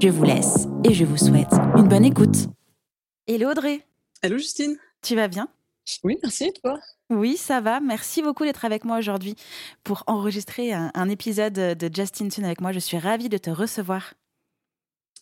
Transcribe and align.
Je 0.00 0.08
vous 0.08 0.22
laisse 0.22 0.68
et 0.84 0.94
je 0.94 1.04
vous 1.04 1.16
souhaite 1.16 1.52
une 1.76 1.88
bonne 1.88 2.04
écoute. 2.04 2.46
Hello 3.26 3.50
Audrey. 3.50 3.84
Hello 4.22 4.38
Justine. 4.38 4.76
Tu 5.02 5.16
vas 5.16 5.26
bien? 5.26 5.48
Oui, 6.04 6.16
merci, 6.22 6.52
toi? 6.62 6.78
Oui, 7.10 7.36
ça 7.36 7.60
va. 7.60 7.80
Merci 7.80 8.22
beaucoup 8.22 8.44
d'être 8.44 8.64
avec 8.64 8.84
moi 8.84 8.98
aujourd'hui 8.98 9.34
pour 9.82 10.04
enregistrer 10.06 10.72
un, 10.72 10.92
un, 10.94 11.08
épisode 11.08 11.52
de 11.52 11.90
Justin 11.92 12.28
Tune 12.28 12.44
avec 12.44 12.60
moi. 12.60 12.70
Je 12.70 12.78
suis 12.78 12.96
ravie 12.96 13.28
de 13.28 13.38
te 13.38 13.50
recevoir. 13.50 14.14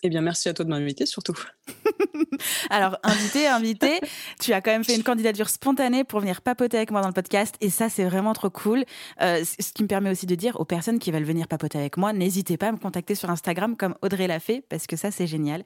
Eh 0.03 0.09
bien, 0.09 0.21
merci 0.21 0.49
à 0.49 0.55
toi 0.55 0.65
de 0.65 0.71
m'inviter, 0.71 1.07
surtout. 1.07 1.37
Alors, 2.71 2.99
invité, 3.03 3.47
invité, 3.47 4.01
tu 4.41 4.53
as 4.53 4.61
quand 4.61 4.71
même 4.71 4.85
fait 4.85 4.95
une 4.95 5.03
candidature 5.03 5.49
spontanée 5.49 6.05
pour 6.05 6.21
venir 6.21 6.43
papoter 6.43 6.77
avec 6.77 6.91
moi 6.91 7.01
dans 7.01 7.09
le 7.09 7.15
podcast, 7.15 7.55
et 7.61 7.71
ça, 7.71 7.89
c'est 7.89 8.05
vraiment 8.05 8.35
trop 8.35 8.51
cool. 8.51 8.85
Euh, 9.23 9.43
ce 9.45 9.73
qui 9.73 9.83
me 9.83 9.89
permet 9.89 10.11
aussi 10.11 10.27
de 10.27 10.35
dire 10.35 10.61
aux 10.61 10.65
personnes 10.65 10.99
qui 10.99 11.11
veulent 11.11 11.25
venir 11.25 11.49
papoter 11.49 11.79
avec 11.79 11.97
moi, 11.97 12.13
n'hésitez 12.13 12.57
pas 12.57 12.69
à 12.69 12.73
me 12.73 12.79
contacter 12.79 13.15
sur 13.15 13.31
Instagram 13.31 13.77
comme 13.77 13.97
Audrey 14.03 14.27
l'a 14.27 14.41
fait, 14.41 14.63
parce 14.69 14.87
que 14.87 14.97
ça, 14.97 15.11
c'est 15.11 15.27
génial. 15.27 15.65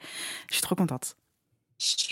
Je 0.49 0.55
suis 0.55 0.63
trop 0.63 0.77
contente. 0.77 1.17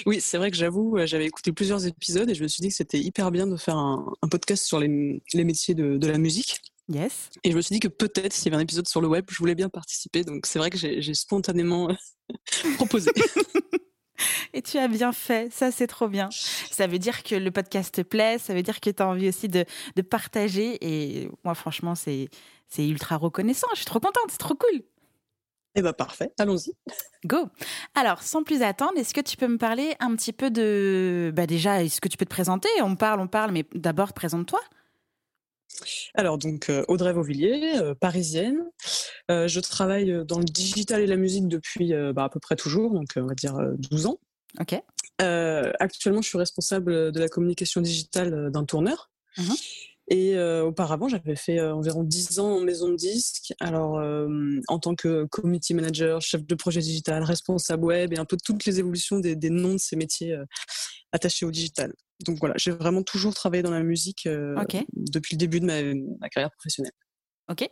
Oui, 0.06 0.21
c'est 0.21 0.39
vrai 0.39 0.50
que 0.50 0.56
j'avoue, 0.56 0.97
euh, 0.97 1.06
j'avais 1.06 1.27
écouté 1.27 1.53
plusieurs 1.53 1.87
épisodes 1.87 2.28
et 2.28 2.34
je 2.34 2.43
me 2.43 2.48
suis 2.48 2.62
dit 2.62 2.69
que 2.69 2.75
c'était 2.75 2.98
hyper 2.98 3.31
bien 3.31 3.47
de 3.47 3.56
faire 3.56 3.77
un, 3.77 4.12
un 4.23 4.28
podcast 4.28 4.65
sur 4.65 4.81
les, 4.81 5.23
les 5.34 5.45
métiers 5.45 5.75
de, 5.75 5.98
de 5.98 6.06
la 6.06 6.17
musique. 6.19 6.62
Yes. 6.89 7.31
Et 7.44 7.50
je 7.50 7.56
me 7.56 7.61
suis 7.61 7.75
dit 7.75 7.81
que 7.81 7.89
peut-être 7.89 8.33
s'il 8.33 8.47
y 8.47 8.48
avait 8.48 8.56
un 8.56 8.64
épisode 8.64 8.89
sur 8.89 9.00
le 9.00 9.08
web, 9.08 9.27
je 9.31 9.39
voulais 9.39 9.55
bien 9.55 9.69
participer. 9.69 10.25
Donc 10.25 10.47
c'est 10.47 10.58
vrai 10.58 10.70
que 10.70 10.78
j'ai 10.78 11.14
spontanément 11.14 11.94
proposé. 12.77 13.11
Et 14.53 14.62
tu 14.62 14.78
as 14.78 14.89
bien 14.89 15.12
fait, 15.12 15.53
ça 15.53 15.70
c'est 15.70 15.86
trop 15.86 16.09
bien. 16.09 16.28
Ça 16.31 16.86
veut 16.86 16.98
dire 16.98 17.22
que 17.22 17.34
le 17.34 17.50
podcast 17.50 17.94
te 17.94 18.00
plaît, 18.00 18.39
ça 18.39 18.55
veut 18.55 18.62
dire 18.62 18.81
que 18.81 18.91
tu 18.91 19.03
as 19.03 19.06
envie 19.06 19.28
aussi 19.28 19.48
de, 19.48 19.64
de 19.94 20.03
partager. 20.03 20.78
Et 20.81 21.31
moi 21.44 21.55
franchement, 21.55 21.94
c'est 21.94 22.28
ultra 22.78 23.16
reconnaissant, 23.16 23.69
je 23.72 23.78
suis 23.78 23.86
trop 23.86 24.00
contente, 24.00 24.31
c'est 24.31 24.39
trop 24.39 24.55
cool. 24.55 24.83
Eh 25.75 25.83
bien 25.83 25.92
parfait, 25.92 26.33
allons-y. 26.39 26.72
Go. 27.25 27.48
Alors, 27.94 28.22
sans 28.22 28.42
plus 28.42 28.62
attendre, 28.62 28.97
est-ce 28.97 29.14
que 29.14 29.20
tu 29.20 29.36
peux 29.36 29.47
me 29.47 29.59
parler 29.59 29.94
un 30.00 30.16
petit 30.16 30.33
peu 30.33 30.50
de... 30.50 31.31
Bah 31.36 31.47
déjà, 31.47 31.84
est-ce 31.84 32.00
que 32.00 32.09
tu 32.09 32.16
peux 32.16 32.25
te 32.25 32.31
présenter? 32.31 32.69
On 32.81 32.97
parle, 32.97 33.20
on 33.20 33.28
parle, 33.28 33.53
mais 33.53 33.64
d'abord, 33.75 34.12
présente-toi. 34.12 34.61
Alors 36.15 36.39
donc 36.39 36.71
Audrey 36.89 37.12
Vauvilliers, 37.12 37.79
euh, 37.79 37.95
parisienne. 37.95 38.65
Euh, 39.31 39.48
je 39.48 39.61
travaille 39.61 40.25
dans 40.27 40.39
le 40.39 40.45
digital 40.45 41.01
et 41.01 41.07
la 41.07 41.17
musique 41.17 41.48
depuis 41.48 41.95
euh, 41.95 42.12
bah, 42.12 42.25
à 42.25 42.29
peu 42.29 42.41
près 42.41 42.57
toujours, 42.57 42.93
donc 42.93 43.11
on 43.17 43.27
va 43.27 43.34
dire 43.34 43.57
12 43.91 44.06
ans. 44.06 44.19
Ok. 44.61 44.81
actuellement, 45.19 46.23
je 46.23 46.29
suis 46.29 46.39
responsable 46.39 47.12
de 47.12 47.21
la 47.21 47.29
communication 47.29 47.81
digitale 47.81 48.51
d'un 48.51 48.65
tourneur. 48.65 49.11
Mmh 49.37 49.53
Et 50.11 50.39
auparavant, 50.39 51.09
j'avais 51.09 51.37
fait 51.37 51.61
environ 51.61 52.03
10 52.03 52.39
ans 52.39 52.56
en 52.56 52.61
maison 52.61 52.89
de 52.89 52.97
disque. 52.97 53.53
Alors, 53.61 54.01
en 54.69 54.78
tant 54.78 54.95
que 54.95 55.27
community 55.27 55.75
manager, 55.75 56.23
chef 56.23 56.47
de 56.47 56.55
projet 56.55 56.81
digital, 56.81 57.23
responsable 57.23 57.84
web 57.84 58.12
et 58.15 58.19
un 58.19 58.25
peu 58.25 58.39
toutes 58.42 58.65
les 58.65 58.78
évolutions 58.78 59.19
des, 59.19 59.37
des 59.37 59.50
noms 59.50 59.75
de 59.75 59.78
ces 59.78 59.97
métiers 59.97 60.34
attachés 61.12 61.44
au 61.44 61.50
digital 61.50 61.93
donc 62.25 62.38
voilà, 62.41 62.55
j'ai 62.59 62.72
vraiment 62.72 63.03
toujours 63.03 63.34
travaillé 63.34 63.62
dans 63.62 63.71
la 63.71 63.83
musique 63.83 64.28
okay. 64.56 64.87
depuis 64.93 65.37
le 65.37 65.38
début 65.38 65.60
de 65.60 65.66
ma, 65.66 65.83
ma 66.21 66.28
carrière 66.28 66.50
professionnelle. 66.50 66.93
Ok. 67.50 67.69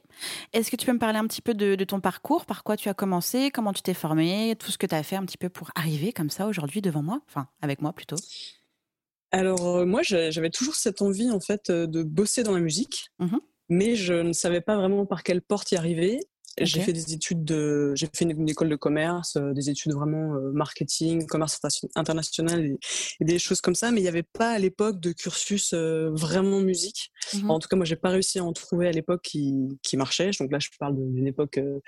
Est-ce 0.55 0.71
que 0.71 0.77
tu 0.77 0.87
peux 0.87 0.93
me 0.93 0.99
parler 0.99 1.19
un 1.19 1.27
petit 1.27 1.43
peu 1.43 1.53
de, 1.53 1.75
de, 1.75 1.85
ton 1.85 2.01
parcours? 2.01 2.47
Par 2.47 2.65
quoi 2.65 2.79
tu 2.79 2.89
as 2.89 2.95
commencé? 2.95 3.51
Comment 3.51 3.75
tu 3.75 3.83
t'es 3.83 3.93
formé 3.93 4.57
Tout 4.59 4.71
ce 4.71 4.79
que 4.79 4.87
tu 4.87 4.95
as 4.95 5.03
fait 5.03 5.17
un 5.17 5.25
petit 5.27 5.37
peu 5.37 5.51
pour 5.51 5.71
arriver 5.75 6.13
comme 6.13 6.31
ça 6.31 6.47
aujourd'hui 6.47 6.81
devant 6.81 7.03
moi? 7.03 7.21
Enfin, 7.29 7.49
avec 7.61 7.83
moi 7.83 7.93
plutôt. 7.93 8.17
Alors, 9.37 9.77
euh, 9.77 9.85
moi, 9.85 10.01
j'avais 10.03 10.51
toujours 10.51 10.75
cette 10.77 11.03
envie, 11.03 11.31
en 11.31 11.41
fait, 11.41 11.69
euh, 11.69 11.87
de 11.87 12.03
bosser 12.03 12.43
dans 12.43 12.53
la 12.53 12.61
musique. 12.61 13.11
Mmh. 13.19 13.37
Mais 13.69 13.95
je 13.95 14.15
ne 14.15 14.33
savais 14.33 14.63
pas 14.63 14.77
vraiment 14.77 15.05
par 15.05 15.23
quelle 15.23 15.43
porte 15.43 15.73
y 15.73 15.77
arriver. 15.77 16.21
Okay. 16.59 16.65
J'ai 16.65 16.81
fait 16.81 16.93
des 16.95 17.13
études 17.13 17.45
de, 17.45 17.93
j'ai 17.95 18.09
fait 18.15 18.25
une, 18.25 18.49
école 18.49 18.71
de 18.71 18.77
commerce, 18.77 19.37
euh, 19.37 19.53
des 19.53 19.69
études 19.69 19.93
vraiment 19.93 20.41
marketing, 20.55 21.27
commerce 21.27 21.61
international 21.97 22.65
et, 22.65 22.79
et, 23.21 23.25
des 23.27 23.39
choses 23.39 23.61
comme 23.61 23.75
ça, 23.75 23.91
mais 23.91 24.01
il 24.01 24.05
n'y 24.05 24.09
avait 24.09 24.23
pas 24.23 24.53
à 24.53 24.59
l'époque 24.59 24.99
de 24.99 25.13
cursus 25.13 25.75
vraiment 25.75 26.61
musique. 26.61 27.11
Enfin, 27.35 27.49
en 27.49 27.59
tout 27.59 27.69
cas, 27.69 27.77
moi, 27.77 27.85
j'ai 27.85 27.97
pas 27.97 28.09
réussi 28.09 28.39
à 28.39 28.45
en 28.45 28.55
trouver 28.55 28.89
à 28.89 28.93
l'époque 28.93 29.21
qui, 29.23 29.53
qui 29.83 29.99
marchait. 29.99 30.31
Donc 30.41 30.51
là, 30.51 30.59
je 30.59 30.71
parle 30.79 30.97
d'une 30.97 31.27
époque, 31.27 31.59
on 31.59 31.81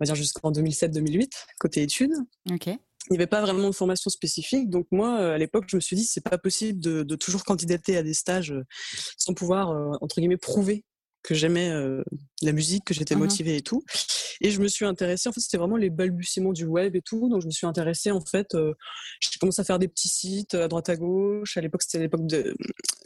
va 0.00 0.04
dire 0.04 0.16
jusqu'en 0.16 0.50
2007-2008 0.50 1.30
côté 1.60 1.82
études. 1.82 2.14
Ok. 2.50 2.70
Il 3.10 3.14
n'y 3.14 3.18
avait 3.18 3.26
pas 3.26 3.40
vraiment 3.40 3.68
de 3.68 3.74
formation 3.74 4.10
spécifique. 4.10 4.70
Donc 4.70 4.86
moi, 4.90 5.16
à 5.16 5.38
l'époque, 5.38 5.64
je 5.68 5.76
me 5.76 5.80
suis 5.80 5.96
dit, 5.96 6.04
c'est 6.04 6.20
pas 6.20 6.38
possible 6.38 6.80
de, 6.80 7.02
de, 7.02 7.16
toujours 7.16 7.44
candidater 7.44 7.96
à 7.96 8.02
des 8.02 8.14
stages 8.14 8.54
sans 9.16 9.34
pouvoir, 9.34 9.70
entre 10.00 10.20
guillemets, 10.20 10.36
prouver 10.36 10.84
que 11.22 11.34
j'aimais 11.34 11.70
euh, 11.70 12.02
la 12.42 12.52
musique, 12.52 12.84
que 12.84 12.94
j'étais 12.94 13.14
Mmh 13.14 13.18
motivée 13.18 13.56
et 13.56 13.62
tout. 13.62 13.82
Et 14.40 14.50
je 14.50 14.60
me 14.60 14.68
suis 14.68 14.84
intéressée, 14.84 15.28
en 15.28 15.32
fait, 15.32 15.40
c'était 15.40 15.56
vraiment 15.56 15.76
les 15.76 15.90
balbutiements 15.90 16.52
du 16.52 16.64
web 16.64 16.96
et 16.96 17.02
tout. 17.02 17.28
Donc, 17.28 17.42
je 17.42 17.46
me 17.46 17.50
suis 17.50 17.66
intéressée, 17.66 18.10
en 18.10 18.20
fait, 18.20 18.54
euh, 18.54 18.74
j'ai 19.20 19.38
commencé 19.38 19.60
à 19.60 19.64
faire 19.64 19.78
des 19.78 19.88
petits 19.88 20.08
sites 20.08 20.54
à 20.54 20.68
droite 20.68 20.88
à 20.88 20.96
gauche. 20.96 21.56
À 21.56 21.60
l'époque, 21.60 21.82
c'était 21.82 21.98
l'époque 21.98 22.22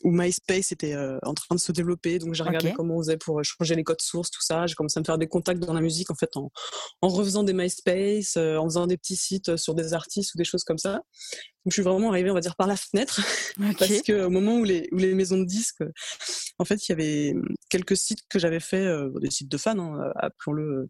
où 0.04 0.10
MySpace 0.10 0.72
était 0.72 0.94
euh, 0.94 1.19
en 1.22 1.34
train 1.34 1.54
de 1.54 1.60
se 1.60 1.72
développer. 1.72 2.19
Donc, 2.19 2.34
j'ai 2.34 2.43
regardé 2.43 2.69
okay. 2.69 2.76
comment 2.76 2.97
on 2.97 3.03
faisait 3.03 3.16
pour 3.16 3.43
changer 3.44 3.75
les 3.75 3.84
codes 3.84 4.00
sources, 4.00 4.31
tout 4.31 4.43
ça. 4.43 4.66
J'ai 4.66 4.75
commencé 4.75 4.98
à 4.98 5.00
me 5.00 5.04
faire 5.04 5.19
des 5.19 5.28
contacts 5.28 5.60
dans 5.60 5.75
la 5.75 5.81
musique, 5.81 6.10
en 6.10 6.15
fait, 6.15 6.37
en, 6.37 6.50
en 7.00 7.09
refaisant 7.09 7.43
des 7.43 7.53
MySpace, 7.53 8.37
euh, 8.37 8.56
en 8.56 8.64
faisant 8.64 8.87
des 8.87 8.97
petits 8.97 9.16
sites 9.16 9.56
sur 9.56 9.75
des 9.75 9.94
artistes 9.94 10.34
ou 10.34 10.38
des 10.38 10.44
choses 10.44 10.64
comme 10.64 10.78
ça. 10.78 11.03
Donc, 11.65 11.71
je 11.71 11.75
suis 11.75 11.83
vraiment 11.83 12.11
arrivée, 12.11 12.31
on 12.31 12.34
va 12.34 12.41
dire, 12.41 12.56
par 12.56 12.67
la 12.67 12.77
fenêtre. 12.77 13.21
Okay. 13.61 13.75
parce 13.78 14.03
qu'au 14.03 14.31
moment 14.31 14.56
où 14.56 14.65
les, 14.65 14.89
où 14.93 14.97
les 14.97 15.15
maisons 15.15 15.37
de 15.37 15.45
disques, 15.45 15.84
en 16.59 16.65
fait, 16.65 16.89
il 16.89 16.93
y 16.93 16.93
avait 16.93 17.34
quelques 17.69 17.99
sites 17.99 18.21
que 18.31 18.39
j'avais 18.39 18.61
fait, 18.61 18.87
euh, 18.87 19.11
des 19.21 19.31
sites 19.31 19.50
de 19.50 19.59
fans, 19.59 19.78
hein, 19.78 20.11
appelons-le 20.17 20.89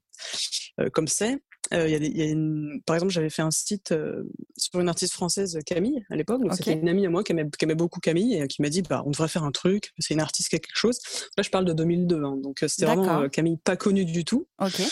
euh, 0.81 0.91
comme 0.91 1.09
c'est. 1.09 1.39
Euh, 1.73 1.89
y 1.89 1.95
a 1.95 1.99
des, 1.99 2.09
y 2.09 2.23
a 2.23 2.27
une, 2.27 2.81
par 2.87 2.97
exemple, 2.97 3.13
j'avais 3.13 3.31
fait 3.31 3.43
un 3.43 3.51
site 3.51 3.93
euh, 3.93 4.25
sur 4.57 4.81
une 4.81 4.89
artiste 4.89 5.13
française, 5.13 5.59
Camille, 5.65 6.05
à 6.11 6.17
l'époque. 6.17 6.43
Okay. 6.45 6.57
c'était 6.57 6.73
une 6.73 6.89
amie 6.89 7.07
à 7.07 7.11
moi 7.11 7.23
qui 7.23 7.33
aimait, 7.33 7.49
qui 7.49 7.65
aimait 7.65 7.75
beaucoup 7.75 8.01
Camille 8.01 8.35
et 8.35 8.47
qui 8.49 8.63
m'a 8.63 8.69
dit 8.69 8.83
bah, 8.83 9.03
on 9.07 9.11
devrait 9.11 9.29
faire 9.29 9.45
un 9.45 9.53
truc, 9.53 9.93
c'est 9.99 10.15
une 10.15 10.21
artiste 10.21 10.49
qui 10.49 10.57
a 10.57 10.59
quelque 10.59 10.77
chose. 10.77 10.99
Là, 11.37 11.43
je 11.43 11.51
parle 11.51 11.65
de 11.65 11.73
2002. 11.73 12.23
Hein, 12.23 12.37
donc, 12.43 12.59
c'était 12.67 12.87
vraiment 12.87 13.29
Camille 13.29 13.59
pas 13.59 13.77
connue 13.77 14.05
du 14.05 14.25
tout. 14.25 14.49
Okay. 14.59 14.87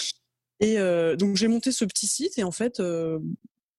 Et 0.61 0.77
donc, 1.17 1.37
j'ai 1.37 1.49
monté 1.49 1.73
ce 1.73 1.85
petit 1.85 2.07
site 2.07 2.39
et 2.39 2.45
en 2.45 2.53
fait, 2.53 2.81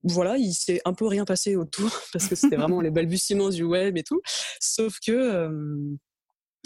voilà, 0.04 0.38
il 0.38 0.54
s'est 0.54 0.82
un 0.86 0.94
peu 0.94 1.06
rien 1.06 1.26
passé 1.26 1.56
autour 1.56 1.92
parce 2.14 2.28
que 2.28 2.36
c'était 2.36 2.56
vraiment 2.56 2.82
les 2.82 2.92
balbutiements 2.92 3.50
du 3.50 3.64
web 3.64 3.98
et 3.98 4.04
tout. 4.04 4.22
Sauf 4.60 5.00
que 5.06 5.12
euh, 5.12 5.98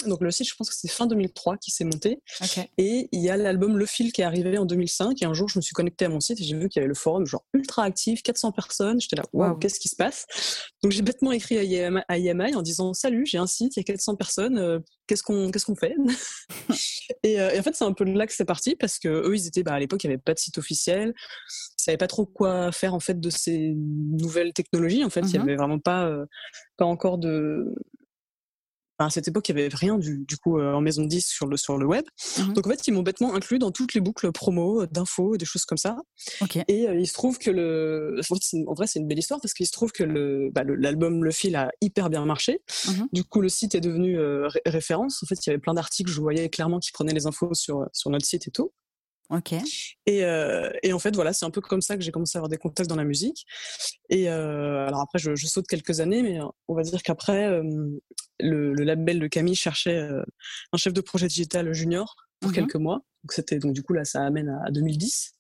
donc 0.05 0.21
le 0.21 0.29
site, 0.31 0.49
je 0.49 0.55
pense 0.55 0.69
que 0.69 0.75
c'est 0.75 0.89
fin 0.89 1.07
2003 1.07 1.57
qui 1.57 1.71
s'est 1.71 1.85
monté. 1.85 2.21
Okay. 2.41 2.69
Et 2.77 3.07
il 3.11 3.21
y 3.21 3.29
a 3.29 3.37
l'album 3.37 3.77
Le 3.77 3.85
Fil 3.85 4.11
qui 4.11 4.21
est 4.21 4.25
arrivé 4.25 4.57
en 4.57 4.65
2005. 4.65 5.21
Et 5.21 5.25
un 5.25 5.33
jour, 5.33 5.47
je 5.47 5.57
me 5.57 5.61
suis 5.61 5.73
connectée 5.73 6.05
à 6.05 6.09
mon 6.09 6.19
site 6.19 6.39
et 6.41 6.43
j'ai 6.43 6.55
vu 6.55 6.67
qu'il 6.67 6.79
y 6.79 6.83
avait 6.83 6.89
le 6.89 6.95
forum 6.95 7.25
genre 7.25 7.45
ultra 7.53 7.83
actif, 7.83 8.21
400 8.21 8.51
personnes. 8.51 8.99
J'étais 8.99 9.15
là, 9.15 9.23
waouh, 9.31 9.53
wow. 9.53 9.57
qu'est-ce 9.57 9.79
qui 9.79 9.87
se 9.87 9.95
passe? 9.95 10.25
Donc 10.83 10.91
j'ai 10.91 11.01
bêtement 11.01 11.31
écrit 11.31 11.57
à 11.57 12.17
IMI 12.17 12.55
en 12.55 12.61
disant 12.61 12.93
salut, 12.93 13.25
j'ai 13.25 13.37
un 13.37 13.47
site, 13.47 13.77
il 13.77 13.79
y 13.79 13.81
a 13.81 13.83
400 13.83 14.15
personnes. 14.15 14.57
Euh, 14.57 14.79
qu'est-ce 15.07 15.23
qu'on 15.23 15.49
qu'est-ce 15.49 15.65
qu'on 15.65 15.75
fait? 15.75 15.95
Et, 17.23 17.39
euh, 17.39 17.51
et, 17.51 17.59
en 17.59 17.63
fait, 17.63 17.75
c'est 17.75 17.83
un 17.83 17.93
peu 17.93 18.05
de 18.05 18.11
là 18.11 18.25
que 18.25 18.33
c'est 18.33 18.45
parti 18.45 18.75
parce 18.75 18.97
que 18.97 19.07
eux, 19.07 19.35
ils 19.35 19.47
étaient 19.47 19.63
bah, 19.63 19.73
à 19.73 19.79
l'époque, 19.79 20.03
il 20.03 20.07
n'y 20.07 20.13
avait 20.13 20.21
pas 20.21 20.33
de 20.33 20.39
site 20.39 20.57
officiel. 20.57 21.13
Ils 21.79 21.83
savaient 21.83 21.97
pas 21.97 22.07
trop 22.07 22.25
quoi 22.25 22.71
faire 22.71 22.93
en 22.95 22.99
fait 22.99 23.19
de 23.19 23.29
ces 23.29 23.73
nouvelles 23.75 24.53
technologies. 24.53 25.03
En 25.03 25.09
fait, 25.09 25.21
il 25.21 25.25
mm 25.25 25.29
-hmm. 25.29 25.35
y 25.35 25.41
avait 25.41 25.55
vraiment 25.55 25.79
pas 25.79 26.07
euh, 26.07 26.25
pas 26.77 26.85
encore 26.85 27.17
de 27.17 27.75
à 28.97 29.09
cette 29.09 29.27
époque, 29.27 29.47
il 29.49 29.55
n'y 29.55 29.61
avait 29.61 29.75
rien 29.75 29.97
du, 29.97 30.25
du 30.25 30.37
coup 30.37 30.57
euh, 30.57 30.73
en 30.73 30.81
maison 30.81 31.03
de 31.03 31.07
10 31.07 31.25
sur 31.25 31.47
le, 31.47 31.57
sur 31.57 31.77
le 31.77 31.85
web. 31.85 32.05
Mmh. 32.37 32.53
Donc 32.53 32.67
en 32.67 32.69
fait, 32.69 32.87
ils 32.87 32.91
m'ont 32.91 33.03
bêtement 33.03 33.33
inclus 33.33 33.59
dans 33.59 33.71
toutes 33.71 33.93
les 33.93 34.01
boucles 34.01 34.31
promo, 34.31 34.85
d'infos, 34.85 35.37
des 35.37 35.45
choses 35.45 35.65
comme 35.65 35.77
ça. 35.77 35.97
Okay. 36.41 36.63
Et 36.67 36.87
euh, 36.87 36.99
il 36.99 37.07
se 37.07 37.13
trouve 37.13 37.37
que 37.37 37.51
le. 37.51 38.21
En 38.67 38.73
vrai, 38.73 38.87
c'est 38.87 38.99
une 38.99 39.07
belle 39.07 39.19
histoire 39.19 39.41
parce 39.41 39.53
qu'il 39.53 39.65
se 39.65 39.71
trouve 39.71 39.91
que 39.91 40.03
l'album 40.03 40.43
le, 40.43 40.51
bah, 40.51 40.63
le, 40.63 41.19
le, 41.25 41.31
Fil 41.31 41.55
a 41.55 41.69
hyper 41.81 42.09
bien 42.09 42.25
marché. 42.25 42.61
Mmh. 42.87 43.03
Du 43.11 43.23
coup, 43.23 43.41
le 43.41 43.49
site 43.49 43.75
est 43.75 43.81
devenu 43.81 44.17
euh, 44.17 44.47
ré 44.47 44.61
référence. 44.65 45.21
En 45.23 45.27
fait, 45.27 45.45
il 45.45 45.49
y 45.49 45.51
avait 45.51 45.59
plein 45.59 45.73
d'articles, 45.73 46.11
je 46.11 46.21
voyais 46.21 46.49
clairement 46.49 46.79
qui 46.79 46.91
prenaient 46.91 47.13
les 47.13 47.27
infos 47.27 47.53
sur, 47.53 47.85
sur 47.91 48.09
notre 48.09 48.25
site 48.25 48.47
et 48.47 48.51
tout. 48.51 48.71
Ok. 49.29 49.53
Et, 50.05 50.23
euh, 50.23 50.69
et, 50.83 50.93
en 50.93 50.99
fait, 50.99 51.15
voilà, 51.15 51.33
c'est 51.33 51.45
un 51.45 51.49
peu 51.49 51.61
comme 51.61 51.81
ça 51.81 51.97
que 51.97 52.03
j'ai 52.03 52.11
commencé 52.11 52.37
à 52.37 52.39
avoir 52.39 52.49
des 52.49 52.57
contacts 52.57 52.89
dans 52.89 52.95
la 52.95 53.03
musique. 53.03 53.45
Et 54.09 54.29
euh, 54.29 54.87
alors 54.87 55.01
après, 55.01 55.17
je, 55.17 55.35
je, 55.35 55.47
saute 55.47 55.67
quelques 55.67 55.99
années, 55.99 56.21
mais 56.21 56.39
on 56.67 56.75
va 56.75 56.83
dire 56.83 57.01
qu'après, 57.01 57.45
euh, 57.45 57.63
le, 58.39 58.73
le, 58.73 58.83
label 58.83 59.19
de 59.19 59.27
Camille 59.27 59.55
cherchait 59.55 59.97
euh, 59.97 60.23
un 60.73 60.77
chef 60.77 60.93
de 60.93 61.01
projet 61.01 61.27
digital 61.27 61.73
junior 61.73 62.15
pour 62.39 62.51
mmh. 62.51 62.55
quelques 62.55 62.75
mois. 62.75 63.01
Donc 63.23 63.33
c'était 63.33 63.57
donc 63.57 63.73
du 63.73 63.81
coup 63.81 63.93
là, 63.93 64.05
ça 64.05 64.23
amène 64.23 64.49
à, 64.49 64.67
à 64.67 64.71
2010. 64.71 65.31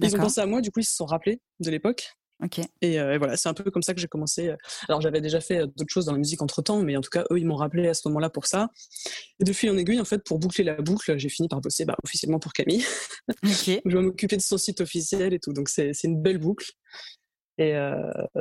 Ils 0.00 0.16
ont 0.16 0.18
pensé 0.18 0.40
à 0.40 0.46
moi, 0.46 0.60
du 0.60 0.72
coup 0.72 0.80
ils 0.80 0.84
se 0.84 0.96
sont 0.96 1.06
rappelés 1.06 1.40
de 1.60 1.70
l'époque. 1.70 2.17
Et, 2.80 2.98
voilà, 3.18 3.36
c'est 3.36 3.48
un 3.48 3.54
peu 3.54 3.70
comme 3.70 3.82
ça 3.82 3.94
que 3.94 4.00
j'ai 4.00 4.08
commencé. 4.08 4.54
Alors 4.88 5.00
j'avais 5.00 5.20
déjà 5.20 5.40
fait 5.40 5.66
d'autres 5.76 5.92
choses 5.92 6.06
dans 6.06 6.12
la 6.12 6.18
musique 6.18 6.42
entre 6.42 6.62
temps, 6.62 6.80
mais 6.82 6.96
en 6.96 7.00
tout 7.00 7.10
cas 7.10 7.24
eux 7.30 7.38
ils 7.38 7.46
m'ont 7.46 7.56
rappelé 7.56 7.88
à 7.88 7.94
ce 7.94 8.06
moment-là 8.08 8.30
pour 8.30 8.46
ça. 8.46 8.70
Et 9.40 9.44
de 9.44 9.52
fil 9.52 9.70
en 9.70 9.76
aiguille, 9.76 10.00
en 10.00 10.04
fait, 10.04 10.22
pour 10.24 10.38
boucler 10.38 10.64
la 10.64 10.74
boucle, 10.74 11.18
j'ai 11.18 11.28
fini 11.28 11.48
par 11.48 11.60
bosser 11.60 11.84
bah, 11.84 11.96
officiellement 12.04 12.38
pour 12.38 12.52
Camille. 12.52 12.84
je 13.42 13.80
vais 13.84 14.02
m'occuper 14.02 14.36
de 14.36 14.42
son 14.42 14.58
site 14.58 14.80
officiel 14.80 15.34
et 15.34 15.38
tout, 15.38 15.52
donc 15.52 15.68
c'est 15.68 15.92
une 16.04 16.20
belle 16.20 16.38
boucle. 16.38 16.70
Et 17.58 17.74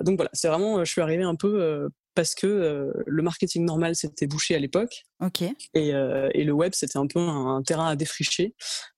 donc 0.03 0.17
voilà, 0.17 0.29
c'est 0.33 0.47
vraiment, 0.47 0.83
je 0.85 0.91
suis 0.91 1.01
arrivée 1.01 1.23
un 1.23 1.35
peu 1.35 1.89
parce 2.17 2.33
que 2.33 2.47
euh, 2.47 2.91
le 3.05 3.21
marketing 3.21 3.63
normal 3.63 3.95
s'était 3.95 4.25
bouché 4.25 4.55
à 4.55 4.59
l'époque. 4.59 5.03
Ok. 5.19 5.41
Et, 5.41 5.93
euh, 5.95 6.29
et, 6.33 6.43
le 6.43 6.51
web, 6.51 6.73
c'était 6.75 6.97
un 6.97 7.07
peu 7.07 7.19
un, 7.19 7.63
terrain 7.63 7.87
à 7.87 7.95
défricher. 7.95 8.53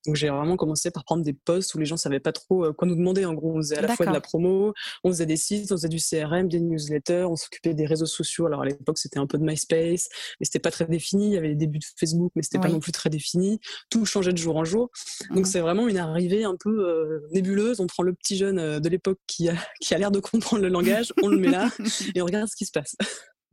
Donc 0.06 0.16
j'ai 0.16 0.28
vraiment 0.28 0.56
commencé 0.56 0.90
par 0.90 1.04
prendre 1.04 1.24
des 1.24 1.32
posts 1.32 1.74
où 1.74 1.78
les 1.78 1.86
gens 1.86 1.96
savaient 1.96 2.20
pas 2.20 2.32
trop 2.32 2.66
euh, 2.66 2.72
quoi 2.72 2.86
nous 2.86 2.94
demander. 2.94 3.24
En 3.24 3.32
gros, 3.32 3.52
on 3.52 3.56
faisait 3.56 3.78
à 3.78 3.80
la 3.80 3.96
fois 3.96 4.04
de 4.04 4.12
la 4.12 4.20
promo, 4.20 4.74
on 5.02 5.08
faisait 5.08 5.26
des 5.26 5.38
sites, 5.38 5.72
on 5.72 5.76
faisait 5.76 5.88
du 5.88 5.98
CRM, 5.98 6.48
des 6.48 6.60
newsletters, 6.60 7.24
on 7.24 7.36
s'occupait 7.36 7.72
des 7.72 7.86
réseaux 7.86 8.06
sociaux. 8.06 8.46
Alors 8.46 8.62
à 8.62 8.66
l'époque, 8.66 8.98
c'était 8.98 9.18
un 9.18 9.26
peu 9.26 9.38
de 9.38 9.44
MySpace, 9.44 10.08
mais 10.38 10.44
c'était 10.44 10.58
pas 10.58 10.70
très 10.70 10.84
défini. 10.84 11.28
Il 11.28 11.32
y 11.32 11.38
avait 11.38 11.48
les 11.48 11.54
débuts 11.54 11.78
de 11.78 11.86
Facebook, 11.98 12.32
mais 12.36 12.42
c'était 12.42 12.58
pas 12.58 12.68
non 12.68 12.80
plus 12.80 12.92
très 12.92 13.08
défini. 13.08 13.58
Tout 13.88 14.04
changeait 14.04 14.32
de 14.32 14.38
jour 14.38 14.56
en 14.56 14.64
jour. 14.64 14.90
Donc 15.30 15.46
c'est 15.46 15.60
vraiment 15.60 15.88
une 15.88 15.98
arrivée 15.98 16.44
un 16.44 16.56
peu 16.58 17.22
nébuleuse. 17.32 17.80
On 17.80 17.86
prend 17.86 18.02
le 18.02 18.12
petit 18.12 18.36
jeune 18.36 18.78
de 18.78 18.88
l'époque 18.90 19.18
qui 19.26 19.48
a, 19.48 19.54
qui 19.80 19.94
a 19.94 19.98
l'air 19.98 20.10
de 20.10 20.20
comprendre 20.20 20.62
le 20.62 20.68
langage, 20.68 21.14
on 21.22 21.28
le 21.28 21.38
met 21.38 21.48
là 21.48 21.70
et 22.14 22.20
on 22.20 22.26
regarde 22.26 22.48
ce 22.48 22.56
qui 22.56 22.66
se 22.66 22.72
passe. 22.72 22.94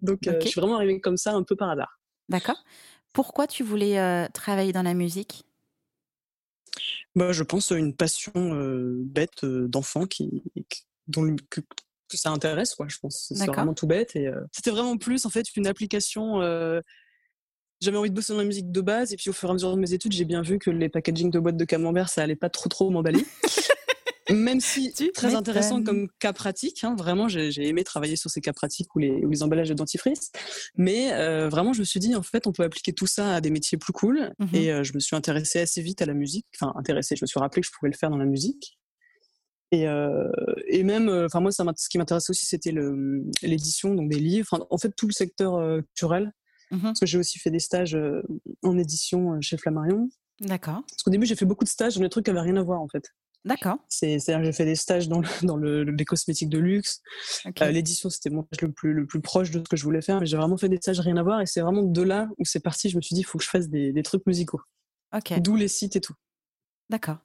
Donc, 0.02 0.28
euh, 0.28 0.40
je 0.42 0.48
suis 0.48 0.60
vraiment 0.60 0.76
arrivée 0.76 1.00
comme 1.00 1.18
ça, 1.18 1.34
un 1.34 1.44
peu 1.44 1.56
par 1.56 1.70
hasard. 1.70 2.00
D'accord. 2.30 2.64
Pourquoi 3.14 3.48
tu 3.48 3.64
voulais 3.64 4.00
euh, 4.00 4.28
travailler 4.34 4.74
dans 4.74 4.84
la 4.84 4.94
musique? 4.94 5.46
Bah, 7.16 7.32
Je 7.32 7.44
pense 7.44 7.72
une 7.72 7.96
passion 7.96 8.32
euh, 8.36 8.98
bête 9.00 9.46
d'enfant 9.46 10.06
qui, 10.06 10.44
dont, 11.08 11.36
que, 11.50 11.62
ça 12.14 12.30
intéresse, 12.30 12.76
quoi, 12.76 12.88
je 12.88 12.98
pense. 13.00 13.34
C'est 13.34 13.48
vraiment 13.48 13.74
tout 13.74 13.88
bête. 13.88 14.16
Et 14.16 14.30
c'était 14.52 14.72
vraiment 14.72 14.98
plus, 14.98 15.26
en 15.26 15.30
fait, 15.30 15.46
une 15.56 15.68
application. 15.68 16.42
j'avais 17.82 17.98
envie 17.98 18.10
de 18.10 18.16
bosser 18.16 18.34
dans 18.34 18.40
la 18.40 18.46
musique 18.46 18.72
de 18.72 18.82
base, 18.82 19.14
et 19.14 19.18
puis 19.18 19.30
au 19.30 19.34
fur 19.34 19.50
et 19.50 19.52
à 19.52 19.54
mesure 19.54 19.76
de 19.76 19.80
mes 19.80 19.94
études, 19.94 20.14
j'ai 20.14 20.26
bien 20.26 20.42
vu 20.42 20.60
que 20.60 20.70
les 20.70 20.90
packaging 20.90 21.32
de 21.32 21.40
boîtes 21.40 21.58
de 21.58 21.66
camembert, 21.66 22.10
ça 22.10 22.24
allait 22.24 22.36
pas 22.36 22.50
trop 22.50 22.70
trop 22.70 22.90
m'emballer. 22.90 23.26
Même 24.30 24.60
si 24.60 24.94
très 25.14 25.36
intéressant 25.36 25.84
comme 25.84 26.08
cas 26.20 26.34
pratique, 26.34 26.84
hein, 26.84 26.96
vraiment 26.98 27.28
j'ai 27.28 27.68
aimé 27.68 27.84
travailler 27.84 28.16
sur 28.16 28.30
ces 28.30 28.42
cas 28.42 28.54
pratiques 28.54 28.94
ou 28.96 29.00
les, 29.00 29.22
les 29.22 29.44
emballages 29.44 29.70
de 29.70 29.74
dentifrice, 29.74 30.32
mais 30.76 31.14
euh, 31.14 31.50
vraiment 31.50 31.74
je 31.74 31.80
me 31.80 31.86
suis 31.86 32.00
dit 32.00 32.16
en 32.16 32.24
fait 32.24 32.48
on 32.48 32.52
peut 32.52 32.64
appliquer 32.64 32.94
tout 32.94 33.08
ça 33.08 33.36
à 33.36 33.42
des 33.42 33.50
métiers 33.50 33.78
plus 33.78 33.94
cool 33.94 34.34
mmh 34.40 34.46
et 34.54 34.72
euh, 34.72 34.84
je 34.84 34.94
me 34.94 35.00
suis 35.00 35.16
intéressée 35.16 35.60
assez 35.60 35.82
vite 35.82 36.02
à 36.02 36.06
la 36.06 36.14
musique, 36.14 36.46
enfin 36.60 36.74
intéressée, 36.78 37.16
je 37.16 37.24
me 37.24 37.28
suis 37.28 37.40
rappelé 37.40 37.62
que 37.62 37.68
je 37.68 37.72
pouvais 37.78 37.92
le 37.92 37.98
faire 37.98 38.10
dans 38.10 38.18
la 38.18 38.26
musique 38.26 38.78
et, 39.72 39.88
euh, 39.88 40.32
et 40.68 40.84
même, 40.84 41.10
euh, 41.10 41.26
enfin 41.26 41.42
moi 41.42 41.52
ça 41.52 41.66
ce 41.76 41.90
qui 41.90 41.98
m'intéressait 41.98 42.32
aussi 42.32 42.46
c'était 42.46 42.74
l'édition 43.42 43.96
donc 43.96 44.10
des 44.10 44.20
livres, 44.20 44.66
en 44.70 44.78
fait 44.78 44.94
tout 44.96 45.08
le 45.08 45.14
secteur 45.14 45.56
euh, 45.56 45.82
culturel. 45.82 46.32
Mmh 46.70 46.82
parce 46.82 47.00
que 47.00 47.06
j'ai 47.06 47.18
aussi 47.18 47.40
fait 47.40 47.50
des 47.50 47.62
stages 47.62 47.98
en 48.62 48.78
édition 48.78 49.40
chez 49.40 49.56
Flammarion. 49.56 50.10
D'accord. 50.42 50.84
Parce 50.90 51.02
qu'au 51.02 51.12
début, 51.12 51.26
j'ai 51.26 51.38
fait 51.38 51.46
beaucoup 51.46 51.64
de 51.64 51.70
stages 51.70 51.96
dans 51.96 52.02
des 52.02 52.10
trucs 52.10 52.26
qui 52.26 52.32
n'avaient 52.32 52.42
rien 52.52 52.58
à 52.58 52.64
voir, 52.64 52.82
en 52.82 52.90
fait. 52.90 53.10
D'accord. 53.48 53.78
C'est-à-dire 53.88 54.40
que 54.40 54.44
j'ai 54.44 54.52
fait 54.52 54.66
des 54.66 54.76
stages 54.76 55.08
dans, 55.08 55.22
le, 55.22 55.28
dans 55.44 55.56
le, 55.56 55.84
les 55.84 56.06
cosmétiques 56.06 56.50
de 56.50 56.60
luxe. 56.60 57.02
Euh, 57.46 57.72
l'édition, 57.72 58.10
c'était 58.10 58.30
mon 58.30 58.44
stage 58.44 58.62
le 58.62 58.72
plus, 58.72 58.94
le 58.94 59.08
plus 59.08 59.22
proche 59.22 59.52
de 59.52 59.60
ce 59.60 59.64
que 59.64 59.78
je 59.78 59.84
voulais 59.84 60.02
faire, 60.02 60.20
mais 60.20 60.26
j'ai 60.26 60.38
vraiment 60.38 60.58
fait 60.58 60.70
des 60.70 60.78
stages 60.78 61.00
rien 61.00 61.16
à 61.18 61.24
voir. 61.24 61.42
Et 61.42 61.46
c'est 61.46 61.62
vraiment 61.62 61.84
de 61.84 62.02
là 62.02 62.30
où 62.38 62.46
c'est 62.46 62.60
parti. 62.60 62.90
Je 62.90 62.98
me 62.98 63.02
suis 63.02 63.14
dit, 63.14 63.22
il 63.22 63.26
faut 63.26 63.38
que 63.38 63.44
je 63.44 63.50
fasse 63.50 63.70
des, 63.70 63.94
des 63.94 64.04
trucs 64.04 64.26
musicaux. 64.28 64.62
D'où 65.40 65.56
les 65.56 65.70
sites 65.70 65.96
et 65.96 66.02
tout. 66.02 66.14
D'accord. 66.90 67.18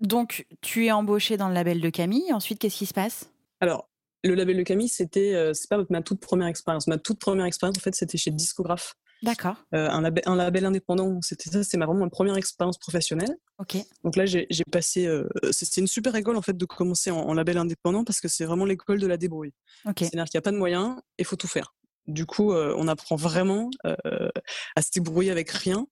donc, 0.00 0.46
tu 0.60 0.86
es 0.86 0.92
embauché 0.92 1.36
dans 1.36 1.48
le 1.48 1.54
label 1.54 1.80
de 1.80 1.90
Camille. 1.90 2.32
Ensuite, 2.32 2.60
qu'est-ce 2.60 2.78
qui 2.78 2.86
se 2.86 2.94
passe? 2.94 3.30
Alors, 3.60 3.90
le 4.22 4.34
label 4.34 4.56
de 4.56 4.62
Camille, 4.62 4.88
c'était, 4.88 5.34
euh, 5.34 5.52
c'est 5.52 5.68
pas 5.68 5.84
ma 5.90 6.02
toute 6.02 6.20
première 6.20 6.46
expérience. 6.46 6.86
Ma 6.86 6.98
toute 6.98 7.18
première 7.18 7.46
expérience, 7.46 7.76
en 7.78 7.80
fait, 7.80 7.94
c'était 7.94 8.18
chez 8.18 8.30
Discographe. 8.30 8.94
D'accord. 9.22 9.56
Euh, 9.74 9.88
un, 9.88 10.00
label, 10.00 10.22
un, 10.26 10.36
label, 10.36 10.64
indépendant, 10.64 11.20
c'était 11.22 11.50
ça, 11.50 11.62
c'est 11.62 11.76
vraiment 11.76 11.94
ma 11.94 12.10
première 12.10 12.36
expérience 12.36 12.78
professionnelle. 12.78 13.36
Ok. 13.58 13.76
Donc 14.04 14.16
là, 14.16 14.24
j'ai 14.26 14.46
passé. 14.70 15.06
Euh, 15.06 15.28
c'était 15.50 15.80
une 15.80 15.86
super 15.86 16.14
école 16.16 16.36
en 16.36 16.42
fait 16.42 16.56
de 16.56 16.64
commencer 16.64 17.10
en, 17.10 17.32
label 17.34 17.58
indépendant 17.58 18.04
parce 18.04 18.20
que 18.20 18.28
c'est 18.28 18.44
vraiment 18.44 18.64
l'école 18.64 18.98
de 18.98 19.06
la 19.06 19.16
débrouille. 19.16 19.52
C'est-à-dire 19.84 20.24
qu'il 20.24 20.36
n'y 20.36 20.38
a 20.38 20.42
pas 20.42 20.52
de 20.52 20.56
moyens 20.56 20.96
et 21.18 21.22
il 21.22 21.24
faut 21.24 21.36
tout 21.36 21.48
faire. 21.48 21.74
Du 22.06 22.26
coup, 22.26 22.52
euh, 22.52 22.74
on 22.78 22.88
apprend 22.88 23.16
vraiment 23.16 23.70
à 23.84 24.82
se 24.82 24.90
débrouiller 24.92 25.30
avec 25.30 25.50
rien 25.50 25.86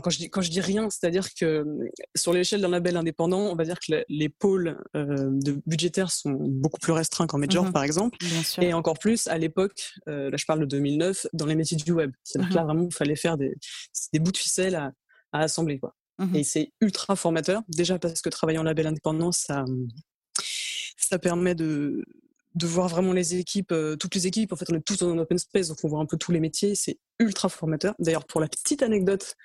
quand 0.00 0.10
je 0.10 0.18
dis 0.18 0.30
quand 0.30 0.42
je 0.42 0.50
dis 0.50 0.60
rien, 0.60 0.88
c'est-à-dire 0.90 1.32
que 1.34 1.64
sur 2.14 2.32
l'échelle 2.32 2.60
d'un 2.60 2.68
label 2.68 2.96
indépendant, 2.96 3.40
on 3.40 3.54
va 3.54 3.64
dire 3.64 3.78
que 3.78 4.04
les 4.08 4.28
pôles 4.28 4.82
euh, 4.96 5.28
de 5.30 5.60
budgétaires 5.66 6.10
sont 6.10 6.32
beaucoup 6.32 6.80
plus 6.80 6.92
restreints 6.92 7.26
qu'en 7.26 7.38
major, 7.38 7.64
mhm. 7.64 7.72
par 7.72 7.82
exemple, 7.82 8.18
et 8.60 8.72
encore 8.72 8.98
plus 8.98 9.26
à 9.28 9.38
l'époque. 9.38 9.94
Euh, 10.08 10.30
là, 10.30 10.36
je 10.36 10.44
parle 10.44 10.60
de 10.60 10.66
2009 10.66 11.26
dans 11.32 11.46
les 11.46 11.54
métiers 11.54 11.76
du 11.76 11.92
web. 11.92 12.12
C'est-à-dire 12.24 12.50
que 12.50 12.54
là, 12.54 12.64
vraiment, 12.64 12.86
il 12.88 12.94
fallait 12.94 13.16
faire 13.16 13.36
des, 13.36 13.54
des 14.12 14.18
bouts 14.18 14.32
de 14.32 14.36
ficelle 14.36 14.74
à, 14.74 14.92
à 15.32 15.40
assembler, 15.40 15.78
quoi. 15.78 15.94
Mhm. 16.18 16.36
Et 16.36 16.44
c'est 16.44 16.72
ultra 16.80 17.14
formateur. 17.14 17.62
Déjà 17.68 17.98
parce 17.98 18.22
que 18.22 18.28
travailler 18.30 18.58
en 18.58 18.62
label 18.62 18.86
indépendant, 18.86 19.32
ça 19.32 19.64
ça 20.96 21.18
permet 21.18 21.54
de 21.54 22.04
de 22.56 22.66
voir 22.66 22.88
vraiment 22.88 23.12
les 23.12 23.36
équipes, 23.36 23.70
euh, 23.70 23.96
toutes 23.96 24.14
les 24.14 24.26
équipes. 24.26 24.52
En 24.52 24.56
fait, 24.56 24.64
on 24.70 24.74
est 24.74 24.80
tous 24.80 24.96
dans 24.96 25.10
un 25.10 25.18
open 25.18 25.38
space, 25.38 25.68
donc 25.68 25.78
on 25.84 25.88
voit 25.88 26.00
un 26.00 26.06
peu 26.06 26.16
tous 26.16 26.32
les 26.32 26.40
métiers. 26.40 26.74
C'est 26.74 26.98
ultra 27.18 27.50
formateur. 27.50 27.94
D'ailleurs, 27.98 28.24
pour 28.24 28.40
la 28.40 28.48
petite 28.48 28.82
anecdote, 28.82 29.36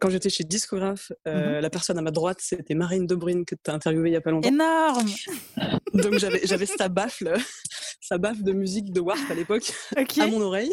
quand 0.00 0.10
j'étais 0.10 0.30
chez 0.30 0.44
Discographe, 0.44 1.12
euh, 1.26 1.56
mhm. 1.56 1.60
la 1.60 1.70
personne 1.70 1.98
à 1.98 2.02
ma 2.02 2.10
droite, 2.10 2.38
c'était 2.40 2.74
Marine 2.74 3.06
Debrine 3.06 3.44
que 3.44 3.54
tu 3.54 3.70
as 3.70 3.74
interviewée 3.74 4.10
il 4.10 4.12
y 4.12 4.16
a 4.16 4.20
pas 4.20 4.30
longtemps. 4.30 4.48
Énorme 4.48 5.10
Donc 5.94 6.18
j'avais, 6.18 6.66
sa 6.66 6.88
baffle, 6.88 7.34
sa 8.00 8.18
baffe 8.18 8.42
de 8.42 8.52
musique 8.52 8.92
de 8.92 9.00
Warp 9.00 9.30
à 9.30 9.34
l'époque 9.34 9.72
à 9.96 10.26
mon 10.26 10.40
oreille. 10.40 10.72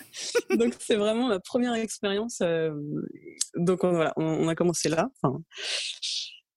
Donc 0.50 0.74
c'est 0.78 0.96
vraiment 0.96 1.28
ma 1.28 1.40
première 1.40 1.74
expérience. 1.74 2.38
Euh, 2.42 2.72
donc 3.56 3.84
voilà, 3.84 4.12
on, 4.16 4.48
a 4.48 4.54
commencé 4.54 4.88
là. 4.88 5.08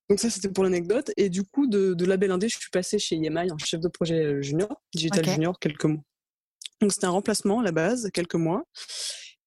donc 0.10 0.20
ça 0.20 0.30
c'était 0.30 0.50
pour 0.50 0.64
l'anecdote. 0.64 1.12
Et 1.18 1.30
du 1.30 1.44
coup 1.44 1.68
de, 1.68 1.94
de 1.94 2.06
label 2.06 2.32
indé, 2.32 2.50
je 2.50 2.58
suis 2.58 2.70
passée 2.72 3.00
chez 3.00 3.16
EMI 3.16 3.52
en 3.52 3.58
chef 3.58 3.80
de 3.80 3.88
projet 3.88 4.24
euh, 4.24 4.42
junior, 4.42 4.82
digital 4.94 5.26
junior, 5.26 5.60
quelques 5.60 5.86
mois. 5.86 6.04
Donc 6.82 6.92
c'était 6.92 7.06
un 7.06 7.12
remplacement 7.12 7.60
à 7.60 7.64
la 7.64 7.72
base, 7.72 8.10
quelques 8.14 8.36
mois. 8.36 8.64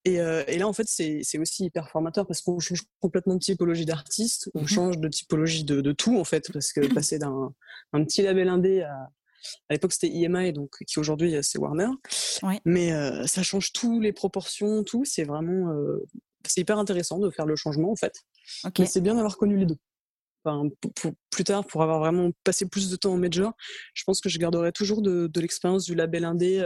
Et, 0.04 0.20
euh, 0.20 0.44
et, 0.46 0.58
là, 0.58 0.68
en 0.68 0.72
fait, 0.72 0.86
c'est 0.86 1.38
aussi 1.38 1.64
hyper 1.64 1.88
formateur 1.88 2.26
parce 2.26 2.42
qu'on 2.42 2.58
change 2.58 2.82
complètement 3.00 3.34
de 3.34 3.40
typologie 3.40 3.86
d'artiste, 3.86 4.50
on 4.54 4.62
mmh 4.62 4.66
change 4.66 4.98
de 4.98 5.08
typologie 5.08 5.64
de, 5.64 5.80
de, 5.80 5.92
tout, 5.92 6.18
en 6.18 6.24
fait, 6.24 6.52
parce 6.52 6.72
que 6.72 6.92
passer 6.92 7.18
d'un 7.18 7.54
un 7.92 8.04
petit 8.04 8.22
label 8.22 8.48
indé 8.48 8.82
à, 8.82 9.10
à 9.68 9.74
l'époque, 9.74 9.92
c'était 9.92 10.14
EMI, 10.14 10.52
donc, 10.52 10.76
qui 10.86 10.98
aujourd'hui, 10.98 11.34
c'est 11.42 11.58
Warner. 11.58 11.88
Mais 12.64 12.92
euh, 12.92 13.26
ça 13.26 13.42
change 13.42 13.72
tous 13.72 14.00
les 14.00 14.12
proportions, 14.12 14.84
tout. 14.84 15.04
C'est 15.04 15.24
vraiment. 15.24 15.72
Euh, 15.72 16.04
c'est 16.46 16.60
hyper 16.60 16.78
intéressant 16.78 17.18
de 17.18 17.30
faire 17.30 17.46
le 17.46 17.56
changement, 17.56 17.90
en 17.90 17.96
fait. 17.96 18.22
Mais 18.78 18.86
c'est 18.86 19.00
bien 19.00 19.14
d'avoir 19.14 19.36
connu 19.36 19.56
les 19.56 19.66
deux. 19.66 19.78
Enfin, 20.44 20.68
pour, 20.94 21.12
plus 21.30 21.44
tard, 21.44 21.66
pour 21.66 21.82
avoir 21.82 22.00
vraiment 22.00 22.30
passé 22.44 22.66
plus 22.68 22.90
de 22.90 22.96
temps 22.96 23.14
en 23.14 23.16
major, 23.16 23.54
je 23.94 24.04
pense 24.04 24.20
que 24.20 24.28
je 24.28 24.38
garderai 24.38 24.72
toujours 24.72 25.00
de, 25.00 25.26
de 25.26 25.40
l'expérience 25.40 25.84
du 25.84 25.94
label 25.94 26.24
indé 26.24 26.62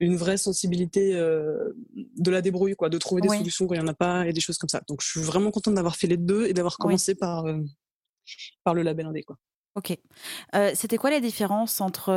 une 0.00 0.16
vraie 0.16 0.38
sensibilité 0.38 1.14
euh, 1.14 1.76
de 1.94 2.30
la 2.30 2.40
débrouille, 2.40 2.74
quoi, 2.74 2.88
de 2.88 2.98
trouver 2.98 3.20
des 3.20 3.28
solutions 3.28 3.66
quand 3.66 3.74
il 3.74 3.80
n'y 3.80 3.84
en 3.84 3.88
a 3.88 3.94
pas 3.94 4.26
et 4.26 4.32
des 4.32 4.40
choses 4.40 4.58
comme 4.58 4.68
ça. 4.68 4.80
Donc, 4.88 5.02
je 5.02 5.08
suis 5.08 5.20
vraiment 5.20 5.50
contente 5.50 5.74
d'avoir 5.74 5.96
fait 5.96 6.06
les 6.06 6.16
deux 6.16 6.46
et 6.46 6.54
d'avoir 6.54 6.78
commencé 6.78 7.14
par, 7.14 7.46
euh, 7.46 7.58
par 8.64 8.74
le 8.74 8.82
label 8.82 9.06
indé, 9.06 9.22
quoi. 9.22 9.36
Ok. 9.76 9.96
Euh, 10.56 10.72
C'était 10.74 10.96
quoi 10.96 11.10
la 11.10 11.20
différence 11.20 11.80
entre, 11.80 12.10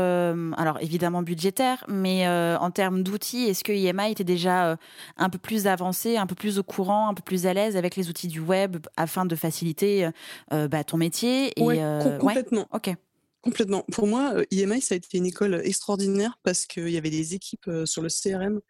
alors 0.57 0.79
évidemment 0.81 1.21
budgétaire, 1.21 1.85
mais 1.87 2.27
en 2.27 2.71
termes 2.71 3.03
d'outils, 3.03 3.43
est-ce 3.43 3.63
que 3.63 3.71
IMI 3.71 4.11
était 4.11 4.23
déjà 4.23 4.75
un 5.17 5.29
peu 5.29 5.37
plus 5.37 5.67
avancé, 5.67 6.17
un 6.17 6.25
peu 6.25 6.33
plus 6.33 6.57
au 6.57 6.63
courant, 6.63 7.09
un 7.09 7.13
peu 7.13 7.21
plus 7.21 7.45
à 7.45 7.53
l'aise 7.53 7.77
avec 7.77 7.95
les 7.95 8.09
outils 8.09 8.27
du 8.27 8.39
web 8.39 8.77
afin 8.97 9.27
de 9.27 9.35
faciliter 9.35 10.09
bah, 10.49 10.83
ton 10.83 10.97
métier 10.97 11.53
et, 11.59 11.63
ouais, 11.63 12.17
complètement. 12.19 12.67
Ok. 12.73 12.95
Complètement. 13.43 13.83
Pour 13.91 14.07
moi, 14.07 14.35
IMI, 14.51 14.77
euh, 14.77 14.79
ça 14.79 14.95
a 14.95 14.97
été 14.97 15.17
une 15.17 15.25
école 15.25 15.62
extraordinaire 15.65 16.39
parce 16.43 16.65
qu'il 16.65 16.89
y 16.89 16.97
avait 16.97 17.09
des 17.09 17.33
équipes 17.35 17.67
euh, 17.67 17.85
sur 17.85 18.01
le 18.01 18.07
CRM 18.07 18.62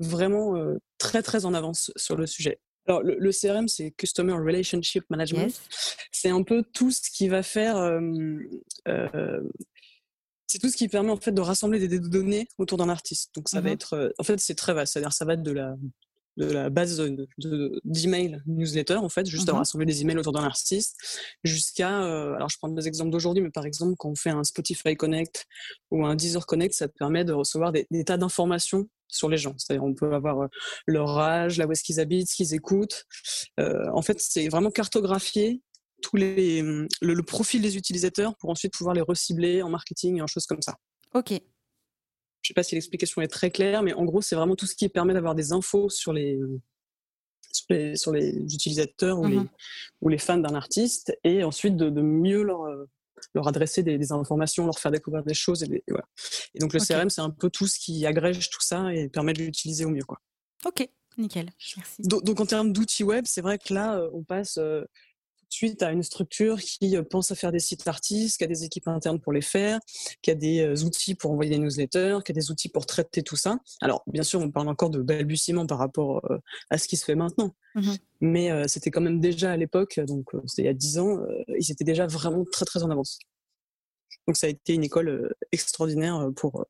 vraiment 0.00 0.56
euh, 0.56 0.78
très, 0.96 1.22
très 1.22 1.44
en 1.44 1.52
avance 1.52 1.92
sur 1.96 2.16
le 2.16 2.26
sujet. 2.26 2.58
Alors, 2.86 3.02
le, 3.02 3.30
CRM, 3.32 3.68
c'est 3.68 3.90
Customer 3.92 4.32
Relationship 4.32 5.04
Management. 5.10 5.54
C'est 6.10 6.30
un 6.30 6.42
peu 6.42 6.62
tout 6.62 6.90
ce 6.90 7.10
qui 7.10 7.28
va 7.28 7.42
faire. 7.42 7.76
c'est 10.46 10.58
tout 10.58 10.68
ce 10.68 10.76
qui 10.76 10.88
permet 10.88 11.10
en 11.10 11.16
fait 11.16 11.32
de 11.32 11.40
rassembler 11.40 11.86
des 11.88 11.98
données 11.98 12.46
autour 12.58 12.76
d'un 12.76 12.90
artiste. 12.90 13.34
Donc 13.34 13.48
ça 13.48 13.62
va 13.62 13.70
mmh 13.70 13.72
être, 13.72 14.14
en 14.18 14.22
fait, 14.22 14.38
c'est 14.38 14.54
très 14.54 14.74
vaste. 14.74 14.92
C'est-à-dire, 14.92 15.14
ça 15.14 15.24
va 15.24 15.32
être 15.32 15.42
de 15.42 15.52
la 15.52 15.74
de 16.36 16.46
la 16.46 16.70
base 16.70 17.00
d'email 17.84 18.42
newsletter 18.46 18.96
en 18.96 19.08
fait, 19.08 19.26
juste 19.26 19.48
à 19.48 19.52
mhm. 19.52 19.58
rassembler 19.58 19.86
des 19.86 20.02
emails 20.02 20.18
autour 20.18 20.32
d'un 20.32 20.42
artiste, 20.42 20.96
jusqu'à, 21.44 22.04
euh, 22.04 22.34
alors 22.34 22.48
je 22.48 22.58
prends 22.58 22.68
des 22.68 22.86
exemples 22.88 23.10
d'aujourd'hui, 23.10 23.42
mais 23.42 23.50
par 23.50 23.66
exemple 23.66 23.94
quand 23.98 24.10
on 24.10 24.14
fait 24.14 24.30
un 24.30 24.44
Spotify 24.44 24.96
Connect 24.96 25.46
ou 25.90 26.04
un 26.04 26.14
Deezer 26.14 26.46
Connect, 26.46 26.74
ça 26.74 26.88
permet 26.88 27.24
de 27.24 27.32
recevoir 27.32 27.72
des, 27.72 27.86
tas 28.04 28.16
d'informations 28.16 28.88
sur 29.08 29.28
les 29.28 29.36
gens. 29.36 29.54
C'est-à-dire 29.58 29.84
on 29.84 29.94
peut 29.94 30.12
avoir 30.12 30.42
euh, 30.42 30.48
leur 30.86 31.18
âge, 31.18 31.58
là 31.58 31.66
où 31.66 31.72
est-ce 31.72 31.84
qu'ils 31.84 32.00
habitent, 32.00 32.28
ce 32.28 32.34
qu'ils 32.34 32.54
écoutent. 32.54 33.04
Euh, 33.60 33.88
en 33.92 34.02
fait, 34.02 34.20
c'est 34.20 34.48
vraiment 34.48 34.70
cartographier 34.70 35.62
tous 36.02 36.16
les, 36.16 36.62
le, 36.62 37.22
profil 37.22 37.62
des 37.62 37.76
utilisateurs 37.76 38.36
pour 38.36 38.50
ensuite 38.50 38.74
pouvoir 38.74 38.94
les 38.94 39.00
recibler 39.00 39.62
en 39.62 39.70
marketing 39.70 40.18
et 40.18 40.22
en 40.22 40.26
choses 40.26 40.46
comme 40.46 40.60
ça. 40.60 40.76
Ok. 41.14 41.40
Je 42.44 42.48
sais 42.48 42.54
pas 42.54 42.62
si 42.62 42.74
l'explication 42.74 43.22
est 43.22 43.28
très 43.28 43.50
claire, 43.50 43.82
mais 43.82 43.94
en 43.94 44.04
gros, 44.04 44.20
c'est 44.20 44.36
vraiment 44.36 44.54
tout 44.54 44.66
ce 44.66 44.74
qui 44.74 44.86
permet 44.90 45.14
d'avoir 45.14 45.34
des 45.34 45.52
infos 45.52 45.88
sur 45.88 46.12
les, 46.12 46.38
sur 47.96 48.12
les, 48.12 48.36
utilisateurs 48.54 49.18
ou, 49.18 49.26
les, 49.26 49.36
mhm. 49.38 49.48
ou 50.02 50.08
les 50.10 50.18
fans 50.18 50.36
d'un 50.36 50.54
artiste 50.54 51.16
et 51.24 51.42
ensuite 51.42 51.76
de, 51.76 51.88
mieux 52.02 52.42
leur, 52.42 52.66
leur 53.34 53.48
adresser 53.48 53.82
des, 53.82 54.12
informations, 54.12 54.66
leur 54.66 54.78
faire 54.78 54.92
découvrir 54.92 55.24
des 55.24 55.32
choses. 55.32 55.62
Et, 55.62 55.82
et 56.54 56.58
donc 56.58 56.74
le 56.74 56.80
CRM, 56.80 57.08
c'est 57.08 57.22
un 57.22 57.30
peu 57.30 57.48
tout 57.48 57.66
ce 57.66 57.78
qui 57.78 58.04
agrège 58.04 58.50
tout 58.50 58.60
ça 58.60 58.94
et 58.94 59.08
permet 59.08 59.32
de 59.32 59.42
l'utiliser 59.42 59.86
au 59.86 59.90
mieux. 59.90 60.04
Quoi. 60.04 60.20
Ok, 60.66 60.86
nickel. 61.16 61.50
Merci. 61.78 62.02
Donc, 62.02 62.40
en 62.40 62.46
termes 62.46 62.72
d'outils 62.72 63.04
web, 63.04 63.24
c'est 63.26 63.40
vrai 63.40 63.58
que 63.58 63.72
là, 63.72 63.98
euh, 63.98 64.10
on 64.12 64.22
passe 64.22 64.58
euh, 64.58 64.84
suite 65.54 65.82
à 65.82 65.92
une 65.92 66.02
structure 66.02 66.58
qui 66.58 66.96
euh, 66.96 67.02
pense 67.02 67.30
à 67.30 67.34
faire 67.34 67.52
des 67.52 67.60
sites 67.60 67.86
artistes, 67.86 68.38
qui 68.38 68.44
a 68.44 68.46
des 68.46 68.64
équipes 68.64 68.88
internes 68.88 69.20
pour 69.20 69.32
les 69.32 69.40
faire, 69.40 69.78
qui 70.20 70.30
a 70.30 70.34
des 70.34 70.60
euh, 70.60 70.84
outils 70.84 71.14
pour 71.14 71.30
envoyer 71.30 71.50
des 71.50 71.58
newsletters, 71.58 72.18
qui 72.24 72.32
a 72.32 72.34
des 72.34 72.50
outils 72.50 72.68
pour 72.68 72.86
traiter 72.86 73.22
tout 73.22 73.36
ça. 73.36 73.58
Alors, 73.80 74.02
bien 74.06 74.24
sûr, 74.24 74.40
on 74.40 74.50
parle 74.50 74.68
encore 74.68 74.90
de 74.90 75.00
balbutiement 75.00 75.66
par 75.66 75.78
rapport 75.78 76.24
euh, 76.30 76.38
à 76.70 76.78
ce 76.78 76.88
qui 76.88 76.96
se 76.96 77.04
fait 77.04 77.14
maintenant. 77.14 77.54
Mmh 77.76 77.92
Mais 78.20 78.68
c'était 78.68 78.90
quand 78.90 79.00
même 79.00 79.20
déjà 79.20 79.52
à 79.52 79.56
l'époque, 79.56 80.00
donc 80.00 80.30
c'était 80.46 80.62
il 80.62 80.66
y 80.66 80.68
a 80.68 80.74
dix 80.74 80.98
ans, 80.98 81.18
ils 81.58 81.72
étaient 81.72 81.84
déjà 81.84 82.06
vraiment 82.06 82.44
très 82.50 82.64
très 82.64 82.82
en 82.84 82.90
avance. 82.90 83.18
Donc 84.26 84.36
ça 84.36 84.46
a 84.46 84.50
été 84.50 84.74
une 84.74 84.84
école 84.84 85.34
extraordinaire 85.50 86.30
pour, 86.36 86.64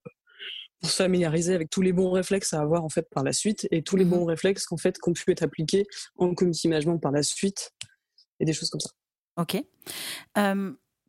pour 0.81 0.91
se 0.91 0.97
familiariser 0.97 1.55
avec 1.55 1.69
tous 1.69 1.83
les 1.83 1.93
bons 1.93 2.11
réflexes 2.11 2.55
à 2.55 2.61
avoir 2.61 2.85
en 2.85 2.89
fait 2.89 3.07
par 3.11 3.23
la 3.23 3.35
suite 3.35 3.69
et 3.71 3.83
tous 3.83 3.97
les 3.97 4.07
mmh 4.07 4.11
bons 4.11 4.25
réflexes 4.25 4.65
qu'en 4.67 4.79
fait 4.79 4.99
qu'on 4.99 5.13
pu 5.13 5.31
être 5.31 5.43
appliqués 5.43 5.87
en 6.17 6.35
community 6.35 6.69
management 6.69 6.99
par 6.99 7.13
la 7.13 7.23
suite 7.23 7.71
et 8.41 8.45
des 8.45 8.53
choses 8.53 8.71
comme 8.71 8.81
ça. 8.81 8.91
Ok. 9.37 9.63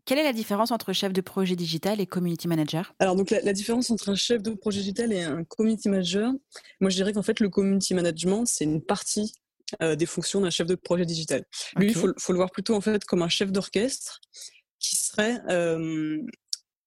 quelle 0.05 0.19
est 0.19 0.23
la 0.23 0.33
différence 0.33 0.71
entre 0.71 0.93
chef 0.93 1.13
de 1.13 1.21
projet 1.21 1.55
digital 1.55 2.01
et 2.01 2.07
community 2.07 2.47
manager? 2.47 2.93
Alors 2.99 3.15
donc 3.15 3.29
la, 3.31 3.53
différence 3.53 3.91
entre 3.91 4.09
un 4.09 4.15
chef 4.15 4.41
de 4.41 4.51
projet 4.51 4.79
digital 4.79 5.13
et 5.13 5.23
un 5.23 5.43
community 5.43 5.89
manager, 5.89 6.31
moi 6.79 6.89
je 6.89 6.95
dirais 6.95 7.13
qu'en 7.13 7.23
fait 7.23 7.39
le 7.39 7.49
community 7.49 7.93
management 7.93 8.45
c'est 8.45 8.63
une 8.63 8.81
partie 8.81 9.33
euh, 9.81 9.95
des 9.95 10.05
fonctions 10.05 10.41
d'un 10.41 10.49
chef 10.49 10.67
de 10.67 10.75
projet 10.75 11.05
digital. 11.05 11.43
Lui, 11.77 11.87
il 11.87 11.95
faut, 11.95 12.09
faut, 12.17 12.33
le 12.33 12.37
voir 12.37 12.51
plutôt 12.51 12.75
en 12.75 12.81
fait 12.81 13.03
comme 13.03 13.23
un 13.23 13.29
chef 13.29 13.51
d'orchestre 13.51 14.21
qui 14.79 14.95
serait 14.95 15.41
euh, 15.49 16.21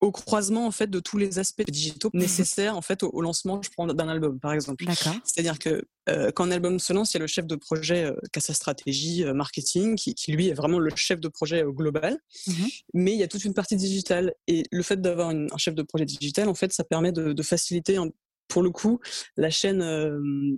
au 0.00 0.12
croisement 0.12 0.66
en 0.66 0.70
fait 0.70 0.88
de 0.88 1.00
tous 1.00 1.18
les 1.18 1.38
aspects 1.38 1.68
digitaux 1.68 2.10
nécessaires 2.14 2.76
en 2.76 2.82
fait 2.82 3.02
au, 3.02 3.20
lancement 3.20 3.60
je 3.62 3.70
prends 3.70 3.86
d'un 3.86 4.08
album 4.08 4.38
par 4.38 4.52
exemple. 4.52 4.84
C'est-à-dire 5.24 5.58
que 5.58 5.84
euh, 6.08 6.30
quand 6.30 6.44
un 6.44 6.50
album 6.52 6.78
se 6.78 6.92
lance 6.92 7.12
il 7.12 7.16
y 7.16 7.18
a 7.18 7.20
le 7.20 7.26
chef 7.26 7.46
de 7.46 7.56
projet 7.56 8.04
euh, 8.04 8.14
qui 8.32 8.38
a 8.38 8.40
sa 8.40 8.54
stratégie 8.54 9.24
euh, 9.24 9.34
marketing 9.34 9.96
qui, 9.96 10.14
qui, 10.14 10.32
lui 10.32 10.48
est 10.48 10.54
vraiment 10.54 10.78
le 10.78 10.90
chef 10.94 11.20
de 11.20 11.28
projet 11.28 11.64
global. 11.66 12.18
Mhm. 12.46 12.66
mais 12.94 13.12
il 13.12 13.18
y 13.18 13.22
a 13.22 13.28
toute 13.28 13.44
une 13.44 13.54
partie 13.54 13.76
digitale. 13.76 14.34
Et 14.46 14.62
le 14.70 14.82
fait 14.82 15.00
d'avoir 15.00 15.30
un 15.30 15.56
chef 15.56 15.74
de 15.74 15.82
projet 15.82 16.04
digital 16.04 16.48
en 16.48 16.54
fait 16.54 16.72
ça 16.72 16.84
permet 16.84 17.12
de, 17.12 17.32
de 17.32 17.42
faciliter 17.42 17.98
pour 18.46 18.62
le 18.62 18.70
coup 18.70 19.00
la 19.36 19.50
chaîne 19.50 19.84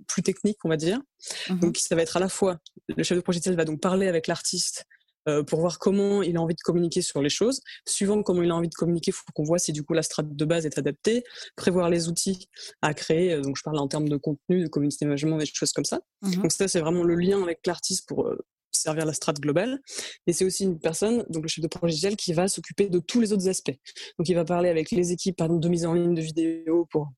plus 0.06 0.23
technique 0.23 0.59
on 0.64 0.68
va 0.68 0.76
dire. 0.76 1.00
Mhm. 1.49 1.61
donc 1.61 1.76
ça 1.78 1.94
va 1.97 2.02
être 2.02 2.16
à 2.16 2.20
la 2.20 2.28
fois 2.28 2.59
le 2.88 3.02
chef 3.02 3.16
de 3.16 3.23
projet 3.23 3.38
digital 3.38 3.56
va 3.56 3.64
donc 3.64 3.80
parler 3.80 4.06
avec 4.06 4.26
l'artiste 4.26 4.87
euh, 5.29 5.43
pour 5.43 5.61
voir 5.61 5.79
comment 5.79 6.23
il 6.23 6.37
a 6.37 6.41
envie 6.41 6.55
de 6.55 6.61
communiquer 6.61 7.03
sur 7.03 7.21
les 7.21 7.29
choses. 7.29 7.61
Suivant 7.87 8.23
comment 8.23 8.43
il 8.43 8.50
a 8.50 8.55
envie 8.55 8.69
de 8.69 8.75
communiquer, 8.75 9.11
il 9.11 9.15
faut 9.15 9.25
qu'on 9.35 9.45
voit 9.45 9.59
si 9.59 9.73
du 9.73 9.83
coup 9.83 9.93
la 9.93 10.03
strate 10.03 10.35
de 10.35 10.45
base 10.45 10.65
est 10.65 10.79
adaptée, 10.79 11.25
prévoir 11.57 11.91
les 11.91 12.09
outils 12.09 12.49
à 12.81 12.95
créer. 12.95 13.35
Euh, 13.35 13.41
donc 13.43 13.57
je 13.57 13.62
parle 13.62 13.79
en 13.79 13.89
termes 13.89 14.09
de 14.09 14.17
contenu, 14.17 14.62
de 14.62 14.69
community 14.69 15.05
management, 15.05 15.39
des 15.39 15.47
choses 15.47 15.73
comme 15.73 15.85
ça. 15.85 16.00
Mhm. 16.23 16.37
Donc 16.37 16.53
ça 16.53 16.69
c'est 16.69 16.81
vraiment 16.81 17.05
le 17.05 17.15
lien 17.15 17.43
avec 17.43 17.67
l'artiste 17.67 18.09
pour 18.09 18.27
euh, 18.27 18.39
servir 18.73 19.05
la 19.05 19.12
strate 19.12 19.41
globale. 19.41 19.81
Et 20.27 20.33
c'est 20.33 20.45
aussi 20.45 20.65
une 20.65 20.79
personne, 20.79 21.25
donc 21.29 21.43
le 21.43 21.49
chef 21.49 21.62
de 21.62 21.69
projet 21.69 21.93
digital, 21.93 22.17
qui 22.17 22.33
va 22.33 22.49
s'occuper 22.49 22.89
de 22.89 22.99
tous 22.99 23.21
les 23.21 23.33
autres 23.33 23.49
aspects. 23.49 23.77
Donc 24.19 24.29
il 24.29 24.35
va 24.35 24.45
parler 24.45 24.69
avec 24.69 24.91
les 24.91 25.12
équipes, 25.12 25.37
par 25.37 25.47
exemple, 25.47 25.62
de 25.62 25.69
mise 25.69 25.85
en 25.85 25.95
ligne 25.95 26.15
de 26.15 26.23
vidéos 26.23 26.87
pour 26.91 27.09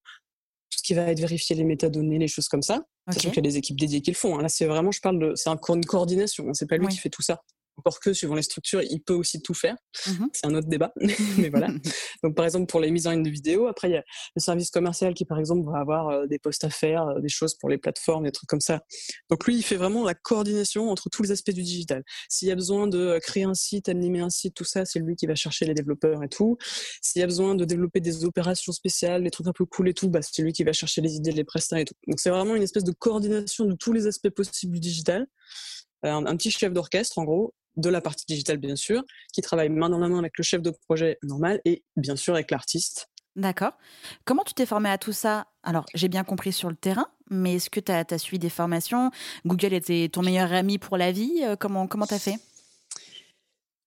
tout 0.71 0.79
ce 0.79 0.83
qui 0.83 0.95
va 0.95 1.03
être 1.03 1.21
vérifier 1.21 1.55
les 1.55 1.65
métadonnées, 1.65 2.19
les 2.19 2.29
choses 2.29 2.49
comme 2.49 2.63
ça. 2.63 2.85
Okay. 3.07 3.19
Sachant 3.19 3.29
qu'il 3.31 3.45
y 3.45 3.47
a 3.47 3.51
des 3.51 3.57
équipes 3.59 3.79
dédiées 3.79 4.01
qui 4.01 4.11
le 4.11 4.17
font. 4.17 4.39
Hein. 4.39 4.43
Là, 4.43 4.49
c'est 4.49 4.67
vraiment, 4.67 4.91
je 4.91 5.01
parle 5.01 5.19
de, 5.19 5.35
c'est 5.35 5.51
une 5.51 5.85
coordination. 5.85 6.49
Hein. 6.49 6.55
C'est 6.55 6.69
pas 6.69 6.79
lui 6.79 6.89
qui 6.89 6.99
fait 6.99 7.11
tout 7.11 7.23
ça 7.23 7.43
encore 7.77 8.01
que 8.01 8.13
suivant 8.13 8.35
les 8.35 8.43
structures, 8.43 8.83
il 8.83 9.03
peut 9.03 9.15
aussi 9.15 9.41
tout 9.43 9.55
faire. 9.55 9.77
Mmh 10.07 10.27
c'est 10.33 10.47
un 10.47 10.55
autre 10.55 10.69
débat, 10.69 10.93
mais 11.39 11.49
voilà. 11.51 11.69
Donc 12.23 12.35
par 12.35 12.45
exemple 12.45 12.67
pour 12.67 12.81
les 12.81 12.91
mises 12.91 13.07
en 13.07 13.13
ligne 13.13 13.23
de 13.23 13.31
vidéos, 13.31 13.67
après 13.67 13.89
il 13.89 13.93
y 13.93 13.97
a 13.97 14.05
le 14.37 14.41
service 14.41 14.71
commercial 14.71 15.15
qui 15.15 15.25
par 15.25 15.39
exemple 15.39 15.69
va 15.71 15.79
avoir 15.79 16.09
euh, 16.09 16.27
des 16.27 16.39
postes 16.39 16.65
à 16.65 16.71
faire, 16.71 17.07
euh, 17.07 17.21
des 17.21 17.29
choses 17.29 17.55
pour 17.55 17.69
les 17.69 17.79
plateformes, 17.79 18.25
des 18.25 18.33
trucs 18.33 18.49
comme 18.49 18.61
ça. 18.61 18.83
Donc 19.31 19.47
lui, 19.47 19.57
il 19.57 19.63
fait 19.63 19.77
vraiment 19.77 20.05
la 20.05 20.15
coordination 20.15 20.91
entre 20.91 21.09
tous 21.11 21.23
les 21.23 21.31
aspects 21.31 21.51
du 21.51 21.63
digital. 21.63 22.03
S'il 22.29 22.49
y 22.49 22.51
a 22.51 22.55
besoin 22.55 22.87
de 22.87 22.99
euh, 22.99 23.19
créer 23.19 23.45
un 23.45 23.55
site, 23.55 23.89
animer 23.89 24.21
un 24.21 24.31
site, 24.31 24.55
tout 24.55 24.65
ça, 24.65 24.85
c'est 24.85 24.99
lui 24.99 25.17
qui 25.17 25.27
va 25.27 25.35
chercher 25.35 25.65
les 25.65 25.75
développeurs 25.75 26.23
et 26.23 26.29
tout. 26.29 26.57
S'il 27.01 27.21
y 27.21 27.23
a 27.23 27.27
besoin 27.27 27.55
de 27.55 27.65
développer 27.65 28.01
des 28.01 28.25
opérations 28.25 28.73
spéciales, 28.73 29.23
des 29.23 29.31
trucs 29.31 29.47
un 29.47 29.53
peu 29.53 29.65
cool 29.65 29.89
et 29.89 29.95
tout, 29.95 30.09
bah, 30.09 30.21
c'est 30.23 30.43
lui 30.43 30.53
qui 30.53 30.65
va 30.65 30.73
chercher 30.73 31.01
les 31.01 31.15
idées, 31.15 31.33
les 31.33 31.45
prestataires 31.45 31.83
et 31.83 31.85
tout. 31.85 31.95
Donc 32.07 32.21
c'est 32.21 32.31
vraiment 32.31 32.55
une 32.55 32.63
espèce 32.63 32.85
de 32.85 32.93
coordination 32.93 33.65
de 33.65 33.75
tous 33.75 33.93
les 33.93 34.07
aspects 34.07 34.31
possibles 34.31 34.75
du 34.75 34.81
digital. 34.81 35.27
un, 36.03 36.37
petit 36.37 36.51
chef 36.51 36.73
d'orchestre 36.73 37.19
en 37.19 37.25
gros 37.25 37.55
de 37.77 37.89
la 37.89 38.01
partie 38.01 38.25
digitale 38.27 38.59
bien 38.59 38.77
sûr, 38.77 39.03
qui 39.33 39.41
travaille 39.41 39.69
main 39.69 39.91
dans 39.91 39.99
la 39.99 40.09
main 40.09 40.19
avec 40.19 40.37
le 40.39 40.45
chef 40.45 40.63
de 40.63 40.71
projet 40.87 41.19
normal 41.23 41.61
et 41.65 41.85
bien 41.97 42.17
sûr 42.17 42.35
avec 42.35 42.51
l'artiste. 42.51 43.09
D'accord. 43.35 43.73
Comment 44.25 44.45
tu 44.45 44.53
t'es 44.53 44.67
formé 44.67 44.91
à 44.91 44.99
tout 44.99 45.13
ça? 45.13 45.47
Alors, 45.63 45.87
j'ai 45.95 46.09
bien 46.09 46.23
compris 46.23 46.53
sur 46.53 46.69
le 46.69 46.77
terrain, 46.77 47.07
mais 47.31 47.55
est-ce 47.55 47.71
que 47.71 47.81
tu 47.81 47.91
as, 47.91 48.19
suivi 48.19 48.39
des 48.39 48.51
formations? 48.51 49.11
Google 49.47 49.73
était 49.73 50.11
ton 50.13 50.23
meilleur 50.23 50.53
ami 50.53 50.79
pour 50.79 50.99
la 50.99 51.13
vie 51.13 51.41
euh, 51.43 51.57
Comment 51.57 51.87
tu 51.87 52.15
as 52.15 52.19
fait? 52.19 52.37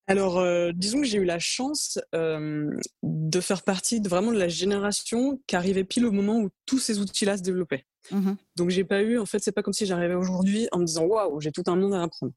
Alors, 0.08 0.38
euh, 0.38 0.72
disons 0.76 1.02
que 1.02 1.08
j'ai 1.08 1.18
eu 1.18 1.26
la 1.26 1.40
chance 1.40 2.00
euh, 2.14 2.70
de 3.02 3.40
faire 3.40 3.64
partie 3.64 4.02
de 4.02 4.10
vraiment 4.10 4.32
de 4.32 4.38
la 4.38 4.48
génération 4.48 5.42
qui 5.48 5.56
arrivait 5.56 5.84
pile 5.84 6.06
au 6.06 6.12
moment 6.12 6.38
où 6.40 6.50
tous 6.66 6.78
ces 6.78 7.00
outils-là 7.00 7.38
se 7.38 7.42
développaient. 7.42 7.86
Mmh 8.12 8.34
Donc, 8.56 8.70
j'ai 8.70 8.84
pas 8.84 9.02
eu, 9.02 9.18
en 9.18 9.26
fait, 9.26 9.40
c'est 9.40 9.52
pas 9.52 9.64
comme 9.64 9.74
si 9.74 9.86
j'arrivais 9.86 10.16
aujourd'hui 10.16 10.68
en 10.72 10.80
me 10.80 10.86
disant 10.86 11.06
waouh, 11.06 11.40
j'ai 11.42 11.52
tout 11.52 11.64
un 11.68 11.76
monde 11.76 11.94
à 11.94 12.04
apprendre. 12.04 12.34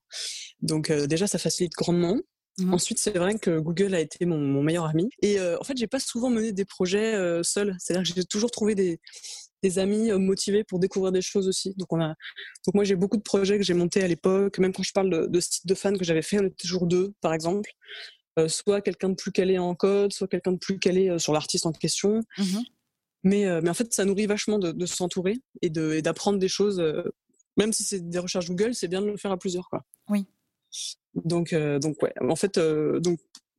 Donc, 0.60 0.90
euh, 0.90 1.06
déjà, 1.06 1.26
ça 1.26 1.38
facilite 1.38 1.72
grandement. 1.72 2.18
Mmh 2.58 2.74
Ensuite, 2.74 2.98
c'est 2.98 3.16
vrai 3.16 3.38
que 3.38 3.58
Google 3.58 3.94
a 3.94 4.00
été 4.00 4.26
mon, 4.26 4.38
mon 4.38 4.62
meilleur 4.62 4.86
ami. 4.86 5.08
Et 5.22 5.40
en 5.40 5.62
fait, 5.62 5.76
j'ai 5.76 5.86
pas 5.86 6.00
souvent 6.00 6.28
mené 6.28 6.52
des 6.52 6.64
projets 6.64 7.14
seul. 7.44 7.76
C'est-à-dire 7.78 8.02
que 8.02 8.20
j'ai 8.20 8.24
toujours 8.24 8.50
trouvé 8.50 8.74
des, 8.74 8.98
des 9.62 9.78
amis 9.78 10.10
euh, 10.10 10.18
motivés 10.18 10.64
pour 10.64 10.78
découvrir 10.78 11.12
des 11.12 11.22
choses 11.22 11.48
aussi. 11.48 11.74
Donc 11.76 11.92
on 11.92 12.00
a, 12.00 12.08
donc 12.66 12.74
moi 12.74 12.84
j'ai 12.84 12.96
beaucoup 12.96 13.16
de 13.16 13.22
projets 13.22 13.58
que 13.58 13.64
j'ai 13.64 13.74
montés 13.74 14.02
à 14.02 14.08
l'époque. 14.08 14.58
Même 14.58 14.72
quand 14.72 14.82
je 14.82 14.92
parle 14.92 15.10
de, 15.10 15.26
de 15.26 15.40
sites 15.40 15.66
de 15.66 15.74
fans 15.74 15.96
que 15.96 16.04
j'avais 16.04 16.22
fait, 16.22 16.38
on 16.38 16.44
était 16.44 16.56
toujours 16.56 16.86
deux, 16.86 17.12
par 17.20 17.34
exemple. 17.34 17.70
Euh, 18.38 18.48
soit 18.48 18.80
quelqu'un 18.80 19.08
de 19.08 19.14
plus 19.14 19.32
calé 19.32 19.58
en 19.58 19.74
code, 19.74 20.12
soit 20.12 20.28
quelqu'un 20.28 20.52
de 20.52 20.58
plus 20.58 20.78
calé 20.78 21.08
euh, 21.08 21.18
sur 21.18 21.32
l'artiste 21.32 21.66
en 21.66 21.72
question. 21.72 22.22
Mmh 22.38 22.58
mais, 23.22 23.46
mais 23.62 23.70
en 23.70 23.74
fait, 23.74 23.92
ça 23.92 24.04
nourrit 24.04 24.26
vachement 24.26 24.58
de, 24.58 24.72
de 24.72 24.86
s'entourer 24.86 25.40
et 25.62 25.70
d'apprendre 25.70 26.38
des 26.38 26.48
choses. 26.48 26.82
même 27.56 27.72
si 27.72 27.84
c'est 27.84 28.08
des 28.08 28.18
recherches 28.18 28.48
Google, 28.48 28.74
c'est 28.74 28.88
bien 28.88 29.00
de 29.02 29.06
le 29.06 29.16
faire 29.16 29.32
à 29.32 29.38
plusieurs, 29.38 29.68
quoi. 29.68 29.84
Oui. 30.08 30.26
Donc, 31.14 31.54
donc 31.54 32.02
ouais. 32.02 32.12
En 32.20 32.36
fait, 32.36 32.58
donc 32.58 33.18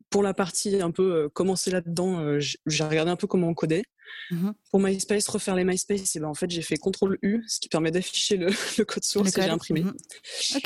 pour 0.10 0.24
la 0.24 0.34
partie 0.34 0.82
un 0.82 0.92
peu 0.92 1.14
euh, 1.14 1.30
commencer 1.30 1.72
là-dedans, 1.72 2.20
euh, 2.20 2.40
j'ai 2.40 2.84
regardé 2.84 3.12
un 3.12 3.16
peu 3.16 3.28
comment 3.28 3.48
on 3.48 3.54
codait. 3.54 3.84
Mmh 4.32 4.50
pour 4.72 4.80
MySpace, 4.80 5.28
refaire 5.28 5.56
les 5.56 5.64
MySpace, 5.64 6.16
et 6.16 6.20
ben 6.20 6.28
en 6.28 6.34
fait 6.34 6.50
j'ai 6.50 6.62
fait 6.64 6.78
CTRL 6.78 7.18
U, 7.22 7.44
ce 7.48 7.60
qui 7.60 7.70
permet 7.70 7.92
d'afficher 7.92 8.38
le, 8.38 8.48
le, 8.78 8.84
code 8.84 9.04
source 9.04 9.38
et 9.38 9.42
j'ai 9.42 9.50
imprimé. 9.50 9.82
Mmh 9.82 9.94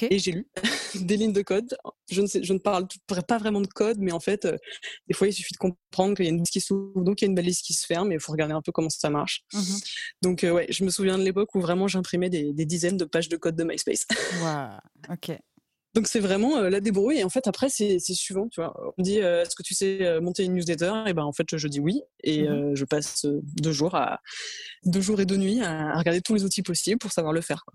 et 0.10 0.20
j'ai 0.20 0.32
lu 0.32 0.48
des 0.96 1.18
lignes 1.18 1.34
de 1.34 1.42
code. 1.42 1.76
Je 2.10 2.22
ne, 2.22 2.28
sais, 2.28 2.44
je 2.44 2.54
ne 2.54 2.60
parle 2.60 2.88
pas 3.28 3.38
vraiment 3.38 3.60
de 3.62 3.68
code, 3.68 3.98
mais 4.00 4.12
en 4.14 4.20
fait, 4.20 4.46
euh, 4.46 4.58
des 5.08 5.14
fois 5.14 5.28
il 5.28 5.34
suffit 5.34 5.54
de 5.54 5.58
comprendre 5.58 6.16
qu'il 6.16 6.26
y 6.26 6.28
a 6.28 6.32
une 6.32 6.40
liste 6.40 6.54
qui 6.54 6.62
s'ouvre, 6.62 7.02
donc 7.02 7.22
il 7.22 7.26
y 7.26 7.28
a 7.28 7.30
une 7.30 7.36
balise 7.36 7.62
qui 7.62 7.74
se 7.74 7.86
ferme, 7.86 8.12
et 8.12 8.16
il 8.16 8.22
faut 8.22 8.32
regarder 8.32 8.54
un 8.54 8.62
peu 8.62 8.72
comment 8.72 8.90
ça 8.90 9.10
marche. 9.10 9.44
Mmh 9.54 9.60
donc 10.22 10.40
ouais, 10.44 10.68
je 10.70 10.84
me 10.86 10.90
souviens 10.90 11.18
de 11.18 11.24
l'époque 11.24 11.54
où 11.56 11.60
vraiment 11.60 11.88
j'imprimais 11.88 12.30
des, 12.30 12.54
des, 12.54 12.66
dizaines 12.66 12.98
de 12.98 13.06
pages 13.06 13.30
de 13.30 13.38
code 13.38 13.56
de 13.56 13.64
MySpace. 13.64 14.06
Wow, 14.42 15.14
ok. 15.14 15.38
Donc 15.94 16.08
c'est 16.08 16.20
vraiment 16.20 16.58
euh, 16.58 16.70
la 16.70 16.80
débrouille. 16.80 17.20
Et 17.20 17.24
en 17.24 17.30
fait 17.30 17.48
après 17.48 17.70
c'est 17.70 18.00
suivant 18.00 18.48
tu 18.50 18.62
vois. 18.62 18.74
On 18.98 19.02
me 19.02 19.04
dit 19.04 19.20
euh, 19.20 19.44
est-ce 19.44 19.56
que 19.56 19.64
tu 19.64 19.74
sais 19.74 20.06
euh, 20.06 20.22
monter 20.22 20.44
une 20.44 20.54
newsletter? 20.54 21.04
Et 21.08 21.14
ben 21.14 21.24
en 21.24 21.34
fait 21.34 21.56
je 21.58 21.68
dis 21.68 21.80
oui. 21.80 22.02
Et 22.24 22.48
mmh 22.48 22.76
je 22.76 22.86
passe 22.86 23.26
deux 23.26 23.72
jours 23.72 23.96
à 23.96 24.20
deux 24.86 25.02
jours 25.02 25.20
et 25.22 25.26
deux 25.26 25.38
nuits 25.38 25.62
à, 25.62 25.98
regarder 25.98 26.22
tous 26.22 26.34
les 26.34 26.44
outils 26.44 26.64
possibles 26.64 26.98
pour 26.98 27.12
savoir 27.12 27.34
le 27.34 27.42
faire 27.42 27.64
quoi. 27.66 27.74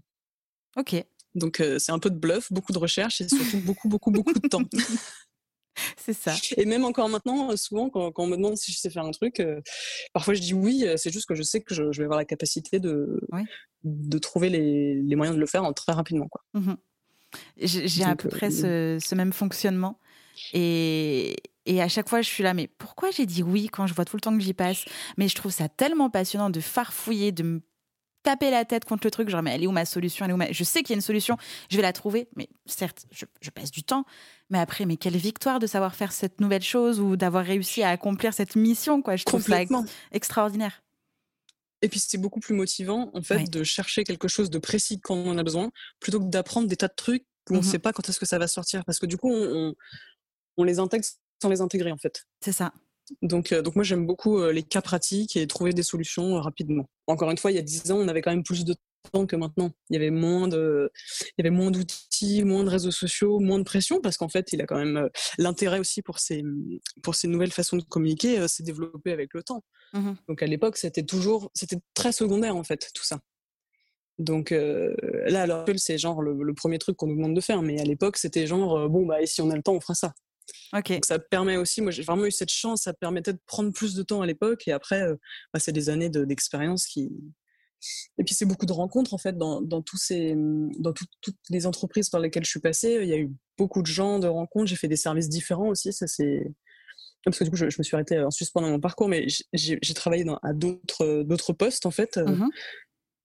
ok. 0.77 1.05
Donc 1.35 1.63
c'est 1.79 1.93
un 1.93 1.99
peu 1.99 2.11
de 2.11 2.17
bluff 2.17 2.53
beaucoup 2.53 2.73
de 2.73 2.79
recherche 2.79 3.21
et 3.21 3.29
surtout 3.29 3.59
beaucoup 3.61 3.89
beaucoup 3.89 4.11
beaucoup 4.11 4.33
de 4.33 4.49
temps. 4.49 4.63
C'est 5.97 6.13
ça. 6.13 6.35
Et 6.57 6.65
même 6.65 6.85
encore 6.85 7.09
maintenant 7.09 7.57
souvent 7.57 7.89
quand, 7.89 8.11
quand, 8.11 8.25
on 8.25 8.27
me 8.27 8.37
demande 8.37 8.57
si 8.57 8.73
je 8.73 8.79
sais 8.79 8.91
faire 8.91 9.05
un 9.05 9.13
truc 9.13 9.41
parfois 10.13 10.35
je 10.35 10.41
dis 10.41 10.53
oui 10.53 10.85
c'est 10.97 11.13
juste 11.13 11.27
que 11.27 11.37
je 11.37 11.43
sais 11.45 11.61
que 11.61 11.73
je, 11.73 11.83
vais 11.83 12.05
avoir 12.05 12.19
la 12.19 12.25
capacité 12.25 12.81
de 12.81 13.21
de 13.85 14.19
trouver 14.19 14.49
les, 14.49 14.95
les, 14.95 15.17
moyens 15.17 15.37
de 15.37 15.41
le 15.41 15.47
faire 15.47 15.73
très 15.75 15.93
rapidement 15.93 16.27
quoi. 16.29 16.43
Mmh 16.55 16.75
j'ai 17.57 18.05
à 18.05 18.17
peu 18.17 18.29
près 18.29 18.51
ce, 18.51 18.99
ce, 19.01 19.15
même 19.15 19.33
fonctionnement. 19.33 19.99
Et, 20.53 21.37
et 21.67 21.83
à 21.83 21.89
chaque 21.89 22.09
fois, 22.09 22.23
je 22.23 22.29
suis 22.29 22.43
là, 22.43 22.55
mais 22.55 22.67
pourquoi 22.67 23.11
j'ai 23.11 23.27
dit 23.27 23.43
oui 23.43 23.69
quand 23.69 23.87
je 23.87 23.95
vois 23.95 24.05
tout 24.05 24.17
le 24.17 24.21
temps 24.21 24.37
que 24.37 24.43
j'y 24.43 24.55
passe? 24.55 24.85
Mais 25.17 25.29
je 25.29 25.35
trouve 25.35 25.53
ça 25.53 25.69
tellement 25.69 26.11
passionnant 26.11 26.51
de 26.51 26.61
farfouiller, 26.61 27.33
de 27.33 27.43
me 27.43 27.61
taper 28.23 28.51
la 28.51 28.65
tête 28.65 28.85
contre 28.85 29.07
le 29.07 29.11
truc, 29.11 29.29
genre 29.29 29.43
mais 29.43 29.55
elle 29.55 29.65
est 29.65 29.67
où 29.67 29.73
ma 29.73 29.85
solution, 29.85 30.25
elle 30.25 30.33
est 30.33 30.35
où 30.35 30.39
ma... 30.39 30.53
Je 30.53 30.65
sais 30.65 30.83
qu'il 30.83 30.91
y 30.91 30.95
a 30.95 30.97
une 30.97 31.03
solution, 31.03 31.37
je 31.71 31.77
vais 31.77 31.83
la 31.83 31.93
trouver, 31.93 32.29
mais 32.37 32.49
certes, 32.67 33.07
je, 33.11 33.51
passe 33.51 33.71
du 33.71 33.83
temps, 33.83 34.05
mais 34.51 34.59
après, 34.59 34.87
mais 34.87 34.97
quelle 34.97 35.17
victoire 35.17 35.59
de 35.59 35.67
savoir 35.67 35.95
faire 35.95 36.13
cette 36.13 36.41
nouvelle 36.41 36.63
chose 36.63 37.01
ou 37.01 37.17
d'avoir 37.17 37.45
réussi 37.45 37.83
à 37.83 37.91
accomplir 37.91 38.35
cette 38.35 38.57
mission, 38.57 39.03
quoi. 39.03 39.17
Je 39.17 39.25
trouve 39.25 39.43
ça 39.43 39.61
extraordinaire. 40.13 40.83
Et 41.83 41.89
puis 41.89 42.01
c'est 42.01 42.19
beaucoup 42.19 42.41
plus 42.41 42.55
motivant 42.55 43.11
en 43.15 43.23
fait 43.23 43.49
de 43.51 43.63
chercher 43.63 44.05
quelque 44.05 44.29
chose 44.29 44.51
de 44.51 44.59
précis 44.59 45.01
quand 45.01 45.15
on 45.15 45.31
en 45.31 45.39
a 45.39 45.43
besoin, 45.43 45.71
plutôt 46.01 46.21
que 46.21 46.29
d'apprendre 46.29 46.69
des 46.69 46.77
tas 46.77 46.89
de 46.89 46.95
trucs 46.97 47.25
où 47.51 47.55
on 47.55 47.57
ne 47.59 47.61
mmh 47.61 47.65
sait 47.65 47.79
pas 47.79 47.93
quand 47.93 48.09
est-ce 48.09 48.19
que 48.19 48.27
ça 48.27 48.39
va 48.39 48.49
sortir, 48.49 48.85
parce 48.85 48.99
que 48.99 49.07
du 49.07 49.17
coup 49.17 49.31
on, 49.33 49.75
on 50.57 50.65
les 50.65 50.79
intègre 50.79 51.05
sans 51.41 51.49
les 51.49 51.61
intégrer 51.61 51.93
en 51.93 51.99
fait. 51.99 52.25
C'est 52.41 52.53
ça. 52.53 52.73
Donc, 53.23 53.53
euh, 53.53 53.63
donc 53.63 53.75
moi 53.75 53.85
j'aime 53.85 54.07
beaucoup 54.07 54.39
euh, 54.39 54.53
les 54.53 54.63
cas 54.63 54.83
pratiques 54.83 55.37
et 55.37 55.47
trouver 55.47 55.73
des 55.73 55.83
solutions 55.83 56.37
euh, 56.37 56.41
rapidement. 56.41 56.89
Encore 57.07 57.31
une 57.31 57.39
fois, 57.39 57.51
il 57.51 57.55
y 57.55 57.59
a 57.59 57.63
dix 57.63 57.91
ans, 57.91 57.99
on 57.99 58.09
avait 58.09 58.23
quand 58.23 58.31
même 58.31 58.43
plus 58.43 58.65
de 58.65 58.75
temps 59.13 59.27
que 59.27 59.37
maintenant. 59.37 59.71
Il 59.89 59.95
y 59.95 59.97
avait 59.97 60.11
moins 60.11 60.49
de, 60.49 60.91
il 61.27 61.35
y 61.39 61.47
avait 61.47 61.55
moins 61.55 61.71
d'outils, 61.71 62.45
moins 62.45 62.65
de 62.65 62.69
réseaux 62.69 62.91
sociaux, 62.91 63.39
moins 63.41 63.59
de 63.59 63.65
pression 63.65 64.01
parce 64.01 64.17
qu'en 64.17 64.29
fait, 64.29 64.53
il 64.53 64.61
a 64.61 64.67
quand 64.67 64.77
même 64.77 65.09
l'intérêt 65.39 65.79
aussi 65.79 66.03
pour 66.03 66.19
ces 66.19 66.43
pour 67.03 67.15
ces 67.15 67.29
nouvelles 67.29 67.53
façons 67.53 67.77
de 67.77 67.83
communiquer 67.83 68.47
s'est 68.49 68.63
développé 68.63 69.13
avec 69.13 69.33
le 69.33 69.43
temps. 69.43 69.65
Mmh 69.93 70.13
donc 70.29 70.43
à 70.43 70.47
l'époque, 70.47 70.77
c'était 70.77 71.03
toujours, 71.03 71.51
c'était 71.55 71.79
très 71.95 72.13
secondaire 72.13 72.57
en 72.57 72.65
fait 72.65 72.91
tout 72.95 73.05
ça. 73.05 73.21
Donc 74.19 74.51
là, 74.51 75.43
alors 75.43 75.65
c'est 75.77 75.97
genre 75.97 76.21
le, 76.23 76.43
le, 76.43 76.55
premier 76.55 76.79
truc 76.79 76.97
qu'on 76.97 77.07
nous 77.07 77.17
demande 77.17 77.37
de 77.37 77.41
faire, 77.41 77.63
mais 77.63 77.81
à 77.81 77.85
l'époque, 77.85 78.17
c'était 78.17 78.47
genre 78.49 78.89
bon 78.89 79.07
bah 79.07 79.23
et 79.23 79.27
si 79.27 79.41
on 79.41 79.51
a 79.51 79.57
le 79.57 79.63
temps, 79.63 79.75
on 79.75 79.81
fera 79.81 79.95
ça. 79.95 80.13
Donc 80.73 81.05
ça 81.05 81.19
permet 81.19 81.57
aussi, 81.57 81.81
moi 81.81 81.91
j'ai 81.91 82.03
vraiment 82.03 82.27
eu 82.27 82.31
cette 82.31 82.51
chance, 82.51 82.83
ça 82.83 82.93
permettait 82.93 83.33
de 83.33 83.41
prendre 83.47 83.73
plus 83.73 83.95
de 83.95 84.03
temps 84.03 84.23
à 84.23 84.27
l'époque 84.27 84.67
et 84.69 84.73
après, 84.73 85.03
euh, 85.03 85.17
bah, 85.53 85.61
c'est 85.61 85.73
des 85.73 85.91
années 85.91 86.11
d'expérience 86.11 86.87
qui. 86.87 87.11
Et 88.19 88.25
puis 88.25 88.35
c'est 88.35 88.45
beaucoup 88.45 88.67
de 88.67 88.73
rencontres 88.73 89.15
en 89.15 89.19
fait 89.19 89.39
dans, 89.39 89.63
dans 89.63 89.83
tous 89.83 89.97
ces, 89.97 90.35
dans 90.79 90.93
toutes 90.93 91.37
les 91.49 91.67
entreprises 91.67 92.11
par 92.11 92.21
lesquelles 92.21 92.45
je 92.45 92.51
suis 92.51 92.61
passée. 92.61 92.99
Il 93.03 93.09
y 93.09 93.13
a 93.13 93.19
eu 93.19 93.31
beaucoup 93.57 93.83
de 93.83 93.87
gens 93.87 94.19
de 94.19 94.27
rencontres. 94.27 94.67
J'ai 94.67 94.77
fait 94.77 94.89
des 94.89 94.97
services 94.97 95.29
différents 95.29 95.69
aussi. 95.69 95.93
Ça 95.93 96.09
c'est 96.09 96.53
parce 97.25 97.39
que 97.39 97.45
du 97.45 97.51
coup 97.51 97.57
je, 97.57 97.65
me 97.65 97.83
suis 97.83 97.95
arrêtée 97.95 98.19
en 98.21 98.31
Suisse 98.31 98.51
pendant 98.51 98.71
mon 98.71 98.81
parcours, 98.81 99.09
mais 99.09 99.27
j'ai 99.53 99.95
travaillé 99.95 100.25
dans, 100.25 100.39
à 100.43 100.53
d'autres 100.53 101.53
postes 101.53 101.87
en 101.87 101.91
fait. 101.91 102.17
Mmh 102.17 102.49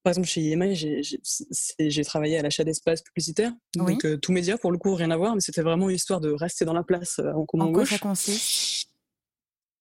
par 0.03 0.11
exemple, 0.11 0.27
chez 0.27 0.41
IMI, 0.41 0.75
j'ai 0.75 2.03
travaillé 2.03 2.37
à 2.37 2.41
l'achat 2.41 2.65
d'espace 2.65 3.01
publicitaire. 3.01 3.53
Donc, 3.75 4.03
euh, 4.03 4.17
tout 4.17 4.33
média, 4.33 4.57
pour 4.57 4.71
le 4.71 4.77
coup, 4.77 4.93
rien 4.95 5.11
à 5.11 5.17
voir, 5.17 5.33
mais 5.33 5.41
c'était 5.41 5.61
vraiment 5.61 5.89
une 5.89 5.95
histoire 5.95 6.19
de 6.19 6.29
rester 6.29 6.65
dans 6.65 6.73
la 6.73 6.83
place 6.83 7.19
euh, 7.19 7.31
en 7.31 7.45
comment 7.45 7.71
gauche. 7.71 7.91
ça 7.91 7.99
consiste? 7.99 8.89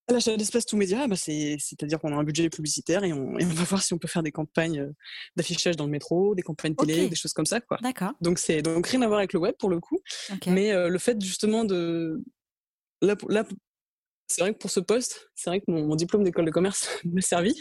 L'achat 0.08 0.36
d'espace 0.36 0.66
tout 0.66 0.76
média, 0.76 1.06
bah 1.08 1.16
c'est-à-dire 1.16 1.98
qu'on 1.98 2.12
a 2.12 2.16
un 2.16 2.24
budget 2.24 2.50
publicitaire 2.50 3.02
et 3.04 3.12
on, 3.12 3.36
va 3.36 3.64
voir 3.64 3.82
si 3.82 3.94
on 3.94 3.98
peut 3.98 4.08
faire 4.08 4.22
des 4.22 4.32
campagnes 4.32 4.80
euh, 4.80 4.92
d'affichage 5.36 5.76
dans 5.76 5.86
le 5.86 5.90
métro, 5.90 6.34
des 6.34 6.42
campagnes 6.42 6.74
télé, 6.74 7.08
des 7.08 7.16
choses 7.16 7.32
comme 7.32 7.46
ça. 7.46 7.60
Quoi. 7.60 7.78
D'accord. 7.82 8.12
Donc, 8.20 8.38
donc 8.62 8.86
rien 8.86 9.02
à 9.02 9.06
voir 9.06 9.18
avec 9.18 9.32
le 9.32 9.40
web 9.40 9.54
pour 9.58 9.70
le 9.70 9.80
coup. 9.80 10.00
Mais 10.46 10.72
le 10.88 10.98
fait 10.98 11.20
justement 11.20 11.64
de. 11.64 12.22
Là, 13.00 13.16
là, 13.28 13.44
c'est 14.32 14.40
vrai 14.40 14.52
que 14.54 14.58
pour 14.58 14.70
ce 14.70 14.80
poste, 14.80 15.30
c'est 15.34 15.50
vrai 15.50 15.60
que 15.60 15.70
mon, 15.70 15.94
diplôme 15.94 16.24
d'école 16.24 16.44
de 16.44 16.50
commerce 16.50 16.88
m'a 17.04 17.20
servi. 17.20 17.54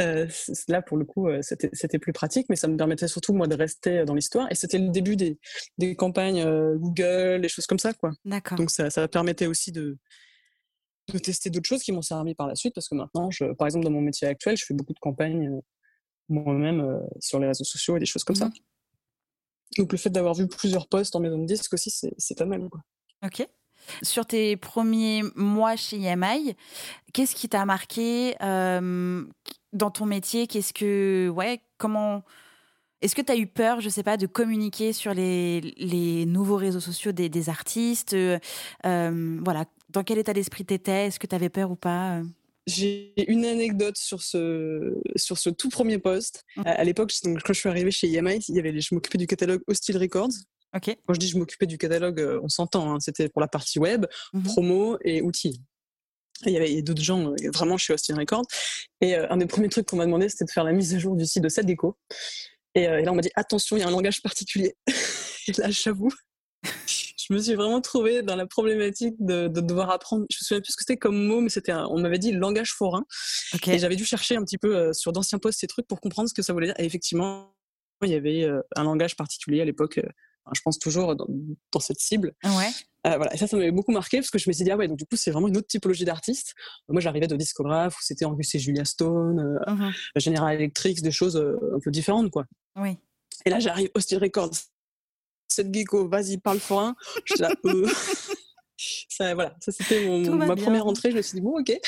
Euh, 0.00 0.26
là, 0.68 0.82
pour 0.82 0.96
le 0.96 1.04
coup, 1.04 1.28
euh, 1.28 1.40
c'était 1.42 1.98
plus 1.98 2.12
pratique, 2.12 2.46
mais 2.48 2.56
ça 2.56 2.68
me 2.68 2.76
permettait 2.76 3.08
surtout, 3.08 3.32
moi, 3.32 3.46
de 3.46 3.54
rester 3.54 4.04
dans 4.04 4.14
l'histoire. 4.14 4.50
Et 4.50 4.54
c'était 4.54 4.78
le 4.78 4.88
début 4.88 5.16
des, 5.16 5.38
des 5.78 5.94
campagnes 5.94 6.40
euh, 6.40 6.76
Google, 6.76 7.40
des 7.42 7.48
choses 7.48 7.66
comme 7.66 7.78
ça, 7.78 7.92
quoi. 7.92 8.12
D'accord. 8.24 8.58
Donc, 8.58 8.70
ça, 8.70 8.90
ça 8.90 9.06
permettait 9.08 9.46
aussi 9.46 9.70
de, 9.72 9.98
de 11.12 11.18
tester 11.18 11.50
d'autres 11.50 11.68
choses 11.68 11.82
qui 11.82 11.92
m'ont 11.92 12.02
servi 12.02 12.34
par 12.34 12.46
la 12.46 12.54
suite, 12.54 12.74
parce 12.74 12.88
que 12.88 12.94
maintenant, 12.94 13.30
je, 13.30 13.44
par 13.52 13.66
exemple, 13.66 13.84
dans 13.84 13.92
mon 13.92 14.00
métier 14.00 14.26
actuel, 14.26 14.56
je 14.56 14.64
fais 14.64 14.74
beaucoup 14.74 14.94
de 14.94 14.98
campagnes 14.98 15.60
moi-même 16.28 17.00
sur 17.20 17.38
les 17.38 17.46
réseaux 17.46 17.64
sociaux 17.64 17.96
et 17.96 18.00
des 18.00 18.06
choses 18.06 18.24
comme 18.24 18.36
ça. 18.36 18.46
Mhm. 18.46 18.52
Donc, 19.78 19.92
le 19.92 19.98
fait 19.98 20.10
d'avoir 20.10 20.34
vu 20.34 20.48
plusieurs 20.48 20.88
posts 20.88 21.14
en 21.16 21.20
maison 21.20 21.38
de 21.38 21.46
disque 21.46 21.72
aussi, 21.74 21.90
c'est 21.90 22.38
pas 22.38 22.46
mal, 22.46 22.68
quoi. 22.68 22.80
Ok. 23.24 23.46
Sur 24.02 24.26
tes 24.26 24.56
premiers 24.56 25.22
mois 25.34 25.76
chez 25.76 26.00
EMI, 26.00 26.54
qu'est-ce 27.12 27.34
qui 27.34 27.48
t'a 27.48 27.64
marqué 27.64 28.36
euh, 28.42 29.24
dans 29.72 29.90
ton 29.90 30.06
métier? 30.06 30.46
Qu'est-ce 30.46 30.72
que, 30.72 31.28
ouais, 31.28 31.60
comment 31.78 32.24
est-ce 33.02 33.14
que 33.14 33.22
tu 33.22 33.30
as 33.30 33.36
eu 33.36 33.46
peur, 33.46 33.80
je 33.80 33.88
sais 33.88 34.02
pas, 34.02 34.16
de 34.16 34.26
communiquer 34.26 34.92
sur 34.92 35.12
les, 35.12 35.60
les 35.76 36.24
nouveaux 36.24 36.56
réseaux 36.56 36.80
sociaux 36.80 37.12
des, 37.12 37.28
des 37.28 37.48
artistes? 37.48 38.14
Euh, 38.14 38.38
Voilà, 38.82 39.66
dans 39.90 40.02
quel 40.02 40.18
état 40.18 40.32
d'esprit 40.32 40.64
t'étais? 40.64 41.06
Est-ce 41.06 41.18
que 41.18 41.26
tu 41.26 41.34
avais 41.34 41.50
peur 41.50 41.70
ou 41.70 41.76
pas? 41.76 42.22
J'ai 42.66 43.12
une 43.30 43.44
anecdote 43.44 43.96
sur 43.96 44.22
ce 44.22 45.00
sur 45.14 45.38
ce 45.38 45.50
tout 45.50 45.68
premier 45.68 45.98
poste. 45.98 46.44
Mmh. 46.56 46.62
À, 46.64 46.84
l'époque, 46.84 47.12
quand 47.22 47.52
je 47.52 47.58
suis 47.58 47.68
arrivée 47.68 47.92
chez 47.92 48.12
EMI, 48.12 48.38
il 48.48 48.56
y 48.56 48.58
avait, 48.58 48.80
je 48.80 48.94
m'occupais 48.94 49.18
du 49.18 49.26
catalogue 49.26 49.62
Hostile 49.68 49.98
Records, 49.98 50.32
quand 50.80 51.14
je 51.14 51.18
dis 51.18 51.28
je 51.28 51.38
m'occupais 51.38 51.66
du 51.66 51.78
catalogue, 51.78 52.20
euh, 52.20 52.40
on 52.42 52.48
s'entend, 52.48 52.94
hein, 52.94 53.00
c'était 53.00 53.28
pour 53.28 53.40
la 53.40 53.48
partie 53.48 53.78
web, 53.78 54.06
mhm. 54.32 54.42
promo 54.42 54.98
et 55.02 55.22
outils. 55.22 55.60
il 56.44 56.52
y 56.52 56.56
avait 56.56 56.82
d'autres 56.82 57.02
gens 57.02 57.32
euh, 57.32 57.50
vraiment 57.52 57.76
chez 57.76 57.92
Austin 57.92 58.16
Records. 58.16 58.46
Et 59.00 59.16
euh, 59.16 59.26
un 59.30 59.36
des 59.36 59.46
premiers 59.46 59.68
trucs 59.68 59.86
qu'on 59.86 59.96
m'a 59.96 60.06
demandé, 60.06 60.28
c'était 60.28 60.44
de 60.44 60.50
faire 60.50 60.64
la 60.64 60.72
mise 60.72 60.94
à 60.94 60.98
jour 60.98 61.16
du 61.16 61.26
site 61.26 61.42
de 61.42 61.62
déco. 61.62 61.96
Et, 62.74 62.86
là, 62.86 63.10
on 63.10 63.14
m'a 63.14 63.22
dit 63.22 63.30
attention, 63.34 63.76
il 63.76 63.80
y 63.80 63.82
a 63.82 63.88
un 63.88 63.90
langage 63.90 64.20
particulier. 64.20 64.74
et 65.48 65.52
là, 65.56 65.70
j'avoue, 65.70 66.12
je 66.86 67.32
me 67.32 67.38
suis 67.38 67.54
vraiment 67.54 67.80
trouvée 67.80 68.20
dans 68.20 68.36
la 68.36 68.46
problématique 68.46 69.14
de, 69.18 69.48
devoir 69.48 69.90
apprendre. 69.90 70.26
Je 70.30 70.36
me 70.36 70.44
souviens 70.44 70.60
plus 70.60 70.72
ce 70.72 70.76
que 70.76 70.82
c'était 70.82 70.98
comme 70.98 71.24
mot, 71.24 71.40
mais 71.40 71.48
c'était, 71.48 71.72
on 71.72 71.98
m'avait 71.98 72.18
dit 72.18 72.32
langage 72.32 72.72
forain. 72.72 73.04
Et 73.66 73.78
j'avais 73.78 73.96
dû 73.96 74.04
chercher 74.04 74.36
un 74.36 74.44
petit 74.44 74.58
peu 74.58 74.92
sur 74.92 75.12
d'anciens 75.12 75.38
posts 75.38 75.60
ces 75.60 75.66
trucs 75.66 75.86
pour 75.86 76.02
comprendre 76.02 76.28
ce 76.28 76.34
que 76.34 76.42
ça 76.42 76.52
voulait 76.52 76.66
dire. 76.66 76.78
Et 76.78 76.84
effectivement, 76.84 77.54
il 78.02 78.10
y 78.10 78.14
avait 78.14 78.46
un 78.76 78.84
langage 78.84 79.16
particulier 79.16 79.62
à 79.62 79.64
l'époque 79.64 79.98
je 80.54 80.60
pense 80.62 80.78
toujours 80.78 81.16
dans, 81.16 81.80
cette 81.80 82.00
cible. 82.00 82.34
Ouais. 82.44 82.70
Euh, 83.06 83.16
voilà. 83.16 83.34
Et 83.34 83.36
ça, 83.36 83.46
ça 83.46 83.56
m'avait 83.56 83.70
beaucoup 83.70 83.92
marqué 83.92 84.18
parce 84.18 84.30
que 84.30 84.38
je 84.38 84.48
me 84.48 84.52
suis 84.52 84.64
dit, 84.64 84.70
ah 84.70 84.76
ouais, 84.76 84.88
donc 84.88 84.98
du 84.98 85.04
coup, 85.04 85.16
c'est 85.16 85.30
vraiment 85.30 85.48
une 85.48 85.56
autre 85.56 85.66
typologie 85.66 86.04
d'artiste. 86.04 86.54
Moi, 86.88 87.00
j'arrivais 87.00 87.26
de 87.26 87.36
discographe 87.36 87.96
où 87.96 88.00
c'était 88.02 88.24
en 88.24 88.36
c'est 88.42 88.58
Julia 88.58 88.84
Stone, 88.84 89.40
euh, 89.40 89.72
uh-huh. 89.72 89.92
General 90.16 90.54
Electric, 90.54 91.02
des 91.02 91.10
choses 91.10 91.36
euh, 91.36 91.56
un 91.74 91.80
peu 91.80 91.90
différentes, 91.90 92.30
quoi. 92.30 92.46
Oui. 92.76 92.96
Et 93.44 93.50
là, 93.50 93.60
j'arrive, 93.60 93.90
Hostile 93.94 94.18
Records, 94.18 94.54
cette 95.48 95.72
gecko, 95.72 96.08
vas-y, 96.08 96.38
parle 96.38 96.58
forain. 96.58 96.96
Je 97.24 97.42
là, 97.42 97.50
ça, 99.08 99.34
voilà, 99.34 99.54
ça 99.60 99.72
c'était 99.72 100.08
ma 100.28 100.56
première 100.56 100.86
entrée. 100.86 101.10
Je 101.12 101.16
me 101.16 101.22
suis 101.22 101.36
dit, 101.36 101.42
bon, 101.42 101.60
ok. 101.60 101.78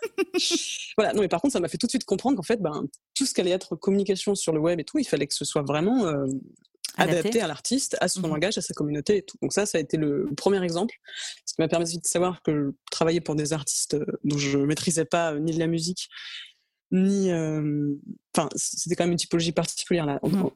voilà, 0.96 1.12
non, 1.12 1.22
mais 1.22 1.28
par 1.28 1.40
contre, 1.40 1.54
ça 1.54 1.60
m'a 1.60 1.68
fait 1.68 1.78
tout 1.78 1.86
de 1.86 1.90
suite 1.90 2.04
comprendre 2.04 2.36
qu'en 2.36 2.44
fait, 2.44 2.60
ben, 2.62 2.84
tout 3.16 3.26
ce 3.26 3.34
qu'allait 3.34 3.50
être 3.50 3.74
communication 3.74 4.36
sur 4.36 4.52
le 4.52 4.60
web 4.60 4.78
et 4.78 4.84
tout, 4.84 4.98
il 4.98 5.04
fallait 5.04 5.26
que 5.26 5.34
ce 5.34 5.44
soit 5.44 5.62
vraiment 5.62 6.06
adapté, 6.98 7.40
à 7.40 7.46
l'artiste, 7.46 7.96
à 8.00 8.08
son 8.08 8.20
mmh 8.20 8.30
langage, 8.30 8.58
à 8.58 8.62
sa 8.62 8.74
communauté 8.74 9.18
et 9.18 9.22
tout. 9.22 9.36
Donc 9.42 9.52
ça, 9.52 9.66
ça 9.66 9.78
a 9.78 9.80
été 9.80 9.96
le 9.96 10.28
premier 10.36 10.62
exemple, 10.62 10.94
ce 11.46 11.54
qui 11.54 11.60
m'a 11.60 11.68
permis 11.68 11.84
de 11.84 12.06
savoir 12.06 12.42
que 12.42 12.52
je 12.52 12.70
travaillais 12.90 13.20
pour 13.20 13.34
des 13.34 13.52
artistes 13.52 13.94
euh, 13.94 14.04
dont 14.24 14.38
je 14.38 14.58
maîtrisais 14.58 15.04
pas 15.04 15.32
euh, 15.32 15.38
ni 15.38 15.52
de 15.52 15.58
la 15.58 15.66
musique, 15.66 16.08
ni... 16.90 17.30
Euh, 17.30 17.94
enfin, 18.34 18.48
c'était 18.56 18.96
quand 18.96 19.04
même 19.04 19.12
une 19.12 19.18
typologie 19.18 19.52
particulière 19.52 20.06
là. 20.06 20.20
Mmh 20.22 20.48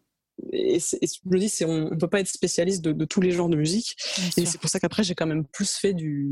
et, 0.50 0.80
je 0.80 1.18
le 1.30 1.38
dis, 1.38 1.48
c'est 1.48 1.66
on, 1.66 1.90
ne 1.90 1.94
peut 1.94 2.08
pas 2.08 2.18
être 2.18 2.26
spécialiste 2.26 2.82
de, 2.82 3.04
tous 3.04 3.20
les 3.20 3.30
genres 3.30 3.50
de 3.50 3.56
musique. 3.56 3.94
et 4.36 4.46
c'est 4.46 4.58
pour 4.58 4.70
ça 4.70 4.80
qu'après, 4.80 5.04
j'ai 5.04 5.14
quand 5.14 5.26
même 5.26 5.44
plus 5.46 5.76
fait 5.76 5.92
du 5.92 6.30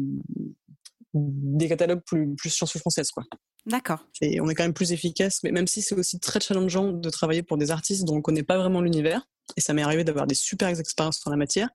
des 1.12 1.68
catalogues 1.68 2.02
plus, 2.04 2.34
plus 2.34 2.54
chansons 2.54 2.78
françaises, 2.78 3.10
quoi. 3.10 3.24
D'accord. 3.66 4.06
Et 4.20 4.40
on 4.40 4.48
est 4.48 4.54
quand 4.54 4.62
même 4.62 4.74
plus 4.74 4.92
efficace, 4.92 5.40
mais 5.42 5.52
même 5.52 5.66
si 5.66 5.82
c'est 5.82 5.94
aussi 5.94 6.18
très 6.18 6.40
challengeant 6.40 6.92
de 6.92 7.10
travailler 7.10 7.42
pour 7.42 7.58
des 7.58 7.70
artistes 7.70 8.04
dont 8.04 8.16
on 8.16 8.22
connaît 8.22 8.42
pas 8.42 8.58
vraiment 8.58 8.80
l'univers, 8.80 9.26
et 9.56 9.60
ça 9.60 9.72
m'est 9.72 9.82
arrivé 9.82 10.04
d'avoir 10.04 10.26
des 10.26 10.34
super 10.34 10.68
expériences 10.68 11.22
dans 11.24 11.30
la 11.30 11.36
matière, 11.36 11.68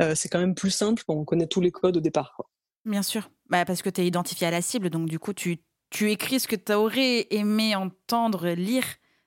euh, 0.00 0.14
c'est 0.14 0.28
quand 0.28 0.38
même 0.38 0.54
plus 0.54 0.70
simple 0.70 1.02
quand 1.06 1.14
on 1.14 1.24
connaît 1.24 1.46
tous 1.46 1.60
les 1.60 1.70
codes 1.70 1.96
au 1.96 2.00
départ. 2.00 2.36
Bien 2.84 3.02
sûr, 3.02 3.30
bah, 3.48 3.64
parce 3.64 3.82
que 3.82 3.90
tu 3.90 4.00
es 4.00 4.06
identifié 4.06 4.46
à 4.46 4.50
la 4.50 4.62
cible, 4.62 4.90
donc 4.90 5.08
du 5.08 5.18
coup, 5.18 5.32
tu, 5.32 5.58
tu 5.90 6.10
écris 6.10 6.40
ce 6.40 6.48
que 6.48 6.56
tu 6.56 6.72
aurais 6.72 7.26
aimé 7.30 7.74
entendre, 7.74 8.48
lire, 8.50 8.84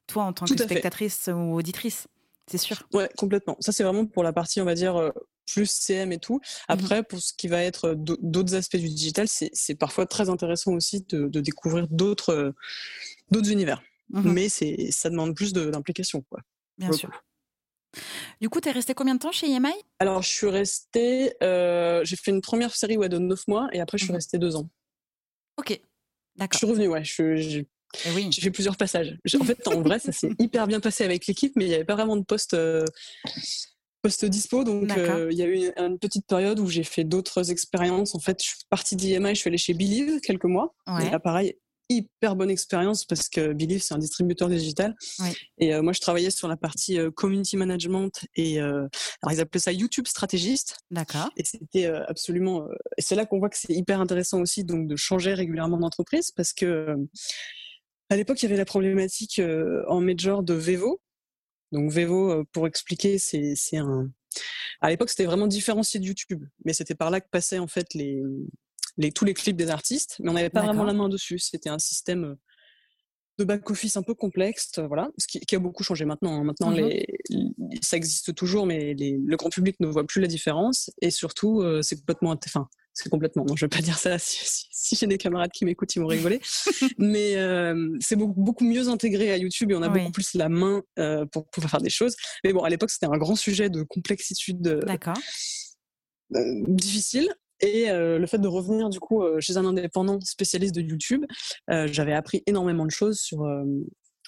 toi, 0.07 0.23
en 0.23 0.33
tant 0.33 0.45
que 0.45 0.57
spectatrice 0.57 1.29
ou 1.33 1.55
auditrice. 1.55 2.07
C'est 2.47 2.57
sûr. 2.57 2.83
Ouais, 2.93 3.09
complètement. 3.17 3.55
Ça, 3.59 3.71
c'est 3.71 3.83
vraiment 3.83 4.05
pour 4.05 4.23
la 4.23 4.33
partie, 4.33 4.61
on 4.61 4.65
va 4.65 4.73
dire, 4.73 4.95
euh, 4.97 5.11
plus 5.45 5.69
CM 5.69 6.11
et 6.11 6.19
tout. 6.19 6.37
Mmh 6.37 6.39
Après, 6.69 7.03
pour 7.03 7.19
ce 7.19 7.33
qui 7.33 7.47
va 7.47 7.61
être 7.63 7.93
d'autres 7.95 8.55
aspects 8.55 8.77
du 8.77 8.89
digital, 8.89 9.27
c'est 9.27 9.75
parfois 9.75 10.05
très 10.05 10.29
intéressant 10.29 10.73
aussi 10.73 11.05
de, 11.09 11.27
découvrir 11.39 11.87
d'autres 11.89 12.53
univers. 13.31 13.81
Mmh 14.09 14.31
Mais 14.31 14.49
ça 14.49 15.09
demande 15.09 15.35
plus 15.35 15.53
d'implication. 15.53 16.23
Bien 16.77 16.91
sûr. 16.91 17.09
Du 18.39 18.49
coup, 18.49 18.61
tu 18.61 18.69
es 18.69 18.71
resté 18.71 18.93
combien 18.93 19.15
de 19.15 19.19
temps 19.19 19.31
chez 19.31 19.51
EMI 19.51 19.73
Alors, 19.99 20.21
je 20.21 20.29
suis 20.29 20.47
restée. 20.47 21.33
Euh, 21.43 22.03
j'ai 22.03 22.15
fait 22.15 22.31
une 22.31 22.41
première 22.41 22.75
série 22.75 22.97
ouais, 22.97 23.09
de 23.09 23.17
9 23.17 23.47
mois 23.47 23.67
et 23.73 23.79
après, 23.79 23.97
je 23.97 24.05
suis 24.05 24.13
mmh 24.13 24.15
restée 24.15 24.37
2 24.37 24.55
ans. 24.55 24.69
Ok, 25.57 25.79
d'accord. 26.35 26.53
Je 26.53 26.57
suis 26.57 26.67
revenue, 26.67 26.87
ouais. 26.87 27.03
J'ai 27.03 27.67
eh 28.05 28.11
oui. 28.15 28.31
fait 28.31 28.51
plusieurs 28.51 28.77
passages. 28.77 29.17
En 29.39 29.43
fait, 29.43 29.67
en 29.67 29.81
vrai, 29.81 29.99
ça 29.99 30.11
s'est 30.11 30.31
hyper 30.39 30.67
bien 30.67 30.79
passé 30.79 31.03
avec 31.03 31.27
l'équipe, 31.27 31.53
mais 31.55 31.65
il 31.65 31.69
n'y 31.69 31.75
avait 31.75 31.85
pas 31.85 31.95
vraiment 31.95 32.17
de 32.17 32.23
poste. 32.23 32.53
Euh, 32.53 32.85
post 34.01 34.25
dispo 34.25 34.63
donc 34.63 34.89
euh, 34.97 35.27
il 35.31 35.37
y 35.37 35.43
a 35.43 35.45
eu 35.45 35.71
une, 35.77 35.99
petite 35.99 36.25
période 36.25 36.59
où 36.59 36.67
j'ai 36.67 36.83
fait 36.83 37.03
d'autres 37.03 37.51
expériences 37.51 38.15
en 38.15 38.19
fait 38.19 38.41
je 38.41 38.47
suis 38.47 38.57
partie 38.67 38.95
d'IMI 38.95 39.29
je 39.29 39.35
suis 39.35 39.47
allée 39.47 39.59
chez 39.59 39.75
Believe 39.75 40.19
quelques 40.21 40.45
mois 40.45 40.73
et 40.99 41.07
là 41.11 41.19
pareil 41.19 41.55
hyper 41.91 42.35
bonne 42.35 42.49
expérience 42.49 43.05
parce 43.05 43.29
que 43.29 43.53
Believe, 43.53 43.81
c'est 43.81 43.93
un 43.93 43.99
distributeur 43.99 44.49
digital. 44.49 44.95
Et 45.57 45.79
moi, 45.81 45.93
je 45.93 45.99
travaillais 45.99 46.31
sur 46.31 46.47
la 46.47 46.57
partie 46.57 46.97
community 47.15 47.57
management 47.57 48.11
et 48.35 48.59
alors 48.59 49.31
ils 49.31 49.39
appelaient 49.39 49.59
ça 49.59 49.71
YouTube 49.71 50.07
stratégiste. 50.07 50.77
D'accord. 50.89 51.29
Et 51.37 51.43
c'était 51.43 51.85
absolument. 51.85 52.67
et 52.97 53.01
c'est 53.01 53.15
là 53.15 53.25
qu'on 53.25 53.39
voit 53.39 53.49
que 53.49 53.57
c'est 53.57 53.73
hyper 53.73 54.01
intéressant 54.01 54.41
aussi 54.41 54.63
donc 54.63 54.87
de 54.87 54.95
changer 54.95 55.33
régulièrement 55.33 55.77
d'entreprise 55.77 56.31
parce 56.31 56.53
que 56.53 56.95
à 58.11 58.17
l'époque, 58.17 58.41
il 58.41 58.45
y 58.45 58.47
avait 58.47 58.57
la 58.57 58.65
problématique 58.65 59.41
en 59.87 60.01
major 60.01 60.43
de 60.43 60.53
Vevo. 60.53 61.01
Donc 61.71 61.91
Vevo, 61.91 62.43
pour 62.51 62.67
expliquer, 62.67 63.17
c'est 63.17 63.77
un. 63.77 64.11
À 64.81 64.89
l'époque, 64.89 65.09
c'était 65.09 65.25
vraiment 65.25 65.47
différencié 65.47 65.99
de 65.99 66.05
YouTube, 66.05 66.43
mais 66.65 66.73
c'était 66.73 66.95
par 66.95 67.09
là 67.09 67.21
que 67.21 67.29
passaient 67.29 67.59
en 67.59 67.67
fait 67.67 67.93
les, 67.93 68.21
les 69.01 69.11
tous 69.11 69.25
les 69.25 69.33
clips 69.33 69.57
des 69.57 69.69
artistes, 69.69 70.17
mais 70.19 70.29
on 70.29 70.33
n'avait 70.33 70.49
pas 70.49 70.61
vraiment 70.61 70.83
la 70.83 70.93
main 70.93 71.09
dessus. 71.09 71.39
C'était 71.39 71.69
un 71.69 71.79
système 71.79 72.35
de 73.37 73.43
back-office 73.43 73.97
un 73.97 74.03
peu 74.03 74.13
complexe, 74.13 74.79
voilà, 74.79 75.09
ce 75.17 75.25
qui, 75.27 75.55
a 75.55 75.59
beaucoup 75.59 75.83
changé 75.83 76.05
maintenant. 76.05 76.39
Hein. 76.39 76.43
Maintenant, 76.43 76.69
les, 76.69 77.05
ça 77.81 77.97
existe 77.97 78.35
toujours, 78.35 78.65
mais 78.65 78.93
le 78.97 79.35
grand 79.35 79.49
public 79.49 79.77
ne 79.79 79.87
voit 79.87 80.05
plus 80.05 80.21
la 80.21 80.27
différence. 80.27 80.89
Et 81.01 81.11
surtout, 81.11 81.63
c'est 81.81 81.97
complètement, 81.97 82.35
enfin, 82.45 82.67
c'est 82.93 83.09
complètement, 83.09 83.45
non, 83.45 83.55
je 83.55 83.65
vais 83.65 83.69
pas 83.69 83.81
dire 83.81 83.97
ça. 83.97 84.17
Si, 84.83 84.95
j'ai 84.95 85.07
des 85.07 85.17
camarades 85.17 85.51
qui 85.51 85.63
m'écoutent, 85.63 85.95
ils 85.95 85.99
vont 85.99 86.07
rigoler. 86.07 86.41
Mais 86.97 87.37
euh, 87.37 87.95
c'est 88.01 88.17
beaucoup, 88.17 88.41
beaucoup, 88.41 88.65
mieux 88.65 88.89
intégré 88.89 89.31
à 89.31 89.37
YouTube 89.37 89.71
et 89.71 89.75
on 89.75 89.81
a 89.81 89.87
beaucoup 89.87 90.11
plus 90.11 90.33
la 90.33 90.49
main 90.49 90.81
euh, 90.99 91.25
pour 91.27 91.47
pouvoir 91.49 91.71
faire 91.71 91.81
des 91.81 91.89
choses. 91.89 92.15
Mais 92.43 92.51
bon, 92.51 92.61
à 92.63 92.69
l'époque, 92.69 92.89
c'était 92.89 93.05
un 93.05 93.17
grand 93.17 93.37
sujet 93.37 93.69
de 93.69 93.83
complexitude 93.83 94.67
euh, 94.67 94.81
difficile. 96.67 97.33
Et 97.61 97.87
le 97.91 98.25
fait 98.25 98.39
de 98.39 98.47
revenir 98.47 98.89
du 98.89 98.99
coup 98.99 99.23
chez 99.39 99.57
un 99.57 99.65
indépendant 99.65 100.19
spécialiste 100.21 100.75
de 100.75 100.81
YouTube, 100.81 101.25
j'avais 101.67 102.13
appris 102.13 102.43
énormément 102.47 102.85
de 102.85 102.91
choses 102.91 103.19
sur 103.19 103.45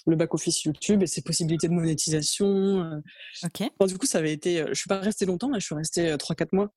le 0.05 0.15
back-office 0.15 0.63
YouTube 0.63 1.01
et 1.03 1.07
ses 1.07 1.21
possibilités 1.21 1.67
de 1.67 1.73
monétisation. 1.73 3.01
Ok. 3.43 3.63
du 3.87 3.97
coup, 3.97 4.05
ça 4.05 4.19
avait 4.19 4.33
été. 4.33 4.65
Je 4.67 4.73
suis 4.73 4.87
pas 4.87 4.99
restée 4.99 5.25
longtemps, 5.25 5.49
là, 5.49 5.59
je 5.59 5.65
suis 5.65 5.75
restée 5.75 6.13
3-4 6.15 6.49
mois 6.51 6.73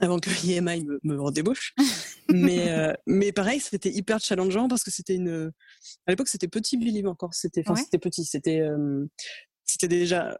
avant 0.00 0.18
que 0.18 0.30
EMI 0.50 0.84
me, 0.84 1.00
me 1.02 1.20
redébauche. 1.20 1.74
mais, 2.28 2.70
euh, 2.70 2.92
mais 3.06 3.32
pareil, 3.32 3.60
c'était 3.60 3.90
hyper 3.90 4.20
challengeant 4.20 4.68
parce 4.68 4.82
que 4.82 4.90
c'était 4.90 5.14
une. 5.14 5.52
À 6.06 6.10
l'époque, 6.10 6.28
c'était 6.28 6.48
petit 6.48 6.76
Believe 6.76 7.06
encore. 7.06 7.34
C'était, 7.34 7.62
enfin, 7.66 7.76
c'était 7.76 7.98
petit. 7.98 8.24
C'était, 8.24 8.60
euh, 8.60 9.06
c'était 9.64 9.88
déjà 9.88 10.38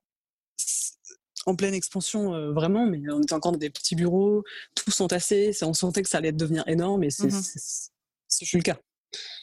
en 1.46 1.56
pleine 1.56 1.74
expansion 1.74 2.34
euh, 2.34 2.52
vraiment, 2.52 2.86
mais 2.86 3.00
on 3.10 3.22
était 3.22 3.32
encore 3.32 3.52
dans 3.52 3.58
des 3.58 3.70
petits 3.70 3.94
bureaux, 3.94 4.44
tous 4.74 5.00
entassés. 5.00 5.52
On 5.62 5.72
sentait 5.72 6.02
que 6.02 6.08
ça 6.08 6.18
allait 6.18 6.32
devenir 6.32 6.64
énorme 6.68 7.04
et 7.04 7.10
c'est, 7.10 7.28
mmh 7.28 7.90
c'est, 8.28 8.56
le 8.56 8.62
cas. 8.62 8.78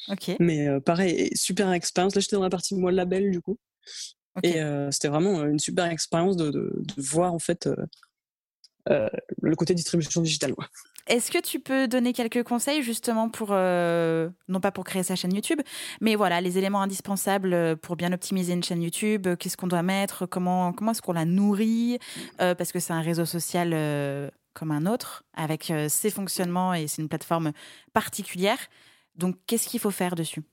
Ok. 0.10 0.36
Mais 0.40 0.68
pareil, 0.82 1.32
super 1.36 1.72
expérience. 1.72 2.14
Là, 2.16 2.22
j'étais 2.22 2.36
dans 2.36 2.44
la 2.44 2.50
partie 2.50 2.76
moi 2.76 2.92
label 2.92 3.32
du 3.32 3.42
coup. 3.42 3.58
Et 4.42 4.60
c'était 4.92 5.08
vraiment 5.08 5.44
une 5.44 5.60
super 5.60 5.86
expérience 5.86 6.36
de, 6.36 6.50
de, 6.52 6.74
de, 6.76 7.02
voir 7.02 7.34
en 7.34 7.40
fait 7.40 7.68
euh, 7.68 7.76
le 8.88 9.56
côté 9.56 9.74
distribution 9.74 10.22
digitale. 10.22 10.54
Est-ce 11.08 11.32
que 11.32 11.42
tu 11.42 11.60
peux 11.60 11.88
donner 11.88 12.14
quelques 12.14 12.44
conseils 12.44 12.82
justement 12.82 13.30
pour, 13.30 13.50
euh, 13.52 14.30
non 14.48 14.62
pas 14.62 14.72
pour 14.72 14.86
créer 14.86 15.04
sa 15.04 15.16
chaîne 15.16 15.34
YouTube, 15.34 15.60
mais 16.00 16.16
voilà, 16.16 16.40
les 16.40 16.58
éléments 16.58 16.82
indispensables 16.82 17.54
euh, 17.54 17.76
pour 17.76 17.98
bien 17.98 18.14
optimiser 18.14 18.54
une 18.54 18.64
chaîne 18.64 18.82
YouTube, 18.82 19.28
qu'est-ce 19.38 19.58
qu'on 19.58 19.68
doit 19.68 19.84
mettre, 19.84 20.26
comment, 20.26 20.72
comment 20.72 20.92
est-ce 20.92 21.02
qu'on 21.02 21.14
la 21.14 21.26
nourrit, 21.26 22.00
parce 22.38 22.72
que 22.72 22.80
c'est 22.80 22.94
un 22.94 23.02
réseau 23.02 23.26
social 23.26 24.32
comme 24.54 24.72
un 24.72 24.86
autre, 24.86 25.24
avec 25.34 25.74
ses 25.90 26.10
fonctionnements 26.10 26.74
et 26.74 26.88
c'est 26.88 27.02
une 27.02 27.10
plateforme 27.10 27.52
particulière. 27.92 28.60
Donc, 29.16 29.36
qu'est-ce 29.46 29.68
qu'il 29.68 29.80
faut 29.80 29.92
faire 29.92 30.16
dessus? 30.16 30.44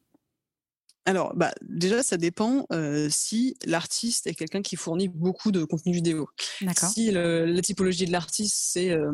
Alors, 1.06 1.34
bah, 1.34 1.52
déjà, 1.62 2.02
ça 2.02 2.16
dépend 2.16 2.66
euh, 2.72 3.08
si 3.10 3.56
l'artiste 3.64 4.26
est 4.26 4.34
quelqu'un 4.34 4.60
qui 4.60 4.76
fournit 4.76 5.08
beaucoup 5.08 5.50
de 5.50 5.64
contenu 5.64 5.92
vidéo. 5.92 6.28
Si 6.74 7.10
la 7.10 7.62
typologie 7.62 8.04
de 8.04 8.12
l'artiste, 8.12 8.56
c'est, 8.58 8.90
euh, 8.90 9.10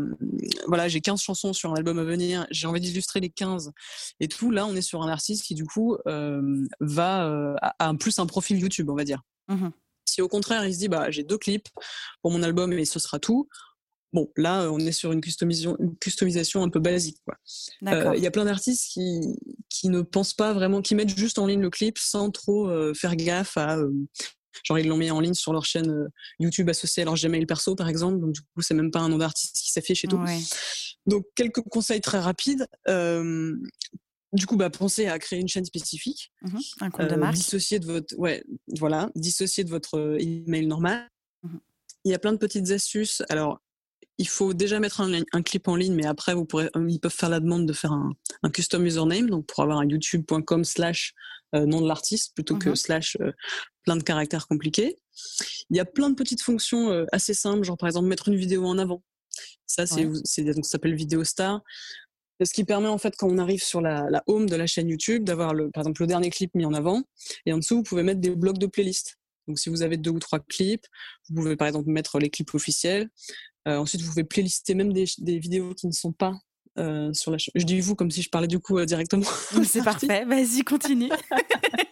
voilà, 0.67 0.89
j'ai 0.89 1.01
15 1.01 1.21
chansons 1.21 1.53
sur 1.53 1.73
un 1.73 1.77
album 1.77 1.99
à 1.99 2.05
venir, 2.05 2.47
j'ai 2.51 2.67
envie 2.67 2.81
d'illustrer 2.81 3.21
les 3.21 3.31
15 3.31 3.73
et 4.21 4.29
tout, 4.29 4.51
là, 4.51 4.67
on 4.67 4.75
est 4.75 4.83
sur 4.83 5.03
un 5.03 5.09
artiste 5.09 5.45
qui, 5.45 5.55
du 5.55 5.65
coup, 5.65 5.97
euh, 6.07 6.67
va 6.81 7.57
a, 7.79 7.95
plus 7.95 8.19
un 8.19 8.27
profil 8.27 8.59
YouTube, 8.59 8.91
on 8.91 8.97
va 8.97 9.05
dire. 9.05 9.23
Mmh 9.49 9.69
si 10.09 10.23
au 10.23 10.29
contraire, 10.29 10.65
il 10.65 10.73
se 10.73 10.79
dit, 10.79 10.89
bah, 10.89 11.11
j'ai 11.11 11.25
deux 11.25 11.37
clips 11.37 11.69
pour 12.23 12.31
mon 12.31 12.43
album 12.43 12.73
et 12.73 12.85
ce 12.85 12.99
sera 12.99 13.19
tout, 13.19 13.49
Bon, 14.13 14.31
là, 14.37 14.71
on 14.71 14.79
est 14.79 14.93
sur 14.93 15.13
une 15.13 15.21
customisation, 15.21 15.77
une 15.81 15.97
customisation 15.97 16.63
un 16.63 16.69
peu 16.69 16.81
basique. 16.81 17.19
Euh, 17.87 18.15
il 18.17 18.23
y 18.23 18.27
a 18.27 18.31
plein 18.31 18.45
d'artistes 18.45 18.91
qui, 18.93 19.21
qui 19.69 19.89
ne 19.89 20.03
pensent 20.03 20.35
pas 20.35 20.53
vraiment, 20.53 20.81
qui 20.81 20.95
mettent 20.95 21.17
juste 21.17 21.39
en 21.39 21.47
ligne 21.47 21.61
le 21.61 21.71
clip 21.71 21.99
sans 21.99 22.31
trop 22.31 22.69
euh, 22.69 22.95
faire 22.95 23.17
gaffe 23.17 23.57
à. 23.57 23.79
Euh, 23.79 23.93
genre, 24.63 24.79
ils 24.79 24.89
l'ont 24.89 24.97
mis 24.97 25.11
en 25.11 25.21
ligne 25.21 25.35
sur 25.35 25.53
leur 25.53 25.65
chaîne 25.65 26.09
YouTube 26.39 26.69
associée 26.71 27.03
à 27.03 27.07
leur 27.07 27.15
Gmail 27.15 27.47
perso, 27.47 27.75
par 27.75 27.89
exemple. 27.89 28.21
Donc, 28.21 28.33
du 28.33 28.41
coup, 28.41 28.63
c'est 28.63 28.75
même 28.75 28.91
pas 28.91 29.01
un 29.01 29.09
nom 29.09 29.19
d'artiste 29.19 29.57
qui 29.57 29.71
s'affiche 29.71 30.05
et 30.05 30.09
tout. 30.09 30.21
Donc, 31.07 31.27
quelques 31.35 31.63
conseils 31.63 32.01
très 32.01 32.21
rapides. 32.21 32.67
du 32.87 34.47
coup, 34.47 34.57
bah, 34.57 34.71
pensez 34.71 35.07
à 35.07 35.19
créer 35.19 35.41
une 35.41 35.49
chaîne 35.49 35.65
spécifique. 35.65 36.33
Mmh 36.43 36.59
un 36.81 36.91
compte 36.91 37.11
de 37.11 37.17
marque. 37.17 37.35
Dissocier 37.35 37.81
de 37.81 37.87
votre, 37.87 38.17
ouais, 38.19 38.45
voilà, 38.79 39.11
dissocier 39.15 39.65
de 39.65 39.71
votre 39.71 40.17
email 40.21 40.67
normal. 40.67 41.09
Mmh 41.43 41.59
il 42.07 42.11
y 42.11 42.15
a 42.15 42.21
plein 42.21 42.33
de 42.33 42.39
petites 42.39 42.71
astuces. 42.71 43.25
Alors, 43.29 43.61
il 44.19 44.29
faut 44.29 44.55
déjà 44.55 44.81
mettre 44.81 45.01
un, 45.01 45.43
clip 45.43 45.69
en 45.69 45.77
ligne, 45.77 45.95
mais 45.95 46.07
après, 46.07 46.35
vous 46.35 46.47
pourrez, 46.47 46.71
euh, 46.77 46.87
ils 46.89 46.99
peuvent 46.99 47.15
faire 47.15 47.29
la 47.29 47.41
demande 47.41 47.67
de 47.67 47.73
faire 47.73 47.93
un, 47.93 48.15
custom 48.53 48.87
username, 48.87 49.29
donc 49.29 49.47
pour 49.47 49.63
avoir 49.63 49.79
un 49.79 49.87
youtube.com 49.87 50.65
slash 50.65 51.15
euh, 51.55 51.67
nom 51.67 51.81
de 51.81 51.89
l'artiste 51.89 52.35
plutôt 52.35 52.57
que 52.57 52.71
mhm. 52.71 52.77
slash 52.77 53.17
euh, 53.21 53.33
plein 53.85 53.97
de 53.97 54.03
caractères 54.03 54.49
compliqués. 54.49 54.97
Il 55.71 55.77
y 55.77 55.81
a 55.81 55.85
plein 55.85 56.11
de 56.11 56.15
petites 56.15 56.43
fonctions 56.43 57.07
assez 57.13 57.35
simples, 57.35 57.65
genre 57.65 57.77
par 57.77 57.89
exemple 57.89 58.09
mettre 58.09 58.29
une 58.29 58.37
vidéo 58.37 58.67
en 58.67 58.79
avant. 58.79 59.03
Ça, 59.67 59.87
c'est, 59.87 60.05
donc 60.05 60.65
ça 60.65 60.73
s'appelle 60.73 60.95
Vidéo 60.95 61.25
Star. 61.25 61.63
Ce 62.45 62.53
qui 62.53 62.65
permet 62.65 62.89
en 62.89 62.99
fait 62.99 63.17
quand 63.17 63.29
on 63.29 63.39
arrive 63.39 63.63
sur 63.63 63.81
la, 63.81 64.23
home 64.27 64.49
de 64.49 64.57
la 64.57 64.67
chaîne 64.67 64.89
YouTube 64.89 65.25
d'avoir 65.25 65.55
le, 65.55 65.71
par 65.71 65.83
exemple 65.83 66.03
le 66.03 66.07
dernier 66.07 66.31
clip 66.31 66.55
mis 66.55 66.67
en 66.67 66.75
avant 66.75 67.03
et 67.47 67.53
en 67.53 67.59
dessous 67.59 67.77
vous 67.77 67.83
pouvez 67.83 68.03
mettre 68.03 68.21
des 68.21 68.31
blocs 68.31 68.59
de 68.59 68.67
playlist. 68.67 69.19
Donc 69.49 69.59
si 69.59 69.71
vous 69.71 69.83
avez 69.83 69.97
deux 69.97 70.11
ou 70.11 70.19
trois 70.19 70.41
clips, 70.41 70.87
vous 71.29 71.37
pouvez 71.37 71.57
par 71.57 71.69
exemple 71.69 71.89
mettre 71.89 72.19
les 72.19 72.29
clips 72.29 72.55
officiels. 72.55 73.09
Euh, 73.67 73.79
ensuite, 73.79 74.03
vous 74.03 74.09
pouvez 74.09 74.25
playlister 74.25 74.75
même 74.75 74.93
des, 74.93 75.07
des, 75.19 75.39
vidéos 75.39 75.75
qui 75.75 75.87
ne 75.87 75.93
sont 75.93 76.13
pas 76.13 76.35
euh, 76.79 77.13
sur 77.13 77.31
la 77.31 77.39
chaîne. 77.39 77.53
Je 77.55 77.65
dis 77.65 77.81
vous 77.81 77.95
comme 77.95 78.11
si 78.11 78.23
je 78.23 78.31
parlais 78.31 78.47
du 78.47 78.61
coup 78.61 78.79
euh, 78.79 78.85
directement. 78.85 79.25
C'est 79.65 79.83
parfait, 79.85 80.25
vas-y, 80.25 80.63
continue. 80.63 81.11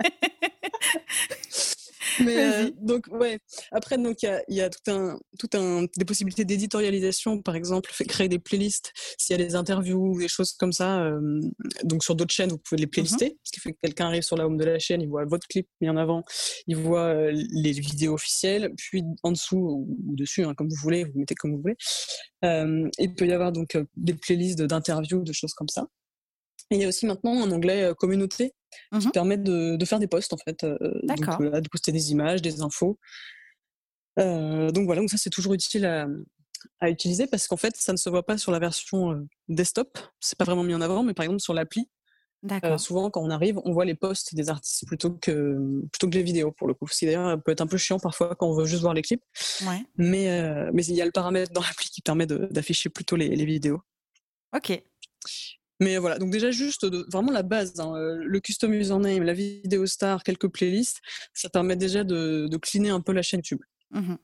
Mais 2.20 2.37
euh, 2.38 2.70
donc 2.81 3.07
ouais. 3.11 3.38
Après 3.72 3.98
donc 3.98 4.22
il 4.22 4.27
y 4.27 4.29
a, 4.29 4.42
y 4.48 4.61
a, 4.61 4.70
tout 4.70 4.90
un 4.90 5.18
tout 5.38 5.48
un 5.55 5.87
des 5.96 6.05
possibilités 6.05 6.44
d'éditorialisation 6.44 7.40
par 7.42 7.57
exemple, 7.57 7.90
créer 8.09 8.29
des 8.29 8.38
playlists 8.38 8.92
s'il 9.18 9.38
y 9.38 9.40
a 9.40 9.44
des 9.44 9.55
interviews 9.55 10.14
ou 10.14 10.18
des 10.18 10.29
choses 10.29 10.53
comme 10.53 10.72
ça. 10.72 11.03
Euh, 11.05 11.40
donc 11.85 12.05
sur 12.05 12.14
d'autres 12.14 12.35
chaînes 12.35 12.50
vous 12.50 12.59
pouvez 12.59 12.81
les 12.81 12.87
playlister, 12.87 13.27
mm-hmm. 13.27 13.38
ce 13.42 13.53
qui 13.53 13.61
fait 13.61 13.72
que 13.72 13.79
quelqu'un 13.83 14.07
arrive 14.07 14.22
sur 14.22 14.37
la 14.37 14.46
home 14.46 14.57
de 14.57 14.64
la 14.64 14.79
chaîne, 14.79 15.03
il 15.03 15.09
voit 15.09 15.24
votre 15.24 15.46
clip 15.48 15.68
mis 15.81 15.88
en 15.88 15.96
avant, 15.96 16.24
il 16.66 16.77
voit 16.77 17.07
euh, 17.07 17.33
les 17.33 17.72
vidéos 17.72 18.14
officielles, 18.14 18.72
puis 18.77 19.03
en 19.22 19.33
dessous 19.33 19.57
ou, 19.57 20.14
dessus 20.14 20.44
hein, 20.44 20.55
comme 20.55 20.68
vous 20.68 20.81
voulez, 20.81 21.05
vous 21.05 21.18
mettez 21.18 21.35
comme 21.35 21.53
vous 21.53 21.61
voulez. 21.61 21.77
il 22.98 23.14
peut 23.14 23.27
y 23.27 23.33
avoir 23.33 23.53
donc 23.53 23.77
des 23.96 24.14
playlists 24.14 24.62
d'interviews, 24.62 25.22
de 25.22 25.33
choses 25.33 25.55
comme 25.55 25.68
ça. 25.68 25.87
Et 26.70 26.77
il 26.77 26.81
y 26.81 26.85
a 26.85 26.88
aussi 26.88 27.07
maintenant 27.07 27.42
un 27.42 27.50
onglet 27.50 27.92
communauté 27.98 28.53
qui 28.92 29.08
mmh 29.08 29.10
permet 29.12 29.37
de, 29.37 29.76
de, 29.76 29.84
faire 29.84 29.98
des 29.98 30.06
posts 30.06 30.32
en 30.32 30.37
fait, 30.38 30.64
euh, 30.64 30.78
donc, 31.04 31.20
de 31.20 31.68
poster 31.68 31.92
des 31.92 32.12
images, 32.12 32.42
des 32.42 32.62
infos. 32.62 32.98
Euh, 34.18 34.70
donc 34.70 34.87
voilà, 34.87 35.00
donc 35.00 35.10
ça 35.10 35.16
c'est 35.16 35.30
toujours 35.30 35.54
utile 35.54 35.87
à, 35.87 36.06
à 36.80 36.90
utiliser 36.90 37.26
parce 37.26 37.48
qu'en 37.48 37.56
fait 37.56 37.74
ça 37.76 37.92
ne 37.92 37.96
se 37.96 38.08
voit 38.08 38.24
pas 38.24 38.38
sur 38.38 38.52
la 38.52 38.58
version 38.58 39.12
euh, 39.12 39.26
desktop, 39.48 39.98
c'est 40.20 40.38
pas 40.38 40.44
vraiment 40.44 40.62
mis 40.62 40.74
en 40.74 40.80
avant, 40.80 41.02
mais 41.02 41.14
par 41.14 41.24
exemple 41.24 41.40
sur 41.40 41.54
l'appli, 41.54 41.88
euh, 42.64 42.78
souvent, 42.78 43.10
quand 43.10 43.22
on 43.22 43.30
arrive, 43.30 43.58
on 43.64 43.72
voit 43.72 43.84
les 43.84 43.94
posts 43.94 44.34
des 44.34 44.50
artistes 44.50 44.87
plutôt 44.87 45.10
que, 45.12 45.82
plutôt 45.92 46.08
que 46.08 46.14
les 46.14 46.22
vidéos, 46.22 46.52
pour 46.52 46.68
le 46.68 46.74
coup. 46.74 46.87
Ce 46.88 46.98
qui 46.98 47.06
d'ailleurs 47.06 47.42
peut 47.42 47.52
être 47.52 47.62
un 47.62 47.66
peu 47.66 47.78
chiant 47.78 47.98
parfois 47.98 48.34
quand 48.34 48.46
on 48.46 48.54
veut 48.54 48.66
juste 48.66 48.82
voir 48.82 48.94
les 48.94 49.02
clips. 49.02 49.22
Ouais. 49.66 49.82
Mais, 49.96 50.28
euh, 50.28 50.70
mais 50.74 50.84
il 50.84 50.94
y 50.94 51.00
a 51.00 51.06
le 51.06 51.10
paramètre 51.10 51.52
dans 51.52 51.62
l'appli 51.62 51.88
qui 51.88 52.02
permet 52.02 52.26
d'afficher 52.26 52.90
plutôt 52.90 53.16
les, 53.16 53.34
les, 53.34 53.44
vidéos. 53.44 53.80
Ok. 54.54 54.82
Mais 55.80 55.98
voilà, 55.98 56.18
donc 56.18 56.30
déjà 56.30 56.50
juste 56.50 56.87
vraiment 57.10 57.32
la 57.32 57.42
base, 57.42 57.80
hein, 57.80 57.94
euh, 57.96 58.22
le 58.24 58.40
custom 58.40 58.72
username, 58.72 59.24
la 59.24 59.32
vidéo 59.32 59.87
star, 59.87 60.22
quelques 60.22 60.48
playlists, 60.48 61.00
ça 61.32 61.48
permet 61.48 61.76
déjà 61.76 62.04
de, 62.04 62.46
de 62.48 62.56
cleaner 62.56 62.90
un 62.90 63.00
peu 63.00 63.12
la 63.12 63.22
chaîne 63.22 63.40
YouTube. 63.40 63.62
Mmh 63.90 64.14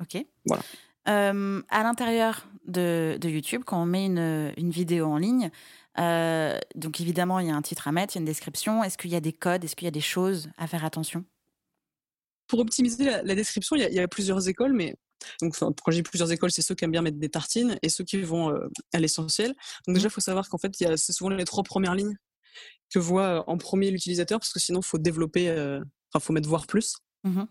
ok. 0.00 0.24
Voilà. 0.46 0.62
Euh, 1.08 1.62
à 1.70 1.82
l'intérieur 1.82 2.46
de, 2.66 3.18
de, 3.20 3.28
YouTube, 3.28 3.62
quand 3.64 3.82
on 3.82 3.86
met 3.86 4.06
une, 4.06 4.52
une 4.56 4.70
vidéo 4.70 5.06
en 5.06 5.16
ligne, 5.16 5.50
euh, 5.98 6.58
donc 6.74 7.00
évidemment, 7.00 7.40
il 7.40 7.48
y 7.48 7.50
a 7.50 7.54
un 7.54 7.62
titre 7.62 7.88
à 7.88 7.92
mettre, 7.92 8.14
il 8.14 8.18
y 8.18 8.20
a 8.20 8.20
une 8.20 8.26
description. 8.26 8.84
Est-ce 8.84 8.98
qu'il 8.98 9.10
y 9.10 9.16
a 9.16 9.20
des 9.20 9.32
codes? 9.32 9.64
Est-ce 9.64 9.74
qu'il 9.74 9.86
y 9.86 9.88
a 9.88 9.92
des 9.92 10.00
choses 10.00 10.50
à 10.56 10.66
faire 10.66 10.84
attention? 10.84 11.24
Pour 12.46 12.60
optimiser 12.60 13.04
la, 13.04 13.22
la 13.22 13.34
description, 13.34 13.76
il 13.76 13.82
y, 13.82 13.84
a, 13.84 13.88
il 13.88 13.94
y, 13.94 14.00
a, 14.00 14.08
plusieurs 14.08 14.48
écoles, 14.48 14.72
mais 14.72 14.96
donc, 15.40 15.56
quand 15.58 15.90
j'ai 15.90 16.02
plusieurs 16.02 16.30
écoles, 16.32 16.50
c'est 16.50 16.62
ceux 16.62 16.74
qui 16.74 16.84
aiment 16.84 16.92
bien 16.92 17.02
mettre 17.02 17.18
des 17.18 17.28
tartines 17.28 17.78
et 17.82 17.88
ceux 17.88 18.04
qui 18.04 18.20
vont 18.22 18.50
euh, 18.50 18.68
à 18.92 18.98
l'essentiel. 18.98 19.54
Donc, 19.86 19.94
déjà, 19.94 20.08
il 20.08 20.10
faut 20.10 20.20
savoir 20.20 20.48
qu'en 20.48 20.58
fait, 20.58 20.72
c'est 20.74 21.12
souvent 21.12 21.30
les 21.30 21.44
trois 21.44 21.64
premières 21.64 21.94
lignes 21.94 22.16
que 22.90 22.98
voit 22.98 23.48
en 23.48 23.58
premier 23.58 23.90
l'utilisateur, 23.90 24.38
parce 24.38 24.52
que 24.52 24.60
sinon, 24.60 24.80
il 24.80 24.86
faut 24.86 24.98
développer, 24.98 25.50
enfin, 26.12 26.24
faut 26.24 26.32
mettre 26.32 26.48
voir 26.48 26.66
plus. 26.66 26.94
Mmh 27.24 27.44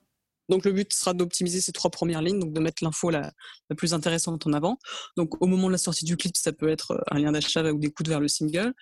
donc 0.49 0.63
le 0.63 0.71
but 0.71 0.93
sera 0.93 1.13
d'optimiser 1.13 1.62
ces 1.62 1.71
trois 1.71 1.91
premières 1.91 2.21
lignes, 2.21 2.39
donc 2.39 2.53
de 2.53 2.60
mettre 2.62 2.82
l'info 2.82 3.10
la, 3.10 3.34
plus 3.75 3.93
intéressante 3.93 4.47
en 4.47 4.53
avant. 4.53 4.80
Donc 5.17 5.41
au 5.41 5.45
moment 5.45 5.67
de 5.67 5.73
la 5.73 5.77
sortie 5.77 6.06
du 6.06 6.15
clip, 6.15 6.38
ça 6.38 6.53
peut 6.53 6.69
être 6.69 7.03
un 7.12 7.19
lien 7.19 7.34
d'achat 7.34 7.69
ou 7.69 7.77
des 7.77 7.91
coups 7.91 8.10
vers 8.10 8.21
le 8.21 8.30
single. 8.30 8.73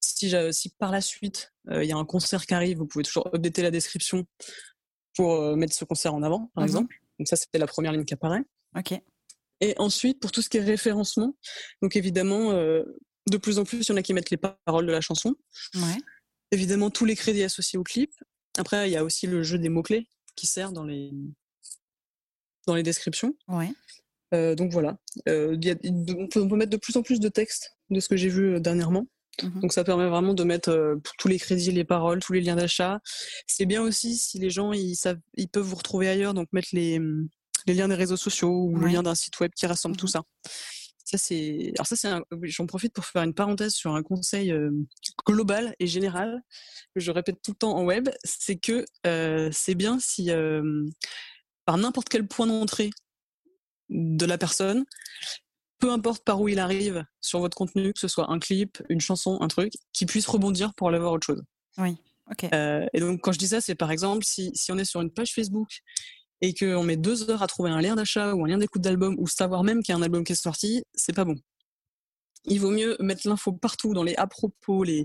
Si, 0.00 0.34
si 0.52 0.70
par 0.70 0.90
la 0.90 1.00
suite 1.00 1.52
il 1.70 1.84
y 1.84 1.92
a 1.92 1.96
un 1.96 2.04
concert 2.04 2.46
qui 2.46 2.54
arrive, 2.54 2.78
vous 2.78 2.86
pouvez 2.86 3.04
toujours 3.04 3.28
updater 3.34 3.62
la 3.62 3.70
description 3.70 4.26
pour 5.14 5.56
mettre 5.56 5.74
ce 5.74 5.84
concert 5.84 6.14
en 6.14 6.22
avant, 6.22 6.50
par 6.54 6.64
mmh 6.64 6.66
exemple. 6.66 7.03
Donc 7.18 7.28
ça, 7.28 7.36
c'était 7.36 7.58
la 7.58 7.66
première 7.66 7.92
ligne 7.92 8.04
qui 8.04 8.14
apparaît. 8.14 8.44
Ok. 8.76 8.92
Et 9.60 9.74
ensuite, 9.78 10.20
pour 10.20 10.32
tout 10.32 10.42
ce 10.42 10.48
qui 10.48 10.56
est 10.56 10.62
référencement, 10.62 11.36
donc 11.80 11.96
évidemment, 11.96 12.52
de 12.52 13.36
plus 13.40 13.58
en 13.58 13.64
plus, 13.64 13.78
il 13.78 13.88
y 13.88 13.92
en 13.92 13.96
a 13.96 14.02
qui 14.02 14.12
mettent 14.12 14.30
les 14.30 14.36
paroles 14.36 14.86
de 14.86 14.92
la 14.92 15.00
chanson. 15.00 15.36
Ouais. 15.76 15.96
Évidemment, 16.50 16.90
tous 16.90 17.04
les 17.04 17.16
crédits 17.16 17.44
associés 17.44 17.78
au 17.78 17.84
clip. 17.84 18.12
Après, 18.58 18.88
il 18.88 18.92
y 18.92 18.96
a 18.96 19.04
aussi 19.04 19.26
le 19.26 19.42
jeu 19.42 19.58
des 19.58 19.68
mots-clés 19.68 20.08
qui 20.36 20.46
sert 20.46 20.72
dans 20.72 20.84
les, 20.84 21.12
dans 22.66 22.74
les 22.74 22.82
descriptions. 22.82 23.34
Ouais. 23.48 23.72
Euh, 24.34 24.54
donc 24.54 24.72
voilà. 24.72 24.96
Euh, 25.28 25.56
on, 26.08 26.28
peut, 26.28 26.56
mettre 26.56 26.70
de 26.70 26.76
plus 26.76 26.96
en 26.96 27.02
plus 27.02 27.20
de 27.20 27.28
textes 27.28 27.76
de 27.90 28.00
ce 28.00 28.08
que 28.08 28.16
j'ai 28.16 28.28
vu 28.28 28.54
euh, 28.54 28.60
dernièrement. 28.60 29.06
Mmh 29.42 29.60
donc 29.60 29.72
ça 29.72 29.84
permet 29.84 30.08
vraiment 30.08 30.34
de 30.34 30.44
mettre 30.44 30.98
tous 31.18 31.28
les 31.28 31.38
crédits, 31.38 31.72
les 31.72 31.84
paroles, 31.84 32.20
tous 32.20 32.32
les 32.32 32.40
liens 32.40 32.56
d'achat. 32.56 33.00
C'est 33.46 33.66
bien 33.66 33.82
aussi 33.82 34.16
si 34.16 34.38
les 34.38 34.50
gens 34.50 34.72
ils, 34.72 34.94
savent, 34.94 35.18
ils 35.36 35.48
peuvent 35.48 35.64
vous 35.64 35.76
retrouver 35.76 36.08
ailleurs, 36.08 36.34
donc 36.34 36.48
mettre 36.52 36.68
les, 36.72 37.00
les 37.66 37.74
liens 37.74 37.88
des 37.88 37.94
réseaux 37.94 38.16
sociaux 38.16 38.68
ou 38.70 38.76
le 38.76 38.88
lien 38.88 39.02
d'un 39.02 39.14
site 39.14 39.38
web 39.40 39.50
qui 39.56 39.66
rassemble 39.66 39.96
tout 39.96 40.06
mmh 40.06 40.08
ça. 40.08 40.22
Ça 41.04 41.18
c'est 41.18 41.72
alors 41.76 41.86
ça 41.86 41.96
c'est 41.96 42.10
j'en 42.42 42.66
profite 42.66 42.94
pour 42.94 43.04
faire 43.04 43.22
une 43.22 43.34
parenthèse 43.34 43.74
sur 43.74 43.94
un 43.94 44.02
conseil 44.02 44.50
euh, 44.50 44.70
global 45.26 45.74
et 45.78 45.86
général 45.86 46.40
que 46.94 47.00
je 47.00 47.10
répète 47.10 47.42
tout 47.42 47.50
le 47.50 47.56
temps 47.56 47.76
en 47.76 47.84
web, 47.84 48.08
c'est 48.24 48.56
que 48.56 48.86
euh, 49.06 49.50
c'est 49.52 49.74
bien 49.74 49.98
si 50.00 50.30
euh, 50.30 50.82
par 51.66 51.76
n'importe 51.76 52.08
quel 52.08 52.26
point 52.26 52.46
d'entrée 52.46 52.90
de 53.90 54.24
la 54.24 54.38
personne, 54.38 54.84
peu 55.84 55.92
importe 55.92 56.24
par 56.24 56.40
où 56.40 56.48
il 56.48 56.60
arrive 56.60 57.04
sur 57.20 57.40
votre 57.40 57.58
contenu, 57.58 57.92
que 57.92 58.00
ce 58.00 58.08
soit 58.08 58.30
un 58.30 58.38
clip, 58.38 58.82
une 58.88 59.02
chanson, 59.02 59.36
un 59.42 59.48
truc, 59.48 59.74
qui 59.92 60.06
puisse 60.06 60.26
rebondir 60.26 60.72
pour 60.74 60.88
aller 60.88 60.98
voir 60.98 61.12
autre 61.12 61.26
chose. 61.26 61.42
Oui. 61.76 61.98
ok. 62.30 62.44
et 62.44 63.00
donc 63.00 63.20
quand 63.20 63.32
je 63.32 63.38
dis 63.38 63.48
ça, 63.48 63.60
c'est 63.60 63.74
par 63.74 63.90
exemple 63.90 64.24
si, 64.24 64.50
si 64.54 64.72
on 64.72 64.78
est 64.78 64.86
sur 64.86 65.02
une 65.02 65.10
page 65.10 65.34
Facebook 65.34 65.68
et 66.40 66.54
qu'on 66.54 66.82
met 66.84 66.96
deux 66.96 67.28
heures 67.28 67.42
à 67.42 67.46
trouver 67.46 67.68
un 67.68 67.82
lien 67.82 67.96
d'achat 67.96 68.32
ou 68.32 68.46
un 68.46 68.48
lien 68.48 68.56
d'écoute 68.56 68.80
d'album 68.80 69.14
ou 69.18 69.26
savoir 69.26 69.62
même 69.62 69.82
qu'il 69.82 69.92
y 69.92 69.94
a 69.94 69.98
un 69.98 70.02
album 70.02 70.24
qui 70.24 70.32
est 70.32 70.36
sorti, 70.36 70.84
c'est 70.94 71.12
pas 71.12 71.26
bon. 71.26 71.36
Il 72.46 72.60
vaut 72.60 72.70
mieux 72.70 72.96
mettre 73.00 73.28
l'info 73.28 73.52
partout 73.52 73.92
dans 73.92 74.04
les 74.04 74.14
à 74.14 74.26
propos, 74.26 74.84
les 74.84 75.04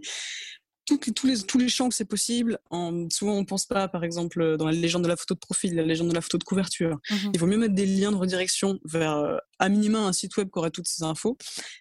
tous 0.98 1.28
les, 1.28 1.42
tous 1.42 1.58
les 1.58 1.70
champs 1.70 1.90
que 1.90 1.96
c'est 1.96 2.06
possible. 2.06 2.60
En, 2.70 3.10
souvent, 3.10 3.34
on 3.34 3.46
pense 3.46 3.66
pas, 3.66 3.88
par 3.88 4.04
exemple, 4.04 4.58
dans 4.58 4.66
la 4.66 4.72
légende 4.72 5.04
de 5.04 5.08
la 5.08 5.16
photo 5.16 5.34
de 5.34 5.40
profil, 5.40 5.76
la 5.76 5.84
légende 5.84 6.10
de 6.10 6.14
la 6.14 6.22
photo 6.22 6.38
de 6.38 6.44
couverture. 6.44 7.00
Mmh 7.10 7.16
Il 7.34 7.40
vaut 7.40 7.48
mieux 7.48 7.58
mettre 7.58 7.76
des 7.76 7.86
liens 7.86 8.12
de 8.12 8.18
redirection 8.18 8.80
vers, 8.86 9.16
euh, 9.18 9.38
à 9.60 9.70
minima, 9.70 10.00
un 10.00 10.14
site 10.14 10.36
web 10.38 10.50
qui 10.52 10.60
aurait 10.60 10.72
toutes 10.72 10.88
ces 10.88 11.04
infos. 11.04 11.38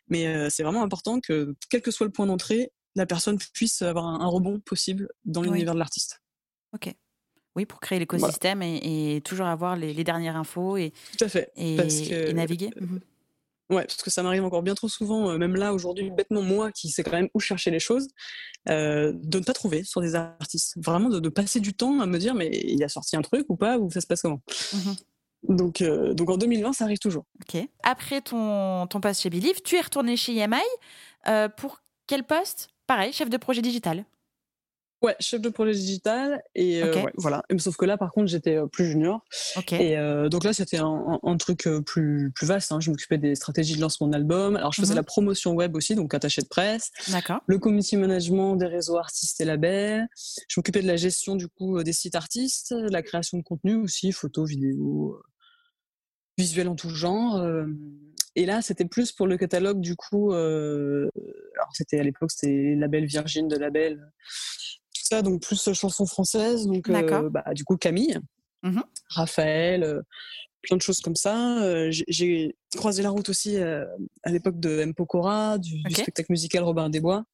Mais 0.08 0.26
euh, 0.26 0.48
c'est 0.50 0.62
vraiment 0.62 0.82
important 0.82 1.20
que, 1.20 1.54
quel 1.70 1.82
que 1.82 1.90
soit 1.90 2.06
le 2.06 2.12
point 2.12 2.26
d'entrée, 2.26 2.72
la 2.94 3.06
personne 3.06 3.38
puisse 3.54 3.82
avoir 3.82 4.06
un, 4.06 4.26
rebond 4.26 4.60
possible 4.60 5.08
dans 5.24 5.42
l'univers 5.42 5.74
de 5.74 5.78
l'artiste. 5.78 6.20
Ok. 6.74 6.92
Oui, 7.56 7.66
pour 7.66 7.80
créer 7.80 7.98
l'écosystème 7.98 8.62
et, 8.62 9.20
toujours 9.24 9.46
avoir 9.46 9.76
les, 9.76 10.04
dernières 10.04 10.36
infos 10.36 10.76
et, 10.76 10.92
Tout 11.18 11.24
à 11.24 11.28
fait, 11.28 11.50
et, 11.56 12.32
naviguer. 12.32 12.70
Euh, 12.76 12.84
mmh 12.84 13.00
ouais, 13.70 13.84
parce 13.84 14.02
que 14.02 14.10
ça 14.10 14.22
m'arrive 14.22 14.44
encore 14.44 14.62
bien 14.62 14.74
trop 14.74 14.88
souvent, 14.88 15.30
euh, 15.30 15.38
même 15.38 15.56
là 15.56 15.72
aujourd'hui, 15.72 16.10
bêtement 16.10 16.42
moi 16.42 16.72
qui 16.72 16.90
sais 16.90 17.02
quand 17.02 17.12
même 17.12 17.28
où 17.34 17.40
chercher 17.40 17.70
les 17.70 17.80
choses, 17.80 18.08
euh, 18.68 19.12
de 19.14 19.38
ne 19.38 19.44
pas 19.44 19.52
trouver 19.52 19.84
sur 19.84 20.00
des 20.00 20.14
artistes. 20.14 20.74
Vraiment 20.76 21.08
de, 21.08 21.28
passer 21.28 21.60
du 21.60 21.74
temps 21.74 22.00
à 22.00 22.06
me 22.06 22.18
dire 22.18 22.34
mais 22.34 22.50
il 22.52 22.82
a 22.82 22.88
sorti 22.88 23.16
un 23.16 23.22
truc 23.22 23.46
ou 23.48 23.56
pas, 23.56 23.78
ou 23.78 23.90
ça 23.90 24.00
se 24.00 24.06
passe 24.06 24.22
comment? 24.22 24.40
Mmh 24.72 24.92
donc, 25.44 25.84
donc 25.84 26.30
en 26.30 26.36
2020, 26.36 26.72
ça 26.72 26.82
arrive 26.82 26.98
toujours. 26.98 27.24
Ok. 27.40 27.62
Après 27.84 28.20
ton, 28.20 28.88
ton 28.88 29.00
poste 29.00 29.22
chez 29.22 29.30
Believe, 29.30 29.62
tu 29.62 29.76
es 29.76 29.80
retourné 29.80 30.16
chez 30.16 30.36
EMI. 30.36 30.56
pour 31.56 31.80
quel 32.08 32.24
poste? 32.24 32.70
Pareil, 32.88 33.12
chef 33.12 33.30
de 33.30 33.36
projet 33.36 33.62
digital. 33.62 34.04
Ouais, 35.00 35.14
chef 35.20 35.40
de 35.40 35.48
projet 35.48 35.72
digital 35.72 36.42
et 36.56 36.82
euh, 36.82 37.04
voilà. 37.16 37.44
Sauf 37.58 37.76
que 37.76 37.84
là, 37.84 37.96
par 37.96 38.10
contre, 38.10 38.26
j'étais 38.26 38.56
euh, 38.56 38.66
plus 38.66 38.84
junior. 38.84 39.24
Et 39.70 39.96
euh, 39.96 40.28
donc 40.28 40.42
là, 40.42 40.52
c'était 40.52 40.78
un, 40.78 41.36
truc 41.38 41.68
plus 41.86 42.32
plus 42.34 42.46
vaste. 42.46 42.72
Hein. 42.72 42.80
Je 42.80 42.90
m'occupais 42.90 43.16
des 43.16 43.36
stratégies 43.36 43.76
de 43.76 43.80
lancement 43.80 44.08
d'album. 44.08 44.56
Alors, 44.56 44.72
je 44.72 44.80
faisais 44.80 44.94
mhm. 44.94 44.98
la 44.98 45.02
promotion 45.04 45.52
web 45.52 45.76
aussi, 45.76 45.94
donc 45.94 46.14
attaché 46.14 46.42
de 46.42 46.48
presse. 46.48 46.90
D'accord. 47.08 47.40
Le 47.46 47.58
community 47.58 47.96
management 47.96 48.56
des 48.56 48.66
réseaux 48.66 48.96
artistes 48.96 49.40
et 49.40 49.44
labels. 49.44 50.08
Je 50.48 50.58
m'occupais 50.58 50.82
de 50.82 50.88
la 50.88 50.96
gestion 50.96 51.36
du 51.36 51.46
coup 51.46 51.80
des 51.84 51.92
sites 51.92 52.16
artistes, 52.16 52.74
la 52.76 53.02
création 53.02 53.38
de 53.38 53.44
contenu 53.44 53.76
aussi, 53.76 54.10
photos, 54.10 54.48
vidéos, 54.48 55.22
visuels 56.36 56.68
en 56.68 56.74
tout 56.74 56.90
genre. 56.90 57.40
Et 58.34 58.46
là, 58.46 58.62
c'était 58.62 58.84
plus 58.84 59.12
pour 59.12 59.28
le 59.28 59.36
catalogue 59.36 59.80
du 59.80 59.94
coup. 59.94 60.32
alors, 60.32 61.70
c'était 61.72 62.00
à 62.00 62.02
l'époque, 62.02 62.32
c'était 62.32 62.74
label 62.76 63.04
Virgin 63.04 63.46
de 63.46 63.56
label 63.56 64.00
donc 65.22 65.42
plus 65.42 65.72
chansons 65.72 66.06
françaises. 66.06 66.66
Donc, 66.66 66.88
euh, 66.88 67.30
bah, 67.30 67.44
du 67.54 67.64
coup, 67.64 67.76
Camille, 67.76 68.18
mmh 68.62 68.80
Raphaël, 69.10 69.84
euh, 69.84 70.02
plein 70.62 70.76
de 70.76 70.82
choses 70.82 71.00
comme 71.00 71.16
ça. 71.16 71.62
Euh, 71.62 71.90
j'ai 71.90 72.56
croisé 72.76 73.02
la 73.02 73.10
route 73.10 73.28
aussi 73.28 73.56
à 73.58 74.30
l'époque 74.30 74.60
de 74.60 74.80
M. 74.80 74.94
Pokora, 74.94 75.58
du, 75.58 75.80
spectacle 75.90 76.30
musical 76.30 76.64
Robin 76.64 76.90
des 76.90 77.00
Bois. 77.00 77.24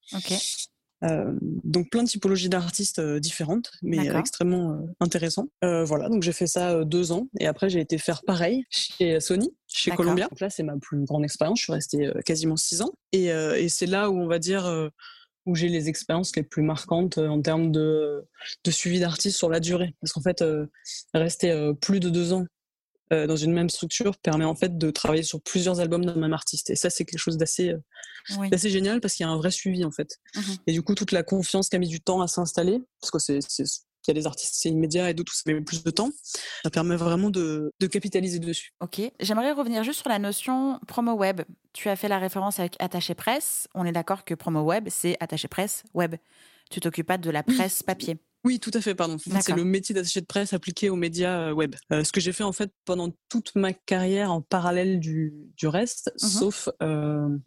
donc 1.65 1.91
plein 1.91 2.03
de 2.03 2.09
typologies 2.09 2.49
d'artistes 2.49 3.01
différentes, 3.01 3.73
mais 3.83 4.07
extrêmement 4.07 4.79
intéressant. 5.01 5.49
voilà, 5.63 6.09
donc 6.09 6.23
j'ai 6.23 6.33
fait 6.33 6.47
ça 6.47 6.85
deux 6.85 7.13
ans 7.13 7.29
et 7.41 7.47
après 7.47 7.69
j'ai 7.69 7.81
été 7.81 7.99
faire 7.99 8.23
pareil 8.25 8.65
chez 8.71 9.19
Sony, 9.21 9.51
chez 9.67 9.91
Columbia. 9.91 10.29
Donc 10.29 10.41
là 10.41 10.51
c'est 10.51 10.63
ma 10.63 10.77
plus 10.79 11.05
grande 11.05 11.25
expérience, 11.25 11.59
je 11.59 11.65
suis 11.65 11.73
restée 11.73 12.13
quasiment 12.25 12.57
six 12.57 12.83
ans 12.83 12.93
et, 13.13 13.27
et 13.27 13.69
c'est 13.69 13.87
là 13.87 14.11
où 14.11 14.19
on 14.19 14.27
va 14.27 14.39
dire 14.39 14.91
où 15.47 15.55
j'ai 15.55 15.69
les 15.69 15.89
expériences 15.89 16.35
les 16.37 16.43
plus 16.43 16.63
marquantes 16.63 17.19
euh, 17.19 17.29
en 17.29 17.41
termes 17.41 17.71
de, 17.71 18.25
de 18.65 18.71
suivi 18.71 19.01
d'artistes 19.01 19.37
sur 19.37 19.49
la 19.49 19.61
durée. 19.61 19.95
Parce 20.01 20.13
qu'en 20.13 20.23
fait, 20.23 20.43
euh, 20.43 20.67
rester 21.13 21.51
euh, 21.51 21.73
plus 21.75 22.01
de 22.01 22.11
deux 22.11 22.33
ans 22.33 22.47
dans 23.11 23.37
une 23.37 23.53
même 23.53 23.71
structure 23.71 24.17
permet 24.17 24.45
en 24.45 24.57
fait 24.57 24.77
de 24.77 24.91
travailler 24.91 25.23
sur 25.23 25.41
plusieurs 25.41 25.79
albums 25.79 26.05
d'un 26.05 26.17
même 26.17 26.33
artiste. 26.33 26.71
Et 26.71 26.75
ça, 26.75 26.91
c'est 26.91 27.05
quelque 27.05 27.21
chose 27.21 27.37
d'assez 27.37 27.73
assez 28.51 28.71
génial 28.71 29.01
parce 29.01 29.15
qu'il 29.15 29.25
y 29.25 29.29
a 29.29 29.31
un 29.31 29.37
vrai 29.37 29.53
suivi 29.53 29.85
en 29.85 29.93
fait. 29.93 30.19
Mmh 30.35 30.41
Et 30.67 30.73
du 30.73 30.83
coup, 30.83 30.97
toute 30.97 31.13
la 31.13 31.23
confiance 31.23 31.69
qui 31.69 31.77
a 31.77 31.79
mis 31.79 31.87
du 31.87 32.01
temps 32.01 32.23
à 32.23 32.27
s'installer, 32.27 32.81
parce 33.01 33.13
que 33.13 33.21
c'est 33.21 33.39
qu'il 34.05 34.15
y 34.15 34.19
a 34.19 34.21
des 34.21 34.27
artistes, 34.27 34.55
c'est 34.57 34.69
immédiat 34.69 35.11
et 35.11 35.15
d'autres, 35.15 35.35
ça 35.35 35.43
met 35.47 35.61
plus 35.61 35.83
de 35.83 35.91
temps. 35.91 36.11
Ça 36.63 36.71
permet 36.71 36.97
vraiment 36.97 37.31
de, 37.31 37.73
de 37.81 37.87
capitaliser 37.87 38.39
dessus. 38.39 38.73
Ok. 38.81 39.01
J'aimerais 39.21 39.53
revenir 39.53 39.83
juste 39.83 40.01
sur 40.01 40.09
la 40.09 40.19
notion 40.19 40.79
promo 40.87 41.15
web. 41.15 41.41
Tu 41.73 41.89
as 41.89 41.97
fait 41.97 42.09
la 42.09 42.19
référence 42.19 42.61
avec 42.61 42.77
attaché 42.79 43.15
presse. 43.15 43.67
On 43.75 43.85
est 43.85 43.93
d'accord 43.93 44.25
que 44.25 44.35
promo 44.35 44.61
web, 44.61 44.89
c'est 44.91 45.17
attaché 45.21 45.49
presse 45.49 45.83
web. 45.95 46.17
Tu 46.71 46.81
t'occupes 46.81 47.07
pas 47.07 47.19
de 47.19 47.31
la 47.31 47.43
presse 47.43 47.83
papier. 47.83 48.19
Oui, 48.45 48.61
tout 48.61 48.71
à 48.75 48.81
fait, 48.83 48.95
pardon. 48.95 49.17
C'est 49.19 49.57
le 49.57 49.65
métier 49.65 49.95
d'attaché 49.95 50.21
de 50.21 50.27
presse 50.27 50.53
appliqué 50.53 50.91
aux 50.91 50.97
médias 50.97 51.49
euh, 51.49 51.53
web. 51.53 51.75
Euh, 51.93 52.05
ce 52.05 52.13
que 52.13 52.21
j'ai 52.21 52.33
fait 52.33 52.45
en 52.45 52.53
fait 52.53 52.71
pendant 52.85 53.11
toute 53.31 53.55
ma 53.55 53.73
carrière 53.73 54.31
en 54.31 54.43
parallèle 54.43 55.01
du, 55.01 55.33
du 55.57 55.67
reste, 55.67 56.13
mhm. 56.21 56.29
sauf 56.29 56.69
euh, 56.83 57.39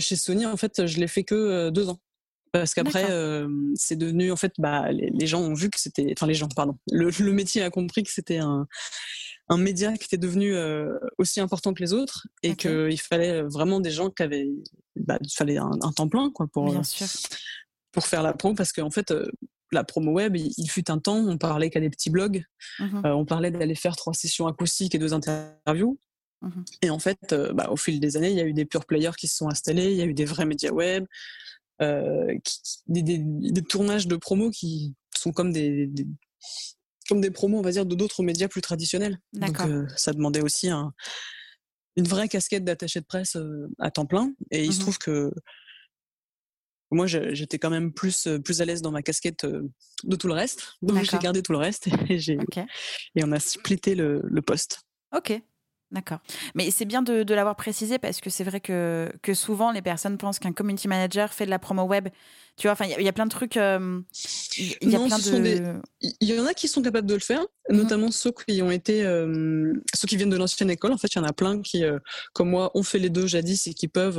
chez 0.00 0.16
Sony, 0.16 0.44
en 0.44 0.56
fait, 0.56 0.86
je 0.86 0.98
l'ai 0.98 1.06
fait 1.06 1.22
que 1.22 1.70
deux 1.70 1.88
ans. 1.88 2.00
Parce 2.60 2.74
qu'après, 2.74 3.06
c'est 3.74 3.96
devenu, 3.96 4.30
en 4.32 4.36
fait, 4.36 4.52
bah, 4.58 4.90
les, 4.92 5.26
gens 5.26 5.40
ont 5.40 5.54
vu 5.54 5.70
que 5.70 5.80
c'était, 5.80 6.12
enfin 6.16 6.26
les 6.26 6.34
gens, 6.34 6.48
pardon, 6.48 6.76
le, 6.90 7.32
métier 7.32 7.62
a 7.62 7.70
compris 7.70 8.02
que 8.02 8.10
c'était 8.10 8.38
un, 8.38 8.66
un, 9.48 9.58
média 9.58 9.96
qui 9.96 10.04
était 10.04 10.16
devenu 10.16 10.54
aussi 11.18 11.40
important 11.40 11.74
que 11.74 11.82
les 11.82 11.92
autres 11.92 12.26
et 12.42 12.56
qu'il 12.56 13.00
fallait 13.00 13.42
vraiment 13.42 13.80
des 13.80 13.90
gens 13.90 14.10
qui 14.10 14.22
avaient, 14.22 14.48
bah, 14.96 15.18
il 15.20 15.32
fallait 15.32 15.58
un, 15.58 15.92
temps 15.94 16.08
plein, 16.08 16.30
quoi, 16.30 16.46
pour, 16.46 16.74
pour 17.92 18.06
faire 18.06 18.22
la 18.22 18.32
promo, 18.32 18.54
parce 18.54 18.72
qu'en 18.72 18.90
fait, 18.90 19.12
la 19.72 19.84
promo 19.84 20.12
web, 20.12 20.36
il, 20.36 20.70
fut 20.70 20.90
un 20.90 20.98
temps, 20.98 21.16
on 21.16 21.38
parlait 21.38 21.70
qu'à 21.70 21.80
des 21.80 21.90
petits 21.90 22.10
blogs, 22.10 22.44
mmh 22.78 23.02
on 23.04 23.24
parlait 23.24 23.50
d'aller 23.50 23.74
faire 23.74 23.96
trois 23.96 24.14
sessions 24.14 24.46
acoustiques 24.46 24.94
et 24.94 24.98
deux 24.98 25.14
interviews. 25.14 25.98
Mmh 26.42 26.50
et 26.82 26.90
en 26.90 26.98
fait, 26.98 27.34
bah, 27.54 27.68
au 27.70 27.76
fil 27.76 28.00
des 28.00 28.16
années, 28.16 28.30
il 28.30 28.36
y 28.36 28.40
a 28.40 28.44
eu 28.44 28.52
des 28.52 28.64
pure 28.64 28.84
players 28.84 29.16
qui 29.18 29.28
se 29.28 29.36
sont 29.36 29.48
installés, 29.48 29.90
il 29.90 29.96
y 29.96 30.02
a 30.02 30.04
eu 30.04 30.14
des 30.14 30.24
vrais 30.24 30.46
médias 30.46 30.70
web, 30.70 31.04
euh, 31.82 32.34
des, 32.86 33.02
des, 33.02 33.62
tournages 33.62 34.06
de 34.06 34.16
promos 34.16 34.50
qui 34.50 34.94
sont 35.16 35.32
comme 35.32 35.52
des, 35.52 35.90
comme 37.08 37.20
des 37.20 37.30
promos, 37.30 37.58
on 37.58 37.62
va 37.62 37.70
dire, 37.70 37.86
de 37.86 37.94
d'autres 37.94 38.22
médias 38.22 38.48
plus 38.48 38.62
traditionnels. 38.62 39.18
Donc 39.32 39.60
euh, 39.60 39.86
ça 39.96 40.12
demandait 40.12 40.40
aussi 40.40 40.70
un, 40.70 40.92
une 41.96 42.06
vraie 42.08 42.28
casquette 42.28 42.64
d'attaché 42.64 43.00
de 43.00 43.06
presse 43.06 43.36
euh, 43.36 43.68
à 43.78 43.90
temps 43.90 44.06
plein. 44.06 44.32
Et 44.50 44.64
il 44.64 44.72
se 44.72 44.78
mmh 44.78 44.80
trouve 44.80 44.98
que 44.98 45.32
moi, 46.92 47.06
j'étais 47.08 47.58
quand 47.58 47.68
même 47.68 47.92
plus, 47.92 48.28
plus 48.44 48.60
à 48.60 48.64
l'aise 48.64 48.80
dans 48.80 48.92
ma 48.92 49.02
casquette 49.02 49.44
de 49.44 50.16
tout 50.16 50.28
le 50.28 50.34
reste. 50.34 50.76
Donc 50.82 51.02
j'ai 51.02 51.18
gardé 51.18 51.42
tout 51.42 51.52
le 51.52 51.58
reste 51.58 51.88
et, 52.08 52.16
et 52.16 53.24
on 53.24 53.32
a 53.32 53.40
splitté 53.40 53.96
le, 53.96 54.22
le 54.22 54.42
poste. 54.42 54.82
Ok, 55.12 55.32
D'accord. 55.92 56.18
Mais 56.54 56.70
c'est 56.70 56.84
bien 56.84 57.02
de, 57.02 57.34
l'avoir 57.34 57.54
précisé 57.54 57.98
parce 57.98 58.20
que 58.20 58.28
c'est 58.28 58.44
vrai 58.44 58.60
que, 58.60 59.10
souvent 59.34 59.70
les 59.70 59.82
personnes 59.82 60.18
pensent 60.18 60.38
qu'un 60.38 60.52
community 60.52 60.88
manager 60.88 61.32
fait 61.32 61.44
de 61.44 61.50
la 61.50 61.58
promo 61.58 61.84
web 61.84 62.08
Tu 62.56 62.66
vois, 62.66 62.72
enfin, 62.72 62.86
il 62.86 63.04
y, 63.04 63.08
a 63.08 63.12
plein 63.12 63.26
de 63.26 63.30
trucs. 63.30 63.56
Il 63.56 63.60
y, 63.60 64.96
a 64.96 64.98
plein 64.98 65.18
de. 65.18 65.80
Il 66.00 66.28
y 66.28 66.40
en 66.40 66.46
a 66.46 66.54
qui 66.54 66.68
sont 66.68 66.80
capables 66.80 67.06
de 67.06 67.14
le 67.14 67.20
faire, 67.20 67.44
mhm. 67.68 67.76
notamment 67.76 68.10
ceux 68.10 68.32
qui 68.32 68.62
ont 68.62 68.70
été, 68.70 69.02
ceux 69.02 70.06
qui 70.08 70.16
viennent 70.16 70.30
de 70.30 70.38
l'ancienne 70.38 70.70
école. 70.70 70.92
En 70.92 70.96
fait, 70.96 71.08
il 71.08 71.16
y 71.16 71.20
en 71.20 71.24
a 71.24 71.34
plein 71.34 71.60
qui, 71.60 71.84
comme 72.32 72.48
moi, 72.48 72.70
ont 72.74 72.82
fait 72.82 72.98
les 72.98 73.10
deux 73.10 73.26
jadis 73.26 73.66
et 73.66 73.74
qui 73.74 73.88
peuvent. 73.88 74.18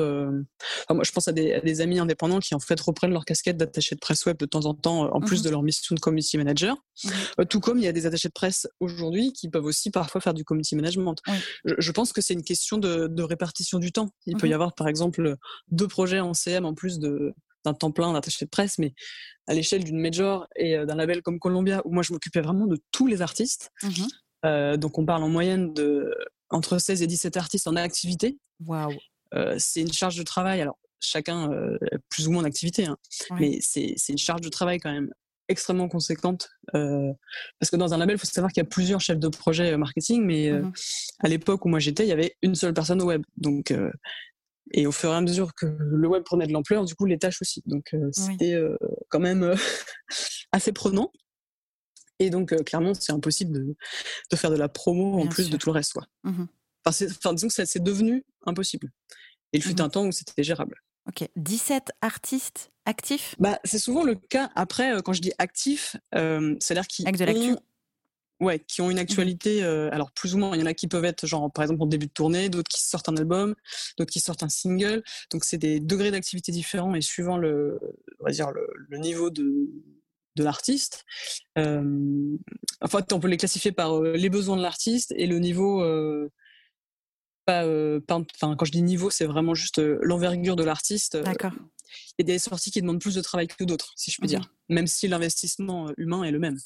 moi, 0.90 1.04
je 1.04 1.12
pense 1.12 1.28
à 1.28 1.32
des, 1.32 1.82
amis 1.82 2.00
indépendants 2.00 2.40
qui 2.40 2.54
en 2.54 2.60
fait 2.60 2.80
reprennent 2.80 3.12
leur 3.12 3.26
casquette 3.26 3.58
d'attaché 3.58 3.96
de 3.96 4.00
presse 4.00 4.26
web 4.26 4.38
de 4.38 4.46
temps 4.46 4.66
en 4.66 4.76
temps, 4.76 5.12
en 5.12 5.20
plus 5.20 5.40
mhm. 5.40 5.46
de 5.46 5.50
leur 5.50 5.64
mission 5.64 5.96
de 5.96 6.00
community 6.00 6.38
manager. 6.38 6.76
Mhm. 7.04 7.46
tout 7.46 7.60
comme 7.60 7.78
il 7.78 7.86
y 7.86 7.88
a 7.88 7.92
des 7.92 8.06
attachés 8.06 8.30
de 8.30 8.34
presse 8.34 8.68
aujourd'hui 8.80 9.34
qui 9.34 9.50
peuvent 9.50 9.66
aussi 9.66 9.92
parfois 9.92 10.22
faire 10.22 10.34
du 10.34 10.44
community 10.44 10.76
management. 10.76 11.16
Je, 11.66 11.92
pense 11.92 12.14
que 12.14 12.22
c'est 12.22 12.34
une 12.34 12.44
question 12.44 12.78
de, 12.78 13.22
répartition 13.22 13.80
du 13.80 13.92
temps. 13.92 14.10
Il 14.26 14.38
peut 14.38 14.48
y 14.48 14.54
avoir, 14.54 14.74
par 14.74 14.88
exemple, 14.88 15.36
deux 15.70 15.88
projets 15.88 16.20
en 16.20 16.34
CM 16.34 16.66
en 16.66 16.74
plus 16.74 17.00
de 17.00 17.34
d'un 17.66 17.74
temps 17.74 17.92
plein 17.92 18.14
d'attaché 18.14 18.46
de 18.46 18.50
presse, 18.50 18.78
mais 18.78 18.94
à 19.48 19.54
l'échelle 19.54 19.84
d'une 19.84 20.00
major 20.00 20.48
et 20.56 20.76
euh, 20.76 20.86
d'un 20.86 20.96
label 20.96 21.22
comme 21.22 21.40
Columbia, 21.40 21.82
où 21.86 21.92
moi 21.92 22.04
je 22.04 22.14
m'occupais 22.14 22.42
vraiment 22.42 22.68
de 22.68 22.78
tous 22.92 23.08
les 23.08 23.22
artistes. 23.22 23.72
Mmh 23.84 23.90
euh, 24.46 24.78
donc 24.78 25.00
on 25.00 25.06
parle 25.06 25.24
en 25.24 25.30
moyenne 25.30 25.74
de 25.74 26.14
entre 26.52 26.78
16 26.78 27.02
et 27.02 27.08
17 27.08 27.38
artistes 27.38 27.68
en 27.68 27.76
activité. 27.76 28.38
Waouh. 28.64 28.94
Euh, 29.34 29.56
c'est 29.58 29.82
une 29.82 29.92
charge 29.92 30.16
de 30.16 30.22
travail. 30.22 30.62
Alors 30.62 30.78
chacun 31.00 31.50
plus 32.10 32.28
ou 32.28 32.32
moins 32.32 32.44
en 32.44 32.46
activité, 32.46 32.86
hein, 32.86 32.98
mais 33.40 33.58
c'est 33.62 33.96
une 34.10 34.18
charge 34.18 34.42
de 34.42 34.50
travail 34.50 34.80
quand 34.80 34.92
même 34.92 35.12
extrêmement 35.48 35.88
conséquente 35.88 36.50
parce 36.72 37.72
que 37.72 37.76
dans 37.76 37.94
un 37.94 37.98
label, 37.98 38.16
il 38.16 38.20
faut 38.20 38.28
savoir 38.28 38.52
qu'il 38.52 38.62
y 38.62 38.66
a 38.66 38.70
plusieurs 38.70 39.02
chefs 39.02 39.20
de 39.20 39.28
projet 39.28 39.76
marketing, 39.76 40.24
mais 40.24 40.52
mmh 40.52 40.72
à 41.20 41.28
l'époque 41.28 41.66
où 41.66 41.70
moi 41.70 41.80
j'étais, 41.80 42.04
il 42.06 42.10
y 42.10 42.14
avait 42.14 42.38
une 42.44 42.54
seule 42.54 42.76
personne 42.76 43.02
au 43.02 43.06
web. 43.06 43.24
Donc 43.38 43.74
et 44.72 44.88
au 44.88 44.92
fur 44.92 45.12
et 45.12 45.16
à 45.16 45.22
mesure 45.22 45.54
que 45.54 45.66
le 45.66 46.08
web 46.08 46.24
prenait 46.24 46.48
de 46.48 46.54
l'ampleur, 46.54 46.86
du 46.86 46.96
coup, 46.96 47.06
les 47.06 47.18
tâches 47.18 47.42
aussi. 47.42 47.62
Donc, 47.66 47.94
euh, 47.94 48.10
c'était 48.12 48.54
euh, 48.54 48.76
quand 49.10 49.20
même 49.20 49.44
euh, 49.44 49.56
assez 50.52 50.72
prenant. 50.72 51.12
Et 52.20 52.30
donc, 52.30 52.56
clairement, 52.64 52.94
c'est 52.94 53.12
impossible 53.12 53.54
de, 53.54 53.76
de, 54.32 54.36
faire 54.36 54.50
de 54.50 54.56
la 54.56 54.70
promo 54.70 55.22
en 55.22 55.28
plus 55.28 55.50
de 55.50 55.58
tout 55.58 55.70
le 55.70 55.74
reste. 55.74 55.94
Quoi. 55.94 56.06
Mmh 56.24 56.46
enfin, 56.86 57.34
disons 57.34 57.50
que 57.50 57.66
c'est 57.66 57.84
devenu 57.84 58.24
impossible. 58.46 58.90
Et 59.52 59.58
il 59.58 59.62
fut 59.62 59.76
mmh 59.76 59.82
un 59.82 59.90
temps 59.90 60.06
où 60.08 60.12
c'était 60.14 60.42
gérable. 60.42 60.82
Ok. 61.06 61.28
17 61.36 61.92
artistes 62.02 62.72
actifs? 62.86 63.36
Bah, 63.40 63.60
C'est 63.66 63.78
souvent 63.78 64.04
le 64.04 64.16
cas. 64.16 64.50
Après, 64.56 64.94
quand 65.04 65.12
je 65.12 65.22
dis 65.22 65.34
actifs, 65.38 65.98
c'est-à-dire 66.14 66.88
qu'ils 66.88 67.06
ont 67.52 67.60
Ouais, 68.40 68.60
qui 68.60 68.82
ont 68.82 68.92
une 68.92 68.98
mmh 68.98 69.00
actualité, 69.00 69.64
euh, 69.64 69.90
alors 69.92 70.12
plus 70.12 70.36
ou 70.36 70.38
moins, 70.38 70.56
il 70.56 70.60
y 70.60 70.64
en 70.64 70.68
a 70.68 70.74
qui 70.76 70.88
peuvent 70.88 71.06
être 71.06 71.26
genre 71.26 71.52
par 71.52 71.64
exemple 71.64 71.82
en 71.82 71.88
début 71.88 72.06
de 72.06 72.12
tournée, 72.12 72.50
d'autres 72.50 72.70
qui 72.70 72.82
sortent 72.82 73.10
un 73.10 73.18
album, 73.18 73.56
d'autres 73.98 74.12
qui 74.12 74.20
sortent 74.20 74.44
un 74.44 74.50
single. 74.50 75.04
Donc 75.32 75.44
c'est 75.44 75.58
des 75.58 75.80
degrés 75.80 76.12
d'activité 76.12 76.52
différents 76.52 76.94
et 76.94 77.02
suivant 77.02 77.38
le, 77.38 77.80
on 78.20 78.26
va 78.26 78.32
dire 78.32 78.52
le, 78.52 78.98
niveau 79.00 79.32
de, 79.32 79.70
de 80.36 80.44
l'artiste. 80.44 81.04
Euh, 81.58 82.38
en 82.82 82.88
fait, 82.88 83.12
on 83.12 83.20
peut 83.20 83.28
les 83.28 83.38
classifier 83.38 83.72
par 83.72 83.98
euh, 83.98 84.14
les 84.14 84.30
besoins 84.30 84.58
de 84.58 84.62
l'artiste 84.62 85.14
et 85.18 85.26
le 85.26 85.40
niveau. 85.40 85.84
Pas, 87.46 87.66
enfin, 87.66 88.58
quand 88.58 88.66
je 88.66 88.74
dis 88.74 88.82
niveau, 88.82 89.10
c'est 89.10 89.26
vraiment 89.26 89.54
juste 89.56 89.82
l'envergure 90.02 90.58
de 90.58 90.66
l'artiste. 90.66 91.16
D'accord. 91.16 91.54
Il 92.20 92.28
y 92.28 92.30
a 92.30 92.34
des 92.34 92.40
sorties 92.40 92.72
qui 92.72 92.82
demandent 92.82 93.00
plus 93.00 93.16
de 93.16 93.22
travail 93.22 93.48
que 93.48 93.64
d'autres, 93.64 93.94
si 93.96 94.12
je 94.12 94.18
puis 94.18 94.26
mmh 94.26 94.30
dire, 94.30 94.54
même 94.68 94.86
si 94.86 95.08
l'investissement 95.08 95.90
humain 95.96 96.24
est 96.24 96.32
le 96.32 96.40
même. 96.40 96.58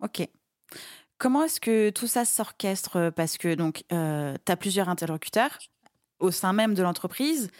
Ok. 0.00 0.28
Comment 1.18 1.42
est-ce 1.42 1.60
que 1.60 1.90
tout 1.90 2.06
ça 2.06 2.24
s'orchestre 2.24 2.96
euh, 2.96 3.10
Parce 3.10 3.38
que 3.38 3.54
donc, 3.54 3.82
euh, 3.92 4.36
tu 4.46 4.52
as 4.52 4.56
plusieurs 4.56 4.88
interlocuteurs 4.88 5.58
au 6.20 6.30
sein 6.30 6.52
même 6.52 6.74
de 6.74 6.82
l'entreprise, 6.82 7.50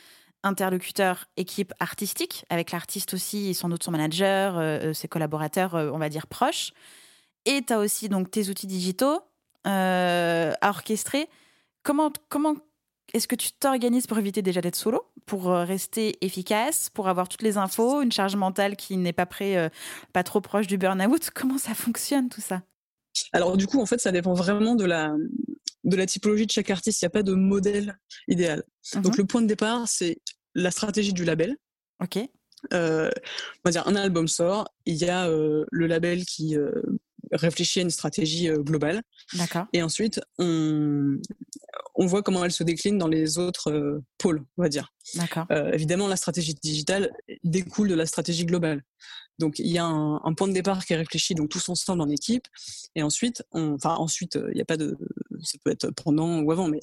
interlocuteur 0.44 1.26
équipe 1.36 1.74
artistique, 1.80 2.44
avec 2.50 2.70
l'artiste 2.70 3.14
aussi 3.14 3.48
et 3.48 3.54
sans 3.54 3.68
doute 3.68 3.82
son 3.82 3.90
manager, 3.90 4.56
euh, 4.58 4.92
ses 4.92 5.08
collaborateurs, 5.08 5.74
on 5.74 5.98
va 5.98 6.08
dire 6.08 6.28
proches. 6.28 6.72
Et 7.46 7.62
tu 7.62 7.72
as 7.72 7.78
aussi 7.78 8.08
donc 8.08 8.30
tes 8.30 8.48
outils 8.48 8.66
digitaux 8.66 9.20
à 9.64 10.56
orchestrer. 10.62 11.28
Comment, 11.82 12.10
comment 12.28 12.54
est-ce 13.12 13.28
que 13.28 13.36
tu 13.36 13.52
t'organises 13.52 14.06
pour 14.06 14.18
éviter 14.18 14.40
déjà 14.40 14.60
d'être 14.60 14.76
solo, 14.76 15.04
pour 15.26 15.46
rester 15.46 16.16
efficace, 16.24 16.90
pour 16.90 17.08
avoir 17.08 17.28
toutes 17.28 17.42
les 17.42 17.58
infos, 17.58 18.00
une 18.00 18.12
charge 18.12 18.34
mentale 18.34 18.76
qui 18.76 18.96
n'est 18.96 19.12
pas 19.12 19.26
près, 19.26 19.70
pas 20.12 20.22
trop 20.22 20.40
proche 20.40 20.66
du 20.66 20.78
burn-out? 20.78 21.30
Comment 21.34 21.58
ça 21.58 21.74
fonctionne 21.74 22.28
tout 22.28 22.40
ça? 22.40 22.62
Alors 23.32 23.56
du 23.56 23.66
coup, 23.66 23.80
en 23.80 23.86
fait, 23.86 24.00
ça 24.00 24.12
dépend 24.12 24.34
vraiment 24.34 24.74
de 24.74 24.84
la, 24.84 25.14
de 25.84 25.96
la 25.96 26.06
typologie 26.06 26.46
de 26.46 26.50
chaque 26.50 26.70
artiste. 26.70 27.00
Il 27.02 27.04
n'y 27.04 27.08
a 27.08 27.10
pas 27.10 27.22
de 27.22 27.34
modèle 27.34 27.98
idéal. 28.28 28.62
Donc 28.94 29.12
mhm. 29.12 29.18
le 29.18 29.24
point 29.24 29.42
de 29.42 29.46
départ, 29.46 29.86
c'est 29.88 30.18
la 30.54 30.70
stratégie 30.70 31.12
du 31.12 31.24
label. 31.24 31.56
Ok. 32.02 32.18
Euh, 32.72 33.10
on 33.64 33.68
va 33.68 33.70
dire 33.70 33.86
un 33.86 33.94
album 33.94 34.26
sort, 34.26 34.68
il 34.84 34.96
y 34.96 35.08
a 35.08 35.28
euh, 35.28 35.64
le 35.70 35.86
label 35.86 36.24
qui 36.24 36.56
euh, 36.56 36.72
réfléchit 37.30 37.78
à 37.78 37.82
une 37.82 37.90
stratégie 37.90 38.48
globale. 38.48 39.02
D'accord. 39.34 39.66
Et 39.72 39.82
ensuite, 39.82 40.20
on, 40.38 41.18
on 41.94 42.06
voit 42.06 42.22
comment 42.22 42.44
elle 42.44 42.52
se 42.52 42.64
décline 42.64 42.98
dans 42.98 43.08
les 43.08 43.38
autres 43.38 44.00
pôles, 44.18 44.44
on 44.56 44.62
va 44.62 44.68
dire. 44.68 44.92
D'accord. 45.14 45.46
évidemment, 45.72 46.08
la 46.08 46.16
stratégie 46.16 46.54
digitale 46.54 47.12
découle 47.44 47.88
de 47.88 47.94
la 47.94 48.06
stratégie 48.06 48.44
globale. 48.44 48.82
Donc 49.38 49.58
il 49.58 49.68
y 49.68 49.78
a 49.78 49.84
un, 49.84 50.34
point 50.34 50.48
de 50.48 50.52
départ 50.52 50.84
qui 50.84 50.92
est 50.92 50.96
réfléchi, 50.96 51.34
donc 51.34 51.48
tous 51.48 51.68
ensemble 51.68 52.02
en 52.02 52.08
équipe, 52.08 52.48
et 52.94 53.02
ensuite, 53.02 53.44
enfin 53.52 53.94
ensuite, 53.94 54.36
il 54.50 54.54
n'y 54.54 54.60
a 54.60 54.64
pas 54.64 54.76
de, 54.76 54.98
ça 55.42 55.58
peut 55.64 55.70
être 55.70 55.90
pendant 55.90 56.40
ou 56.40 56.50
avant, 56.50 56.68
mais 56.68 56.80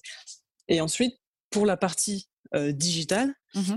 et 0.67 0.81
ensuite 0.81 1.19
pour 1.49 1.65
la 1.65 1.77
partie 1.77 2.27
euh, 2.53 2.71
digitale, 2.71 3.33
mmh 3.53 3.75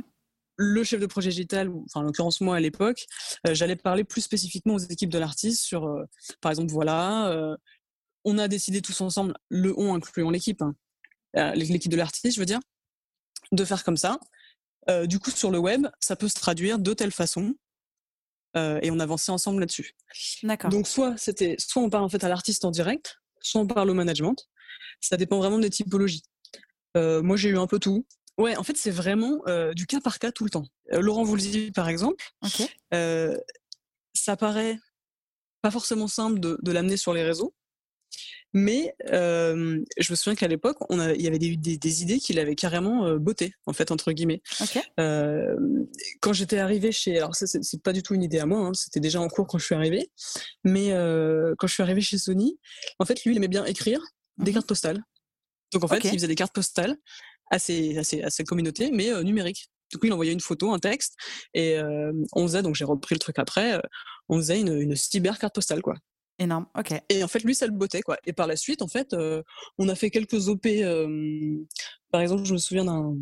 le 0.60 0.82
chef 0.82 1.00
de 1.00 1.06
projet 1.06 1.30
digital, 1.30 1.70
enfin 1.84 2.00
en 2.00 2.02
l'occurrence 2.02 2.40
moi 2.40 2.56
à 2.56 2.58
l'époque, 2.58 3.06
euh, 3.46 3.54
j'allais 3.54 3.76
parler 3.76 4.02
plus 4.02 4.22
spécifiquement 4.22 4.74
aux 4.74 4.78
équipes 4.78 5.08
de 5.08 5.18
l'artiste 5.18 5.62
sur, 5.62 5.84
euh, 5.86 6.02
par 6.40 6.50
exemple, 6.50 6.72
voilà, 6.72 7.56
on 8.24 8.38
a 8.38 8.48
décidé 8.48 8.82
tous 8.82 9.00
ensemble, 9.00 9.34
le 9.50 9.72
on 9.78 9.94
incluant 9.94 10.30
l'équipe, 10.30 10.60
hein, 10.60 10.74
l'équipe 11.54 11.92
de 11.92 11.96
l'artiste, 11.96 12.34
je 12.34 12.40
veux 12.40 12.44
dire, 12.44 12.58
de 13.52 13.64
faire 13.64 13.84
comme 13.84 13.96
ça. 13.96 14.18
du 15.04 15.20
coup, 15.20 15.30
sur 15.30 15.52
le 15.52 15.58
web, 15.58 15.86
ça 16.00 16.16
peut 16.16 16.26
se 16.26 16.34
traduire 16.34 16.80
de 16.80 16.92
telle 16.92 17.12
façon 17.12 17.54
euh, 18.56 18.78
et 18.82 18.90
on 18.90 18.98
avançait 18.98 19.32
ensemble 19.32 19.61
là-dessus. 19.61 19.94
D'accord. 20.42 20.70
Donc 20.70 20.88
soit 20.88 21.16
c'était, 21.16 21.56
soit 21.58 21.82
on 21.82 21.90
parle 21.90 22.04
en 22.04 22.08
fait 22.08 22.24
à 22.24 22.28
l'artiste 22.28 22.64
en 22.64 22.70
direct, 22.70 23.18
soit 23.40 23.61
on 23.61 23.66
parle 23.66 23.90
au 23.90 23.94
management. 23.94 24.48
Ça 25.00 25.16
dépend 25.16 25.38
vraiment 25.38 25.58
des 25.58 25.70
typologies. 25.70 26.22
Euh, 26.96 27.22
moi 27.22 27.37
j'ai 27.37 27.50
eu 27.50 27.58
un 27.58 27.66
peu 27.66 27.78
tout. 27.78 28.06
Ouais, 28.38 28.56
en 28.56 28.62
fait 28.62 28.76
c'est 28.76 28.90
vraiment 28.90 29.40
euh, 29.46 29.74
du 29.74 29.87
cas 29.87 30.00
par 30.00 30.18
cas 30.18 30.32
tout 30.32 30.44
le 30.44 30.50
temps. 30.50 30.66
Laurent 30.90 31.24
Voulzy 31.24 31.70
par 31.72 31.88
exemple, 31.88 32.24
ça 34.14 34.37
paraît 34.37 34.78
pas 35.61 35.70
forcément 35.70 36.08
simple 36.08 36.40
de, 36.40 36.58
de 36.62 36.72
l'amener 36.72 36.96
sur 36.96 37.12
les 37.12 37.22
réseaux. 37.22 37.54
Mais 38.54 38.94
euh, 39.11 39.78
je 39.98 40.12
me 40.12 40.16
souviens 40.16 40.34
qu'à 40.34 40.48
l'époque, 40.48 40.78
il 40.90 41.20
y 41.20 41.26
avait 41.26 41.38
des, 41.38 41.56
des, 41.56 42.02
idées 42.02 42.18
qu'il 42.18 42.38
avait 42.38 42.54
carrément 42.54 43.06
euh, 43.06 43.18
bottées, 43.18 43.52
en 43.66 43.72
fait, 43.72 43.90
entre 43.90 44.12
guillemets. 44.12 44.40
Euh, 44.98 45.54
quand 46.20 46.32
j'étais 46.32 46.58
arrivée 46.58 46.90
chez, 46.90 47.18
alors 47.18 47.34
ça 47.34 47.46
c'est 47.46 47.82
pas 47.82 47.92
du 47.92 48.02
tout 48.02 48.14
une 48.14 48.22
idée 48.22 48.38
à 48.38 48.46
moi, 48.46 48.61
hein, 48.61 48.72
c'était 48.74 49.00
déjà 49.00 49.20
en 49.20 49.28
cours 49.28 49.46
quand 49.46 49.58
je 49.58 49.64
suis 49.66 49.74
arrivée, 49.74 50.11
mais 50.64 50.92
euh, 50.92 51.54
quand 51.58 51.66
je 51.66 51.74
suis 51.74 51.82
arrivée 51.82 52.00
chez 52.00 52.16
Sony, 52.16 52.58
en 52.98 53.04
fait, 53.04 53.22
lui, 53.24 53.32
il 53.32 53.37
aimait 53.37 53.48
bien 53.48 53.64
écrire 53.64 54.00
des 54.38 54.50
mmh 54.50 54.54
cartes 54.54 54.66
postales. 54.66 55.02
Donc 55.72 55.84
en 55.84 55.88
fait, 55.88 56.02
il 56.04 56.12
faisait 56.12 56.26
des 56.26 56.34
cartes 56.34 56.54
postales 56.54 56.96
à 57.50 57.58
ses, 57.58 57.98
à 57.98 58.04
ses, 58.04 58.22
à 58.22 58.30
ses 58.30 58.44
communautés, 58.44 58.90
mais 58.92 59.12
euh, 59.12 59.22
numériques. 59.22 59.68
Du 59.90 59.98
coup, 59.98 60.06
il 60.06 60.12
envoyait 60.12 60.32
une 60.32 60.40
photo, 60.40 60.72
un 60.72 60.78
texte, 60.78 61.14
et 61.54 61.78
euh, 61.78 62.12
on 62.32 62.46
faisait, 62.46 62.62
donc 62.62 62.74
j'ai 62.74 62.84
repris 62.84 63.14
le 63.14 63.18
truc 63.18 63.38
après, 63.38 63.80
on 64.28 64.37
faisait 64.37 64.61
une, 64.61 64.78
une 64.78 64.96
cyber 64.96 65.38
carte 65.38 65.54
postale, 65.54 65.80
quoi. 65.80 65.96
Énorme, 66.38 66.66
ok. 66.77 66.94
Et 67.09 67.24
en 67.24 67.29
fait, 67.29 67.40
lui, 67.40 67.55
ça 67.55 67.66
le 67.66 67.72
bottait, 67.72 68.01
quoi. 68.01 68.16
Et 68.24 68.33
par 68.33 68.46
la 68.46 68.57
suite, 68.57 68.81
en 68.83 68.88
fait, 68.88 69.12
euh, 69.12 69.42
on 69.77 69.88
a 69.88 69.96
fait 69.96 70.11
quelques 70.11 70.48
OP. 70.48 70.66
Euh, 70.66 71.57
par 72.12 72.20
exemple, 72.20 72.44
je 72.44 72.53
me 72.53 72.59
souviens 72.59 72.85
d'un 72.85 73.16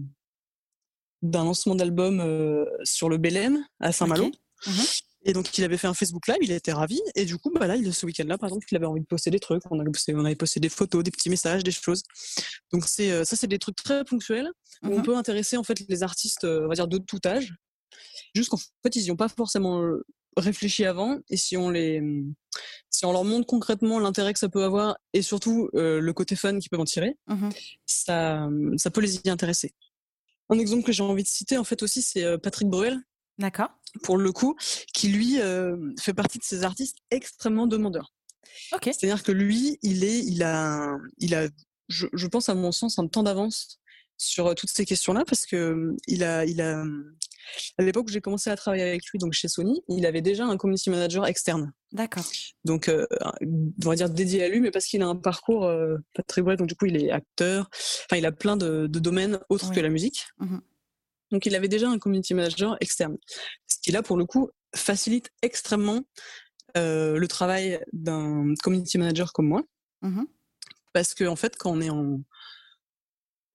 d'un 1.22 1.44
lancement 1.44 1.74
d'album 1.74 2.20
euh, 2.20 2.66
sur 2.84 3.08
le 3.08 3.16
Belém 3.16 3.64
à 3.80 3.90
Saint-Malo. 3.90 4.30
Et 5.24 5.32
donc, 5.32 5.56
il 5.58 5.64
avait 5.64 5.78
fait 5.78 5.88
un 5.88 5.94
Facebook 5.94 6.28
Live, 6.28 6.36
il 6.42 6.52
était 6.52 6.74
ravi. 6.74 7.00
Et 7.16 7.24
du 7.24 7.36
coup, 7.38 7.50
bah 7.50 7.66
là, 7.66 7.76
ce 7.90 8.06
week-end-là, 8.06 8.38
par 8.38 8.48
exemple, 8.48 8.66
il 8.70 8.76
avait 8.76 8.86
envie 8.86 9.00
de 9.00 9.06
poster 9.06 9.30
des 9.30 9.40
trucs. 9.40 9.62
On, 9.70 9.78
on 9.78 10.24
avait 10.24 10.36
posté 10.36 10.60
des 10.60 10.68
photos, 10.68 11.02
des 11.02 11.10
petits 11.10 11.30
messages, 11.30 11.64
des 11.64 11.72
choses. 11.72 12.02
Donc, 12.70 12.84
c'est 12.86 13.24
ça, 13.24 13.34
c'est 13.34 13.48
des 13.48 13.58
trucs 13.58 13.76
très 13.76 14.04
ponctuels 14.04 14.50
où 14.84 14.88
on 14.88 14.98
mmh 14.98 15.02
peut 15.02 15.16
intéresser 15.16 15.56
en 15.56 15.64
fait 15.64 15.80
les 15.88 16.02
artistes, 16.02 16.44
on 16.44 16.68
va 16.68 16.74
dire, 16.74 16.86
de 16.86 16.98
tout 16.98 17.18
âge. 17.24 17.54
Juste 18.36 18.50
qu'en 18.50 18.58
fait, 18.58 18.94
ils 18.94 19.04
n'y 19.04 19.10
ont 19.10 19.16
pas 19.16 19.28
forcément 19.28 19.82
réfléchi 20.36 20.84
avant 20.84 21.18
et 21.28 21.36
si 21.36 21.56
on 21.56 21.70
les 21.70 22.02
si 22.90 23.04
on 23.04 23.12
leur 23.12 23.24
montre 23.24 23.46
concrètement 23.46 23.98
l'intérêt 23.98 24.32
que 24.32 24.38
ça 24.38 24.48
peut 24.48 24.64
avoir 24.64 24.96
et 25.12 25.22
surtout 25.22 25.68
euh, 25.74 26.00
le 26.00 26.12
côté 26.12 26.36
fun 26.36 26.58
qu'ils 26.58 26.70
peuvent 26.70 26.80
en 26.80 26.84
tirer, 26.84 27.16
mmh 27.26 27.50
ça 27.86 28.48
ça 28.76 28.90
peut 28.90 29.00
les 29.00 29.16
y 29.16 29.30
intéresser. 29.30 29.74
Un 30.48 30.58
exemple 30.58 30.84
que 30.84 30.92
j'ai 30.92 31.02
envie 31.02 31.22
de 31.22 31.28
citer 31.28 31.58
en 31.58 31.64
fait 31.64 31.82
aussi 31.82 32.02
c'est 32.02 32.24
euh, 32.24 32.38
Patrick 32.38 32.68
Bruel. 32.68 33.00
D'accord. 33.38 33.68
Pour 34.02 34.16
le 34.16 34.32
coup, 34.32 34.56
qui 34.94 35.08
lui 35.08 35.40
euh, 35.40 35.76
fait 36.00 36.14
partie 36.14 36.38
de 36.38 36.44
ces 36.44 36.64
artistes 36.64 36.96
extrêmement 37.10 37.66
demandeurs. 37.66 38.14
Ok. 38.72 38.84
C'est-à-dire 38.84 39.22
que 39.22 39.32
lui, 39.32 39.78
il 39.82 40.04
est, 40.04 40.20
il 40.20 40.42
a, 40.42 40.96
il 41.18 41.34
a, 41.34 41.48
je, 41.88 42.06
je 42.14 42.26
pense 42.26 42.48
à 42.48 42.54
mon 42.54 42.72
sens, 42.72 42.98
un 42.98 43.06
temps 43.08 43.22
d'avance 43.22 43.78
sur 44.16 44.54
toutes 44.54 44.70
ces 44.70 44.86
questions-là 44.86 45.24
parce 45.26 45.44
que 45.44 45.94
il 46.06 46.24
a, 46.24 46.46
il 46.46 46.62
a, 46.62 46.82
à 47.78 47.82
l'époque 47.82 48.06
où 48.08 48.10
j'ai 48.10 48.20
commencé 48.20 48.50
à 48.50 48.56
travailler 48.56 48.82
avec 48.82 49.04
lui, 49.06 49.18
donc 49.18 49.32
chez 49.32 49.48
Sony, 49.48 49.82
il 49.88 50.06
avait 50.06 50.22
déjà 50.22 50.46
un 50.46 50.56
community 50.56 50.90
manager 50.90 51.26
externe. 51.26 51.72
D'accord. 51.92 52.24
Donc, 52.64 52.88
euh, 52.88 53.06
on 53.42 53.88
va 53.88 53.94
dire 53.94 54.10
dédié 54.10 54.44
à 54.44 54.48
lui, 54.48 54.60
mais 54.60 54.70
parce 54.70 54.86
qu'il 54.86 55.02
a 55.02 55.06
un 55.06 55.16
parcours 55.16 55.64
euh, 55.64 55.96
pas 56.14 56.22
très 56.22 56.42
bref, 56.42 56.58
donc 56.58 56.68
du 56.68 56.74
coup, 56.74 56.86
il 56.86 56.96
est 56.96 57.10
acteur. 57.10 57.68
Enfin, 57.72 58.16
il 58.16 58.26
a 58.26 58.32
plein 58.32 58.56
de, 58.56 58.86
domaines 58.86 59.38
autres 59.48 59.72
que 59.72 59.80
la 59.80 59.88
musique. 59.88 60.26
Mmh 60.38 60.58
donc, 61.32 61.44
il 61.44 61.56
avait 61.56 61.66
déjà 61.66 61.88
un 61.88 61.98
community 61.98 62.34
manager 62.34 62.76
externe. 62.80 63.16
Ce 63.66 63.78
qui, 63.82 63.90
là, 63.90 64.00
pour 64.00 64.16
le 64.16 64.26
coup, 64.26 64.48
facilite 64.76 65.32
extrêmement 65.42 66.02
euh, 66.76 67.18
le 67.18 67.26
travail 67.26 67.80
d'un 67.92 68.54
community 68.62 68.96
manager 68.96 69.32
comme 69.32 69.48
moi. 69.48 69.64
Mmh 70.02 70.22
parce 70.92 71.14
que, 71.14 71.24
en 71.24 71.34
fait, 71.36 71.56
quand 71.56 71.72
on 71.72 71.80
est 71.80 71.90
en, 71.90 72.20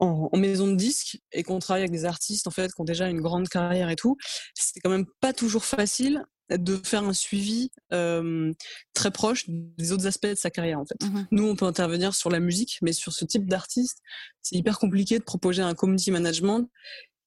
en, 0.02 0.36
maison 0.38 0.68
de 0.68 0.76
disque 0.76 1.20
et 1.32 1.44
qu'on 1.44 1.60
travaille 1.60 1.84
avec 1.84 1.92
des 1.92 2.06
artistes 2.06 2.48
en 2.48 2.52
fait 2.52 2.74
qui 2.74 2.82
ont 2.82 2.86
déjà 2.86 3.08
une 3.08 3.22
grande 3.22 3.48
carrière 3.48 3.90
et 3.90 3.96
tout, 3.96 4.18
c'est 4.56 4.80
quand 4.80 4.90
même 4.90 5.06
pas 5.20 5.32
toujours 5.32 5.64
facile 5.64 6.26
de 6.50 6.76
faire 6.84 7.04
un 7.04 7.14
suivi 7.14 7.72
euh, 7.94 8.52
très 8.94 9.12
proche 9.12 9.46
des 9.48 9.92
autres 9.94 10.08
aspects 10.08 10.28
de 10.28 10.36
sa 10.36 10.50
carrière 10.50 10.80
en 10.80 10.86
fait. 10.86 11.02
Mmh 11.02 11.28
Nous, 11.32 11.48
on 11.48 11.56
peut 11.56 11.66
intervenir 11.66 12.14
sur 12.14 12.30
la 12.30 12.40
musique, 12.40 12.80
mais 12.82 12.92
sur 12.92 13.14
ce 13.14 13.24
type 13.24 13.48
d'artiste, 13.48 14.00
c'est 14.42 14.56
hyper 14.56 14.80
compliqué 14.80 15.18
de 15.20 15.24
proposer 15.24 15.62
un 15.62 15.76
community 15.76 16.12
management 16.12 16.68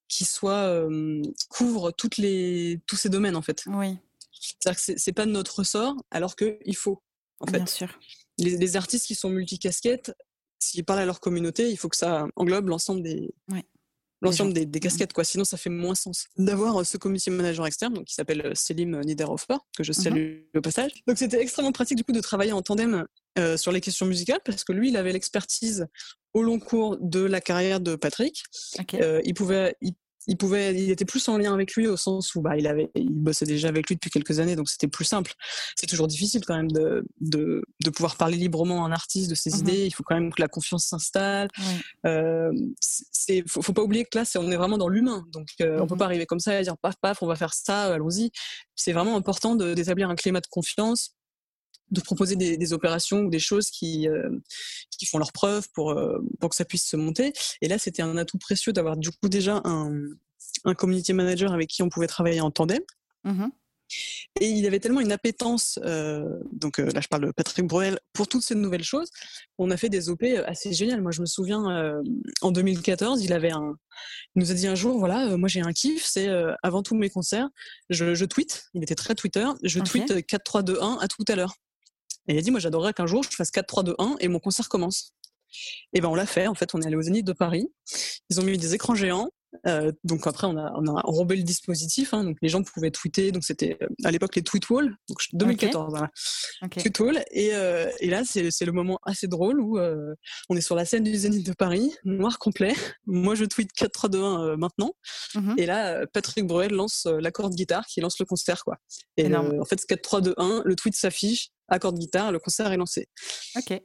qui 0.08 0.24
soit 0.24 0.66
euh, 0.66 1.22
couvre 1.48 1.90
toutes 1.90 2.18
les 2.18 2.82
tous 2.86 2.96
ces 2.96 3.08
domaines 3.08 3.36
en 3.36 3.42
fait. 3.42 3.62
Oui. 3.68 3.96
C'est-à-dire 4.32 4.84
que 4.84 4.98
c'est 4.98 5.12
pas 5.12 5.24
de 5.24 5.30
notre 5.30 5.60
ressort, 5.60 5.94
alors 6.10 6.36
qu'il 6.36 6.76
faut 6.76 7.02
en 7.40 7.46
fait. 7.46 7.66
Sûr. 7.68 7.88
Les, 8.36 8.56
les, 8.56 8.76
artistes 8.76 9.06
qui 9.06 9.14
sont 9.14 9.30
multicasquettes, 9.30 10.12
s'ils 10.64 10.84
parlent 10.84 11.00
à 11.00 11.06
leur 11.06 11.20
communauté, 11.20 11.70
il 11.70 11.76
faut 11.76 11.88
que 11.88 11.96
ça 11.96 12.26
englobe 12.36 12.68
l'ensemble 12.68 13.02
des, 13.02 13.34
l'ensemble 14.24 14.52
des, 14.52 14.80
casquettes, 14.80 15.12
quoi. 15.12 15.24
Sinon, 15.24 15.44
ça 15.44 15.56
fait 15.56 15.70
moins 15.70 15.94
sens 15.94 16.26
d'avoir 16.36 16.80
euh, 16.80 16.84
ce 16.84 16.96
community 16.96 17.30
manager 17.30 17.66
externe, 17.66 17.94
donc 17.94 18.06
qui 18.06 18.14
s'appelle 18.14 18.46
euh, 18.46 18.54
Selim 18.54 19.00
Niederhofer, 19.00 19.58
que 19.76 19.84
je 19.84 19.92
mmh 19.92 19.94
salue 19.94 20.36
au 20.56 20.60
passage. 20.60 20.92
Donc, 21.06 21.18
c'était 21.18 21.40
extrêmement 21.40 21.72
pratique 21.72 21.96
du 21.96 22.04
coup 22.04 22.12
de 22.12 22.20
travailler 22.20 22.52
en 22.52 22.62
tandem 22.62 23.06
euh, 23.38 23.56
sur 23.56 23.72
les 23.72 23.80
questions 23.80 24.06
musicales, 24.06 24.40
parce 24.44 24.64
que 24.64 24.72
lui, 24.72 24.88
il 24.88 24.96
avait 24.96 25.12
l'expertise 25.12 25.86
au 26.32 26.42
long 26.42 26.58
cours 26.58 26.96
de 27.00 27.20
la 27.20 27.40
carrière 27.40 27.80
de 27.80 27.94
Patrick. 27.94 28.42
il 29.24 29.34
pouvait, 29.34 29.76
il 29.80 29.94
pouvait, 30.36 30.74
il 30.74 30.90
était 30.90 31.04
plus 31.04 31.26
en 31.28 31.36
lien 31.36 31.52
avec 31.52 31.74
lui 31.74 31.86
au 31.86 31.96
sens 31.96 32.34
où 32.34 32.40
bah, 32.40 32.56
il 32.56 32.66
avait, 32.66 32.90
il 32.94 33.10
bossait 33.10 33.44
déjà 33.44 33.68
avec 33.68 33.88
lui 33.88 33.96
depuis 33.96 34.10
quelques 34.10 34.40
années, 34.40 34.56
donc 34.56 34.68
c'était 34.68 34.88
plus 34.88 35.04
simple. 35.04 35.32
C'est 35.76 35.86
toujours 35.86 36.06
difficile 36.06 36.44
quand 36.46 36.56
même 36.56 36.70
de, 36.70 37.06
de, 37.20 37.62
de, 37.82 37.90
pouvoir 37.90 38.16
parler 38.16 38.36
librement 38.36 38.84
à 38.84 38.88
un 38.88 38.92
artiste 38.92 39.30
de 39.30 39.34
ses 39.34 39.50
mmh 39.50 39.58
idées. 39.58 39.86
Il 39.86 39.90
faut 39.90 40.02
quand 40.02 40.14
même 40.14 40.32
que 40.32 40.40
la 40.40 40.48
confiance 40.48 40.86
s'installe. 40.86 41.48
Euh, 42.06 42.50
c'est, 42.80 43.44
faut, 43.46 43.72
pas 43.72 43.82
oublier 43.82 44.04
que 44.04 44.16
là, 44.18 44.24
c'est, 44.24 44.38
on 44.38 44.50
est 44.50 44.56
vraiment 44.56 44.78
dans 44.78 44.88
l'humain, 44.88 45.26
donc 45.32 45.48
euh, 45.60 45.78
on 45.80 45.86
peut 45.86 45.94
mmh 45.94 45.98
pas 45.98 46.04
arriver 46.06 46.26
comme 46.26 46.40
ça 46.40 46.58
et 46.58 46.62
dire 46.62 46.76
paf 46.78 46.96
paf, 46.96 47.22
on 47.22 47.26
va 47.26 47.36
faire 47.36 47.54
ça, 47.54 47.92
allons-y. 47.92 48.30
C'est 48.74 48.92
vraiment 48.92 49.16
important 49.16 49.54
d'établir 49.54 50.08
un 50.08 50.16
climat 50.16 50.40
de 50.40 50.46
confiance 50.46 51.14
de 51.94 52.00
proposer 52.00 52.36
des, 52.36 52.56
des, 52.56 52.72
opérations 52.72 53.20
ou 53.22 53.30
des 53.30 53.38
choses 53.38 53.70
qui, 53.70 54.08
euh, 54.08 54.28
qui 54.90 55.06
font 55.06 55.18
leur 55.18 55.32
preuve 55.32 55.68
pour, 55.72 55.92
euh, 55.92 56.18
pour 56.40 56.50
que 56.50 56.56
ça 56.56 56.64
puisse 56.64 56.86
se 56.86 56.96
monter. 56.96 57.32
Et 57.62 57.68
là, 57.68 57.78
c'était 57.78 58.02
un 58.02 58.16
atout 58.16 58.38
précieux 58.38 58.72
d'avoir 58.72 58.96
du 58.96 59.10
coup 59.10 59.28
déjà 59.28 59.62
un, 59.64 59.92
un 60.64 60.74
community 60.74 61.12
manager 61.12 61.52
avec 61.52 61.68
qui 61.68 61.82
on 61.82 61.88
pouvait 61.88 62.06
travailler 62.06 62.40
en 62.40 62.50
tandem. 62.50 62.82
Mmh 63.24 63.46
Et 64.40 64.48
il 64.48 64.66
avait 64.66 64.80
tellement 64.80 65.00
une 65.00 65.12
appétence, 65.12 65.78
euh, 65.84 66.40
donc 66.52 66.78
là 66.78 67.00
je 67.00 67.08
parle 67.08 67.26
de 67.26 67.32
Patrick 67.32 67.66
Bruel, 67.66 67.98
pour 68.12 68.28
toutes 68.28 68.42
ces 68.42 68.54
nouvelles 68.54 68.84
choses. 68.84 69.08
On 69.58 69.70
a 69.70 69.76
fait 69.76 69.88
des 69.88 70.08
OP 70.08 70.24
assez 70.46 70.72
géniales. 70.72 71.00
Moi 71.00 71.12
je 71.12 71.20
me 71.20 71.26
souviens, 71.26 72.02
en 72.42 72.50
2014, 72.50 73.22
il 73.22 73.32
avait 73.32 73.52
un, 73.52 73.76
il 74.34 74.40
nous 74.40 74.50
a 74.50 74.54
dit 74.54 74.66
un 74.66 74.74
jour, 74.74 74.98
voilà, 74.98 75.36
moi 75.36 75.48
j'ai 75.48 75.60
un 75.60 75.72
kiff, 75.72 76.04
c'est 76.04 76.28
avant 76.62 76.82
tous 76.82 76.96
mes 76.96 77.08
concerts, 77.08 77.48
je, 77.88 78.14
je, 78.14 78.24
tweet, 78.24 78.64
il 78.74 78.82
était 78.82 78.96
très 78.96 79.14
Twitter, 79.14 79.46
je 79.62 79.80
tweet 79.80 80.26
4, 80.26 80.44
3, 80.44 80.62
2, 80.62 80.78
1 80.82 80.98
à 81.00 81.08
tout 81.08 81.24
à 81.28 81.36
l'heure. 81.36 81.54
Et 82.28 82.34
il 82.34 82.38
a 82.38 82.42
dit, 82.42 82.50
moi 82.50 82.60
j'adorerais 82.60 82.94
qu'un 82.94 83.06
jour 83.06 83.22
je 83.22 83.30
fasse 83.30 83.50
4, 83.50 83.66
3, 83.66 83.82
2, 83.82 83.94
1 83.98 84.16
et 84.20 84.28
mon 84.28 84.38
concert 84.38 84.68
commence. 84.68 85.14
Et 85.92 86.00
ben 86.00 86.08
on 86.08 86.14
l'a 86.14 86.26
fait. 86.26 86.46
En 86.46 86.54
fait, 86.54 86.74
on 86.74 86.80
est 86.80 86.86
allé 86.86 86.96
au 86.96 87.02
Zénith 87.02 87.26
de 87.26 87.32
Paris. 87.32 87.68
Ils 88.30 88.40
ont 88.40 88.42
mis 88.44 88.58
des 88.58 88.74
écrans 88.74 88.94
géants. 88.94 89.30
Euh, 89.66 89.92
donc 90.04 90.26
après, 90.26 90.46
on 90.46 90.56
a, 90.56 90.72
on 90.76 90.86
a 90.86 91.06
enrobé 91.06 91.36
le 91.36 91.42
dispositif. 91.42 92.14
Hein, 92.14 92.24
donc 92.24 92.36
les 92.42 92.48
gens 92.48 92.62
pouvaient 92.62 92.90
tweeter. 92.90 93.32
Donc 93.32 93.44
c'était 93.44 93.78
euh, 93.82 93.86
à 94.04 94.10
l'époque 94.10 94.36
les 94.36 94.42
tweet 94.42 94.68
walls. 94.70 94.94
Donc 95.08 95.18
2014, 95.32 95.90
voilà. 95.90 96.10
Tweet 96.70 96.98
wall. 97.00 97.24
Et, 97.30 97.54
euh, 97.54 97.90
et 98.00 98.10
là, 98.10 98.22
c'est, 98.24 98.64
le 98.64 98.72
moment 98.72 98.98
assez 99.04 99.28
drôle 99.28 99.60
où 99.60 99.78
euh, 99.78 100.14
on 100.48 100.56
est 100.56 100.60
sur 100.60 100.74
la 100.74 100.84
scène 100.84 101.04
du 101.04 101.14
Zénith 101.14 101.46
de 101.46 101.52
Paris, 101.52 101.94
noir 102.04 102.38
complet. 102.38 102.74
Moi, 103.06 103.34
je 103.34 103.44
tweet 103.44 103.72
4, 103.72 103.92
3, 103.92 104.10
2, 104.10 104.22
1 104.22 104.56
maintenant. 104.56 104.92
Mm-hmm. 105.34 105.54
Et 105.58 105.66
là, 105.66 106.06
Patrick 106.12 106.46
Bruel 106.46 106.72
lance 106.72 107.06
l'accord 107.20 107.50
de 107.50 107.54
guitare 107.54 107.84
qui 107.86 108.00
lance 108.00 108.18
le 108.18 108.24
concert, 108.24 108.64
quoi. 108.64 108.76
Et 109.16 109.34
en 109.34 109.64
fait, 109.64 109.84
4, 109.84 110.02
3, 110.02 110.20
2, 110.20 110.34
1, 110.36 110.62
le 110.64 110.76
tweet 110.76 110.94
s'affiche 110.94 111.50
accord 111.68 111.92
de 111.92 111.98
guitare, 111.98 112.32
le 112.32 112.38
concert 112.38 112.72
est 112.72 112.76
lancé. 112.76 113.08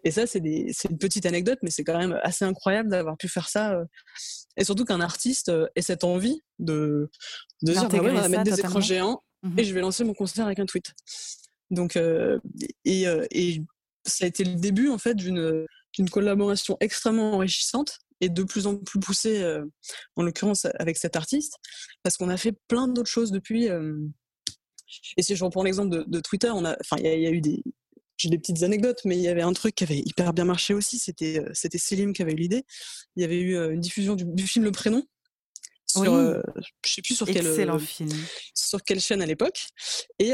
Et 0.03 0.11
ça, 0.11 0.28
c'est 0.28 0.39
une 0.39 0.97
petite 0.97 1.26
anecdote, 1.26 1.59
mais 1.61 1.70
c'est 1.70 1.84
quand 1.84 1.97
même 1.97 2.20
assez 2.24 2.45
incroyable 2.45 2.89
d'avoir 2.89 3.17
pu 3.17 3.28
faire 3.28 3.49
ça. 3.49 3.74
Euh, 3.74 3.86
et 4.57 4.63
surtout 4.63 4.85
qu'un 4.85 5.01
artiste 5.01 5.49
euh, 5.49 5.67
ait 5.75 5.81
cette 5.81 6.03
envie 6.03 6.41
de, 6.59 7.09
de 7.61 7.71
dire, 7.71 7.89
bah 7.89 7.97
on 8.01 8.13
va 8.13 8.29
mettre 8.29 8.43
des 8.43 8.59
écrans 8.59 8.81
géants 8.81 9.23
mmh 9.43 9.57
et 9.57 9.63
je 9.63 9.73
vais 9.73 9.79
lancer 9.79 10.03
mon 10.03 10.13
concert 10.13 10.45
avec 10.45 10.59
un 10.59 10.65
tweet. 10.65 10.93
Donc, 11.71 11.95
euh, 11.95 12.39
et, 12.83 13.05
et, 13.31 13.63
ça 14.05 14.25
a 14.25 14.27
été 14.27 14.43
le 14.43 14.55
début, 14.55 14.89
en 14.89 14.97
fait, 14.97 15.15
d'une 15.15 15.65
collaboration 16.11 16.77
extrêmement 16.79 17.33
enrichissante 17.33 17.99
et 18.21 18.27
de 18.27 18.43
plus 18.43 18.65
en 18.65 18.75
plus 18.75 18.99
poussée, 18.99 19.61
en 20.15 20.23
l'occurrence 20.23 20.65
avec 20.79 20.97
cet 20.97 21.15
artiste, 21.15 21.55
parce 22.01 22.17
qu'on 22.17 22.29
a 22.29 22.37
fait 22.37 22.53
plein 22.67 22.87
d'autres 22.87 23.09
choses 23.09 23.31
depuis. 23.31 23.69
Et 25.17 25.21
si 25.21 25.35
je 25.35 25.43
reprends 25.43 25.63
l'exemple 25.63 26.03
de, 26.07 26.19
Twitter, 26.21 26.49
on 26.49 26.65
a, 26.65 26.75
enfin, 26.81 26.97
il 26.97 27.05
y, 27.05 27.27
a 27.27 27.31
eu 27.31 27.41
des, 27.41 27.63
j'ai 28.20 28.30
des 28.30 28.38
petites 28.38 28.63
anecdotes, 28.63 28.99
mais 29.05 29.15
il 29.15 29.22
y 29.22 29.30
avait 29.30 29.41
un 29.41 29.53
truc 29.53 29.76
qui 29.76 29.86
avait 29.86 29.99
hyper 29.99 30.34
bien 30.34 30.43
marché 30.43 30.74
aussi. 30.74 30.99
C'était, 30.99 31.39
euh, 31.39 31.49
c'était 31.53 31.78
Selim 31.78 32.11
qui 32.13 32.22
avait 32.22 32.34
eu 32.34 32.36
l'idée. 32.36 32.65
Il 33.15 33.22
y 33.22 33.26
avait 33.26 33.39
eu 33.39 33.55
euh, 33.55 33.72
une 33.72 33.80
diffusion 33.80 34.15
du, 34.15 34.45
film 34.45 34.65
Le 34.65 34.72
Prénom. 34.72 35.03
Sur, 35.88 36.01
oui. 36.01 36.07
Euh, 36.09 36.43
je 36.86 36.91
sais 36.91 37.01
plus 37.01 37.15
sur 37.15 37.26
quelle, 37.26 37.80
film. 37.80 38.09
sur 38.53 38.84
quelle 38.84 38.99
chaîne 38.99 39.22
à 39.22 39.26
l'époque. 39.26 39.67
Et 40.20 40.34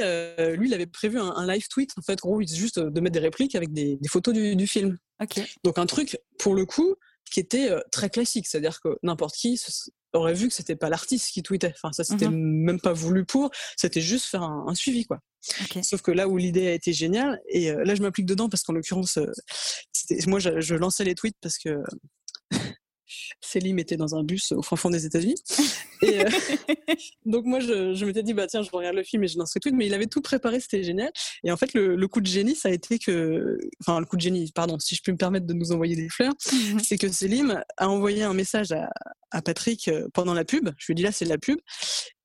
lui, 0.57 0.67
il 0.67 0.73
avait 0.73 0.87
prévu 0.87 1.19
un, 1.19 1.47
live 1.47 1.67
tweet, 1.69 1.91
en 1.97 2.01
fait, 2.01 2.19
gros, 2.19 2.41
juste 2.41 2.79
de 2.79 2.99
mettre 2.99 3.13
des 3.13 3.19
répliques 3.19 3.55
avec 3.55 3.71
des, 3.71 3.97
photos 4.09 4.33
du, 4.33 4.55
du 4.55 4.67
film. 4.67 4.97
Donc 5.63 5.77
un 5.77 5.85
truc, 5.85 6.17
pour 6.39 6.55
le 6.55 6.65
coup, 6.65 6.95
qui 7.31 7.39
était 7.39 7.69
très 7.91 8.09
classique. 8.09 8.47
C'est-à-dire 8.47 8.81
que 8.81 8.97
n'importe 9.03 9.35
qui 9.35 9.61
aurait 10.15 10.33
vu 10.33 10.47
que 10.47 10.53
c'était 10.53 10.75
pas 10.75 10.89
l'artiste 10.89 11.31
qui 11.31 11.43
tweetait. 11.43 11.73
Enfin, 11.75 11.91
ça 11.91 12.03
c'était 12.03 12.29
mmh 12.29 12.35
même 12.35 12.79
pas 12.79 12.93
voulu 12.93 13.25
pour. 13.25 13.51
C'était 13.77 14.01
juste 14.01 14.25
faire 14.25 14.43
un, 14.43 14.73
suivi, 14.75 15.05
quoi. 15.05 15.19
Sauf 15.83 16.01
que 16.01 16.11
là 16.11 16.27
où 16.27 16.37
l'idée 16.37 16.67
a 16.67 16.73
été 16.73 16.91
géniale, 16.91 17.39
et 17.47 17.71
euh, 17.71 17.83
là 17.83 17.93
je 17.93 18.01
m'applique 18.01 18.25
dedans 18.25 18.49
parce 18.49 18.63
qu'en 18.63 18.73
l'occurrence, 18.73 19.17
euh, 19.17 19.31
moi 20.27 20.39
je, 20.39 20.59
je, 20.59 20.75
lançais 20.75 21.03
les 21.03 21.13
tweets 21.13 21.37
parce 21.41 21.59
que 21.59 21.77
Célim 23.41 23.79
était 23.79 23.97
dans 23.97 24.15
un 24.15 24.23
bus 24.23 24.51
au 24.51 24.61
fin 24.61 24.75
fond 24.75 24.89
des 24.89 25.05
États-Unis. 25.05 25.35
Et 26.01 26.21
euh, 26.21 26.29
donc 27.25 27.45
moi, 27.45 27.59
je, 27.59 27.93
je 27.93 28.05
m'étais 28.05 28.23
dit, 28.23 28.33
bah 28.33 28.47
tiens, 28.47 28.61
je 28.61 28.69
regarde 28.71 28.95
le 28.95 29.03
film 29.03 29.23
et 29.23 29.27
je 29.27 29.37
lancerai 29.37 29.59
tout. 29.59 29.69
Mais 29.73 29.85
il 29.87 29.93
avait 29.93 30.07
tout 30.07 30.21
préparé, 30.21 30.59
c'était 30.59 30.83
génial. 30.83 31.11
Et 31.43 31.51
en 31.51 31.57
fait, 31.57 31.73
le, 31.73 31.95
le, 31.95 32.07
coup 32.07 32.21
de 32.21 32.27
génie, 32.27 32.55
ça 32.55 32.69
a 32.69 32.71
été 32.71 32.99
que, 32.99 33.57
enfin, 33.81 33.99
le 33.99 34.05
coup 34.05 34.15
de 34.15 34.21
génie, 34.21 34.51
pardon, 34.53 34.77
si 34.79 34.95
je 34.95 35.01
peux 35.03 35.11
me 35.11 35.17
permettre 35.17 35.45
de 35.45 35.53
nous 35.53 35.71
envoyer 35.71 35.95
des 35.95 36.09
fleurs, 36.09 36.33
mhm. 36.51 36.79
c'est 36.79 36.97
que 36.97 37.11
Célim 37.11 37.63
a 37.77 37.89
envoyé 37.89 38.23
un 38.23 38.33
message 38.33 38.71
à, 38.71 38.89
à 39.31 39.41
Patrick 39.41 39.87
euh, 39.87 40.07
pendant 40.13 40.33
la 40.33 40.45
pub. 40.45 40.69
Je 40.77 40.87
lui 40.87 40.93
ai 40.93 40.95
dit 40.95 41.03
là, 41.03 41.11
c'est 41.11 41.25
de 41.25 41.29
la 41.29 41.37
pub. 41.37 41.59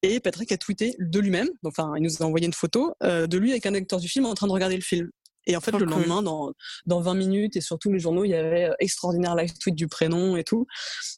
Et 0.03 0.21
Patrick 0.21 0.51
a 0.53 0.57
tweeté 0.57 0.95
de 0.99 1.19
lui-même, 1.19 1.49
enfin, 1.65 1.93
il 1.97 2.03
nous 2.03 2.23
a 2.23 2.25
envoyé 2.25 2.47
une 2.47 2.55
photo 2.55 2.95
euh, 3.03 3.27
de 3.27 3.37
lui 3.37 3.51
avec 3.51 3.67
un 3.67 3.75
acteur 3.75 4.01
du 4.01 4.09
film 4.09 4.25
en 4.25 4.35
train 4.35 4.47
de 4.47 4.53
regarder 4.53 4.77
le 4.77 4.83
film. 4.83 5.11
Et 5.47 5.57
en 5.57 5.61
fait, 5.61 5.73
le 5.73 5.85
lendemain, 5.85 6.23
dans, 6.23 6.53
dans 6.87 7.01
20 7.01 7.15
minutes 7.15 7.57
et 7.57 7.61
sur 7.61 7.79
tous 7.79 7.91
les 7.91 7.99
journaux, 7.99 8.25
il 8.25 8.31
y 8.31 8.35
avait 8.35 8.67
euh, 8.67 8.75
extraordinaire 8.79 9.35
live 9.35 9.53
tweet 9.59 9.75
du 9.75 9.89
prénom 9.89 10.37
et 10.37 10.45
tout. 10.45 10.67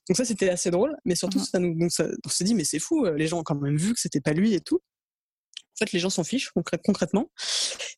Donc 0.09 0.17
ça, 0.17 0.25
c'était 0.25 0.49
assez 0.49 0.71
drôle. 0.71 0.97
Mais 1.05 1.15
surtout, 1.15 1.39
mmh 1.39 1.45
ça 1.45 1.59
nous, 1.59 1.91
ça, 1.91 2.07
on 2.25 2.29
s'est 2.29 2.45
dit, 2.45 2.55
mais 2.55 2.65
c'est 2.65 2.79
fou, 2.79 3.05
euh, 3.05 3.17
les 3.17 3.27
gens 3.27 3.41
ont 3.41 3.43
quand 3.43 3.61
même 3.61 3.77
vu 3.77 3.93
que 3.93 4.01
c'était 4.01 4.21
pas 4.21 4.33
lui 4.33 4.55
et 4.55 4.61
tout. 4.61 4.81
En 5.75 5.79
fait, 5.85 5.93
les 5.93 5.99
gens 5.99 6.11
s'en 6.11 6.25
fichent 6.25 6.53
concrètement. 6.85 7.31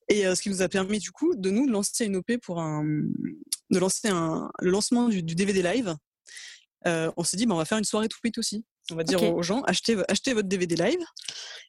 Et 0.09 0.27
euh, 0.27 0.35
ce 0.35 0.43
qui 0.43 0.49
nous 0.49 0.63
a 0.63 0.69
permis, 0.69 0.99
du 0.99 1.11
coup, 1.11 1.35
de 1.35 1.51
nous 1.51 1.67
lancer 1.67 2.07
une 2.07 2.17
OP 2.17 2.37
pour 2.43 2.61
un, 2.61 2.85
de 2.85 3.79
lancer 3.79 4.09
un, 4.09 4.51
le 4.61 4.71
lancement 4.71 5.09
du, 5.09 5.23
du 5.23 5.35
DVD 5.35 5.63
live. 5.63 5.97
Euh, 6.87 7.11
on 7.17 7.25
s'est 7.25 7.37
dit, 7.37 7.47
bah, 7.47 7.55
on 7.55 7.59
va 7.59 7.65
faire 7.65 7.79
une 7.79 7.85
soirée 7.85 8.09
tweet 8.09 8.39
aussi. 8.39 8.65
On 8.91 8.97
va 8.97 9.03
dire 9.03 9.23
aux 9.23 9.43
gens, 9.43 9.63
achetez, 9.63 9.97
achetez 10.09 10.35
votre 10.35 10.49
DVD 10.49 10.77
live 10.77 11.01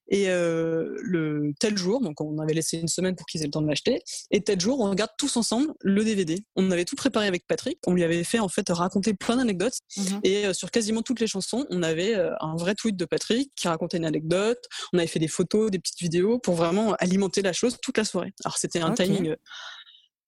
et 0.09 0.29
euh, 0.29 0.95
le 1.01 1.53
tel 1.59 1.77
jour, 1.77 2.01
donc 2.01 2.21
on 2.21 2.37
avait 2.39 2.53
laissé 2.53 2.77
une 2.77 2.87
semaine 2.87 3.15
pour 3.15 3.25
qu'ils 3.25 3.41
aient 3.41 3.45
le 3.45 3.51
temps 3.51 3.61
de 3.61 3.67
l'acheter, 3.67 4.01
et 4.31 4.41
tel 4.43 4.59
jour, 4.59 4.79
on 4.79 4.89
regarde 4.89 5.11
tous 5.17 5.37
ensemble 5.37 5.73
le 5.81 6.03
DVD. 6.03 6.43
On 6.55 6.69
avait 6.71 6.85
tout 6.85 6.95
préparé 6.95 7.27
avec 7.27 7.47
Patrick, 7.47 7.79
on 7.87 7.93
lui 7.93 8.03
avait 8.03 8.23
fait 8.23 8.39
en 8.39 8.49
fait 8.49 8.67
raconter 8.69 9.13
plein 9.13 9.37
d'anecdotes, 9.37 9.79
mhm. 9.97 10.19
et 10.23 10.45
euh, 10.45 10.53
sur 10.53 10.71
quasiment 10.71 11.01
toutes 11.01 11.19
les 11.19 11.27
chansons, 11.27 11.65
on 11.69 11.81
avait 11.83 12.15
euh, 12.15 12.33
un 12.39 12.55
vrai 12.55 12.75
tweet 12.75 12.97
de 12.97 13.05
Patrick 13.05 13.51
qui 13.55 13.67
racontait 13.67 13.97
une 13.97 14.05
anecdote, 14.05 14.63
on 14.93 14.97
avait 14.97 15.07
fait 15.07 15.19
des 15.19 15.27
photos, 15.27 15.71
des 15.71 15.79
petites 15.79 15.99
vidéos 15.99 16.39
pour 16.39 16.55
vraiment 16.55 16.93
alimenter 16.95 17.41
la 17.41 17.53
chose 17.53 17.77
toute 17.81 17.97
la 17.97 18.03
soirée. 18.03 18.33
Alors 18.43 18.57
c'était 18.57 18.81
un 18.81 18.93
timing 18.93 19.35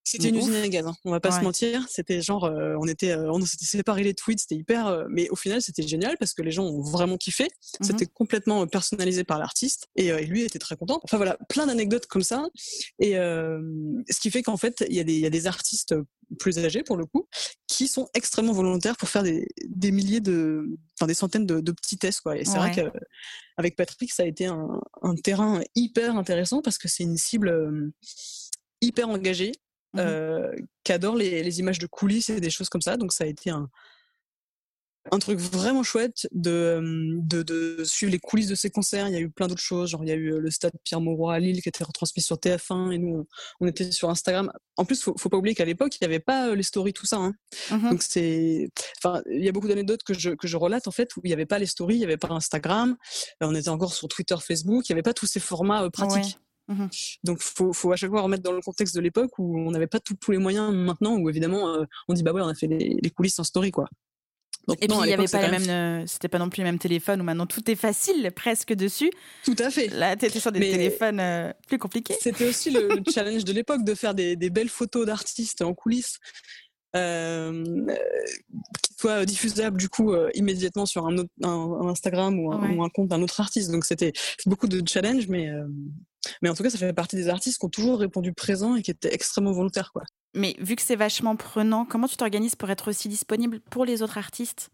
C'était 0.10 0.30
une 0.30 0.38
usine 0.38 0.55
à 0.55 0.70
gaz, 0.70 0.88
hein. 0.88 0.95
on 1.03 1.12
va 1.12 1.20
pas 1.20 1.32
se 1.32 1.43
mentir. 1.43 1.86
C'était 1.89 2.22
genre, 2.22 2.45
euh, 2.45 2.76
on 2.80 2.88
était, 2.88 3.12
euh, 3.12 3.30
on 3.30 3.45
s'était 3.45 3.66
séparé 3.66 4.03
les 4.05 4.14
tweets, 4.14 4.39
c'était 4.39 4.55
hyper, 4.55 4.88
euh, 4.88 5.03
mais 5.10 5.28
au 5.32 5.36
final 5.36 5.62
c'était 5.62 5.86
génial 5.86 6.18
parce 6.18 6.34
que 6.34 6.41
les 6.41 6.51
gens 6.51 6.64
ont 6.64 6.82
vraiment 6.82 7.18
kiffé. 7.18 7.43
Mmh 7.43 7.84
c'était 7.84 8.05
complètement 8.05 8.66
personnalisé 8.68 9.26
par 9.26 9.38
l'artiste 9.38 9.88
et, 9.95 10.14
lui 10.26 10.43
était 10.43 10.60
très 10.60 10.78
content. 10.78 11.01
Enfin 11.03 11.18
voilà, 11.18 11.38
plein 11.49 11.68
d'anecdotes 11.68 12.05
comme 12.05 12.24
ça. 12.24 12.47
Et 12.99 13.14
ce 13.14 14.20
qui 14.22 14.32
fait 14.32 14.43
qu'en 14.43 14.55
fait, 14.55 14.86
il 14.89 14.95
y, 14.95 14.99
a 14.99 15.03
des, 15.03 15.18
y 15.18 15.26
a 15.26 15.30
des 15.30 15.47
artistes 15.47 15.93
plus 16.39 16.58
âgés 16.60 16.84
pour 16.84 16.97
le 16.97 17.05
coup 17.05 17.28
qui 17.68 17.88
sont 17.88 18.08
extrêmement 18.14 18.53
volontaires 18.53 18.97
pour 18.97 19.10
faire 19.10 19.24
des, 19.24 19.47
des 19.68 19.91
milliers 19.91 20.20
de, 20.20 20.66
enfin 20.97 21.08
des 21.08 21.14
centaines 21.14 21.45
de, 21.45 21.60
de 21.60 21.72
petits 21.72 21.97
tests 21.97 22.22
quoi. 22.22 22.38
Et 22.38 22.45
c'est 22.45 22.58
vrai 22.58 22.72
qu'avec 22.72 23.76
Patrick, 23.76 24.12
ça 24.12 24.24
a 24.24 24.26
été 24.26 24.45
un, 24.45 24.82
un 25.01 25.16
terrain 25.16 25.62
hyper 25.76 26.18
intéressant 26.18 26.62
parce 26.62 26.78
que 26.78 26.88
c'est 26.88 27.03
une 27.03 27.18
cible 27.18 27.93
hyper 28.82 29.10
engagée 29.10 29.51
Mmh 29.98 30.02
euh, 30.02 30.52
qui 30.84 30.93
adore 30.93 31.16
les, 31.16 31.43
les, 31.43 31.60
images 31.60 31.80
de 31.80 31.88
coulisses 31.88 32.30
et 32.30 32.39
des 32.39 32.50
choses 32.50 32.70
comme 32.70 32.82
ça. 32.82 32.95
Donc 32.95 33.12
ça 33.12 33.26
a 33.26 33.28
été 33.28 33.50
un, 33.50 33.70
un 35.12 35.20
truc 35.20 35.39
vraiment 35.39 35.84
chouette 35.84 36.28
de, 36.32 36.80
de, 37.22 37.43
de, 37.43 37.84
suivre 37.84 38.12
les 38.12 38.20
coulisses 38.20 38.48
de 38.48 38.56
ces 38.56 38.70
concerts. 38.70 39.08
Il 39.08 39.14
y 39.14 39.18
a 39.18 39.20
eu 39.20 39.30
plein 39.30 39.48
d'autres 39.48 39.62
choses, 39.62 39.89
genre 39.89 40.04
il 40.04 40.10
y 40.10 40.12
a 40.12 40.16
eu 40.16 40.39
le 40.39 40.50
stade 40.50 40.74
Pierre 40.84 41.02
Mauroy 41.02 41.34
à 41.34 41.39
Lille 41.39 41.62
qui 41.62 41.70
était 41.70 41.84
retransmis 41.84 42.22
sur 42.22 42.38
TF1 42.38 42.91
et 42.91 42.98
nous 42.98 43.28
on, 43.60 43.68
était 43.68 43.91
sur 43.91 44.10
Instagram. 44.10 44.52
En 44.78 44.86
plus, 44.86 45.02
faut, 45.02 45.16
faut 45.18 45.30
pas 45.30 45.38
oublier 45.38 45.56
qu'à 45.56 45.66
l'époque 45.66 45.95
il 45.95 46.00
n'y 46.02 46.14
avait 46.14 46.20
pas 46.20 46.54
les 46.56 46.64
stories 46.64 46.93
tout 46.93 47.06
ça. 47.06 47.18
Hein. 47.18 47.34
Mmh 47.72 47.89
Donc 47.89 48.04
c'est, 48.04 48.70
enfin 48.98 49.22
il 49.30 49.43
y 49.43 49.50
a 49.50 49.52
beaucoup 49.52 49.68
d'anecdotes 49.68 50.04
que 50.04 50.14
je 50.14 50.32
que 50.32 50.48
je 50.48 50.58
relate 50.58 50.88
en 50.88 50.91
fait 50.91 51.16
où 51.16 51.22
il 51.24 51.28
n'y 51.28 51.34
avait 51.34 51.45
pas 51.45 51.60
les 51.60 51.66
stories, 51.66 51.95
il 51.95 52.00
n'y 52.00 52.06
avait 52.06 52.18
pas 52.18 52.30
Instagram, 52.32 52.95
on 53.41 53.56
était 53.56 53.70
encore 53.70 53.93
sur 53.93 54.08
Twitter, 54.08 54.36
Facebook, 54.41 54.88
il 54.88 54.91
n'y 54.91 54.95
avait 54.95 55.04
pas 55.04 55.14
tous 55.14 55.28
ces 55.28 55.39
formats 55.39 55.89
pratiques. 55.89 56.38
Mmh 56.68 56.88
Donc, 57.24 57.41
faut, 57.41 57.72
faut 57.72 57.91
à 57.91 57.95
chaque 57.95 58.09
fois 58.09 58.22
remettre 58.22 58.43
dans 58.43 58.51
le 58.51 58.61
contexte 58.61 58.95
de 58.95 59.01
l'époque 59.01 59.32
où 59.39 59.57
on 59.59 59.72
n'avait 59.72 59.88
pas 59.88 59.99
tous 59.99 60.32
les 60.32 60.38
moyens 60.38 60.74
maintenant, 60.74 61.15
où 61.15 61.30
évidemment, 61.30 61.70
euh, 61.70 61.86
on 62.07 62.13
dit 62.13 62.24
bah 62.24 62.34
ouais, 62.34 62.41
on 62.41 62.47
a 62.47 62.55
fait 62.55 62.68
les, 62.68 63.09
coulisses 63.09 63.39
en 63.39 63.43
story, 63.43 63.72
quoi. 63.72 63.88
Donc, 64.68 64.78
et 64.82 64.88
puis 64.88 64.97
il 65.03 65.09
y 65.09 65.13
avait 65.13 65.28
pas 65.28 65.47
les 65.47 65.59
mêmes, 65.59 65.70
euh, 65.70 66.05
c'était 66.07 66.28
pas 66.28 66.39
non 66.39 66.49
plus 66.49 66.57
les 66.57 66.65
mêmes 66.65 66.78
téléphones 66.78 67.22
où 67.22 67.24
maintenant 67.24 67.45
tout 67.45 67.72
est 67.72 67.76
facile 67.76 68.32
presque 68.36 68.74
dessus. 68.74 69.09
Tout 69.45 69.55
à 69.59 69.70
fait. 69.70 69.88
Là, 69.88 70.18
tu 70.18 70.26
étais 70.26 70.41
sur 70.41 70.51
des 70.51 70.59
téléphones 70.59 71.22
euh, 71.22 71.53
plus 71.68 71.78
compliqués. 71.78 72.15
C'était 72.20 72.49
aussi 72.49 72.72
le, 72.72 73.01
challenge 73.09 73.45
de 73.45 73.53
l'époque 73.53 73.86
de 73.86 73.95
faire 73.95 74.13
des, 74.13 74.36
belles 74.49 74.68
photos 74.68 75.05
d'artistes 75.05 75.61
en 75.61 75.74
coulisses. 75.74 76.20
Qui 78.84 78.93
soient 79.00 79.26
diffusables 79.26 79.78
du 79.78 79.89
coup 79.89 80.14
immédiatement 80.34 80.86
sur 80.86 81.06
un, 81.06 81.18
autre, 81.18 81.30
Instagram 81.43 82.39
ou 82.39 82.52
un, 82.52 82.76
ou 82.76 82.84
un 82.84 82.89
compte 82.89 83.08
d'un 83.08 83.22
autre 83.22 83.39
artiste. 83.39 83.72
Donc 83.72 83.86
c'était 83.86 84.14
beaucoup 84.45 84.68
de 84.68 84.82
challenge, 84.88 85.28
mais 85.28 85.52
mais 86.41 86.50
en 86.50 86.56
tout 86.56 86.64
cas, 86.64 86.70
ça 86.70 86.78
fait 86.78 86.93
partie 86.93 87.16
des 87.16 87.30
artistes 87.30 87.60
qui 87.60 87.66
ont 87.66 87.70
toujours 87.70 88.00
répondu 88.00 88.34
présent 88.34 88.76
et 88.76 88.82
qui 88.82 88.91
étaient 88.91 89.14
extrêmement 89.14 89.52
volontaires, 89.52 89.91
quoi. 89.91 90.04
Mais 90.34 90.56
vu 90.60 90.76
que 90.76 90.82
c'est 90.82 90.95
vachement 90.95 91.36
prenant, 91.36 91.86
comment 91.86 92.08
tu 92.08 92.18
t'organises 92.18 92.56
pour 92.56 92.70
être 92.70 92.89
aussi 92.89 93.08
disponible 93.08 93.60
pour 93.72 93.86
les 93.86 94.02
autres 94.02 94.18
artistes? 94.18 94.70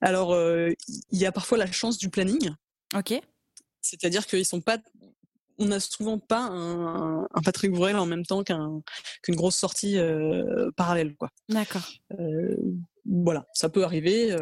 Alors, 0.00 0.32
euh, 0.32 0.70
il 0.88 1.18
y 1.18 1.26
a 1.26 1.32
parfois 1.32 1.58
la 1.58 1.70
chance 1.70 1.98
du 1.98 2.08
planning. 2.08 2.50
Ok. 2.96 3.20
C'est-à-dire 3.80 4.26
qu'ils 4.26 4.46
sont 4.46 4.60
pas 4.60 4.78
on 5.58 5.66
n'a 5.66 5.80
souvent 5.80 6.18
pas 6.18 6.48
un, 6.50 7.26
Patrick 7.44 7.72
Bourrel 7.72 7.96
en 7.96 8.06
même 8.06 8.24
temps 8.24 8.42
qu'une 8.44 9.34
grosse 9.36 9.56
sortie 9.56 9.98
euh, 9.98 10.70
parallèle. 10.76 11.14
quoi. 11.16 11.30
D'accord. 11.48 11.88
Euh, 12.18 12.56
voilà, 13.04 13.46
ça 13.54 13.68
peut 13.68 13.84
arriver. 13.84 14.36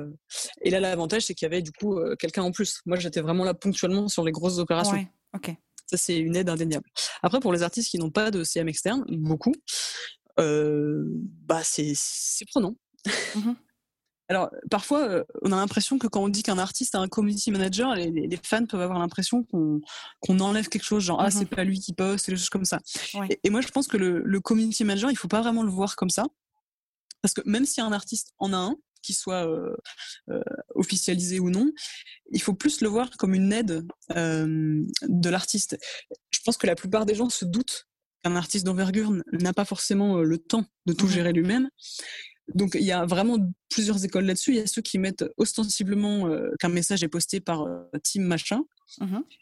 et 0.63 0.71
là, 0.71 0.81
l'avantage, 0.81 1.23
c'est 1.27 1.35
qu'il 1.35 1.47
y 1.47 1.51
avait 1.51 1.63
du 1.63 1.73
coup 1.73 2.01
quelqu'un 2.19 2.43
en 2.43 2.51
plus. 2.51 2.81
Moi, 2.85 2.99
j'étais 2.99 3.21
vraiment 3.21 3.45
là 3.45 3.55
ponctuellement 3.55 4.09
sur 4.09 4.25
les 4.25 4.33
grosses 4.33 4.59
opérations. 4.59 4.97
Ouais, 4.97 5.09
ok. 5.35 5.55
Ça, 5.87 5.97
c'est 5.97 6.19
une 6.19 6.35
aide 6.35 6.49
indéniable. 6.49 6.89
Après, 7.23 7.39
pour 7.39 7.53
les 7.53 7.63
artistes 7.63 7.91
qui 7.91 7.99
n'ont 7.99 8.11
pas 8.11 8.33
de 8.33 8.43
CM 8.43 8.69
externe, 8.69 9.05
beaucoup, 9.09 9.55
euh, 10.41 11.05
bah, 11.47 11.61
c'est 11.63 11.95
prenant. 12.51 12.77
Mmh 13.35 13.53
Alors, 14.29 14.51
parfois, 14.71 15.09
euh, 15.09 15.25
on 15.43 15.53
a 15.53 15.57
l'impression 15.57 15.99
que 15.99 16.07
quand 16.09 16.23
on 16.23 16.29
dit 16.29 16.43
qu'un 16.43 16.59
artiste 16.59 16.95
a 16.95 16.99
un 16.99 17.09
community 17.09 17.51
manager, 17.51 17.95
les, 17.95 18.39
fans 18.43 18.67
peuvent 18.67 18.81
avoir 18.81 18.99
l'impression 18.99 19.45
qu'on 19.45 20.41
enlève 20.41 20.69
quelque 20.69 20.85
chose, 20.85 21.05
genre, 21.05 21.21
ah, 21.21 21.29
mmh 21.29 21.31
c'est 21.31 21.47
pas 21.47 21.65
lui 21.65 21.79
qui 21.79 21.93
poste, 21.93 22.29
des 22.31 22.37
choses 22.37 22.51
comme 22.51 22.65
ça. 22.65 22.81
Et, 23.45 23.51
moi, 23.51 23.61
je 23.61 23.69
pense 23.69 23.87
que 23.87 23.97
le, 23.97 24.23
le 24.25 24.41
community 24.41 24.85
manager, 24.85 25.11
il 25.11 25.17
faut 25.17 25.29
pas 25.29 25.43
vraiment 25.43 25.63
le 25.63 25.71
voir 25.71 25.97
comme 25.97 26.11
ça. 26.11 26.25
Parce 27.23 27.35
que 27.35 27.43
même 27.45 27.67
si 27.67 27.81
un 27.81 27.93
artiste 27.93 28.35
en 28.39 28.53
a 28.53 28.57
un, 28.57 28.77
qu'il 29.07 29.15
soit 29.15 29.47
euh, 29.47 29.75
euh, 30.31 30.43
officialisé 30.75 31.39
ou 31.39 31.49
non. 31.49 31.71
Il 32.33 32.43
faut 32.43 32.55
plus 32.55 32.81
le 32.81 32.89
voir 32.89 33.09
comme 33.19 33.35
une 33.35 33.53
aide 33.53 33.87
de 34.11 35.31
l'artiste. 35.31 35.79
Je 36.31 36.41
pense 36.45 36.57
que 36.57 36.67
la 36.67 36.75
plupart 36.75 37.07
des 37.07 37.15
gens 37.15 37.31
se 37.31 37.45
doutent 37.45 37.87
qu'un 38.25 38.35
artiste 38.35 38.67
d'envergure 38.67 39.13
n'a 39.33 39.53
pas 39.53 39.65
forcément 39.65 40.17
le 40.19 40.39
temps 40.39 40.65
de 40.87 40.93
tout 40.93 41.07
mmh 41.07 41.11
gérer 41.11 41.33
lui-même. 41.33 41.71
Donc 42.55 42.75
il 42.75 42.85
y 42.85 42.93
a 42.93 43.05
vraiment 43.07 43.39
plusieurs 43.69 44.05
écoles 44.05 44.25
là-dessus. 44.25 44.53
Il 44.53 44.57
y 44.57 44.61
a 44.61 44.67
ceux 44.67 44.83
qui 44.83 44.99
mettent 44.99 45.25
ostensiblement 45.37 46.31
qu'un 46.59 46.69
message 46.69 47.03
est 47.03 47.09
posté 47.09 47.41
par 47.41 47.67
team 48.03 48.23
machin, 48.23 48.63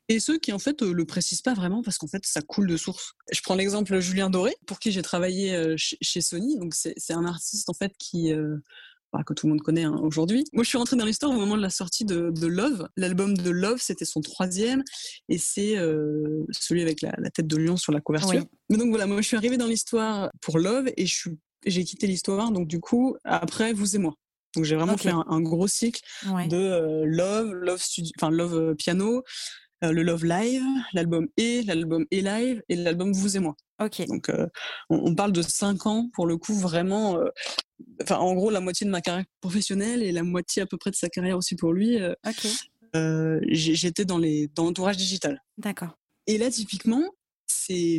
et 0.08 0.20
ceux 0.20 0.38
qui 0.38 0.52
en 0.52 0.58
fait 0.58 0.80
le 0.80 1.04
précisent 1.04 1.42
pas 1.42 1.54
vraiment 1.54 1.82
parce 1.82 1.98
qu'en 1.98 2.06
fait 2.06 2.24
ça 2.24 2.40
coule 2.40 2.66
de 2.66 2.76
source. 2.76 3.12
Je 3.30 3.40
prends 3.42 3.54
l'exemple 3.54 4.00
Julien 4.00 4.30
Doré, 4.30 4.56
pour 4.66 4.78
qui 4.78 4.90
j'ai 4.90 5.02
travaillé 5.02 5.74
chez 5.76 6.20
Sony. 6.20 6.58
Donc 6.58 6.74
c'est 6.74 7.12
un 7.12 7.26
artiste 7.26 7.68
en 7.68 7.74
fait 7.74 7.92
qui 7.98 8.32
que 9.22 9.34
tout 9.34 9.46
le 9.46 9.52
monde 9.52 9.62
connaît 9.62 9.84
hein, 9.84 10.00
aujourd'hui. 10.02 10.44
Moi, 10.52 10.64
je 10.64 10.70
suis 10.70 10.78
rentrée 10.78 10.96
dans 10.96 11.04
l'histoire 11.04 11.30
au 11.30 11.36
moment 11.36 11.56
de 11.56 11.62
la 11.62 11.70
sortie 11.70 12.04
de, 12.04 12.46
Love. 12.46 12.88
L'album 12.96 13.36
de 13.36 13.50
Love, 13.50 13.78
c'était 13.80 14.04
son 14.04 14.20
troisième, 14.20 14.82
et 15.28 15.38
c'est 15.38 15.78
euh, 15.78 16.44
celui 16.50 16.82
avec 16.82 17.00
la, 17.02 17.12
tête 17.30 17.46
de 17.46 17.56
lion 17.56 17.76
sur 17.76 17.92
la 17.92 18.00
couverture. 18.00 18.44
Mais 18.70 18.76
donc 18.76 18.88
voilà, 18.88 19.06
moi, 19.06 19.20
je 19.20 19.28
suis 19.28 19.36
arrivée 19.36 19.56
dans 19.56 19.66
l'histoire 19.66 20.30
pour 20.40 20.58
Love, 20.58 20.88
et 20.96 21.06
j'ai 21.66 21.84
quitté 21.84 22.06
l'histoire, 22.06 22.50
donc 22.50 22.68
du 22.68 22.80
coup, 22.80 23.16
après, 23.24 23.72
vous 23.72 23.96
et 23.96 23.98
moi. 23.98 24.14
Donc 24.56 24.64
j'ai 24.64 24.76
vraiment 24.76 24.96
fait 24.96 25.10
un, 25.10 25.40
gros 25.40 25.66
cycle 25.66 26.00
de 26.24 26.56
euh, 26.56 27.04
Love, 27.06 27.52
Love 27.54 27.80
Studio, 27.80 28.12
enfin 28.18 28.30
Love 28.30 28.54
euh, 28.54 28.74
Piano, 28.74 29.24
le 29.82 30.02
Love 30.02 30.24
Live, 30.24 30.62
l'album 30.92 31.26
E, 31.38 31.66
l'album 31.66 32.04
E 32.04 32.20
Live 32.20 32.62
et 32.68 32.76
l'album 32.76 33.12
Vous 33.12 33.36
et 33.36 33.40
moi. 33.40 33.54
Ok. 33.82 34.06
Donc 34.06 34.30
on, 34.88 35.14
parle 35.14 35.32
de 35.32 35.42
cinq 35.42 35.86
ans 35.86 36.08
pour 36.14 36.26
le 36.26 36.38
coup 36.38 36.54
vraiment 36.54 37.18
enfin, 38.02 38.16
en 38.16 38.34
gros, 38.34 38.50
la 38.50 38.60
moitié 38.60 38.86
de 38.86 38.90
ma 38.90 39.00
carrière 39.00 39.24
professionnelle 39.40 40.02
et 40.02 40.12
la 40.12 40.22
moitié 40.22 40.62
à 40.62 40.66
peu 40.66 40.76
près 40.76 40.90
de 40.90 40.96
sa 40.96 41.08
carrière 41.08 41.36
aussi 41.36 41.56
pour 41.56 41.72
lui. 41.72 42.00
Euh, 42.00 42.14
euh, 42.96 43.40
j'étais 43.48 44.04
dans 44.04 44.18
les 44.18 44.48
dans 44.54 44.64
l'entourage 44.64 44.96
digital. 44.96 45.42
D'accord. 45.58 45.98
Et 46.26 46.38
là, 46.38 46.50
typiquement, 46.50 47.02
c'est 47.46 47.98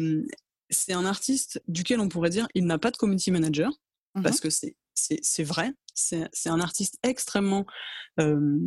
c'est 0.69 0.93
un 0.93 1.05
artiste 1.05 1.61
duquel 1.67 1.99
on 1.99 2.09
pourrait 2.09 2.29
dire 2.29 2.47
il 2.55 2.65
n'a 2.65 2.77
pas 2.77 2.91
de 2.91 2.97
community 2.97 3.31
manager 3.31 3.71
mmh 4.15 4.21
parce 4.21 4.39
que 4.39 4.49
c'est 4.49 5.43
vrai. 5.43 5.73
C'est 5.93 6.49
un 6.49 6.59
artiste 6.59 6.97
extrêmement 7.03 7.65
euh, 8.19 8.59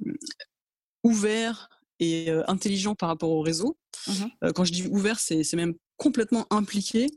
ouvert 1.02 1.68
et 2.00 2.30
intelligent 2.46 2.94
par 2.94 3.08
rapport 3.08 3.30
au 3.30 3.40
réseau. 3.40 3.78
Mmh 4.06 4.50
quand 4.54 4.64
je 4.64 4.72
dis 4.72 4.86
ouvert, 4.86 5.18
c'est 5.18 5.54
même 5.54 5.74
complètement 5.96 6.46
impliqué. 6.50 7.08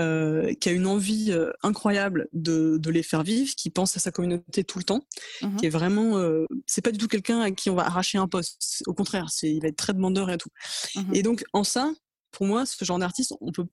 Euh, 0.00 0.54
qui 0.54 0.70
a 0.70 0.72
une 0.72 0.86
envie 0.86 1.30
euh, 1.30 1.50
incroyable 1.62 2.28
de, 2.32 2.78
de, 2.78 2.90
les 2.90 3.02
faire 3.02 3.22
vivre, 3.22 3.54
qui 3.54 3.68
pense 3.68 3.94
à 3.98 4.00
sa 4.00 4.10
communauté 4.10 4.64
tout 4.64 4.78
le 4.78 4.84
temps, 4.84 5.04
mmh 5.42 5.56
qui 5.56 5.66
est 5.66 5.70
vraiment, 5.70 6.16
euh, 6.16 6.46
c'est 6.64 6.80
pas 6.80 6.90
du 6.90 6.96
tout 6.96 7.08
quelqu'un 7.08 7.40
à 7.40 7.50
qui 7.50 7.68
on 7.68 7.74
va 7.74 7.84
arracher 7.84 8.16
un 8.16 8.26
poste. 8.26 8.82
Au 8.86 8.94
contraire, 8.94 9.26
c'est, 9.30 9.50
il 9.50 9.60
va 9.60 9.68
être 9.68 9.76
très 9.76 9.92
demandeur 9.92 10.30
et 10.30 10.38
tout. 10.38 10.48
Mmh 10.94 11.14
et 11.14 11.22
donc 11.22 11.44
en 11.52 11.64
ça, 11.64 11.92
pour 12.30 12.46
moi, 12.46 12.64
ce 12.64 12.82
genre 12.82 12.98
d'artiste, 12.98 13.34
on 13.42 13.52
peut 13.52 13.66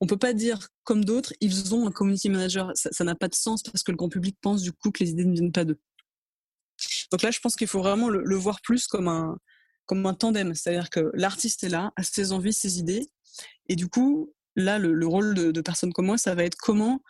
on 0.00 0.06
peut 0.06 0.16
pas 0.16 0.32
dire 0.32 0.68
comme 0.84 1.04
d'autres, 1.04 1.32
ils 1.40 1.74
ont 1.74 1.86
un 1.86 1.92
community 1.92 2.28
manager. 2.28 2.72
Ça 2.74 3.04
n'a 3.04 3.14
pas 3.14 3.28
de 3.28 3.34
sens 3.34 3.62
parce 3.62 3.82
que 3.82 3.90
le 3.90 3.96
grand 3.96 4.08
public 4.08 4.36
pense 4.40 4.62
du 4.62 4.72
coup 4.72 4.90
que 4.90 5.02
les 5.02 5.10
idées 5.10 5.24
ne 5.24 5.32
viennent 5.32 5.52
pas 5.52 5.64
d'eux. 5.64 5.78
Donc 7.10 7.22
là, 7.22 7.30
je 7.30 7.40
pense 7.40 7.56
qu'il 7.56 7.66
faut 7.66 7.80
vraiment 7.80 8.08
le, 8.08 8.36
voir 8.36 8.60
plus 8.62 8.86
comme 8.86 9.08
un, 9.08 9.38
comme 9.86 10.04
un 10.06 10.14
tandem. 10.14 10.54
C'est-à-dire 10.54 10.90
que 10.90 11.10
l'artiste 11.14 11.64
est 11.64 11.68
là, 11.68 11.92
a 11.96 12.02
ses 12.02 12.32
envies, 12.32 12.52
ses 12.52 12.78
idées. 12.78 13.06
Et 13.68 13.76
du 13.76 13.88
coup, 13.88 14.32
là, 14.56 14.78
le, 14.78 15.06
rôle 15.06 15.34
de, 15.34 15.60
personnes 15.60 15.92
comme 15.92 16.06
moi, 16.06 16.18
ça 16.18 16.34
va 16.34 16.44
être 16.44 16.56
comment 16.56 17.02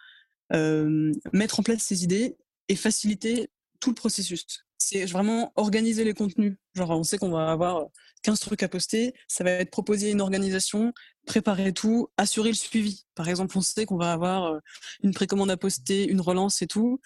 euh, 0.52 1.12
mettre 1.32 1.60
en 1.60 1.62
place 1.62 1.82
ces 1.82 2.04
idées 2.04 2.36
et 2.68 2.76
faciliter 2.76 3.50
tout 3.80 3.90
le 3.90 3.94
processus. 3.94 4.64
C'est 4.82 5.04
vraiment 5.04 5.52
organiser 5.56 6.04
les 6.04 6.14
contenus. 6.14 6.56
Genre, 6.74 6.90
on 6.90 7.02
sait 7.02 7.18
qu'on 7.18 7.30
va 7.30 7.50
avoir 7.50 7.86
15 8.22 8.40
trucs 8.40 8.62
à 8.62 8.68
poster, 8.68 9.14
ça 9.28 9.44
va 9.44 9.50
être 9.50 9.70
proposer 9.70 10.10
une 10.10 10.20
organisation, 10.20 10.92
préparer 11.26 11.72
tout, 11.72 12.08
assurer 12.16 12.48
le 12.48 12.54
suivi. 12.54 13.04
Par 13.14 13.28
exemple, 13.28 13.56
on 13.56 13.60
sait 13.60 13.84
qu'on 13.84 13.98
va 13.98 14.12
avoir 14.12 14.46
euh, 14.46 14.58
une 15.02 15.12
précommande 15.12 15.50
à 15.50 15.56
poster, 15.56 16.08
une 16.08 16.20
relance 16.20 16.62
et 16.62 16.66
tout. 16.66 17.00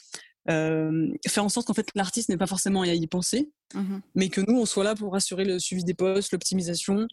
Euh, 0.50 1.08
faire 1.26 1.44
en 1.44 1.48
sorte 1.48 1.66
qu'en 1.66 1.74
fait 1.74 1.88
l'artiste 1.94 2.28
n'est 2.28 2.36
pas 2.36 2.46
forcément 2.46 2.82
à 2.82 2.88
y 2.88 3.06
penser, 3.06 3.50
mmh 3.72 4.00
mais 4.14 4.28
que 4.28 4.42
nous 4.42 4.58
on 4.58 4.66
soit 4.66 4.84
là 4.84 4.94
pour 4.94 5.16
assurer 5.16 5.42
le 5.46 5.58
suivi 5.58 5.84
des 5.84 5.94
posts, 5.94 6.32
l'optimisation, 6.32 7.08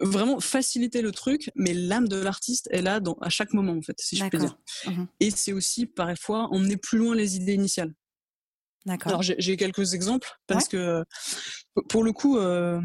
vraiment 0.00 0.40
faciliter 0.40 1.02
le 1.02 1.12
truc, 1.12 1.50
mais 1.54 1.74
l'âme 1.74 2.08
de 2.08 2.16
l'artiste 2.16 2.68
est 2.70 2.82
là 2.82 3.00
dans, 3.00 3.16
à 3.20 3.30
chaque 3.30 3.52
moment, 3.52 3.72
en 3.72 3.82
fait, 3.82 3.96
si 4.00 4.16
je 4.16 4.24
peux 4.26 4.38
dire. 4.38 4.58
Mmh 4.86 5.04
Et 5.20 5.30
c'est 5.30 5.52
aussi, 5.52 5.86
parfois, 5.86 6.48
emmener 6.50 6.76
plus 6.76 6.98
loin 6.98 7.14
les 7.14 7.36
idées 7.36 7.54
initiales. 7.54 7.92
D'accord. 8.86 9.08
Alors, 9.08 9.22
j'ai 9.22 9.56
quelques 9.56 9.94
exemples, 9.94 10.28
parce 10.46 10.68
que, 10.68 11.04
pour 11.88 12.04
le 12.04 12.12
coup, 12.12 12.38
euh, 12.38 12.80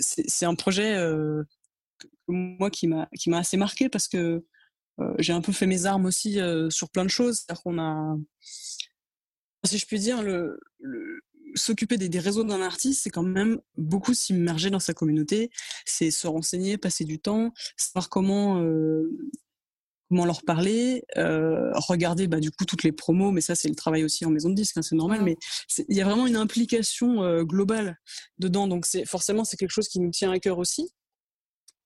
c'est 0.00 0.46
un 0.46 0.54
projet 0.54 0.96
euh, 0.96 1.42
moi 2.28 2.70
qui 2.70 2.88
m'a 2.88 3.08
assez 3.32 3.56
marqué, 3.56 3.88
parce 3.88 4.08
que 4.08 4.44
j'ai 5.18 5.32
un 5.32 5.40
peu 5.40 5.52
fait 5.52 5.66
mes 5.66 5.86
armes 5.86 6.06
aussi 6.06 6.38
sur 6.68 6.90
plein 6.90 7.04
de 7.04 7.10
choses. 7.10 7.38
C'est-à-dire 7.38 7.62
qu'on 7.62 7.78
a, 7.78 8.16
si 9.64 9.78
je 9.78 9.86
puis 9.86 9.98
dire, 9.98 10.22
le, 10.22 10.58
s'occuper 11.54 11.96
des, 11.96 12.18
réseaux 12.18 12.44
d'un 12.44 12.62
artiste, 12.62 13.02
c'est 13.02 13.10
quand 13.10 13.22
même 13.22 13.60
beaucoup 13.76 14.14
s'immerger 14.14 14.70
dans 14.70 14.80
sa 14.80 14.94
communauté, 14.94 15.50
c'est 15.84 16.10
se 16.10 16.26
renseigner, 16.26 16.78
passer 16.78 17.04
du 17.04 17.18
temps, 17.18 17.52
savoir 17.76 18.08
comment 18.08 18.60
comment 20.10 20.26
leur 20.26 20.42
parler, 20.42 21.04
euh, 21.16 21.70
regarder 21.74 22.26
bah, 22.26 22.40
du 22.40 22.50
coup 22.50 22.64
toutes 22.64 22.82
les 22.82 22.90
promos, 22.90 23.30
mais 23.30 23.40
ça 23.40 23.54
c'est 23.54 23.68
le 23.68 23.76
travail 23.76 24.04
aussi 24.04 24.24
en 24.24 24.30
maison 24.30 24.50
de 24.50 24.54
disque, 24.54 24.76
hein, 24.76 24.82
c'est 24.82 24.96
normal, 24.96 25.22
mais 25.22 25.36
il 25.88 25.96
y 25.96 26.00
a 26.00 26.04
vraiment 26.04 26.26
une 26.26 26.36
implication 26.36 27.22
euh, 27.22 27.44
globale 27.44 27.96
dedans, 28.38 28.66
donc 28.66 28.86
c'est 28.86 29.06
forcément 29.06 29.44
c'est 29.44 29.56
quelque 29.56 29.70
chose 29.70 29.88
qui 29.88 30.00
nous 30.00 30.10
tient 30.10 30.32
à 30.32 30.38
cœur 30.40 30.58
aussi. 30.58 30.90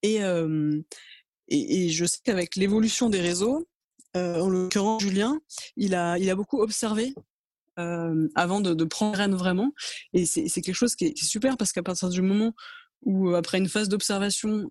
Et, 0.03 0.23
euh, 0.23 0.81
et, 1.49 1.87
et, 1.87 1.89
je 1.91 2.05
sais 2.07 2.19
qu'avec 2.25 2.57
l'évolution 2.57 3.11
des 3.11 3.21
réseaux, 3.21 3.69
en 4.15 4.49
l'occurrence 4.49 5.03
Julien, 5.03 5.41
il 5.77 5.95
a, 5.95 6.19
il 6.19 6.31
a 6.31 6.37
beaucoup 6.37 6.61
observé 6.61 7.15
avant 7.77 8.61
de, 8.61 8.73
de 8.73 8.85
prendre 8.85 9.19
rêne 9.19 9.35
vraiment, 9.35 9.73
et 10.13 10.25
c'est 10.25 10.49
quelque 10.63 10.75
chose 10.75 10.95
qui 10.95 11.07
est, 11.07 11.13
qui 11.13 11.25
est 11.25 11.29
super 11.29 11.57
parce 11.57 11.73
qu'à 11.73 11.83
partir 11.83 12.09
du 12.09 12.23
moment 12.23 12.55
où 13.05 13.35
après 13.35 13.59
une 13.59 13.69
phase 13.69 13.89
d'observation, 13.89 14.71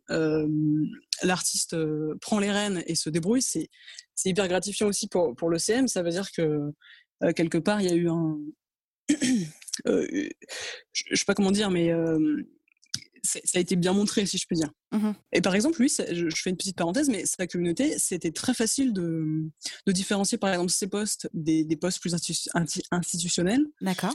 l'artiste 1.22 1.76
prend 2.22 2.40
les 2.40 2.52
rênes 2.52 2.84
et 2.88 2.96
se 2.96 3.10
débrouille, 3.10 3.42
c'est 3.42 3.70
hyper 4.26 4.48
gratifiant 4.48 4.88
aussi 4.88 5.08
pour, 5.08 5.36
pour 5.36 5.50
le 5.50 5.58
CM. 5.58 5.88
Ça 5.88 6.04
veut 6.04 6.12
dire 6.12 6.32
que 6.32 6.72
quelque 7.36 7.58
part, 7.58 7.82
il 7.82 7.90
y 7.90 7.92
a 7.92 7.96
eu 7.96 8.10
un... 8.10 8.38
je 9.86 10.30
ne 11.12 11.16
sais 11.16 11.26
pas 11.26 11.34
comment 11.34 11.52
dire, 11.52 11.72
mais 11.72 11.92
ça 13.24 13.40
a 13.56 13.60
été 13.60 13.76
bien 13.76 13.94
montré, 13.94 14.26
si 14.26 14.38
je 14.38 14.46
peux 14.48 14.56
dire. 14.56 14.72
Mmh 14.92 15.12
et 15.32 15.42
par 15.42 15.56
exemple, 15.56 15.80
lui, 15.80 15.90
je, 15.90 16.30
fais 16.36 16.50
une 16.50 16.58
petite 16.58 16.78
parenthèse, 16.78 17.10
mais 17.10 17.26
sa 17.26 17.48
communauté, 17.48 17.98
c'était 17.98 18.32
très 18.32 18.54
facile 18.54 18.94
de, 18.94 19.50
de, 19.88 19.92
différencier, 19.92 20.38
par 20.38 20.52
exemple, 20.52 20.72
ses 20.72 20.88
postes 20.88 21.30
des, 21.34 21.64
des 21.64 21.76
postes 21.76 22.00
plus 22.00 22.14
institutionnels. 22.14 23.66
D'accord. 23.82 24.14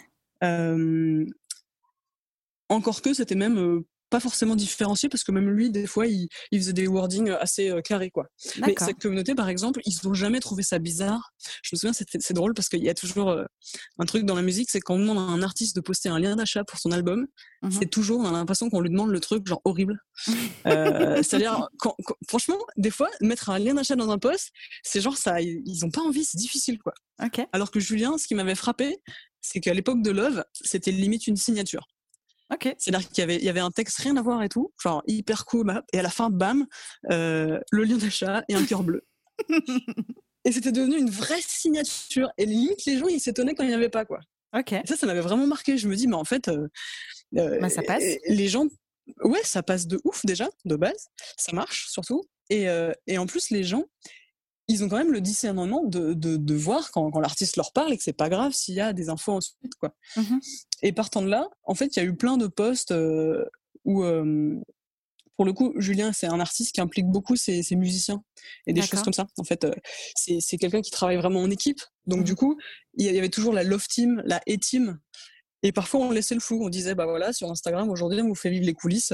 encore 2.69 3.03
que 3.03 3.15
c'était 3.15 3.35
même 3.35 3.83
pas 4.11 4.21
forcément 4.21 4.57
différencié 4.57 5.09
parce 5.09 5.25
que 5.25 5.33
même 5.33 5.49
lui, 5.51 5.71
des 5.71 5.87
fois, 5.87 6.07
il, 6.07 6.29
il 6.51 6.61
faisait 6.61 6.73
des 6.73 6.87
wordings 6.87 7.31
assez 7.31 7.71
euh, 7.71 7.81
carrés, 7.81 8.11
quoi. 8.11 8.27
Mais 8.65 8.75
cette 8.79 8.99
communauté, 8.99 9.35
par 9.35 9.49
exemple, 9.49 9.81
ils 9.85 9.97
n'ont 10.05 10.15
jamais 10.15 10.41
trouvé 10.41 10.63
ça 10.63 10.79
bizarre. 10.79 11.33
Je 11.63 11.71
me 11.75 11.79
souviens, 11.79 11.93
c'est 11.93 12.35
drôle 12.35 12.55
parce 12.55 12.69
qu'il 12.69 12.83
y 12.83 12.89
a 12.89 12.95
toujours 12.95 13.31
euh, 13.31 13.45
un 13.99 14.05
truc 14.07 14.25
dans 14.25 14.35
la 14.35 14.43
musique, 14.43 14.71
c'est 14.71 14.81
quand 14.81 14.95
on 14.95 14.99
demande 14.99 15.19
à 15.19 15.21
un 15.21 15.43
artiste 15.43 15.77
de 15.77 15.81
poster 15.81 16.09
un 16.09 16.19
lien 16.19 16.37
d'achat 16.37 16.65
pour 16.65 16.79
son 16.79 16.91
album, 16.93 17.27
mmh 17.63 17.71
c'est 17.71 17.91
toujours, 17.91 18.21
on 18.21 18.27
a 18.27 18.33
l'impression 18.33 18.71
qu'on 18.71 18.81
lui 18.81 18.91
demande 18.91 19.11
le 19.11 19.21
truc 19.21 19.47
genre 19.47 19.61
horrible. 19.65 20.01
euh, 20.67 21.23
C'est-à-dire, 21.23 21.69
franchement, 22.29 22.59
des 22.77 22.91
fois, 22.91 23.09
mettre 23.21 23.51
un 23.51 23.59
lien 23.59 23.75
d'achat 23.75 23.97
dans 23.97 24.11
un 24.11 24.19
post, 24.19 24.51
c'est 24.83 25.01
genre 25.01 25.17
ça, 25.17 25.41
ils 25.41 25.85
ont 25.85 25.91
pas 25.91 26.01
envie, 26.01 26.25
c'est 26.25 26.39
difficile, 26.39 26.79
quoi. 26.79 26.95
Alors 27.53 27.71
que 27.71 27.81
Julien, 27.81 28.17
ce 28.17 28.27
qui 28.27 28.35
m'avait 28.35 28.55
frappé, 28.55 28.99
c'est 29.41 29.61
qu'à 29.61 29.75
l'époque 29.75 30.03
de 30.03 30.11
Love, 30.11 30.45
c'était 30.53 30.91
limite 30.91 31.27
une 31.27 31.37
signature. 31.37 31.87
C'est-à-dire 32.79 33.09
qu'il 33.09 33.19
y 33.19 33.23
avait, 33.23 33.37
il 33.37 33.45
y 33.45 33.49
avait 33.49 33.61
un 33.61 33.71
texte 33.71 33.99
rien 33.99 34.17
à 34.17 34.23
voir 34.23 34.43
et 34.43 34.49
tout, 34.49 34.73
genre 34.83 35.03
hyper 35.07 35.45
cool, 35.45 35.83
et 35.93 35.99
à 35.99 36.03
la 36.03 36.11
fin, 36.11 36.31
bam, 36.31 36.67
euh, 37.11 37.61
le 37.71 37.85
lien 37.85 37.97
d'achat 37.97 38.43
et 38.49 38.55
un 38.55 38.65
cœur 38.65 38.83
bleu. 38.83 39.05
et 40.45 40.53
c'était 40.53 40.73
devenu 40.73 40.97
une 40.99 41.11
vraie 41.11 41.41
signature. 41.41 42.31
Et 42.39 42.47
limite, 42.47 42.85
les 42.87 42.99
gens, 42.99 43.09
ils 43.09 43.21
s'étonnaient 43.21 43.55
quand 43.55 43.65
il 43.65 43.69
n'y 43.69 43.75
avait 43.75 43.91
pas, 43.91 44.05
quoi. 44.05 44.21
Ok. 44.57 44.75
ça, 44.87 44.97
ça 44.97 45.07
m'avait 45.07 45.21
vraiment 45.21 45.47
marqué. 45.47 45.77
Je 45.77 45.89
me 45.89 45.95
dis, 45.95 46.09
mais 46.09 46.17
en 46.17 46.25
fait, 46.25 46.49
euh, 46.49 46.69
euh 47.37 47.61
bah, 47.61 47.69
ça 47.69 47.83
passe. 47.83 48.05
Les 48.29 48.49
gens, 48.49 48.67
ouais, 49.23 49.43
ça 49.45 49.63
passe 49.63 49.87
de 49.87 50.01
ouf 50.05 50.25
déjà, 50.25 50.49
de 50.65 50.77
base. 50.77 51.09
Ça 51.37 51.53
marche 51.53 51.89
surtout. 51.91 52.23
Et, 52.51 52.69
euh, 52.69 52.93
et 53.07 53.19
en 53.19 53.27
plus, 53.27 53.51
les 53.51 53.63
gens, 53.63 53.85
ils 54.69 54.85
ont 54.85 54.89
quand 54.89 54.99
même 54.99 55.13
le 55.13 55.23
discernement 55.23 55.85
de, 55.85 56.13
de, 56.13 56.37
de 56.37 56.55
voir 56.55 56.91
quand, 56.93 57.11
quand 57.11 57.21
l'artiste 57.21 57.57
leur 57.57 57.73
parle 57.73 57.93
et 57.93 57.97
que 57.97 58.03
c'est 58.03 58.13
pas 58.13 58.29
grave 58.29 58.53
s'il 58.53 58.75
y 58.75 58.81
a 58.81 58.93
des 58.93 59.09
infos 59.09 59.33
ensuite 59.33 59.75
quoi. 59.81 59.95
Mmh 60.17 60.39
et 60.83 60.93
partant 60.93 61.23
de 61.23 61.29
là, 61.29 61.49
en 61.65 61.75
fait, 61.75 61.97
il 61.97 61.99
y 61.99 62.03
a 62.03 62.05
eu 62.05 62.15
plein 62.15 62.37
de 62.37 62.47
posts 62.47 62.93
euh, 62.93 63.45
où 63.85 64.05
euh, 64.05 64.55
pour 65.37 65.45
le 65.45 65.53
coup, 65.53 65.75
Julien, 65.77 66.13
c'est 66.13 66.29
un 66.29 66.39
artiste 66.39 66.73
qui 66.73 66.81
implique 66.81 67.07
beaucoup 67.07 67.35
ses, 67.35 67.65
ses 67.65 67.75
musiciens 67.75 68.23
et 68.67 68.73
des 68.73 68.83
choses 68.83 69.03
comme 69.03 69.13
ça. 69.13 69.27
En 69.39 69.45
fait, 69.45 69.65
euh, 69.65 69.73
c'est 70.15 70.57
quelqu'un 70.57 70.81
qui 70.81 70.93
travaille 70.93 71.17
vraiment 71.17 71.41
en 71.41 71.51
équipe. 71.51 71.81
Donc, 72.07 72.25
du 72.25 72.37
coup, 72.37 72.59
il 72.95 73.07
y 73.07 73.19
avait 73.19 73.29
toujours 73.29 73.53
la 73.53 73.65
love 73.65 73.87
team, 73.89 74.23
la 74.25 74.41
e 74.49 74.57
team. 74.57 74.99
Et 75.65 75.73
parfois, 75.73 76.01
on 76.01 76.11
laissait 76.11 76.35
le 76.35 76.41
flou. 76.41 76.65
On 76.65 76.69
disait, 76.69 76.95
bah 76.95 77.07
voilà, 77.07 77.33
sur 77.33 77.51
Instagram, 77.51 77.91
aujourd'hui, 77.91 78.21
on 78.23 78.29
vous 78.29 78.35
fait 78.35 78.51
vivre 78.51 78.67
les 78.67 78.75
coulisses. 78.75 79.13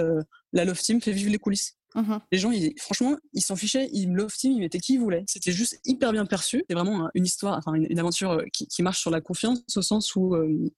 la 0.52 0.64
love 0.64 0.80
team 0.80 1.00
fait 1.00 1.12
vivre 1.12 1.30
les 1.30 1.38
coulisses. 1.38 1.78
Mmh 1.95 2.18
les 2.32 2.38
gens, 2.38 2.51
ils, 2.51 2.74
franchement, 2.78 3.16
ils 3.32 3.40
s'en 3.40 3.55
fichaient, 3.55 3.88
ils 3.92 4.12
love 4.12 4.34
team, 4.34 4.53
ils 4.53 4.61
mettaient 4.61 4.80
qui 4.80 4.95
ils 4.95 4.99
voulaient. 4.99 5.24
C'était 5.28 5.53
juste 5.53 5.80
hyper 5.84 6.12
bien 6.12 6.26
perçu. 6.26 6.64
C'est 6.68 6.74
vraiment 6.74 7.09
une 7.14 7.24
histoire, 7.24 7.57
enfin 7.57 7.74
une, 7.74 7.99
aventure 7.99 8.32
euh, 8.32 8.45
qui, 8.53 8.66
qui, 8.66 8.82
marche 8.82 9.01
sur 9.01 9.11
la 9.11 9.20
confiance, 9.20 9.61
au 9.76 9.82
sens 9.82 10.16
où, 10.16 10.34
euh, 10.34 10.72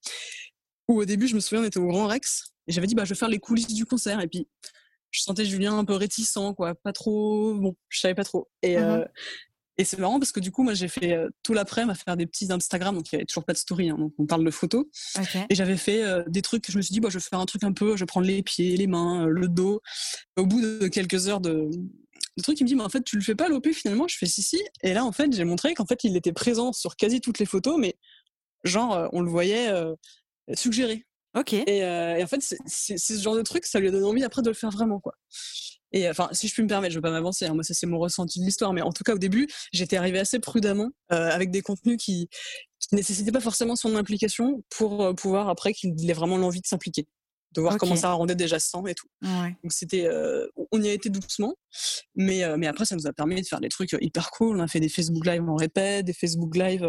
où 0.87 1.01
au 1.01 1.05
début, 1.05 1.27
je 1.27 1.35
me 1.35 1.39
souviens, 1.39 1.63
on 1.63 1.67
était 1.67 1.79
au 1.79 1.87
Grand 1.87 2.07
Rex 2.07 2.53
et 2.67 2.71
j'avais 2.71 2.87
dit, 2.87 2.95
bah, 2.95 3.03
je 3.05 3.09
vais 3.09 3.19
faire 3.19 3.29
les 3.29 3.39
coulisses 3.39 3.73
du 3.73 3.85
concert. 3.85 4.19
Et 4.19 4.27
puis, 4.27 4.47
je 5.09 5.21
sentais 5.21 5.45
Julien 5.45 5.77
un 5.77 5.85
peu 5.85 5.93
réticent, 5.93 6.37
quoi, 6.55 6.75
pas 6.75 6.93
trop, 6.93 7.55
bon, 7.55 7.75
je 7.89 7.99
savais 7.99 8.15
pas 8.15 8.23
trop. 8.23 8.49
Et, 8.61 8.77
mmh 8.77 8.83
euh, 8.83 9.05
et 9.77 9.83
c'est 9.83 9.99
marrant 9.99 10.19
parce 10.19 10.31
que 10.31 10.39
du 10.39 10.51
coup, 10.51 10.63
moi, 10.63 10.73
j'ai 10.73 10.87
fait 10.87 11.13
euh, 11.13 11.29
tout 11.43 11.53
l'après-midi 11.53 11.91
à 11.91 11.95
faire 11.95 12.17
des 12.17 12.25
petits 12.25 12.51
Instagram, 12.51 12.95
donc 12.95 13.11
il 13.11 13.15
n'y 13.15 13.17
avait 13.17 13.25
toujours 13.25 13.45
pas 13.45 13.53
de 13.53 13.57
story, 13.57 13.89
hein, 13.89 13.97
donc 13.97 14.13
on 14.17 14.25
parle 14.25 14.43
de 14.43 14.49
photos. 14.51 14.85
Et 15.49 15.55
j'avais 15.55 15.77
fait 15.77 16.03
euh, 16.03 16.23
des 16.27 16.41
trucs, 16.41 16.69
je 16.69 16.77
me 16.77 16.81
suis 16.81 16.93
dit, 16.93 16.99
bah, 16.99 17.09
je 17.09 17.19
vais 17.19 17.23
faire 17.23 17.39
un 17.39 17.45
truc 17.45 17.63
un 17.63 17.73
peu, 17.73 17.95
je 17.95 18.01
vais 18.01 18.07
prendre 18.07 18.25
les 18.25 18.41
pieds, 18.41 18.75
les 18.75 18.87
mains, 18.87 19.25
euh, 19.25 19.29
le 19.29 19.47
dos. 19.47 19.81
Au 20.35 20.45
bout 20.45 20.61
de 20.61 20.87
quelques 20.87 21.27
heures 21.27 21.41
de, 21.41 21.69
de 21.69 22.41
trucs, 22.41 22.59
il 22.59 22.63
me 22.63 22.67
dit, 22.67 22.75
mais 22.75 22.83
en 22.83 22.89
fait, 22.89 23.03
tu 23.03 23.17
le 23.17 23.21
fais 23.21 23.35
pas 23.35 23.49
l'OP 23.49 23.67
finalement? 23.71 24.07
Je 24.07 24.17
fais 24.17 24.25
si, 24.25 24.41
si. 24.41 24.59
Et 24.81 24.93
là, 24.93 25.05
en 25.05 25.11
fait, 25.11 25.31
j'ai 25.31 25.43
montré 25.43 25.75
qu'en 25.75 25.85
fait, 25.85 26.03
il 26.03 26.17
était 26.17 26.33
présent 26.33 26.73
sur 26.73 26.95
quasi 26.95 27.21
toutes 27.21 27.37
les 27.37 27.45
photos, 27.45 27.77
mais 27.77 27.95
genre, 28.63 29.09
on 29.13 29.21
le 29.21 29.29
voyait 29.29 29.71
suggérer. 30.53 31.05
Ok. 31.35 31.53
Et, 31.53 31.77
et 31.77 32.23
en 32.23 32.27
fait, 32.27 32.41
c'est 32.65 32.97
ce 32.97 33.13
genre 33.21 33.35
de 33.35 33.43
truc, 33.43 33.65
ça 33.65 33.79
lui 33.79 33.89
a 33.89 33.91
donné 33.91 34.05
envie 34.05 34.23
après 34.23 34.41
de 34.41 34.49
le 34.49 34.55
faire 34.55 34.71
vraiment, 34.71 34.99
quoi. 34.99 35.13
Et 35.91 36.09
enfin, 36.09 36.29
si 36.31 36.47
je 36.47 36.53
puis 36.53 36.63
me 36.63 36.67
permettre, 36.67 36.91
je 36.93 36.97
veux 36.97 37.01
pas 37.01 37.11
m'avancer. 37.11 37.45
Hein, 37.45 37.53
moi, 37.53 37.63
ça 37.63 37.73
c'est 37.73 37.87
mon 37.87 37.99
ressenti 37.99 38.39
de 38.39 38.45
l'histoire, 38.45 38.73
mais 38.73 38.81
en 38.81 38.91
tout 38.91 39.03
cas 39.03 39.15
au 39.15 39.17
début, 39.17 39.47
j'étais 39.71 39.97
arrivée 39.97 40.19
assez 40.19 40.39
prudemment 40.39 40.89
euh, 41.11 41.29
avec 41.29 41.51
des 41.51 41.61
contenus 41.61 41.97
qui, 41.97 42.29
qui 42.79 42.95
nécessitaient 42.95 43.31
pas 43.31 43.41
forcément 43.41 43.75
son 43.75 43.95
implication 43.95 44.63
pour 44.69 45.03
euh, 45.03 45.13
pouvoir 45.13 45.49
après 45.49 45.73
qu'il 45.73 46.09
ait 46.09 46.13
vraiment 46.13 46.37
l'envie 46.37 46.61
de 46.61 46.67
s'impliquer, 46.67 47.07
de 47.53 47.61
voir 47.61 47.77
comment 47.77 47.95
ça 47.95 48.11
rendait 48.11 48.35
déjà 48.35 48.59
sans 48.59 48.85
et 48.85 48.95
tout. 48.95 49.07
Donc 49.63 49.71
c'était, 49.71 50.05
euh, 50.05 50.45
on 50.71 50.81
y 50.81 50.89
a 50.89 50.93
été 50.93 51.09
doucement, 51.09 51.55
mais 52.15 52.43
mais 52.57 52.67
après 52.67 52.85
ça 52.85 52.95
nous 52.95 53.07
a 53.07 53.13
permis 53.13 53.41
de 53.41 53.47
faire 53.47 53.61
des 53.61 53.69
trucs 53.69 53.95
hyper 54.01 54.31
cool. 54.31 54.57
On 54.57 54.63
a 54.63 54.67
fait 54.67 54.81
des 54.81 54.89
Facebook 54.89 55.25
Live 55.25 55.43
en 55.47 55.55
répète, 55.55 56.05
des 56.05 56.13
Facebook 56.13 56.55
Live 56.55 56.85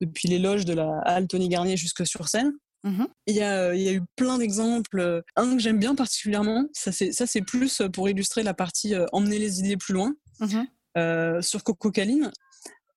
depuis 0.00 0.28
les 0.28 0.40
loges 0.40 0.64
de 0.64 0.74
la 0.74 0.98
halle 1.04 1.28
Tony 1.28 1.48
Garnier 1.48 1.76
jusque 1.76 2.06
sur 2.06 2.28
scène. 2.28 2.52
Mmh 2.84 3.04
il, 3.28 3.36
y 3.36 3.42
a, 3.42 3.74
il 3.74 3.80
y 3.80 3.88
a 3.88 3.92
eu 3.92 4.02
plein 4.16 4.38
d'exemples. 4.38 5.22
Un 5.36 5.56
que 5.56 5.62
j'aime 5.62 5.78
bien 5.78 5.94
particulièrement, 5.94 6.66
ça 6.72 6.90
c'est, 6.92 7.42
plus 7.42 7.82
pour 7.92 8.08
illustrer 8.08 8.42
la 8.42 8.54
partie 8.54 8.94
emmener 9.12 9.38
les 9.38 9.60
idées 9.60 9.76
plus 9.76 9.94
loin. 9.94 10.14
Mmh 10.40 10.62
euh, 10.98 11.40
sur 11.40 11.64
Coco 11.64 11.90
Caline, 11.90 12.30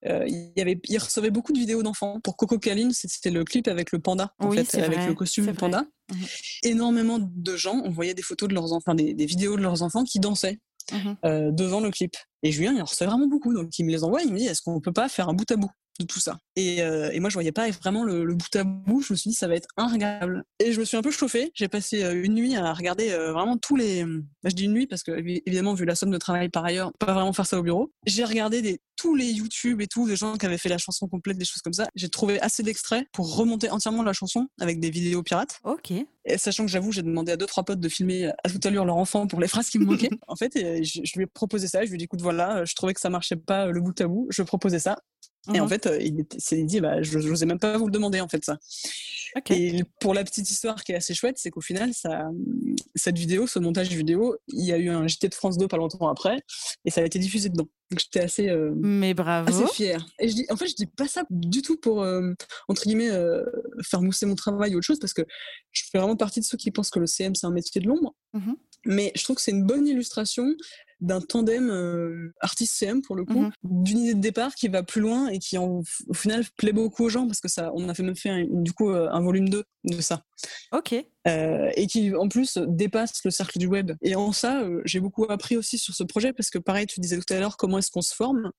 euh, 0.06 0.26
il, 0.28 0.52
y 0.56 0.62
avait, 0.62 0.80
il 0.90 0.98
recevait 0.98 1.32
beaucoup 1.32 1.54
de 1.54 1.60
vidéos 1.60 1.82
d'enfants. 1.82 2.20
Pour 2.22 2.36
Coco 2.36 2.60
Caline, 2.60 2.92
c'était 2.92 3.32
le 3.32 3.44
clip 3.44 3.68
avec 3.68 3.92
le 3.92 4.00
panda, 4.00 4.34
en 4.40 4.52
fait, 4.52 4.76
avec 4.76 5.06
le 5.06 5.14
costume 5.14 5.46
du 5.48 5.54
panda. 5.54 5.86
Mmh 6.12 6.16
Énormément 6.64 7.20
de 7.20 7.56
gens, 7.56 7.82
on 7.84 7.92
voyait 7.92 8.14
des 8.14 8.22
photos 8.22 8.50
de 8.50 8.54
leurs 8.54 8.74
enfants, 8.74 8.96
des, 8.96 9.14
des 9.14 9.26
vidéos 9.26 9.56
de 9.56 9.62
leurs 9.62 9.82
enfants 9.82 10.04
qui 10.04 10.20
dansaient. 10.20 10.60
Euh, 11.26 11.52
devant 11.52 11.80
le 11.80 11.90
clip. 11.90 12.16
Et 12.44 12.52
Julien, 12.52 12.72
il 12.74 12.80
en 12.80 12.86
recevait 12.86 13.10
vraiment 13.10 13.28
beaucoup. 13.28 13.54
Donc, 13.54 13.78
il 13.80 13.86
me 13.86 13.92
les 13.92 14.04
envoie. 14.04 14.22
Il 14.22 14.32
me 14.32 14.38
dit 14.38 14.46
Est-ce 14.46 14.62
qu'on 14.62 14.80
peut 14.80 14.94
pas 14.94 15.10
faire 15.10 15.30
un 15.30 15.34
bout 15.34 15.50
à 15.50 15.56
bout? 15.56 15.72
De 16.00 16.06
tout 16.06 16.20
ça. 16.20 16.40
Et, 16.56 16.82
euh, 16.82 17.10
et, 17.12 17.20
moi, 17.20 17.30
je 17.30 17.36
voyais 17.36 17.52
pas 17.52 17.70
vraiment 17.70 18.04
le, 18.04 18.26
le, 18.26 18.36
bout 18.36 18.54
à 18.56 18.64
bout. 18.64 19.02
Je 19.02 19.14
me 19.14 19.18
suis 19.18 19.30
dit, 19.30 19.36
ça 19.36 19.48
va 19.48 19.56
être 19.56 19.68
regardable. 19.78 20.44
Et 20.60 20.72
je 20.72 20.80
me 20.80 20.86
suis 20.86 20.98
un 20.98 21.02
peu 21.02 21.12
chauffée. 21.12 21.52
J'ai 21.54 21.68
passé 21.68 22.04
euh, 22.04 22.24
une 22.24 22.34
nuit 22.34 22.56
à 22.56 22.74
regarder 22.74 23.12
euh, 23.12 23.32
vraiment 23.32 23.58
tous 23.58 23.76
les. 23.76 24.04
Bah, 24.04 24.50
je 24.50 24.56
dis 24.56 24.66
une 24.66 24.74
nuit 24.74 24.88
parce 24.88 25.04
que, 25.04 25.12
évidemment, 25.12 25.74
vu 25.74 25.86
la 25.86 25.96
somme 25.96 26.12
de 26.12 26.18
travail 26.18 26.50
par 26.50 26.66
ailleurs, 26.66 26.92
pas 27.00 27.14
vraiment 27.14 27.34
faire 27.34 27.46
ça 27.46 27.60
au 27.60 27.64
bureau. 27.64 27.92
J'ai 28.06 28.26
regardé 28.26 28.62
des, 28.62 28.80
tous 28.98 29.16
les 29.16 29.32
YouTube 29.32 29.82
et 29.82 29.88
tout, 29.88 30.08
des 30.08 30.16
gens 30.16 30.38
qui 30.38 30.46
avaient 30.46 30.58
fait 30.58 30.70
la 30.70 30.78
chanson 30.78 31.08
complète, 31.08 31.38
des 31.38 31.46
choses 31.46 31.62
comme 31.62 31.74
ça. 31.74 31.88
J'ai 31.96 32.10
trouvé 32.10 32.42
assez 32.42 32.64
d'extraits 32.64 33.08
pour 33.14 33.36
remonter 33.36 33.70
entièrement 33.70 34.04
la 34.04 34.14
chanson 34.14 34.48
avec 34.60 34.80
des 34.80 34.90
vidéos 34.90 35.24
pirates. 35.24 35.60
Ok. 35.64 35.92
Et 36.28 36.38
sachant 36.38 36.66
que 36.66 36.72
j'avoue, 36.72 36.92
j'ai 36.92 37.04
demandé 37.04 37.32
à 37.32 37.38
deux, 37.38 37.46
trois 37.46 37.64
potes 37.64 37.80
de 37.80 37.90
filmer 37.90 38.32
à 38.44 38.50
toute 38.50 38.66
allure 38.66 38.84
leur 38.84 38.98
enfant 38.98 39.28
pour 39.28 39.40
les 39.40 39.48
phrases 39.48 39.70
qui 39.70 39.78
me 39.78 39.86
manquaient. 39.86 40.10
en 40.28 40.36
fait, 40.36 40.52
je, 40.56 41.02
je, 41.04 41.14
lui 41.16 41.24
ai 41.24 41.28
proposé 41.28 41.68
ça. 41.68 41.84
Je 41.84 41.90
lui 41.90 41.96
ai 41.96 41.98
dit, 41.98 42.06
écoute, 42.06 42.22
voilà, 42.22 42.66
je 42.66 42.74
trouvais 42.74 42.94
que 42.94 43.02
ça 43.02 43.10
marchait 43.10 43.36
pas 43.36 43.68
le 43.68 43.80
bout 43.80 44.00
à 44.02 44.08
bout. 44.08 44.28
Je 44.32 44.42
proposais 44.42 44.80
ça. 44.80 44.98
Et 45.54 45.60
en 45.60 45.66
mmh 45.66 45.70
fait, 45.70 45.86
euh, 45.86 46.02
il 46.02 46.26
s'est 46.38 46.64
dit, 46.64 46.80
bah, 46.80 47.02
je 47.02 47.20
n'osais 47.20 47.46
même 47.46 47.60
pas 47.60 47.78
vous 47.78 47.86
le 47.86 47.92
demander, 47.92 48.22
en 48.22 48.28
fait, 48.28 48.44
ça. 48.44 48.58
Et 49.50 49.84
pour 50.00 50.14
la 50.14 50.24
petite 50.24 50.50
histoire 50.50 50.84
qui 50.84 50.94
est 50.94 50.96
assez 50.96 51.14
chouette, 51.14 51.38
c'est 51.38 51.52
qu'au 51.52 51.62
final, 51.62 51.94
ça, 51.94 52.30
cette 52.96 53.18
vidéo, 53.18 53.48
ce 53.48 53.60
montage 53.60 53.90
vidéo, 53.90 54.38
il 54.48 54.66
y 54.66 54.72
a 54.72 54.78
eu 54.78 54.90
un 54.90 55.08
JT 55.08 55.28
de 55.28 55.36
France 55.36 55.58
2 55.58 55.68
pas 55.68 55.78
longtemps 55.78 56.08
après, 56.08 56.42
et 56.86 56.90
ça 56.90 57.02
a 57.02 57.06
été 57.06 57.20
diffusé 57.20 57.50
dedans. 57.50 57.68
Donc 57.92 58.00
j'étais 58.00 58.22
assez, 58.22 58.50
euh, 58.50 58.72
Mais 58.76 59.14
bravo. 59.14 59.50
assez 59.50 59.74
fière. 59.74 60.06
Et 60.20 60.30
je 60.30 60.36
dis, 60.36 60.46
en 60.50 60.56
fait, 60.56 60.68
je 60.68 60.76
dis 60.76 60.88
pas 60.88 61.08
ça 61.08 61.24
du 61.30 61.62
tout 61.62 61.78
pour, 61.78 62.02
euh, 62.02 62.34
entre 62.70 62.84
guillemets, 62.84 63.12
faire 63.84 64.02
mousser 64.02 64.26
mon 64.26 64.36
travail 64.36 64.74
ou 64.74 64.78
autre 64.78 64.88
chose, 64.88 65.00
parce 65.00 65.14
que 65.14 65.24
je 65.72 65.84
fais 65.92 65.98
vraiment 65.98 66.16
partie 66.16 66.40
de 66.40 66.46
ceux 66.46 66.58
qui 66.58 66.72
pensent 66.72 66.90
que 66.90 67.00
le 67.00 67.08
CM, 67.08 67.36
c'est 67.36 67.46
un 67.46 67.52
métier 67.52 67.82
de 67.82 67.88
l'ombre. 67.88 68.16
Mmh 68.34 68.54
mais 68.86 69.12
je 69.16 69.24
trouve 69.24 69.36
que 69.36 69.42
c'est 69.42 69.52
une 69.52 69.66
bonne 69.66 69.88
illustration 69.88 70.46
d'un 71.02 71.22
tandem 71.22 71.70
euh, 71.70 72.34
artiste-CM 72.40 73.02
pour 73.02 73.16
le 73.16 73.26
coup, 73.26 73.42
mhm. 73.42 73.52
d'une 73.64 74.00
idée 74.00 74.14
de 74.14 74.20
départ 74.20 74.56
qui 74.56 74.68
va 74.68 74.84
plus 74.84 75.02
loin 75.02 75.28
et 75.28 75.40
qui 75.40 75.58
en, 75.58 75.82
au 76.08 76.14
final 76.14 76.44
plaît 76.58 76.74
beaucoup 76.74 77.04
aux 77.04 77.10
gens 77.10 77.28
parce 77.28 77.40
que 77.40 77.48
ça, 77.48 77.72
on 77.76 77.90
a 77.90 77.94
fait 77.94 78.04
même 78.04 78.16
fait 78.16 78.30
un, 78.30 78.46
du 78.50 78.72
coup 78.72 78.90
un 78.90 79.22
volume 79.22 79.50
2 79.50 79.64
de 79.86 80.02
ça. 80.02 80.24
Ok. 80.72 80.94
et 80.94 81.88
qui 81.88 82.14
en 82.16 82.28
plus 82.28 82.58
dépasse 82.68 83.24
le 83.24 83.32
cercle 83.32 83.60
du 83.60 83.68
web. 83.68 83.92
Et 84.02 84.16
en 84.16 84.32
ça, 84.32 84.68
j'ai 84.86 85.00
beaucoup 85.00 85.26
appris 85.30 85.58
aussi 85.58 85.78
sur 85.78 85.94
ce 85.94 86.04
projet 86.04 86.34
parce 86.34 86.50
que 86.50 86.58
pareil, 86.58 86.88
tu 86.88 87.00
disais 87.00 87.18
tout 87.18 87.34
à 87.34 87.40
l'heure 87.40 87.58
comment 87.58 87.78
est-ce 87.78 87.92
qu'on 87.92 88.02
se 88.02 88.16
forme. 88.16 88.52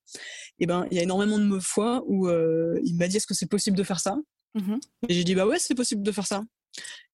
Et 0.58 0.64
eh 0.64 0.66
ben, 0.66 0.86
il 0.90 0.96
y 0.96 1.00
a 1.00 1.02
énormément 1.02 1.38
de 1.38 1.58
fois 1.58 2.04
où 2.06 2.28
il 2.28 2.96
m'a 2.96 3.08
dit 3.08 3.16
est-ce 3.16 3.26
que 3.26 3.34
c'est 3.34 3.48
possible 3.48 3.76
de 3.76 3.82
faire 3.82 4.00
ça? 4.00 4.16
Mhm. 4.54 4.80
Et 5.08 5.14
j'ai 5.14 5.24
dit 5.24 5.34
bah 5.34 5.46
ouais, 5.46 5.58
c'est 5.58 5.74
possible 5.74 6.02
de 6.02 6.12
faire 6.12 6.26
ça. 6.26 6.42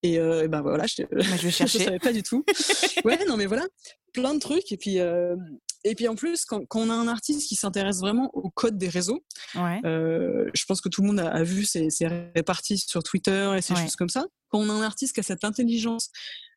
Et, 0.02 0.18
euh, 0.18 0.48
ben 0.48 0.62
voilà, 0.62 0.84
je, 0.86 1.02
bah, 1.02 1.36
je, 1.40 1.48
je 1.66 1.66
savais 1.66 1.98
pas 1.98 2.12
du 2.12 2.22
tout. 2.22 2.44
ouais, 3.04 3.24
non 3.26 3.36
mais 3.36 3.46
voilà, 3.46 3.66
plein 4.12 4.34
de 4.34 4.40
trucs. 4.40 4.72
Et 4.72 4.76
puis, 4.76 4.98
euh, 4.98 5.36
et 5.84 5.94
puis 5.94 6.08
en 6.08 6.14
plus, 6.14 6.44
quand, 6.44 6.64
quand, 6.66 6.80
on 6.80 6.90
a 6.90 6.94
un 6.94 7.08
artiste 7.08 7.48
qui 7.48 7.56
s'intéresse 7.56 8.00
vraiment 8.00 8.30
au 8.34 8.50
code 8.50 8.78
des 8.78 8.88
réseaux, 8.88 9.24
ouais. 9.54 9.80
euh, 9.84 10.50
je 10.54 10.64
pense 10.64 10.80
que 10.80 10.88
tout 10.88 11.02
le 11.02 11.08
monde 11.08 11.20
a, 11.20 11.28
a 11.28 11.42
vu 11.42 11.64
ces, 11.64 11.90
ces 11.90 12.06
réparties 12.06 12.78
sur 12.78 13.02
Twitter 13.02 13.54
et 13.56 13.62
ces 13.62 13.74
choses 13.74 13.96
comme 13.96 14.08
ça. 14.08 14.26
Quand 14.48 14.58
on 14.58 14.68
a 14.68 14.72
un 14.72 14.82
artiste 14.82 15.14
qui 15.14 15.20
a 15.20 15.22
cette 15.22 15.44
intelligence 15.44 16.10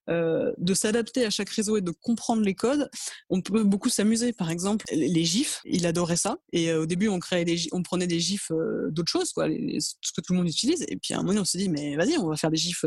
euh, 0.10 0.54
de 0.58 0.74
s'adapter 0.74 1.26
à 1.26 1.30
chaque 1.30 1.50
réseau 1.50 1.78
et 1.78 1.82
de 1.82 1.92
comprendre 1.92 2.42
les 2.44 2.54
codes, 2.54 2.90
on 3.30 3.42
peut 3.42 3.64
beaucoup 3.64 3.90
s'amuser. 3.90 4.34
Par 4.34 4.52
exemple, 4.52 4.86
les 4.92 5.26
gifs, 5.26 5.62
il 5.66 5.88
adorait 5.88 6.16
ça. 6.16 6.38
Et 6.54 6.72
euh, 6.72 6.84
au 6.84 6.86
début, 6.86 7.08
on 7.08 7.20
créait 7.20 7.46
des, 7.46 7.68
on 7.72 7.82
prenait 7.82 8.08
des 8.08 8.20
gifs 8.20 8.52
euh, 8.52 8.90
d'autres 8.92 9.12
choses, 9.12 9.32
quoi, 9.32 9.48
ce 9.48 10.12
que 10.16 10.22
tout 10.22 10.34
le 10.34 10.38
monde 10.38 10.48
utilise. 10.48 10.86
Et 10.88 10.98
puis 10.98 11.14
à 11.14 11.20
un 11.20 11.24
moment, 11.24 11.42
on 11.42 11.46
s'est 11.46 11.58
dit, 11.58 11.70
mais 11.70 11.96
vas-y, 11.96 12.18
on 12.18 12.28
va 12.28 12.36
faire 12.36 12.52
des 12.52 12.58
gifs 12.58 12.86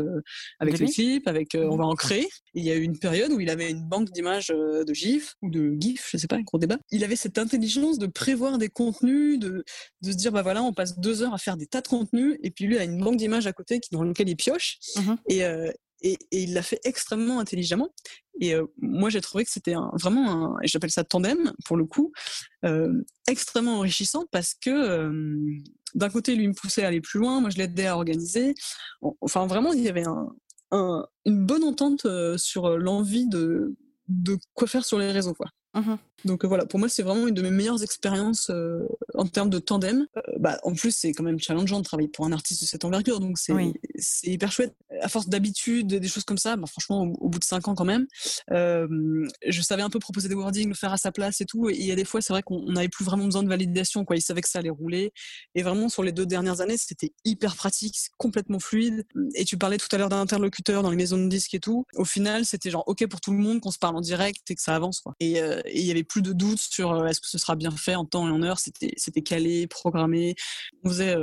avec 0.59 0.79
les 0.79 0.87
clips, 0.87 1.27
avec, 1.27 1.55
on 1.55 1.75
va 1.75 1.85
en 1.85 1.95
créer. 1.95 2.29
il 2.53 2.63
y 2.63 2.71
a 2.71 2.75
eu 2.75 2.81
une 2.81 2.97
période 2.97 3.31
où 3.31 3.39
il 3.39 3.49
avait 3.49 3.69
une 3.69 3.87
banque 3.87 4.11
d'images 4.11 4.47
de 4.49 4.93
gifs 4.93 5.35
ou 5.41 5.49
de 5.49 5.75
gifs, 5.79 6.09
je 6.11 6.17
sais 6.17 6.27
pas, 6.27 6.37
un 6.37 6.41
gros 6.41 6.57
débat. 6.57 6.77
Il 6.91 7.03
avait 7.03 7.15
cette 7.15 7.37
intelligence 7.37 7.99
de 7.99 8.07
prévoir 8.07 8.57
des 8.57 8.69
contenus, 8.69 9.39
de, 9.39 9.63
de 10.01 10.11
se 10.11 10.17
dire, 10.17 10.31
bah 10.31 10.41
voilà, 10.41 10.63
on 10.63 10.73
passe 10.73 10.99
deux 10.99 11.21
heures 11.21 11.33
à 11.33 11.37
faire 11.37 11.57
des 11.57 11.67
tas 11.67 11.81
de 11.81 11.87
contenus, 11.87 12.37
et 12.43 12.51
puis 12.51 12.65
lui 12.65 12.77
a 12.77 12.83
une 12.83 12.99
banque 12.99 13.17
d'images 13.17 13.47
à 13.47 13.53
côté 13.53 13.79
qui, 13.79 13.89
dans 13.91 14.03
lequel 14.03 14.29
il 14.29 14.35
pioche. 14.35 14.77
Mmh 14.95 15.15
et, 15.27 15.43
et, 16.01 16.17
il 16.31 16.53
l'a 16.53 16.61
fait 16.61 16.79
extrêmement 16.83 17.39
intelligemment. 17.39 17.89
Et 18.41 18.55
euh, 18.55 18.65
moi, 18.77 19.09
j'ai 19.09 19.21
trouvé 19.21 19.43
que 19.43 19.51
c'était 19.51 19.75
vraiment 19.93 20.55
un, 20.55 20.55
et 20.61 20.67
j'appelle 20.67 20.91
ça 20.91 21.03
tandem 21.03 21.53
pour 21.65 21.77
le 21.77 21.85
coup, 21.85 22.11
euh, 22.65 23.03
extrêmement 23.27 23.77
enrichissant 23.77 24.25
parce 24.31 24.53
que 24.53 24.69
euh, 24.69 25.57
d'un 25.95 26.09
côté, 26.09 26.35
lui 26.35 26.47
me 26.47 26.53
poussait 26.53 26.83
à 26.83 26.87
aller 26.87 27.01
plus 27.01 27.19
loin, 27.19 27.41
moi 27.41 27.49
je 27.49 27.57
l'aidais 27.57 27.87
à 27.87 27.95
organiser. 27.95 28.55
Enfin, 29.21 29.45
vraiment, 29.47 29.73
il 29.73 29.81
y 29.81 29.89
avait 29.89 30.05
un, 30.71 31.05
une 31.25 31.45
bonne 31.45 31.63
entente 31.63 32.07
sur 32.37 32.77
l'envie 32.77 33.27
de, 33.27 33.75
de 34.07 34.37
quoi 34.53 34.67
faire 34.67 34.85
sur 34.85 34.99
les 34.99 35.11
réseaux, 35.11 35.33
quoi. 35.33 35.47
Mmh 35.73 35.95
Donc 36.25 36.45
voilà, 36.45 36.65
pour 36.65 36.79
moi, 36.79 36.89
c'est 36.89 37.03
vraiment 37.03 37.27
une 37.27 37.35
de 37.35 37.41
mes 37.41 37.51
meilleures 37.51 37.83
expériences 37.83 38.51
en 39.13 39.25
termes 39.25 39.49
de 39.49 39.59
tandem. 39.59 40.07
bah, 40.37 40.59
en 40.63 40.73
plus, 40.73 40.91
c'est 40.91 41.11
quand 41.11 41.23
même 41.23 41.39
challengeant 41.39 41.79
de 41.79 41.83
travailler 41.83 42.09
pour 42.09 42.25
un 42.25 42.31
artiste 42.31 42.61
de 42.61 42.67
cette 42.67 42.85
envergure, 42.85 43.19
donc 43.19 43.37
c'est 43.37 43.53
hyper 44.23 44.51
chouette 44.51 44.75
à 45.01 45.07
force 45.07 45.29
d'habitude, 45.29 45.87
des 45.87 46.07
choses 46.07 46.23
comme 46.23 46.37
ça, 46.37 46.55
bah, 46.55 46.67
franchement, 46.67 47.03
au, 47.19 47.29
bout 47.29 47.39
de 47.39 47.43
cinq 47.43 47.67
ans 47.67 47.75
quand 47.75 47.85
même, 47.85 48.07
euh, 48.51 49.27
je 49.47 49.61
savais 49.61 49.81
un 49.81 49.89
peu 49.89 49.99
proposer 49.99 50.29
des 50.29 50.35
wordings, 50.35 50.69
le 50.69 50.75
faire 50.75 50.93
à 50.93 50.97
sa 50.97 51.11
place 51.11 51.41
et 51.41 51.45
tout. 51.45 51.69
Et 51.69 51.75
il 51.77 51.85
y 51.85 51.91
a 51.91 51.95
des 51.95 52.05
fois, 52.05 52.21
c'est 52.21 52.33
vrai 52.33 52.43
qu'on 52.43 52.63
n'avait 52.71 52.89
plus 52.89 53.05
vraiment 53.05 53.25
besoin 53.25 53.43
de 53.43 53.49
validation. 53.49 54.05
Quoi. 54.05 54.15
Il 54.15 54.21
savait 54.21 54.41
que 54.41 54.49
ça 54.49 54.59
allait 54.59 54.69
rouler. 54.69 55.13
Et 55.55 55.63
vraiment, 55.63 55.89
sur 55.89 56.03
les 56.03 56.11
deux 56.11 56.25
dernières 56.25 56.61
années, 56.61 56.77
c'était 56.77 57.13
hyper 57.25 57.55
pratique, 57.55 57.97
complètement 58.17 58.59
fluide. 58.59 59.05
Et 59.35 59.45
tu 59.45 59.57
parlais 59.57 59.77
tout 59.77 59.87
à 59.91 59.97
l'heure 59.97 60.09
d'un 60.09 60.21
interlocuteur 60.21 60.83
dans 60.83 60.91
les 60.91 60.97
maisons 60.97 61.17
de 61.17 61.29
disques 61.29 61.53
et 61.53 61.59
tout. 61.59 61.85
Au 61.95 62.05
final, 62.05 62.45
c'était 62.45 62.69
genre 62.69 62.83
OK 62.87 63.05
pour 63.07 63.21
tout 63.21 63.31
le 63.31 63.37
monde 63.37 63.61
qu'on 63.61 63.71
se 63.71 63.79
parle 63.79 63.95
en 63.95 64.01
direct 64.01 64.49
et 64.49 64.55
que 64.55 64.61
ça 64.61 64.75
avance. 64.75 65.01
Quoi. 65.01 65.15
Et 65.19 65.41
euh, 65.41 65.61
il 65.71 65.85
y 65.85 65.91
avait 65.91 66.03
plus 66.09 66.21
de 66.21 66.33
doutes 66.33 66.59
sur 66.59 66.91
euh, 66.91 67.05
est-ce 67.05 67.21
que 67.21 67.27
ce 67.27 67.37
sera 67.37 67.55
bien 67.55 67.71
fait 67.71 67.95
en 67.95 68.05
temps 68.05 68.27
et 68.27 68.31
en 68.31 68.43
heure. 68.43 68.59
C'était, 68.59 68.93
c'était 68.97 69.21
calé, 69.21 69.67
programmé. 69.67 70.35
On 70.83 70.89
faisait 70.89 71.15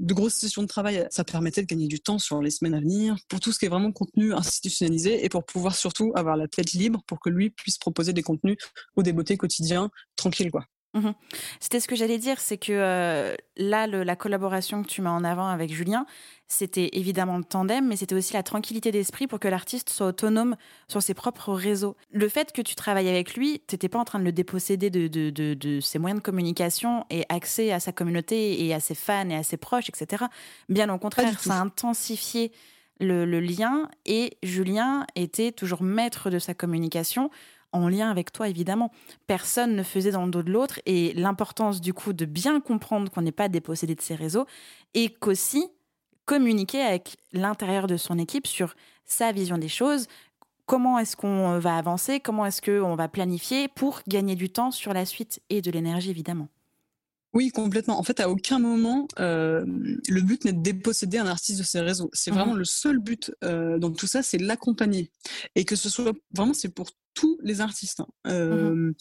de 0.00 0.14
grosses 0.14 0.34
sessions 0.34 0.62
de 0.62 0.66
travail, 0.66 1.06
ça 1.10 1.24
permettait 1.24 1.60
de 1.60 1.66
gagner 1.66 1.86
du 1.86 2.00
temps 2.00 2.18
sur 2.18 2.40
les 2.40 2.50
semaines 2.50 2.74
à 2.74 2.80
venir 2.80 3.16
pour 3.28 3.38
tout 3.38 3.52
ce 3.52 3.58
qui 3.58 3.66
est 3.66 3.68
vraiment 3.68 3.92
contenu 3.92 4.32
institutionnalisé 4.32 5.24
et 5.24 5.28
pour 5.28 5.44
pouvoir 5.44 5.74
surtout 5.74 6.12
avoir 6.14 6.36
la 6.36 6.48
tête 6.48 6.72
libre 6.72 7.02
pour 7.06 7.20
que 7.20 7.28
lui 7.28 7.50
puisse 7.50 7.76
proposer 7.76 8.14
des 8.14 8.22
contenus 8.22 8.56
ou 8.96 9.02
des 9.02 9.12
beautés 9.12 9.36
quotidiens 9.36 9.90
tranquilles. 10.16 10.50
Mmh 10.94 11.10
c'était 11.60 11.78
ce 11.78 11.86
que 11.86 11.94
j'allais 11.94 12.18
dire, 12.18 12.40
c'est 12.40 12.56
que 12.56 12.72
euh, 12.72 13.34
là, 13.56 13.86
la 13.86 14.16
collaboration 14.16 14.82
que 14.82 14.88
tu 14.88 15.02
mets 15.02 15.10
en 15.10 15.22
avant 15.22 15.46
avec 15.46 15.72
Julien, 15.72 16.04
c'était 16.48 16.90
évidemment 16.94 17.38
le 17.38 17.44
tandem, 17.44 17.86
mais 17.86 17.96
c'était 17.96 18.14
aussi 18.14 18.34
la 18.34 18.42
tranquillité 18.42 18.90
d'esprit 18.90 19.28
pour 19.28 19.38
que 19.38 19.46
l'artiste 19.46 19.90
soit 19.90 20.08
autonome 20.08 20.56
sur 20.88 21.00
ses 21.00 21.14
propres 21.14 21.52
réseaux. 21.52 21.96
Le 22.10 22.28
fait 22.28 22.50
que 22.52 22.60
tu 22.60 22.74
travailles 22.74 23.08
avec 23.08 23.34
lui, 23.34 23.62
tu 23.68 23.74
n'étais 23.74 23.88
pas 23.88 24.00
en 24.00 24.04
train 24.04 24.18
de 24.18 24.24
le 24.24 24.32
déposséder 24.32 24.90
de, 24.90 25.06
de, 25.06 25.80
ses 25.80 26.00
moyens 26.00 26.20
de 26.20 26.24
communication 26.24 27.04
et 27.08 27.24
accès 27.28 27.70
à 27.70 27.78
sa 27.78 27.92
communauté 27.92 28.64
et 28.64 28.74
à 28.74 28.80
ses 28.80 28.96
fans 28.96 29.28
et 29.28 29.36
à 29.36 29.44
ses 29.44 29.58
proches, 29.58 29.88
etc. 29.88 30.24
Bien 30.68 30.92
au 30.92 30.98
contraire, 30.98 31.38
ça 31.38 31.54
a 31.54 31.60
intensifié 31.60 32.50
le, 32.98 33.24
le 33.24 33.38
lien 33.38 33.88
et 34.04 34.36
Julien 34.42 35.06
était 35.14 35.52
toujours 35.52 35.82
maître 35.82 36.30
de 36.30 36.38
sa 36.38 36.54
communication 36.54 37.30
en 37.72 37.88
lien 37.88 38.10
avec 38.10 38.32
toi, 38.32 38.48
évidemment. 38.48 38.90
Personne 39.26 39.76
ne 39.76 39.82
faisait 39.82 40.10
dans 40.10 40.24
le 40.24 40.30
dos 40.30 40.42
de 40.42 40.50
l'autre 40.50 40.80
et 40.86 41.12
l'importance 41.14 41.80
du 41.80 41.94
coup 41.94 42.12
de 42.12 42.24
bien 42.24 42.60
comprendre 42.60 43.10
qu'on 43.10 43.22
n'est 43.22 43.32
pas 43.32 43.48
dépossédé 43.48 43.94
de 43.94 44.00
ses 44.00 44.14
réseaux 44.14 44.46
et 44.94 45.10
qu'aussi 45.10 45.68
communiquer 46.24 46.80
avec 46.80 47.16
l'intérieur 47.32 47.86
de 47.86 47.96
son 47.96 48.18
équipe 48.18 48.46
sur 48.46 48.74
sa 49.04 49.32
vision 49.32 49.58
des 49.58 49.68
choses, 49.68 50.06
comment 50.66 50.98
est-ce 50.98 51.16
qu'on 51.16 51.58
va 51.58 51.76
avancer, 51.76 52.20
comment 52.20 52.46
est-ce 52.46 52.62
qu'on 52.62 52.94
va 52.94 53.08
planifier 53.08 53.66
pour 53.66 54.02
gagner 54.06 54.36
du 54.36 54.50
temps 54.50 54.70
sur 54.70 54.92
la 54.92 55.04
suite 55.04 55.40
et 55.50 55.62
de 55.62 55.70
l'énergie, 55.70 56.10
évidemment. 56.10 56.48
Oui, 57.32 57.50
complètement. 57.50 57.98
En 57.98 58.02
fait, 58.02 58.18
à 58.18 58.28
aucun 58.28 58.58
moment, 58.58 59.06
euh, 59.20 59.64
le 59.66 60.20
but 60.20 60.44
n'est 60.44 60.52
de 60.52 60.62
déposséder 60.62 61.18
un 61.18 61.26
artiste 61.26 61.58
de 61.58 61.64
ses 61.64 61.80
réseaux. 61.80 62.10
C'est 62.12 62.32
vraiment 62.32 62.52
mhm. 62.52 62.58
le 62.58 62.64
seul 62.64 62.98
but 62.98 63.32
euh, 63.44 63.78
dans 63.78 63.92
tout 63.92 64.08
ça, 64.08 64.22
c'est 64.22 64.38
l'accompagner. 64.38 65.10
Et 65.54 65.64
que 65.64 65.76
ce 65.76 65.88
soit 65.88 66.12
vraiment, 66.34 66.54
c'est 66.54 66.74
pour 66.74 66.90
tous 67.14 67.38
les 67.42 67.60
artistes. 67.60 68.00
Hein. 68.00 68.06
Mmh 68.24 68.30
euh, 68.30 68.92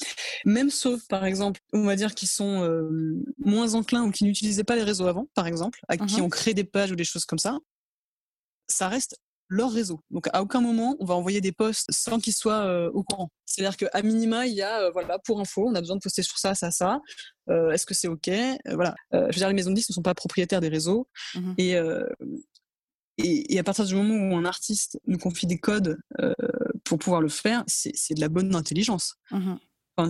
même 0.46 0.70
sauf, 0.70 1.06
par 1.08 1.26
exemple, 1.26 1.60
on 1.74 1.84
va 1.84 1.96
dire 1.96 2.16
qui 2.16 2.28
sont 2.28 2.64
euh, 2.64 2.90
moins 3.38 3.74
enclins 3.76 4.04
ou 4.04 4.12
qui 4.12 4.24
n'utilisaient 4.24 4.64
pas 4.64 4.76
les 4.76 4.84
réseaux 4.84 5.08
avant, 5.08 5.28
par 5.36 5.48
exemple, 5.48 5.80
à 5.88 5.98
qui 5.98 6.20
mmh 6.20 6.24
ont 6.24 6.30
créé 6.30 6.54
des 6.54 6.64
pages 6.64 6.92
ou 6.92 6.96
des 6.96 7.04
choses 7.04 7.26
comme 7.26 7.40
ça, 7.40 7.60
ça 8.68 8.88
reste 8.88 9.18
leur 9.52 9.72
réseau. 9.72 10.02
Donc 10.12 10.28
à 10.32 10.44
aucun 10.44 10.62
moment 10.62 10.96
on 11.00 11.06
va 11.06 11.16
envoyer 11.16 11.42
des 11.42 11.52
posts 11.52 11.88
sans 11.90 12.20
qu'ils 12.20 12.36
soient 12.36 12.66
euh, 12.66 12.92
au 12.94 13.04
courant. 13.04 13.32
C'est-à-dire 13.46 13.78
qu'à 13.78 14.02
minima 14.04 14.46
il 14.46 14.54
y 14.54 14.62
a 14.62 14.92
voilà 14.92 15.18
pour 15.20 15.40
info, 15.40 15.66
on 15.68 15.74
a 15.74 15.82
besoin 15.82 15.96
de 15.96 16.02
poster 16.02 16.22
sur 16.22 16.38
ça, 16.38 16.54
ça, 16.54 16.70
ça. 16.70 17.00
Est-ce 17.48 17.88
que 17.88 17.96
c'est 17.96 18.08
ok? 18.08 18.30
Voilà. 18.74 18.94
je 19.12 19.18
veux 19.18 19.32
dire 19.32 19.48
les 19.48 19.56
maisons 19.56 19.72
de 19.72 19.76
disques 19.76 19.90
ne 19.90 19.96
sont 19.96 20.04
pas 20.04 20.14
propriétaires 20.14 20.62
des 20.62 20.68
réseaux 20.68 21.08
mmh 21.34 21.54
et, 21.58 21.72
et, 23.18 23.56
et 23.56 23.58
à 23.58 23.64
partir 23.64 23.86
du 23.86 23.96
moment 23.96 24.14
où 24.14 24.38
un 24.38 24.46
artiste 24.46 25.00
nous 25.08 25.18
confie 25.18 25.48
des 25.48 25.58
codes 25.58 25.98
pour 26.90 26.98
pouvoir 26.98 27.22
le 27.22 27.30
faire, 27.30 27.64
c'est 27.68 28.14
de 28.16 28.20
la 28.20 28.30
bonne 28.30 28.56
intelligence. 28.56 29.16
Mmh 29.32 29.56
enfin, 30.02 30.10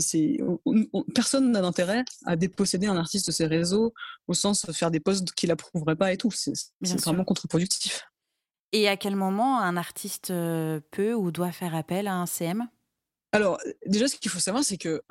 personne 1.15 1.51
n'a 1.51 1.61
d'intérêt 1.61 2.05
à 2.25 2.35
déposséder 2.35 2.87
un 2.87 2.95
artiste 2.95 3.27
de 3.27 3.31
ses 3.31 3.47
réseaux 3.47 3.93
au 4.27 4.33
sens 4.33 4.65
de 4.65 4.71
faire 4.71 4.91
des 4.91 4.99
posts 4.99 5.31
qu'il 5.33 5.51
approuverait 5.51 5.95
pas 5.95 6.13
et 6.13 6.17
tout. 6.17 6.31
C'est 6.31 6.53
vraiment 7.01 7.23
contre-productif. 7.23 8.03
Et 8.71 8.87
à 8.87 8.97
quel 8.97 9.15
moment 9.15 9.59
un 9.59 9.77
artiste 9.77 10.29
euh, 10.29 10.79
peut 10.91 11.15
ou 11.15 11.31
doit 11.31 11.51
faire 11.51 11.73
appel 11.73 12.07
à 12.07 12.13
un 12.13 12.27
CM 12.27 12.69
Alors, 13.31 13.59
déjà, 13.87 14.07
ce 14.07 14.15
qu'il 14.15 14.29
faut 14.29 14.39
savoir, 14.39 14.63
c'est 14.63 14.77
que 14.77 15.01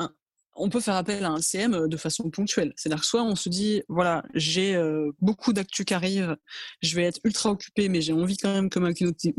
on 0.54 0.68
peut 0.68 0.80
faire 0.80 0.94
appel 0.94 1.24
à 1.24 1.30
un 1.30 1.40
CM 1.40 1.74
euh, 1.74 1.88
de 1.88 1.96
façon 1.96 2.30
ponctuelle. 2.30 2.72
C'est-à-dire 2.76 3.04
soit 3.04 3.22
on 3.22 3.36
se 3.36 3.48
dit, 3.48 3.82
voilà, 3.88 4.24
j'ai 4.34 4.74
euh, 4.76 5.10
beaucoup 5.20 5.52
d'actu 5.52 5.84
qui 5.84 5.94
arrive, 5.94 6.36
je 6.82 6.94
vais 6.94 7.04
être 7.04 7.20
ultra 7.24 7.50
occupé, 7.50 7.88
mais 7.88 8.00
j'ai 8.00 8.12
envie 8.12 8.36
quand 8.36 8.52
même 8.52 8.70
que 8.70 8.78
ma 8.78 8.90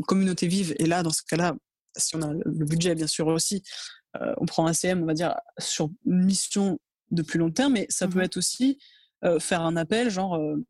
communauté 0.06 0.46
vive. 0.46 0.74
Et 0.78 0.86
là, 0.86 1.02
dans 1.02 1.10
ce 1.10 1.22
cas-là, 1.22 1.54
si 1.96 2.16
on 2.16 2.22
a 2.22 2.32
le 2.32 2.64
budget 2.64 2.94
bien 2.94 3.06
sûr 3.06 3.26
aussi, 3.26 3.62
euh, 4.16 4.34
on 4.38 4.46
prend 4.46 4.66
un 4.66 4.72
CM, 4.72 5.02
on 5.02 5.06
va 5.06 5.14
dire, 5.14 5.34
sur 5.58 5.90
une 6.06 6.24
mission 6.24 6.78
de 7.10 7.22
plus 7.22 7.38
long 7.38 7.50
terme, 7.50 7.74
mais 7.74 7.86
ça 7.88 8.08
peut 8.08 8.18
mmh 8.20 8.22
être 8.22 8.36
aussi 8.36 8.78
euh, 9.24 9.38
faire 9.38 9.60
un 9.62 9.76
appel, 9.76 10.10
genre, 10.10 10.36
euh, 10.36 10.64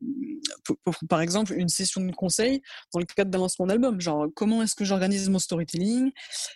par 1.07 1.21
exemple, 1.21 1.53
une 1.53 1.69
session 1.69 2.01
de 2.01 2.11
conseil 2.11 2.61
dans 2.93 2.99
le 2.99 3.05
cadre 3.05 3.31
d'un 3.31 3.39
lancement 3.39 3.67
d'album, 3.67 4.01
genre, 4.01 4.27
comment 4.35 4.61
est-ce 4.61 4.75
que 4.75 4.83
j'organise 4.83 5.29
mon 5.29 5.39
storytelling? 5.39 6.11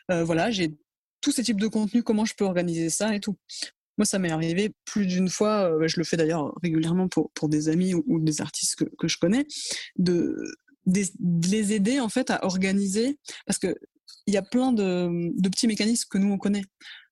Voilà, 0.09 0.51
j'ai 0.51 0.75
tous 1.21 1.31
ces 1.31 1.43
types 1.43 1.59
de 1.59 1.67
contenus, 1.67 2.03
comment 2.03 2.25
je 2.25 2.35
peux 2.35 2.45
organiser 2.45 2.89
ça 2.89 3.15
et 3.15 3.19
tout. 3.19 3.37
Moi, 3.97 4.05
ça 4.05 4.19
m'est 4.19 4.31
arrivé 4.31 4.73
plus 4.83 5.05
d'une 5.05 5.29
fois, 5.29 5.71
je 5.87 5.97
le 5.97 6.03
fais 6.03 6.17
d'ailleurs 6.17 6.53
régulièrement 6.61 7.07
pour, 7.07 7.31
pour 7.31 7.47
des 7.47 7.69
amis 7.69 7.93
ou, 7.93 8.19
des 8.19 8.41
artistes 8.41 8.75
que, 8.75 8.85
que 8.97 9.07
je 9.07 9.17
connais, 9.17 9.47
de, 9.97 10.35
de, 10.85 11.01
les 11.47 11.73
aider 11.73 12.01
en 12.01 12.09
fait 12.09 12.29
à 12.29 12.43
organiser, 12.43 13.17
parce 13.45 13.57
que 13.57 13.75
il 14.27 14.33
y 14.33 14.37
a 14.37 14.41
plein 14.41 14.71
de, 14.71 15.31
de, 15.39 15.49
petits 15.49 15.67
mécanismes 15.67 16.07
que 16.09 16.17
nous 16.17 16.31
on 16.31 16.37
connaît. 16.37 16.63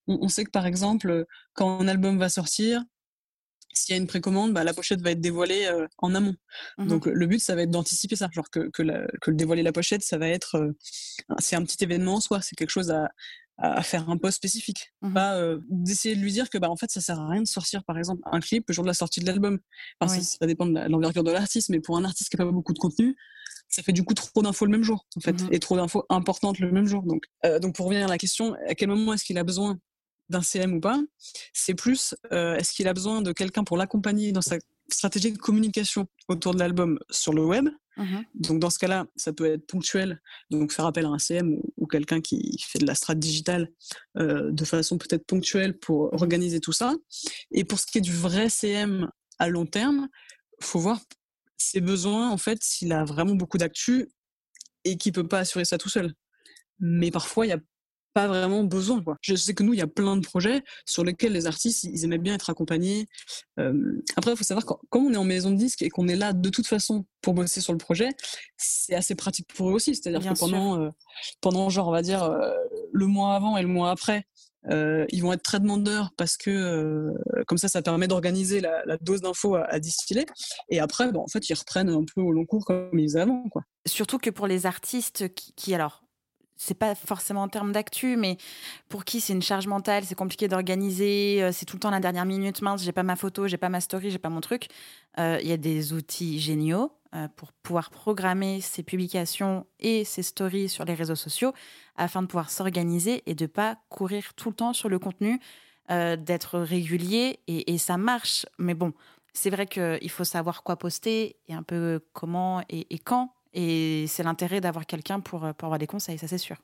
On, 0.07 0.27
sait 0.27 0.43
que 0.43 0.51
par 0.51 0.65
exemple, 0.65 1.25
quand 1.53 1.79
un 1.79 1.87
album 1.87 2.17
va 2.17 2.27
sortir, 2.27 2.83
s'il 3.73 3.95
y 3.95 3.97
a 3.97 4.01
une 4.01 4.07
précommande, 4.07 4.53
bah, 4.53 4.63
la 4.63 4.73
pochette 4.73 5.01
va 5.01 5.11
être 5.11 5.21
dévoilée 5.21 5.65
euh, 5.65 5.87
en 5.97 6.13
amont. 6.13 6.35
Mmh 6.77 6.87
Donc 6.87 7.05
le 7.05 7.25
but, 7.25 7.39
ça 7.39 7.55
va 7.55 7.61
être 7.61 7.71
d'anticiper 7.71 8.15
ça, 8.15 8.27
genre 8.31 8.49
que, 8.49 8.69
que, 8.69 8.83
que, 9.21 9.31
le 9.31 9.37
dévoiler 9.37 9.63
la 9.63 9.71
pochette, 9.71 10.03
ça 10.03 10.17
va 10.17 10.27
être, 10.27 10.55
euh, 10.55 10.71
c'est 11.39 11.55
un 11.55 11.63
petit 11.63 11.81
événement 11.83 12.15
en 12.15 12.21
soi, 12.21 12.41
c'est 12.41 12.55
quelque 12.55 12.69
chose 12.69 12.91
à, 12.91 13.09
à 13.57 13.83
faire 13.83 14.09
un 14.09 14.17
post 14.17 14.37
spécifique, 14.37 14.93
mmh 15.01 15.13
pas 15.13 15.35
euh, 15.37 15.59
d'essayer 15.69 16.15
de 16.15 16.21
lui 16.21 16.31
dire 16.31 16.49
que 16.49 16.57
bah 16.57 16.69
en 16.69 16.75
fait 16.75 16.89
ça 16.89 17.01
sert 17.01 17.19
à 17.19 17.29
rien 17.29 17.41
de 17.41 17.47
sortir 17.47 17.83
par 17.83 17.97
exemple 17.99 18.21
un 18.25 18.39
clip 18.39 18.65
le 18.67 18.73
jour 18.73 18.83
de 18.83 18.89
la 18.89 18.95
sortie 18.95 19.19
de 19.19 19.25
l'album. 19.25 19.59
Enfin, 19.99 20.19
ça, 20.21 20.47
dépend 20.47 20.65
de 20.65 20.79
l'envergure 20.89 21.23
de 21.23 21.31
l'artiste, 21.31 21.69
mais 21.69 21.79
pour 21.79 21.97
un 21.97 22.03
artiste 22.03 22.29
qui 22.29 22.35
a 22.35 22.45
pas 22.45 22.51
beaucoup 22.51 22.73
de 22.73 22.79
contenu, 22.79 23.15
ça 23.73 23.81
fait 23.81 23.91
du 23.91 24.03
coup 24.03 24.13
trop 24.13 24.43
d'infos 24.43 24.65
le 24.65 24.71
même 24.71 24.83
jour 24.83 25.07
en 25.17 25.19
fait, 25.19 25.41
mmh 25.41 25.49
et 25.51 25.59
trop 25.59 25.75
d'infos 25.75 26.05
importantes 26.09 26.59
le 26.59 26.71
même 26.71 26.85
jour. 26.85 27.01
Donc 27.03 27.23
euh, 27.45 27.57
donc 27.57 27.75
pour 27.75 27.87
revenir 27.87 28.05
à 28.05 28.09
la 28.09 28.19
question, 28.19 28.55
à 28.67 28.75
quel 28.75 28.89
moment 28.89 29.13
est-ce 29.13 29.23
qu'il 29.23 29.37
a 29.39 29.43
besoin 29.43 29.79
d'un 30.29 30.43
CM 30.43 30.73
ou 30.73 30.79
pas 30.79 30.99
C'est 31.53 31.73
plus 31.73 32.13
euh, 32.31 32.55
est-ce 32.55 32.71
qu'il 32.73 32.87
a 32.87 32.93
besoin 32.93 33.23
de 33.23 33.31
quelqu'un 33.31 33.63
pour 33.63 33.77
l'accompagner 33.77 34.31
dans 34.31 34.41
sa 34.41 34.57
stratégie 34.91 35.31
de 35.31 35.39
communication 35.39 36.05
autour 36.27 36.53
de 36.53 36.59
l'album 36.59 36.99
sur 37.09 37.33
le 37.33 37.43
web? 37.43 37.67
Mmh 37.97 38.21
donc 38.35 38.59
dans 38.59 38.69
ce 38.69 38.79
cas-là, 38.79 39.05
ça 39.15 39.33
peut 39.33 39.45
être 39.45 39.65
ponctuel, 39.67 40.21
donc 40.49 40.71
faire 40.71 40.85
appel 40.85 41.05
à 41.05 41.09
un 41.09 41.19
CM 41.19 41.59
ou, 41.77 41.87
quelqu'un 41.87 42.21
qui 42.21 42.57
fait 42.67 42.79
de 42.79 42.87
la 42.87 42.95
strat 42.95 43.15
digitale 43.15 43.69
euh, 44.17 44.51
de 44.51 44.65
façon 44.65 44.97
peut-être 44.97 45.25
ponctuelle 45.25 45.77
pour 45.77 46.13
organiser 46.13 46.59
tout 46.59 46.71
ça. 46.71 46.95
Et 47.51 47.63
pour 47.63 47.79
ce 47.79 47.85
qui 47.85 47.99
est 47.99 48.01
du 48.01 48.13
vrai 48.13 48.49
CM 48.49 49.09
à 49.37 49.47
long 49.47 49.67
terme, 49.67 50.09
faut 50.59 50.79
voir 50.79 50.99
ses 51.57 51.81
besoins 51.81 52.29
en 52.29 52.37
fait 52.37 52.61
s'il 52.61 52.93
a 52.93 53.03
vraiment 53.03 53.35
beaucoup 53.35 53.57
d'actu 53.57 54.09
et 54.83 54.97
qu'il 54.97 55.13
peut 55.13 55.27
pas 55.27 55.39
assurer 55.39 55.65
ça 55.65 55.77
tout 55.77 55.89
seul. 55.89 56.13
Mais 56.79 57.11
parfois, 57.11 57.45
il 57.45 57.49
y 57.49 57.53
a 57.53 57.59
pas 58.13 58.27
vraiment 58.27 58.63
besoin. 58.63 59.01
Quoi. 59.01 59.17
Je 59.21 59.35
sais 59.35 59.53
que 59.53 59.63
nous, 59.63 59.73
il 59.73 59.79
y 59.79 59.81
a 59.81 59.87
plein 59.87 60.15
de 60.15 60.21
projets 60.21 60.63
sur 60.85 61.03
lesquels 61.03 61.33
les 61.33 61.47
artistes, 61.47 61.83
ils 61.83 62.03
aimaient 62.03 62.19
bien 62.19 62.35
être 62.35 62.49
accompagnés. 62.49 63.07
Euh, 63.59 64.01
après, 64.15 64.31
il 64.31 64.37
faut 64.37 64.43
savoir 64.43 64.65
que 64.65 64.73
quand 64.89 64.99
on 64.99 65.13
est 65.13 65.17
en 65.17 65.23
maison 65.23 65.51
de 65.51 65.55
disque 65.55 65.81
et 65.81 65.89
qu'on 65.89 66.07
est 66.07 66.15
là 66.15 66.33
de 66.33 66.49
toute 66.49 66.67
façon 66.67 67.05
pour 67.21 67.33
bosser 67.33 67.61
sur 67.61 67.73
le 67.73 67.79
projet, 67.79 68.09
c'est 68.57 68.93
assez 68.93 69.15
pratique 69.15 69.47
pour 69.53 69.69
eux 69.69 69.73
aussi. 69.73 69.95
C'est-à-dire 69.95 70.21
que 70.21 70.37
pendant, 70.37 70.79
euh, 70.79 70.89
pendant, 71.41 71.69
genre, 71.69 71.87
on 71.87 71.91
va 71.91 72.01
dire, 72.01 72.23
euh, 72.23 72.53
le 72.91 73.07
mois 73.07 73.35
avant 73.35 73.57
et 73.57 73.61
le 73.63 73.67
mois 73.67 73.89
après, 73.89 74.27
ils 74.69 75.21
vont 75.21 75.33
être 75.33 75.43
très 75.43 75.59
demandeurs 75.59 76.11
parce 76.17 76.37
que 76.37 77.13
comme 77.47 77.57
ça, 77.57 77.67
ça 77.67 77.81
permet 77.81 78.07
d'organiser 78.07 78.61
la, 78.61 78.97
dose 79.01 79.21
d'infos 79.21 79.55
à, 79.55 79.79
distiller. 79.79 80.25
Et 80.69 80.79
après, 80.79 81.11
bon, 81.11 81.21
en 81.21 81.27
fait, 81.27 81.49
ils 81.49 81.53
reprennent 81.53 81.89
un 81.89 82.03
peu 82.03 82.21
au 82.21 82.31
long 82.31 82.45
cours 82.45 82.65
comme 82.65 82.97
ils 82.97 83.17
avant. 83.17 83.47
Quoi. 83.49 83.63
Surtout 83.85 84.17
que 84.17 84.29
pour 84.29 84.47
les 84.47 84.65
artistes 84.65 85.33
qui, 85.33 85.53
qui 85.53 85.75
alors, 85.75 86.03
c'est 86.63 86.73
pas 86.73 86.95
forcément 86.95 87.43
en 87.43 87.49
termes 87.49 87.71
d'actu, 87.71 88.15
mais 88.15 88.37
pour 88.89 89.05
qui 89.05 89.19
c'est 89.19 89.33
une 89.33 89.41
charge 89.41 89.67
mentale, 89.67 90.03
c'est 90.05 90.15
compliqué 90.15 90.47
d'organiser, 90.47 91.43
euh, 91.43 91.51
c'est 91.51 91.65
tout 91.65 91.75
le 91.75 91.79
temps 91.81 91.89
la 91.89 91.99
dernière 91.99 92.25
minute, 92.25 92.61
mince, 92.61 92.83
j'ai 92.83 92.91
pas 92.91 93.03
ma 93.03 93.15
photo, 93.15 93.47
j'ai 93.47 93.57
pas 93.57 93.69
ma 93.69 93.81
story, 93.81 94.11
j'ai 94.11 94.19
pas 94.19 94.29
mon 94.29 94.41
truc. 94.41 94.67
Euh, 95.19 95.39
il 95.41 95.47
y 95.47 95.51
a 95.51 95.57
des 95.57 95.93
outils 95.93 96.39
géniaux 96.39 96.85
euh, 96.85 97.02
pour 97.35 97.51
pouvoir 97.53 97.89
programmer 97.89 98.59
ses 98.61 98.83
publications 98.83 99.65
et 99.79 100.03
ses 100.03 100.23
stories 100.23 100.69
sur 100.69 100.85
les 100.85 100.93
réseaux 100.93 101.15
sociaux 101.15 101.53
afin 101.95 102.21
de 102.21 102.27
pouvoir 102.27 102.49
s'organiser 102.49 103.21
et 103.25 103.35
de 103.35 103.45
pas 103.45 103.77
courir 103.89 104.33
tout 104.33 104.49
le 104.49 104.55
temps 104.55 104.73
sur 104.73 104.89
le 104.89 104.97
contenu, 104.99 105.39
d'être 105.89 106.59
régulier 106.59 107.39
et, 107.47 107.77
ça 107.77 107.97
marche. 107.97 108.45
Mais 108.57 108.73
bon, 108.73 108.93
c'est 109.33 109.51
vrai 109.51 109.67
qu'il 109.67 110.09
faut 110.09 110.23
savoir 110.23 110.63
quoi 110.63 110.77
poster 110.77 111.35
et 111.47 111.53
un 111.53 111.61
peu 111.63 111.99
comment 112.13 112.63
et 112.69 112.99
quand 112.99 113.33
et 113.53 114.05
c'est 114.07 114.23
l'intérêt 114.23 114.61
d'avoir 114.61 114.85
quelqu'un 114.85 115.19
pour, 115.19 115.41
pour 115.53 115.65
avoir 115.65 115.79
des 115.79 115.87
conseils, 115.87 116.17
ça 116.17 116.27
c'est 116.27 116.37
sûr. 116.37 116.57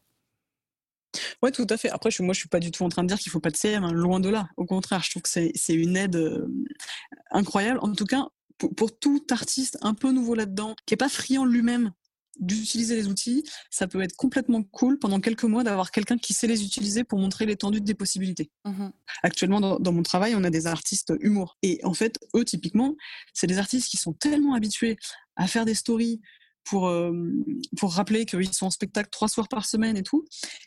Oui, 1.41 1.52
tout 1.52 1.66
à 1.70 1.78
fait. 1.78 1.89
Après, 1.89 2.10
moi, 2.20 2.34
je 2.34 2.39
suis 2.39 2.50
pas 2.50 2.60
du 2.60 2.72
tout 2.72 2.84
en 2.84 2.89
train 2.89 3.04
de 3.04 3.08
dire 3.08 3.18
qu'il 3.18 3.32
faut 3.32 3.39
pas 3.39 3.50
de 3.50 3.56
CM, 3.56 3.84
hein, 3.84 3.91
loin 3.91 4.20
de 4.20 4.30
là. 4.30 4.47
Au 4.58 4.66
contraire, 4.66 5.02
je 5.04 5.10
trouve 5.10 5.24
que 5.24 5.30
c'est 5.30 5.74
une 5.74 5.97
aide 5.97 6.16
euh, 6.16 6.47
incroyable. 7.32 7.80
En 7.82 7.93
tout 7.93 8.06
cas, 8.06 8.28
pour, 8.60 8.99
tout 8.99 9.26
artiste 9.32 9.78
un 9.82 9.93
peu 9.93 10.12
nouveau 10.12 10.36
là-dedans, 10.36 10.76
qui 10.86 10.93
est 10.93 10.97
pas 10.97 11.10
friand 11.10 11.45
lui-même 11.45 11.91
d'utiliser 12.39 12.95
les 12.95 13.07
outils, 13.07 13.43
ça 13.70 13.88
peut 13.88 14.01
être 14.01 14.16
complètement 14.16 14.64
cool 14.64 14.97
pendant 14.97 15.20
quelques 15.20 15.43
mois 15.43 15.64
d'avoir 15.64 15.91
quelqu'un 15.91 16.18
qui 16.18 16.34
sait 16.34 16.47
les 16.47 16.64
utiliser 16.64 17.03
pour 17.03 17.20
montrer 17.20 17.45
l'étendue 17.45 17.82
des 17.82 17.95
possibilités. 17.95 18.49
Mmh 18.64 18.89
Actuellement, 19.24 19.60
dans, 19.60 19.78
dans, 19.78 19.91
mon 19.91 20.03
travail, 20.03 20.36
on 20.36 20.43
a 20.45 20.49
des 20.49 20.66
artistes 20.66 21.14
humour. 21.20 21.57
Et 21.64 21.82
en 21.84 21.93
fait, 21.93 22.18
eux, 22.36 22.45
typiquement, 22.45 22.95
c'est 23.34 23.47
des 23.47 23.57
artistes 23.57 23.89
qui 23.89 23.97
sont 23.97 24.14
tellement 24.14 24.53
habitués 24.53 24.95
à 25.36 25.47
faire 25.47 25.66
des 25.66 25.74
stories, 25.74 26.22
pour, 26.70 26.88
euh, 26.88 27.12
pour 27.78 27.93
rappeler 27.93 28.26
qu'ils 28.26 28.53
sont 28.53 28.68
en 28.68 28.72
spectacle 28.72 29.10
trois 29.10 29.28
soirs 29.28 29.47
par 29.47 29.66
semaine 29.66 29.97
et 29.97 30.03
tout, 30.03 30.26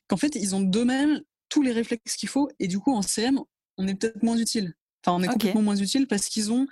qu'en 0.09 0.17
fait, 0.17 0.35
ils 0.35 0.55
ont 0.55 0.61
d'eux-mêmes 0.61 1.21
tous 1.49 1.63
les 1.63 1.73
réflexes 1.73 2.17
qu'il 2.17 2.29
faut. 2.29 2.49
Et 2.59 2.67
du 2.67 2.79
coup, 2.79 2.93
en 2.93 3.03
CM, 3.03 3.41
on 3.79 3.87
est 3.87 3.95
peut-être 3.95 4.23
moins 4.23 4.37
utile. 4.37 4.75
Enfin, 5.05 5.17
on 5.17 5.23
est 5.23 5.29
complètement 5.29 5.63
moins 5.63 5.77
utile 5.77 6.07
parce 6.07 6.29
qu'ils 6.29 6.53
ont 6.53 6.67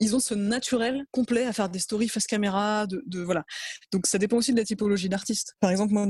ils 0.00 0.14
ont 0.14 0.20
ce 0.20 0.34
naturel 0.34 1.04
complet 1.10 1.44
à 1.44 1.52
faire 1.52 1.68
des 1.68 1.78
stories 1.78 2.08
face 2.08 2.26
caméra, 2.26 2.86
de, 2.86 3.20
voilà. 3.20 3.44
Donc 3.92 4.06
ça 4.06 4.18
dépend 4.18 4.36
aussi 4.36 4.52
de 4.52 4.58
la 4.58 4.64
typologie 4.64 5.08
d'artiste. 5.08 5.54
Par 5.60 5.70
exemple, 5.70 5.92
moi, 5.92 6.06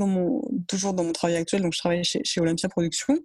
toujours 0.67 0.93
dans 0.93 1.03
mon 1.03 1.13
travail 1.13 1.37
actuel, 1.37 1.61
donc 1.61 1.73
je 1.73 1.79
travaille 1.79 2.03
chez, 2.03 2.21
chez 2.23 2.41
Olympia 2.41 2.69
Productions, 2.69 3.17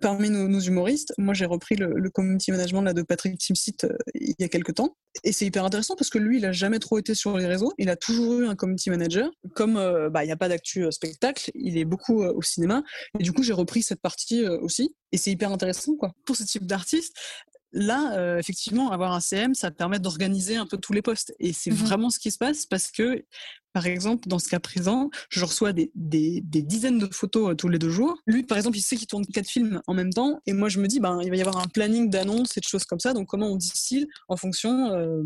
parmi 0.00 0.30
nos, 0.30 0.60
humoristes, 0.60 1.12
moi 1.18 1.34
j'ai 1.34 1.46
repris 1.46 1.76
le, 1.76 2.10
community 2.10 2.52
management 2.52 2.82
de 2.82 3.02
Patrick 3.02 3.38
Timsit 3.38 3.84
euh, 3.84 3.96
il 4.14 4.34
y 4.38 4.44
a 4.44 4.48
quelques 4.48 4.74
temps. 4.74 4.96
Et 5.24 5.32
c'est 5.32 5.46
hyper 5.46 5.64
intéressant 5.64 5.94
parce 5.96 6.10
que 6.10 6.18
lui, 6.18 6.38
il 6.38 6.46
a 6.46 6.52
jamais 6.52 6.78
trop 6.78 6.98
été 6.98 7.14
sur 7.14 7.36
les 7.36 7.46
réseaux. 7.46 7.72
Il 7.78 7.90
a 7.90 7.96
toujours 7.96 8.40
eu 8.40 8.46
un 8.46 8.54
community 8.54 8.90
manager. 8.90 9.30
Comme 9.54 9.76
euh, 9.76 10.10
bah, 10.10 10.24
il 10.24 10.26
n'y 10.26 10.32
a 10.32 10.36
pas 10.36 10.48
d'actu 10.48 10.84
euh, 10.84 10.90
spectacle, 10.90 11.50
il 11.54 11.78
est 11.78 11.84
beaucoup 11.84 12.22
au 12.22 12.42
cinéma. 12.42 12.82
Et 13.18 13.22
du 13.22 13.32
coup, 13.32 13.42
j'ai 13.42 13.52
repris 13.52 13.82
cette 13.82 14.00
partie 14.00 14.46
aussi. 14.46 14.94
Et 15.12 15.18
c'est 15.18 15.30
hyper 15.30 15.52
intéressant 15.52 15.94
quoi. 15.96 16.12
Pour 16.24 16.36
ce 16.36 16.44
type 16.44 16.66
d'artiste, 16.66 17.14
là, 17.72 18.38
effectivement, 18.38 18.90
avoir 18.90 19.12
un 19.12 19.20
CM, 19.20 19.54
ça 19.54 19.70
permet 19.70 19.98
d'organiser 19.98 20.56
un 20.56 20.66
peu 20.66 20.76
tous 20.76 20.92
les 20.92 21.02
postes. 21.02 21.34
Et 21.38 21.52
c'est 21.52 21.70
mmh 21.70 21.74
vraiment 21.82 22.10
ce 22.10 22.18
qui 22.18 22.30
se 22.30 22.38
passe 22.38 22.66
parce 22.66 22.90
que 22.90 23.24
par 23.72 23.86
exemple, 23.86 24.28
dans 24.28 24.38
ce 24.38 24.48
cas 24.48 24.60
présent, 24.60 25.10
je 25.30 25.44
reçois 25.44 25.72
des, 25.72 25.90
des, 25.94 26.40
des 26.42 26.62
dizaines 26.62 26.98
de 26.98 27.08
photos 27.12 27.50
euh, 27.50 27.54
tous 27.54 27.68
les 27.68 27.78
deux 27.78 27.88
jours. 27.88 28.18
Lui, 28.26 28.42
par 28.42 28.58
exemple, 28.58 28.76
il 28.76 28.82
sait 28.82 28.96
qu'il 28.96 29.06
tourne 29.06 29.24
quatre 29.26 29.48
films 29.48 29.80
en 29.86 29.94
même 29.94 30.12
temps. 30.12 30.40
Et 30.46 30.52
moi, 30.52 30.68
je 30.68 30.78
me 30.78 30.86
dis, 30.86 31.00
ben, 31.00 31.20
il 31.22 31.30
va 31.30 31.36
y 31.36 31.40
avoir 31.40 31.56
un 31.58 31.68
planning 31.68 32.10
d'annonces 32.10 32.56
et 32.56 32.60
de 32.60 32.66
choses 32.66 32.84
comme 32.84 33.00
ça. 33.00 33.14
Donc, 33.14 33.28
comment 33.28 33.48
on 33.48 33.56
distille 33.56 34.06
en 34.28 34.36
fonction 34.36 34.92
euh, 34.92 35.22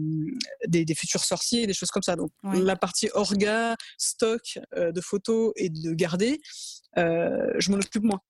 des, 0.69 0.85
des, 0.85 0.95
futurs 0.95 1.25
sorciers 1.25 1.63
et 1.63 1.67
des 1.67 1.75
choses 1.75 1.91
comme 1.91 2.03
ça. 2.03 2.15
Donc, 2.15 2.31
la 2.45 2.77
partie 2.77 3.09
orga, 3.15 3.77
stock 3.99 4.59
euh, 4.77 4.93
de 4.93 5.01
photos 5.01 5.53
et 5.57 5.69
de 5.69 5.93
garder, 5.93 6.41
euh, 6.99 7.53
je 7.59 7.71
m'en 7.71 7.79
occupe 7.79 8.05
moins. 8.05 8.21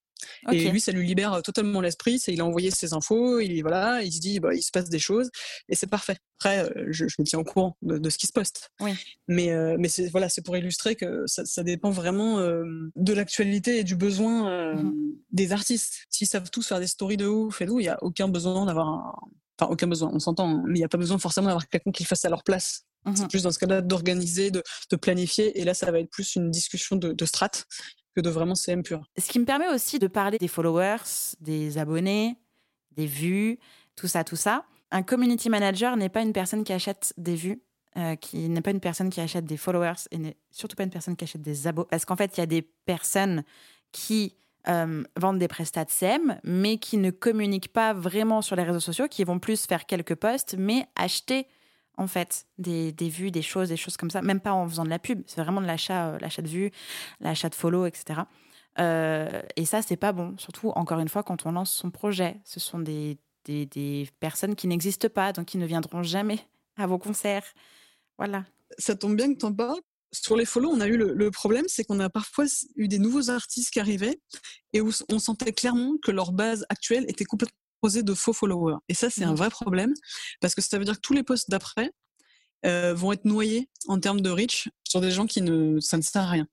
Et 0.52 0.70
lui, 0.70 0.80
ça 0.80 0.92
lui 0.92 1.06
libère 1.06 1.34
euh, 1.34 1.40
totalement 1.40 1.80
l'esprit. 1.80 2.18
C'est 2.18 2.32
il 2.32 2.40
a 2.40 2.44
envoyé 2.44 2.70
ses 2.70 2.92
infos, 2.92 3.40
il 3.40 3.60
voilà, 3.62 4.02
il 4.02 4.12
se 4.12 4.20
dit 4.20 4.40
bah, 4.40 4.54
il 4.54 4.62
se 4.62 4.70
passe 4.70 4.88
des 4.88 4.98
choses 4.98 5.30
et 5.68 5.74
c'est 5.74 5.86
parfait. 5.86 6.16
Après, 6.38 6.64
euh, 6.64 6.86
je, 6.90 7.04
me 7.18 7.24
tiens 7.24 7.38
au 7.38 7.44
courant 7.44 7.76
de, 7.82 8.10
ce 8.10 8.18
qui 8.18 8.26
se 8.26 8.32
poste. 8.32 8.70
Oui. 8.80 8.92
Mais 9.28 9.50
euh, 9.50 9.76
mais 9.78 9.88
c'est 9.88 10.08
voilà, 10.08 10.28
c'est 10.28 10.44
pour 10.44 10.56
illustrer 10.56 10.96
que 10.96 11.24
ça, 11.26 11.44
ça 11.44 11.62
dépend 11.62 11.90
vraiment 11.90 12.36
de 12.38 13.12
l'actualité 13.12 13.78
et 13.78 13.84
du 13.84 13.96
besoin 13.96 14.74
mmh 14.74 14.92
des 15.32 15.52
artistes. 15.52 16.06
S'ils 16.08 16.26
savent 16.26 16.50
tous 16.50 16.66
faire 16.66 16.80
des 16.80 16.86
stories 16.86 17.18
de 17.18 17.26
ouf 17.26 17.60
et 17.60 17.66
tout, 17.66 17.78
il 17.78 17.84
y 17.84 17.88
a 17.88 18.02
aucun 18.02 18.26
besoin 18.26 18.64
d'avoir 18.64 18.88
un... 18.88 19.14
enfin 19.58 19.70
aucun 19.70 19.86
besoin, 19.86 20.10
on 20.12 20.18
s'entend, 20.18 20.48
hein, 20.48 20.62
mais 20.66 20.78
il 20.78 20.80
n'y 20.80 20.84
a 20.84 20.88
pas 20.88 20.96
besoin 20.96 21.18
forcément 21.18 21.48
d'avoir 21.48 21.68
quelqu'un 21.68 21.90
qui 21.90 22.04
fasse 22.04 22.24
à 22.24 22.30
leur 22.30 22.42
place. 22.42 22.86
Mmh 23.04 23.16
c'est 23.16 23.28
plus 23.28 23.42
dans 23.42 23.52
ce 23.52 23.58
cas-là 23.58 23.82
d'organiser, 23.82 24.50
de, 24.50 24.62
de, 24.90 24.96
planifier. 24.96 25.60
Et 25.60 25.64
là, 25.64 25.74
ça 25.74 25.90
va 25.92 26.00
être 26.00 26.10
plus 26.10 26.36
une 26.36 26.50
discussion 26.50 26.96
de, 26.96 27.12
de 27.12 27.24
strat 27.24 27.50
que 28.16 28.22
de 28.22 28.30
vraiment 28.30 28.54
CM 28.54 28.82
pur. 28.82 29.02
Ce 29.18 29.28
qui 29.28 29.38
me 29.38 29.44
permet 29.44 29.68
aussi 29.68 29.98
de 29.98 30.06
parler 30.06 30.38
des 30.38 30.48
followers, 30.48 31.34
des 31.40 31.76
abonnés, 31.76 32.36
des 32.92 33.06
vues, 33.06 33.58
tout 33.94 34.08
ça, 34.08 34.24
tout 34.24 34.36
ça. 34.36 34.64
Un 34.90 35.02
community 35.02 35.50
manager 35.50 35.96
n'est 35.96 36.08
pas 36.08 36.22
une 36.22 36.32
personne 36.32 36.64
qui 36.64 36.72
achète 36.72 37.12
des 37.18 37.34
vues, 37.34 37.60
euh, 37.98 38.16
qui 38.16 38.48
n'est 38.48 38.62
pas 38.62 38.70
une 38.70 38.80
personne 38.80 39.10
qui 39.10 39.20
achète 39.20 39.44
des 39.44 39.58
followers 39.58 40.08
et 40.10 40.18
n'est 40.18 40.36
surtout 40.50 40.76
pas 40.76 40.84
une 40.84 40.90
personne 40.90 41.14
qui 41.14 41.24
achète 41.24 41.42
des 41.42 41.66
abos. 41.66 41.84
Parce 41.84 42.06
qu'en 42.06 42.16
fait, 42.16 42.36
il 42.38 42.40
y 42.40 42.42
a 42.42 42.46
des 42.46 42.62
personnes 42.62 43.44
qui 43.92 44.34
euh, 44.68 45.04
vendent 45.16 45.38
des 45.38 45.48
prestats 45.48 45.84
de 45.84 45.90
CM, 45.90 46.40
mais 46.42 46.78
qui 46.78 46.96
ne 46.96 47.10
communiquent 47.10 47.72
pas 47.72 47.92
vraiment 47.92 48.40
sur 48.40 48.56
les 48.56 48.62
réseaux 48.62 48.80
sociaux, 48.80 49.08
qui 49.08 49.24
vont 49.24 49.38
plus 49.38 49.66
faire 49.66 49.84
quelques 49.84 50.14
posts, 50.14 50.56
mais 50.58 50.86
acheter 50.96 51.48
en 51.96 52.06
fait, 52.06 52.46
des, 52.58 52.92
vues, 53.00 53.30
des 53.30 53.42
choses, 53.42 53.68
des 53.68 53.76
choses 53.76 53.96
comme 53.96 54.10
ça, 54.10 54.22
même 54.22 54.40
pas 54.40 54.52
en 54.52 54.68
faisant 54.68 54.84
de 54.84 54.90
la 54.90 54.98
pub, 54.98 55.22
c'est 55.26 55.40
vraiment 55.40 55.60
de 55.60 55.66
l'achat, 55.66 56.08
euh, 56.08 56.18
l'achat 56.18 56.42
de 56.42 56.48
vues, 56.48 56.70
l'achat 57.20 57.48
de 57.48 57.54
follow, 57.54 57.86
etc. 57.86 58.20
Euh, 58.78 59.42
et 59.56 59.64
ça, 59.64 59.82
c'est 59.82 59.96
pas 59.96 60.12
bon, 60.12 60.36
surtout 60.38 60.70
encore 60.70 60.98
une 60.98 61.08
fois 61.08 61.22
quand 61.22 61.46
on 61.46 61.52
lance 61.52 61.70
son 61.70 61.90
projet. 61.90 62.40
Ce 62.44 62.60
sont 62.60 62.78
des, 62.78 63.18
des, 63.44 64.08
personnes 64.20 64.54
qui 64.54 64.66
n'existent 64.66 65.08
pas, 65.08 65.32
donc 65.32 65.46
qui 65.46 65.58
ne 65.58 65.66
viendront 65.66 66.02
jamais 66.02 66.40
à 66.76 66.86
vos 66.86 66.98
concerts. 66.98 67.46
Voilà. 68.18 68.44
Ça 68.78 68.94
tombe 68.94 69.16
bien 69.16 69.32
que 69.32 69.38
tu 69.38 69.46
en 69.46 69.54
parles. 69.54 69.80
Sur 70.12 70.36
les 70.36 70.44
follow, 70.44 70.70
on 70.70 70.80
a 70.80 70.86
eu 70.86 70.96
le, 70.96 71.30
problème, 71.30 71.64
c'est 71.68 71.84
qu'on 71.84 72.00
a 72.00 72.08
parfois 72.08 72.44
eu 72.76 72.88
des 72.88 72.98
nouveaux 72.98 73.28
artistes 73.30 73.70
qui 73.70 73.80
arrivaient 73.80 74.18
et 74.72 74.80
où 74.80 74.90
on 75.10 75.18
sentait 75.18 75.52
clairement 75.52 75.94
que 76.02 76.10
leur 76.10 76.32
base 76.32 76.64
actuelle 76.68 77.04
était 77.08 77.24
complètement 77.24 77.58
de 77.84 78.14
faux 78.14 78.32
followers. 78.32 78.78
Et 78.88 78.94
ça, 78.94 79.10
c'est 79.10 79.24
un 79.24 79.32
mmh. 79.32 79.36
vrai 79.36 79.50
problème 79.50 79.94
parce 80.40 80.54
que 80.54 80.60
ça 80.60 80.78
veut 80.78 80.84
dire 80.84 80.96
que 80.96 81.00
tous 81.00 81.12
les 81.12 81.22
posts 81.22 81.50
d'après 81.50 81.92
euh, 82.64 82.94
vont 82.94 83.12
être 83.12 83.24
noyés 83.24 83.68
en 83.86 84.00
termes 84.00 84.20
de 84.20 84.30
reach 84.30 84.68
sur 84.82 85.00
des 85.00 85.10
gens 85.10 85.26
qui 85.26 85.40
ne, 85.42 85.78
ça 85.78 85.96
ne 85.96 86.02
sert 86.02 86.22
à 86.22 86.30
rien. 86.30 86.48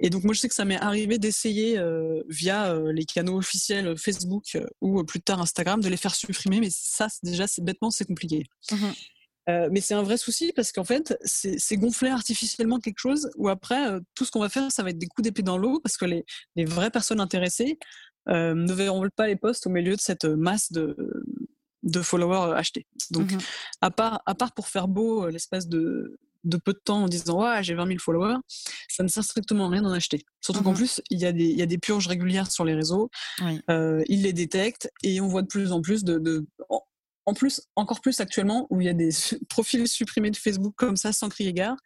Et 0.00 0.10
donc 0.10 0.24
moi, 0.24 0.34
je 0.34 0.40
sais 0.40 0.48
que 0.48 0.54
ça 0.54 0.64
m'est 0.64 0.78
arrivé 0.78 1.18
d'essayer 1.18 1.78
euh, 1.78 2.22
via 2.28 2.72
euh, 2.72 2.92
les 2.92 3.04
canaux 3.04 3.38
officiels 3.38 3.96
Facebook 3.96 4.58
ou 4.80 5.02
plus 5.04 5.20
tard 5.20 5.40
Instagram 5.40 5.80
de 5.80 5.88
les 5.88 5.96
faire 5.96 6.14
supprimer, 6.14 6.60
mais 6.60 6.68
ça, 6.70 7.08
déjà, 7.22 7.46
c'est 7.46 7.64
bêtement, 7.64 7.90
c'est 7.90 8.04
compliqué. 8.04 8.44
Mmh 8.70 8.86
mais 9.70 9.80
c'est 9.80 9.94
un 9.94 10.02
vrai 10.02 10.18
souci 10.18 10.52
parce 10.54 10.72
qu'en 10.72 10.84
fait, 10.84 11.16
c'est 11.24 11.78
gonfler 11.78 12.10
artificiellement 12.10 12.80
quelque 12.80 12.98
chose 12.98 13.30
où 13.34 13.48
après, 13.48 13.98
tout 14.14 14.26
ce 14.26 14.30
qu'on 14.30 14.40
va 14.40 14.50
faire, 14.50 14.70
ça 14.70 14.82
va 14.82 14.90
être 14.90 14.98
des 14.98 15.06
coups 15.06 15.24
d'épée 15.24 15.40
dans 15.40 15.56
l'eau 15.56 15.80
parce 15.80 15.96
que 15.96 16.04
les, 16.04 16.26
les, 16.54 16.66
vraies 16.66 16.90
personnes 16.90 17.18
intéressées 17.18 17.78
ne 18.28 18.72
verront 18.72 19.08
pas 19.14 19.26
les 19.26 19.36
posts 19.36 19.66
au 19.66 19.70
milieu 19.70 19.96
de 19.96 20.00
cette 20.00 20.24
masse 20.24 20.72
de, 20.72 20.96
de 21.82 22.02
followers 22.02 22.56
achetés. 22.56 22.86
Donc, 23.10 23.32
mmh 23.32 23.38
à, 23.80 23.90
part, 23.90 24.22
à 24.26 24.34
part 24.34 24.52
pour 24.52 24.68
faire 24.68 24.88
beau 24.88 25.28
l'espace 25.28 25.68
de, 25.68 26.18
de 26.44 26.56
peu 26.56 26.72
de 26.72 26.80
temps 26.84 27.04
en 27.04 27.08
disant 27.08 27.40
ouais 27.40 27.62
j'ai 27.62 27.74
20 27.74 27.86
000 27.86 27.98
followers, 27.98 28.36
ça 28.88 29.02
ne 29.02 29.08
sert 29.08 29.24
strictement 29.24 29.66
à 29.66 29.70
rien 29.70 29.82
d'en 29.82 29.92
acheter. 29.92 30.24
Surtout 30.40 30.62
qu'en 30.62 30.72
mmh 30.72 30.76
plus 30.76 31.02
il 31.10 31.20
y, 31.20 31.26
a 31.26 31.32
des, 31.32 31.44
il 31.44 31.58
y 31.58 31.62
a 31.62 31.66
des 31.66 31.78
purges 31.78 32.08
régulières 32.08 32.50
sur 32.50 32.64
les 32.64 32.74
réseaux, 32.74 33.10
euh, 33.70 34.02
ils 34.08 34.22
les 34.22 34.32
détectent 34.32 34.90
et 35.02 35.20
on 35.20 35.28
voit 35.28 35.42
de 35.42 35.46
plus 35.46 35.72
en 35.72 35.80
plus 35.80 36.04
de, 36.04 36.18
de 36.18 36.46
en 37.26 37.34
plus 37.34 37.60
encore 37.76 38.00
plus 38.00 38.20
actuellement 38.20 38.66
où 38.70 38.80
il 38.80 38.86
y 38.86 38.90
a 38.90 38.94
des 38.94 39.10
profils 39.48 39.86
supprimés 39.86 40.30
de 40.30 40.36
Facebook 40.36 40.74
comme 40.76 40.96
ça 40.96 41.12
sans 41.12 41.28
crier 41.28 41.52
gare 41.52 41.76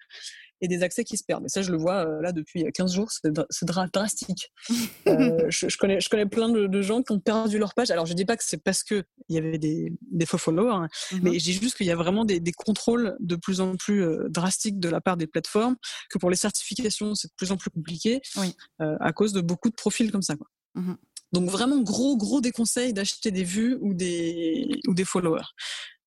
et 0.62 0.68
des 0.68 0.82
accès 0.82 1.04
qui 1.04 1.16
se 1.16 1.24
perdent. 1.24 1.44
Et 1.44 1.48
ça, 1.48 1.60
je 1.60 1.70
le 1.70 1.76
vois 1.76 2.06
euh, 2.06 2.22
là 2.22 2.32
depuis 2.32 2.64
15 2.72 2.94
jours, 2.94 3.10
c'est 3.10 3.64
drastique. 3.64 4.52
euh, 5.08 5.44
je, 5.48 5.76
connais, 5.76 6.00
je 6.00 6.08
connais 6.08 6.26
plein 6.26 6.48
de, 6.48 6.82
gens 6.82 7.02
qui 7.02 7.12
ont 7.12 7.20
perdu 7.20 7.58
leur 7.58 7.74
page. 7.74 7.90
Alors, 7.90 8.06
je 8.06 8.14
dis 8.14 8.24
pas 8.24 8.36
que 8.36 8.44
c'est 8.44 8.62
parce 8.62 8.82
qu'il 8.82 9.04
y 9.28 9.38
avait 9.38 9.58
des, 9.58 9.92
des 10.00 10.26
faux 10.26 10.38
followers, 10.38 10.72
hein, 10.72 10.88
mm-hmm. 11.10 11.20
mais 11.22 11.38
je 11.38 11.44
dis 11.44 11.52
juste 11.52 11.76
qu'il 11.76 11.86
y 11.86 11.90
a 11.90 11.96
vraiment 11.96 12.24
des, 12.24 12.40
des, 12.40 12.52
contrôles 12.52 13.16
de 13.20 13.36
plus 13.36 13.60
en 13.60 13.76
plus 13.76 14.02
euh, 14.04 14.28
drastiques 14.28 14.78
de 14.78 14.88
la 14.88 15.00
part 15.00 15.16
des 15.16 15.26
plateformes, 15.26 15.76
que 16.10 16.18
pour 16.18 16.30
les 16.30 16.36
certifications, 16.36 17.14
c'est 17.14 17.28
de 17.28 17.34
plus 17.36 17.50
en 17.50 17.56
plus 17.56 17.70
compliqué 17.70 18.20
oui. 18.36 18.54
euh, 18.80 18.96
à 19.00 19.12
cause 19.12 19.32
de 19.32 19.40
beaucoup 19.40 19.68
de 19.68 19.74
profils 19.74 20.10
comme 20.12 20.22
ça. 20.22 20.36
Quoi. 20.36 20.46
Mm-hmm. 20.76 20.96
Donc 21.32 21.48
vraiment 21.48 21.80
gros 21.80 22.16
gros 22.16 22.40
déconseil 22.40 22.92
d'acheter 22.92 23.30
des 23.30 23.44
vues 23.44 23.78
ou 23.80 23.94
des 23.94 24.68
ou 24.86 24.94
des 24.94 25.04
followers. 25.04 25.46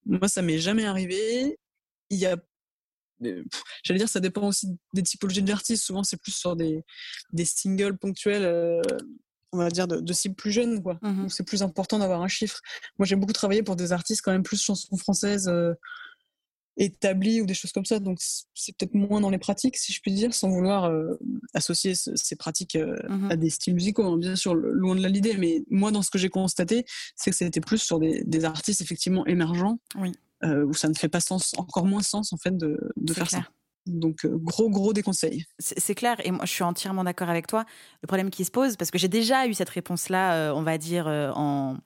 Moi 0.05 0.27
ça 0.27 0.41
m'est 0.41 0.59
jamais 0.59 0.85
arrivé. 0.85 1.57
Il 2.11 2.17
y 2.17 2.27
a 2.27 2.37
j'allais 3.21 3.99
dire 3.99 4.09
ça 4.09 4.19
dépend 4.19 4.47
aussi 4.47 4.67
des 4.93 5.03
typologies 5.03 5.43
d'artistes 5.43 5.83
souvent 5.83 6.03
c'est 6.03 6.17
plus 6.17 6.33
sur 6.33 6.55
des, 6.55 6.83
des 7.33 7.45
singles 7.45 7.97
ponctuels 7.97 8.43
euh, 8.43 8.81
on 9.51 9.57
va 9.57 9.69
dire 9.69 9.87
de, 9.87 9.99
de 9.99 10.13
cibles 10.13 10.35
plus 10.35 10.51
jeunes 10.51 10.81
quoi. 10.81 10.99
Mmh 11.01 11.29
c'est 11.29 11.45
plus 11.45 11.63
important 11.63 11.99
d'avoir 11.99 12.21
un 12.21 12.27
chiffre. 12.27 12.59
Moi 12.99 13.05
j'ai 13.05 13.15
beaucoup 13.15 13.33
travaillé 13.33 13.63
pour 13.63 13.75
des 13.75 13.91
artistes 13.91 14.21
quand 14.21 14.31
même 14.31 14.43
plus 14.43 14.61
chansons 14.61 14.97
françaises 14.97 15.47
euh, 15.47 15.73
établies 16.77 17.41
ou 17.41 17.45
des 17.45 17.53
choses 17.53 17.71
comme 17.71 17.85
ça. 17.85 17.99
Donc 17.99 18.17
c'est 18.19 18.75
peut-être 18.77 18.93
moins 18.93 19.21
dans 19.21 19.29
les 19.29 19.37
pratiques 19.37 19.77
si 19.77 19.93
je 19.93 20.01
puis 20.01 20.11
dire 20.11 20.33
sans 20.33 20.49
vouloir 20.49 20.85
euh, 20.85 21.17
associer 21.53 21.93
ces 21.95 22.35
pratiques 22.35 22.77
mmh 22.77 23.31
à 23.31 23.35
des 23.37 23.49
styles 23.49 23.75
musicaux 23.75 24.03
hein, 24.03 24.17
bien 24.17 24.35
sûr 24.35 24.53
loin 24.55 24.95
de 24.95 25.01
là 25.01 25.09
l'idée 25.09 25.35
mais 25.37 25.63
moi 25.69 25.91
dans 25.91 26.01
ce 26.01 26.09
que 26.09 26.17
j'ai 26.17 26.29
constaté 26.29 26.85
c'est 27.15 27.31
que 27.31 27.37
c'était 27.37 27.61
plus 27.61 27.79
sur 27.79 27.99
des, 27.99 28.23
des 28.25 28.45
artistes 28.45 28.81
effectivement 28.81 29.25
émergents. 29.25 29.79
Oui 29.95 30.11
où 30.45 30.73
ça 30.73 30.87
ne 30.87 30.93
fait 30.93 31.09
pas 31.09 31.19
sens, 31.19 31.53
encore 31.57 31.85
moins 31.85 32.01
sens 32.01 32.33
en 32.33 32.37
fait 32.37 32.55
de, 32.55 32.77
de 32.97 33.13
faire 33.13 33.29
ça. 33.29 33.43
Donc 33.85 34.25
euh, 34.25 34.37
gros 34.37 34.69
gros 34.69 34.93
déconseil. 34.93 35.45
C'est 35.59 35.93
clair 35.93 36.17
et 36.25 36.31
moi 36.31 36.45
je 36.45 36.51
suis 36.51 36.63
entièrement 36.63 37.03
d'accord 37.03 37.29
avec 37.29 37.45
toi. 37.45 37.65
Le 38.01 38.07
problème 38.07 38.31
qui 38.31 38.43
se 38.43 38.51
pose 38.51 38.77
parce 38.77 38.89
que 38.89 38.97
j'ai 38.97 39.07
déjà 39.07 39.47
eu 39.47 39.53
cette 39.53 39.69
réponse 39.69 40.09
là, 40.09 40.33
euh, 40.33 40.53
on 40.53 40.63
va 40.63 40.77
dire 40.77 41.07
en 41.07 41.77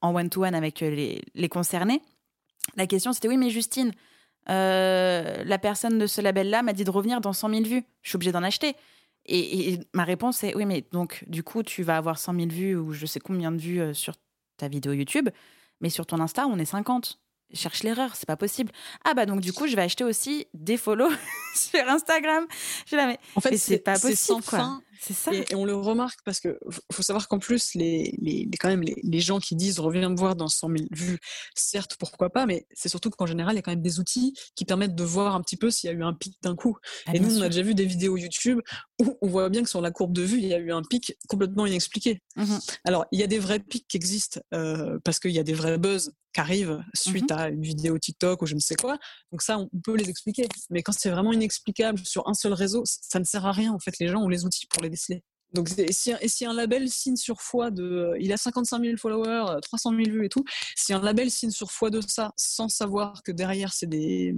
en 0.00 0.14
one 0.14 0.28
to 0.30 0.44
one 0.44 0.54
avec 0.54 0.80
les, 0.80 1.22
les 1.34 1.48
concernés. 1.48 2.02
La 2.76 2.86
question 2.86 3.12
c'était 3.12 3.28
oui 3.28 3.36
mais 3.36 3.50
Justine, 3.50 3.92
la 4.48 5.58
personne 5.60 5.98
de 5.98 6.06
ce 6.08 6.20
label 6.20 6.50
là 6.50 6.62
m'a 6.62 6.72
dit 6.72 6.84
de 6.84 6.90
revenir 6.90 7.20
dans 7.20 7.32
100 7.32 7.50
000 7.50 7.62
vues. 7.62 7.84
Je 8.02 8.08
suis 8.08 8.16
obligée 8.16 8.32
d'en 8.32 8.42
acheter. 8.42 8.74
Et, 9.26 9.72
et, 9.72 9.80
ma 9.94 10.04
réponse 10.04 10.42
est 10.44 10.54
oui 10.56 10.66
mais 10.66 10.84
donc 10.90 11.24
du 11.28 11.42
coup 11.44 11.62
tu 11.62 11.82
vas 11.84 11.96
avoir 11.96 12.18
100 12.18 12.34
000 12.34 12.48
vues 12.48 12.76
ou 12.76 12.92
je 12.92 13.06
sais 13.06 13.20
combien 13.20 13.52
de 13.52 13.58
vues 13.58 13.94
sur 13.94 14.14
ta 14.56 14.66
vidéo 14.66 14.92
YouTube, 14.92 15.28
mais 15.80 15.88
sur 15.88 16.04
ton 16.04 16.18
Insta 16.18 16.48
on 16.48 16.58
est 16.58 16.64
50 16.64 17.20
cherche 17.54 17.82
l'erreur, 17.82 18.10
c'est 18.14 18.26
pas 18.26 18.36
possible. 18.36 18.72
Ah 19.04 19.14
bah 19.14 19.26
donc 19.26 19.40
du 19.40 19.52
coup, 19.52 19.66
je 19.66 19.76
vais 19.76 19.82
acheter 19.82 20.04
aussi 20.04 20.46
des 20.54 20.76
follow 20.76 21.08
sur 21.54 21.88
Instagram. 21.88 22.46
Je 22.86 22.96
la 22.96 23.06
mets. 23.06 23.18
En 23.36 23.40
fait, 23.40 23.56
c'est 23.56 23.78
pas 23.78 23.98
possible 23.98 24.42
quoi. 24.42 24.80
C'est 25.06 25.12
ça. 25.12 25.34
Et, 25.34 25.54
on 25.54 25.66
le 25.66 25.74
remarque 25.74 26.20
parce 26.24 26.40
que 26.40 26.58
faut 26.90 27.02
savoir 27.02 27.28
qu'en 27.28 27.38
plus, 27.38 27.74
les, 27.74 28.16
les, 28.22 28.48
quand 28.58 28.68
même 28.68 28.82
les, 28.82 28.96
les, 29.02 29.20
gens 29.20 29.38
qui 29.38 29.54
disent 29.54 29.78
reviens 29.78 30.08
me 30.08 30.16
voir 30.16 30.34
dans 30.34 30.48
100 30.48 30.68
000 30.68 30.84
vues, 30.92 31.18
certes, 31.54 31.96
pourquoi 31.98 32.30
pas, 32.30 32.46
mais 32.46 32.66
c'est 32.72 32.88
surtout 32.88 33.10
qu'en 33.10 33.26
général, 33.26 33.54
il 33.54 33.56
y 33.56 33.58
a 33.58 33.62
quand 33.62 33.72
même 33.72 33.82
des 33.82 34.00
outils 34.00 34.34
qui 34.54 34.64
permettent 34.64 34.94
de 34.94 35.04
voir 35.04 35.34
un 35.34 35.42
petit 35.42 35.58
peu 35.58 35.70
s'il 35.70 35.90
y 35.90 35.92
a 35.92 35.96
eu 35.96 36.02
un 36.02 36.14
pic 36.14 36.36
d'un 36.42 36.56
coup. 36.56 36.78
Ah, 37.06 37.14
et 37.14 37.20
nous, 37.20 37.38
on 37.38 37.42
a 37.42 37.48
déjà 37.48 37.62
vu 37.62 37.74
des 37.74 37.84
vidéos 37.84 38.16
YouTube 38.16 38.60
où 39.02 39.18
on 39.20 39.28
voit 39.28 39.48
bien 39.50 39.62
que 39.62 39.68
sur 39.68 39.80
la 39.80 39.90
courbe 39.90 40.12
de 40.12 40.22
vue, 40.22 40.38
il 40.38 40.46
y 40.46 40.54
a 40.54 40.58
eu 40.58 40.72
un 40.72 40.82
pic 40.82 41.16
complètement 41.28 41.66
inexpliqué. 41.66 42.22
Mmh 42.36 42.56
Alors, 42.84 43.04
il 43.12 43.20
y 43.20 43.22
a 43.22 43.26
des 43.26 43.38
vrais 43.38 43.60
pics 43.60 43.86
qui 43.88 43.96
existent 43.96 44.40
euh, 44.54 44.98
parce 45.04 45.18
qu'il 45.18 45.32
y 45.32 45.38
a 45.38 45.42
des 45.42 45.54
vrais 45.54 45.78
buzz 45.78 46.12
qui 46.32 46.40
arrivent 46.40 46.82
suite 46.94 47.30
mmh 47.30 47.34
à 47.34 47.48
une 47.48 47.62
vidéo 47.62 47.98
TikTok 47.98 48.42
ou 48.42 48.46
je 48.46 48.54
ne 48.54 48.60
sais 48.60 48.74
quoi. 48.74 48.98
Donc 49.30 49.42
ça, 49.42 49.58
on 49.58 49.68
peut 49.82 49.96
les 49.96 50.08
expliquer. 50.08 50.48
Mais 50.70 50.82
quand 50.82 50.92
c'est 50.92 51.10
vraiment 51.10 51.32
inexplicable 51.32 52.00
sur 52.04 52.28
un 52.28 52.34
seul 52.34 52.52
réseau, 52.52 52.82
ça 52.84 53.18
ne 53.18 53.24
sert 53.24 53.46
à 53.46 53.52
rien. 53.52 53.72
En 53.72 53.78
fait, 53.78 53.98
les 54.00 54.08
gens 54.08 54.20
ont 54.20 54.28
les 54.28 54.44
outils 54.44 54.66
pour 54.66 54.82
les 54.82 54.90
déceler. 54.94 55.22
Donc, 55.54 55.70
et 55.78 55.92
si, 55.92 56.44
un 56.44 56.52
label 56.52 56.90
signe 56.90 57.14
sur 57.14 57.40
foi 57.40 57.70
de, 57.70 58.16
il 58.18 58.32
a 58.32 58.36
55 58.36 58.82
000 58.82 58.96
followers, 58.96 59.60
300 59.62 59.90
000 59.90 60.02
vues 60.10 60.26
et 60.26 60.28
tout, 60.28 60.44
si 60.74 60.92
un 60.92 61.00
label 61.00 61.30
signe 61.30 61.50
sur 61.50 61.70
foi 61.70 61.90
de 61.90 62.00
ça, 62.00 62.32
sans 62.36 62.68
savoir 62.68 63.22
que 63.22 63.30
derrière 63.30 63.72
c'est 63.72 63.86
des, 63.86 64.34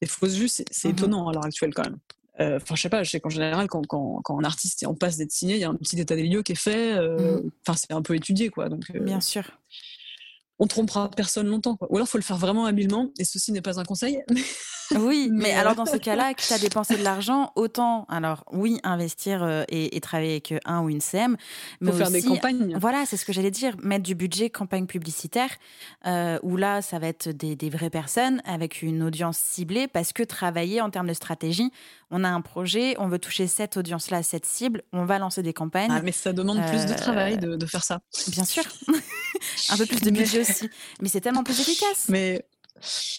des, 0.00 0.06
fausses 0.06 0.34
vues, 0.34 0.48
c'est 0.48 0.64
mmh 0.84 0.90
étonnant 0.90 1.28
à 1.28 1.32
l'heure 1.32 1.44
actuelle 1.44 1.74
quand 1.74 1.82
même. 1.82 1.98
Euh, 2.40 2.56
enfin, 2.56 2.74
je 2.76 2.82
sais 2.82 2.88
pas, 2.88 3.02
je 3.02 3.10
sais 3.10 3.20
qu'en 3.20 3.30
général, 3.30 3.68
quand, 3.68 3.84
quand, 3.86 4.20
quand, 4.22 4.38
un 4.40 4.44
artiste 4.44 4.84
en 4.86 4.94
passe 4.94 5.16
d'être 5.16 5.32
signé, 5.32 5.54
il 5.54 5.60
y 5.60 5.64
a 5.64 5.68
un 5.68 5.74
petit 5.74 6.00
état 6.00 6.16
des 6.16 6.24
lieux 6.24 6.42
qui 6.42 6.52
est 6.52 6.56
fait. 6.56 6.92
Euh, 6.92 7.40
mmh 7.40 7.50
enfin, 7.66 7.76
c'est 7.76 7.92
un 7.92 8.02
peu 8.02 8.14
étudié, 8.14 8.48
quoi. 8.50 8.68
Donc, 8.68 8.90
euh, 8.94 9.00
Bien 9.00 9.20
sûr 9.20 9.44
on 10.58 10.66
trompera 10.66 11.10
personne 11.10 11.48
longtemps. 11.48 11.76
Quoi. 11.76 11.88
Ou 11.90 11.96
alors, 11.96 12.06
il 12.06 12.10
faut 12.10 12.18
le 12.18 12.24
faire 12.24 12.36
vraiment 12.36 12.66
habilement, 12.66 13.10
et 13.18 13.24
ceci 13.24 13.52
n'est 13.52 13.62
pas 13.62 13.80
un 13.80 13.84
conseil. 13.84 14.22
oui, 14.96 15.28
mais, 15.32 15.54
euh, 15.54 15.60
alors 15.60 15.74
dans 15.74 15.86
ce 15.86 15.96
cas-là, 15.96 16.34
que 16.34 16.42
tu 16.42 16.52
as 16.52 16.58
dépensé 16.58 16.96
de 16.96 17.02
l'argent, 17.02 17.52
autant, 17.56 18.06
alors 18.08 18.44
oui, 18.52 18.78
investir 18.84 19.42
euh, 19.42 19.64
et, 19.68 20.00
travailler 20.00 20.32
avec 20.32 20.52
euh, 20.52 20.58
un 20.64 20.82
ou 20.82 20.90
une 20.90 21.00
CM, 21.00 21.36
mais 21.80 21.90
faut 21.90 21.98
faire 21.98 22.10
des 22.10 22.22
campagnes. 22.22 22.76
Voilà, 22.78 23.04
c'est 23.06 23.16
ce 23.16 23.24
que 23.24 23.32
j'allais 23.32 23.50
dire, 23.50 23.76
mettre 23.82 24.04
du 24.04 24.14
budget 24.14 24.50
campagne 24.50 24.86
publicitaire, 24.86 25.50
où 26.42 26.56
là, 26.56 26.82
ça 26.82 26.98
va 26.98 27.08
être 27.08 27.30
des, 27.30 27.56
des, 27.56 27.70
vraies 27.70 27.90
personnes 27.90 28.40
avec 28.44 28.82
une 28.82 29.02
audience 29.02 29.38
ciblée, 29.38 29.88
parce 29.88 30.12
que 30.12 30.22
travailler 30.22 30.80
en 30.80 30.90
termes 30.90 31.08
de 31.08 31.14
stratégie, 31.14 31.70
on 32.16 32.22
a 32.22 32.28
un 32.28 32.40
projet, 32.40 32.94
on 32.98 33.08
veut 33.08 33.18
toucher 33.18 33.48
cette 33.48 33.76
audience-là, 33.76 34.22
cette 34.22 34.46
cible, 34.46 34.82
on 34.92 35.04
va 35.04 35.18
lancer 35.18 35.42
des 35.42 35.52
campagnes. 35.52 35.90
Ah, 35.90 36.00
mais 36.00 36.12
ça 36.12 36.32
demande 36.32 36.64
plus 36.68 36.86
de 36.86 36.94
travail 36.94 37.38
de, 37.38 37.56
de 37.56 37.66
faire 37.66 37.82
ça. 37.82 38.00
Bien 38.28 38.44
sûr. 38.44 38.62
un 39.70 39.76
peu 39.76 39.84
plus 39.84 40.00
de 40.00 40.10
budget 40.10 40.42
aussi. 40.42 40.70
Mais 41.02 41.08
c'est 41.08 41.20
tellement 41.20 41.42
plus 41.42 41.60
efficace. 41.60 42.06
Mais 42.08 42.46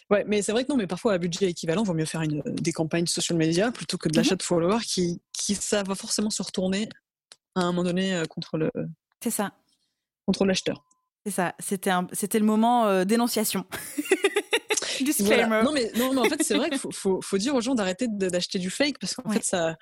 Ouais, 0.09 0.23
mais 0.27 0.41
c'est 0.41 0.51
vrai 0.51 0.63
que 0.63 0.71
non, 0.71 0.77
mais 0.77 0.87
parfois 0.87 1.13
à 1.13 1.17
budget 1.17 1.49
équivalent, 1.49 1.83
il 1.83 1.87
vaut 1.87 1.93
mieux 1.93 2.05
faire 2.05 2.21
une, 2.21 2.41
des 2.45 2.71
campagnes 2.71 3.07
social 3.07 3.37
media 3.37 3.71
plutôt 3.71 3.97
que 3.97 4.09
de 4.09 4.15
l'achat 4.15 4.35
mhm. 4.35 4.39
de 4.39 4.43
followers 4.43 4.83
qui, 4.85 5.21
qui, 5.33 5.55
ça 5.55 5.83
va 5.83 5.95
forcément 5.95 6.29
se 6.29 6.43
retourner 6.43 6.89
à 7.55 7.61
un 7.61 7.67
moment 7.67 7.83
donné 7.83 8.13
euh, 8.13 8.25
contre 8.25 8.57
le. 8.57 8.71
C'est 9.23 9.31
ça. 9.31 9.53
Contre 10.25 10.45
l'acheteur. 10.45 10.85
C'est 11.25 11.31
ça. 11.31 11.55
C'était 11.59 11.91
c'était 12.11 12.39
le 12.39 12.45
moment 12.45 12.85
euh, 12.85 13.05
dénonciation. 13.05 13.65
Disclaimer. 15.03 15.61
Non, 15.63 15.71
mais, 15.71 15.91
non, 15.95 16.13
mais 16.13 16.21
en 16.21 16.25
fait, 16.25 16.43
c'est 16.43 16.55
vrai 16.55 16.69
qu'il 16.69 16.79
faut, 16.79 16.91
faut, 16.91 17.21
faut, 17.21 17.37
dire 17.37 17.55
aux 17.55 17.61
gens 17.61 17.75
d'arrêter 17.75 18.07
d'acheter 18.07 18.59
du 18.59 18.69
fake 18.69 18.97
parce 18.99 19.15
qu'en 19.15 19.29
fait, 19.29 19.43
ça, 19.43 19.75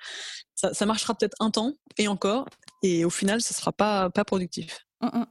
ça, 0.54 0.74
ça 0.74 0.86
marchera 0.86 1.14
peut-être 1.14 1.36
un 1.40 1.50
temps 1.50 1.72
et 1.98 2.08
encore, 2.08 2.46
et 2.82 3.04
au 3.04 3.10
final, 3.10 3.40
ça 3.40 3.54
sera 3.54 3.72
pas, 3.72 4.10
pas 4.10 4.24
productif. 4.24 4.86
Mm, 5.00 5.18
mm. 5.18 5.26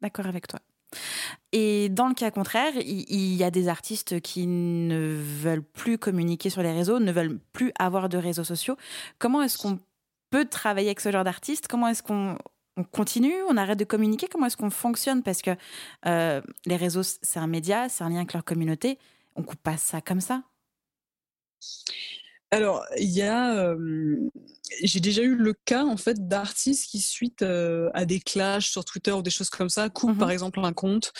D'accord 0.00 0.26
avec 0.26 0.46
toi. 0.46 0.60
Et 1.52 1.88
dans 1.88 2.08
le 2.08 2.14
cas 2.14 2.30
contraire, 2.30 2.72
il 2.76 3.34
y 3.34 3.44
a 3.44 3.50
des 3.50 3.68
artistes 3.68 4.20
qui 4.20 4.46
ne 4.46 5.20
veulent 5.20 5.62
plus 5.62 5.98
communiquer 5.98 6.50
sur 6.50 6.62
les 6.62 6.72
réseaux, 6.72 6.98
ne 6.98 7.12
veulent 7.12 7.38
plus 7.52 7.72
avoir 7.78 8.08
de 8.08 8.16
réseaux 8.16 8.44
sociaux. 8.44 8.76
Comment 9.18 9.42
est-ce 9.42 9.58
qu'on 9.58 9.78
peut 10.30 10.46
travailler 10.46 10.88
avec 10.88 11.00
ce 11.00 11.10
genre 11.10 11.24
d'artistes? 11.24 11.68
Comment 11.68 11.88
est-ce 11.88 12.02
qu'on 12.02 12.38
continue, 12.84 13.34
on 13.48 13.56
arrête 13.56 13.78
de 13.78 13.84
communiquer? 13.84 14.28
Comment 14.28 14.46
est-ce 14.46 14.56
qu'on 14.56 14.70
fonctionne? 14.70 15.22
Parce 15.22 15.42
que 15.42 15.50
euh, 16.06 16.40
les 16.66 16.76
réseaux, 16.76 17.02
c'est 17.02 17.38
un 17.38 17.46
média, 17.46 17.88
c'est 17.88 18.04
un 18.04 18.10
lien 18.10 18.18
avec 18.18 18.32
leur 18.32 18.44
communauté. 18.44 18.98
On 19.36 19.42
coupe 19.42 19.62
pas 19.62 19.76
ça 19.76 20.00
comme 20.00 20.20
ça? 20.20 20.42
Alors, 22.50 22.84
il 22.96 23.10
y 23.10 23.22
a, 23.22 23.74
j'ai 24.82 25.00
déjà 25.00 25.22
eu 25.22 25.34
le 25.34 25.52
cas 25.52 25.84
en 25.84 25.96
fait 25.96 26.28
d'artistes 26.28 26.90
qui 26.90 27.00
suite 27.00 27.42
à 27.42 28.04
des 28.06 28.20
clashs 28.20 28.70
sur 28.70 28.84
Twitter 28.84 29.12
ou 29.12 29.22
des 29.22 29.30
choses 29.30 29.50
comme 29.50 29.68
ça 29.68 29.88
coupent 29.88 30.14
mmh 30.14 30.18
par 30.18 30.30
exemple 30.30 30.60
un 30.62 30.72
compte. 30.72 31.12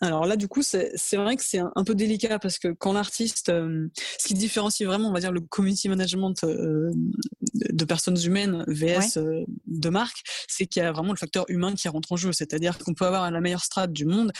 Alors 0.00 0.26
là, 0.26 0.36
du 0.36 0.46
coup, 0.48 0.62
c'est 0.62 1.16
vrai 1.16 1.36
que 1.36 1.42
c'est 1.44 1.58
un, 1.58 1.84
peu 1.84 1.94
délicat 1.94 2.38
parce 2.38 2.58
que 2.58 2.68
quand 2.68 2.92
l'artiste, 2.92 3.46
ce 3.46 4.28
qui 4.28 4.34
différencie 4.34 4.86
vraiment, 4.86 5.08
on 5.08 5.12
va 5.12 5.20
dire 5.20 5.32
le 5.32 5.40
community 5.40 5.88
management 5.88 6.44
de 6.44 7.84
personnes 7.84 8.18
humaines 8.22 8.64
vs 8.68 9.18
de 9.66 9.88
marques, 9.88 10.22
c'est 10.48 10.66
qu'il 10.66 10.82
y 10.82 10.86
a 10.86 10.92
vraiment 10.92 11.12
le 11.12 11.18
facteur 11.18 11.46
humain 11.48 11.74
qui 11.74 11.88
rentre 11.88 12.12
en 12.12 12.16
jeu. 12.16 12.32
C'est-à-dire 12.32 12.78
qu'on 12.78 12.94
peut 12.94 13.06
avoir 13.06 13.30
la 13.30 13.40
meilleure 13.40 13.64
strate 13.64 13.92
du 13.92 14.04
monde 14.04 14.32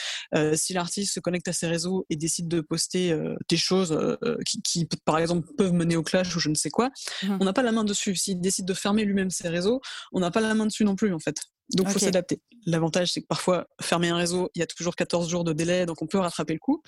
si 0.54 0.74
l'artiste 0.74 1.14
se 1.14 1.20
connecte 1.20 1.48
à 1.48 1.52
ses 1.52 1.68
réseaux 1.68 2.06
et 2.10 2.16
décide 2.16 2.48
de 2.48 2.60
poster 2.60 3.18
des 3.48 3.56
choses 3.56 3.96
qui, 4.44 4.60
qui, 4.62 4.86
par 5.04 5.18
exemple, 5.18 5.48
peuvent 5.56 5.72
mener 5.72 5.96
au 5.96 6.02
clash 6.02 6.33
ou 6.36 6.40
je 6.40 6.48
ne 6.48 6.54
sais 6.54 6.70
quoi, 6.70 6.90
mmh. 7.22 7.38
on 7.40 7.44
n'a 7.44 7.52
pas 7.52 7.62
la 7.62 7.72
main 7.72 7.84
dessus. 7.84 8.14
S'il 8.16 8.40
décide 8.40 8.66
de 8.66 8.74
fermer 8.74 9.04
lui-même 9.04 9.30
ses 9.30 9.48
réseaux, 9.48 9.80
on 10.12 10.20
n'a 10.20 10.30
pas 10.30 10.40
la 10.40 10.54
main 10.54 10.66
dessus 10.66 10.84
non 10.84 10.96
plus, 10.96 11.12
en 11.12 11.18
fait. 11.18 11.36
Donc, 11.72 11.86
il 11.88 11.92
faut 11.92 11.98
s'adapter. 11.98 12.40
L'avantage, 12.66 13.12
c'est 13.12 13.22
que 13.22 13.26
parfois, 13.26 13.66
fermer 13.80 14.08
un 14.10 14.16
réseau, 14.16 14.50
il 14.54 14.58
y 14.58 14.62
a 14.62 14.66
toujours 14.66 14.96
14 14.96 15.28
jours 15.28 15.44
de 15.44 15.52
délai, 15.52 15.86
donc 15.86 16.02
on 16.02 16.06
peut 16.06 16.18
rattraper 16.18 16.52
le 16.52 16.58
coup. 16.58 16.82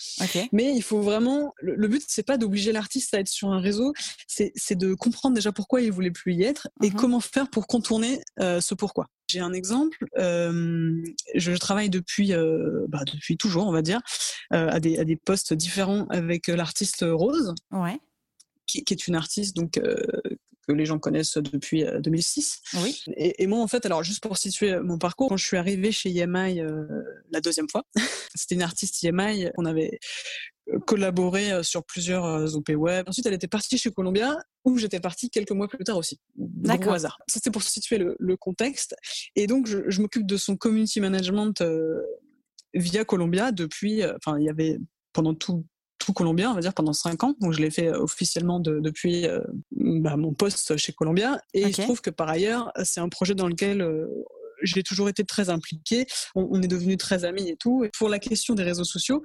Mais 0.53 0.75
il 0.75 0.83
faut 0.83 1.01
vraiment. 1.01 1.55
Le, 1.61 1.89
but, 1.89 2.03
c'est 2.07 2.23
pas 2.23 2.37
d'obliger 2.37 2.73
l'artiste 2.73 3.15
à 3.15 3.21
être 3.21 3.29
sur 3.29 3.51
un 3.51 3.61
réseau, 3.61 3.93
c'est 4.27 4.75
de 4.75 4.95
comprendre 4.95 5.35
déjà 5.35 5.53
pourquoi 5.53 5.81
il 5.81 5.91
voulait 5.91 6.11
plus 6.11 6.35
y 6.35 6.43
être 6.43 6.69
et 6.83 6.91
mhm. 6.91 6.97
comment 6.97 7.21
faire 7.21 7.49
pour 7.49 7.67
contourner 7.67 8.21
euh, 8.41 8.61
ce 8.61 8.75
pourquoi. 8.75 9.07
J'ai 9.29 9.41
un 9.41 9.53
exemple. 9.53 10.05
Euh, 10.19 11.03
je 11.35 11.53
travaille 11.53 11.91
depuis, 11.91 12.33
euh, 12.33 12.87
bah, 12.89 13.03
depuis 13.13 13.37
toujours, 13.37 13.67
on 13.67 13.73
va 13.73 13.83
dire, 13.83 14.01
à, 14.51 14.79
des, 14.79 14.99
à 14.99 15.05
des 15.05 15.17
postes 15.17 15.55
différents 15.55 16.07
avec 16.11 16.49
l'artiste 16.49 17.05
Rose. 17.09 17.55
Ouais. 17.73 17.99
Qui, 18.67 18.85
qui, 18.85 18.95
est 18.95 19.07
une 19.07 19.15
artiste 19.15 19.57
donc 19.57 19.79
que 20.67 20.73
les 20.73 20.87
gens 20.87 20.99
connaissent 20.99 21.37
depuis 21.37 21.85
2006. 22.01 22.61
Euh, 22.75 22.79
oui. 22.83 23.03
Et, 23.17 23.47
moi, 23.47 23.61
en 23.61 23.69
fait, 23.69 23.87
alors 23.87 24.03
juste 24.03 24.23
pour 24.23 24.37
situer 24.37 24.79
mon 24.81 24.99
parcours, 24.99 25.29
quand 25.29 25.37
je 25.37 25.47
suis 25.47 25.57
arrivée 25.57 25.93
chez 25.93 26.11
EMI 26.17 26.61
euh, 26.61 26.85
la 27.31 27.41
deuxième 27.41 27.69
fois, 27.69 27.85
c'était 28.35 28.55
une 28.57 28.63
artiste 28.63 29.03
EMI, 29.05 29.49
on 29.57 29.65
avait 29.65 29.99
euh, 30.69 30.79
collaboré 30.81 31.63
sur 31.63 31.85
plusieurs 31.85 32.57
OP 32.57 32.71
web. 32.71 33.09
Ensuite, 33.09 33.27
elle 33.27 33.35
était 33.35 33.49
partie 33.49 33.79
chez 33.79 33.91
Columbia, 33.91 34.37
où 34.65 34.79
j'étais 34.79 35.01
partie 35.01 35.31
quelques 35.31 35.53
mois 35.53 35.69
plus 35.69 35.85
tard 35.85 35.97
aussi. 35.97 36.19
Au 36.39 36.91
hasard. 36.91 37.19
C'était 37.29 37.51
pour 37.51 37.63
situer 37.63 37.99
le, 37.99 38.37
contexte. 38.37 38.97
Et 39.37 39.47
donc, 39.47 39.67
je, 39.67 40.01
m'occupe 40.01 40.27
de 40.27 40.37
son 40.37 40.57
community 40.57 41.01
management 41.01 41.63
via 42.75 43.05
Columbia 43.05 43.53
depuis, 43.53 44.05
enfin, 44.05 44.39
il 44.39 44.45
y 44.45 44.51
avait 44.51 44.79
pendant 45.13 45.35
tout, 45.35 45.65
tout 46.07 46.13
Columbia, 46.13 46.49
on 46.53 46.55
va 46.55 46.61
dire, 46.61 46.73
pendant 46.73 46.93
cinq 46.93 47.25
ans. 47.25 47.35
Donc, 47.41 47.53
je 47.53 47.61
l'ai 47.61 47.71
fait 47.73 47.89
euh, 47.89 47.99
officiellement 47.99 48.61
depuis 48.61 49.27
euh, 49.27 49.41
bah, 49.73 50.17
mon 50.17 50.33
poste 50.33 50.77
chez 50.77 50.93
Columbia. 50.93 51.41
Et 51.53 51.63
il 51.63 51.75
se 51.75 51.83
trouve 51.83 52.01
que 52.01 52.11
par 52.11 52.29
ailleurs, 52.29 52.71
c'est 52.85 53.01
un 53.01 53.09
projet 53.09 53.35
dans 53.35 53.49
lequel 53.49 53.83
euh, 53.83 54.07
j'ai 54.63 54.85
toujours 54.85 55.09
été 55.09 55.25
très 55.25 55.51
impliquée. 55.51 56.07
On, 56.37 56.63
est 56.63 56.69
devenus 56.69 56.97
très 56.97 57.25
amis 57.25 57.49
et 57.49 57.57
tout. 57.57 57.83
Et 57.83 57.91
pour 57.99 58.09
la 58.09 58.21
question 58.21 58.55
des 58.55 58.63
réseaux 58.63 58.85
sociaux, 58.85 59.21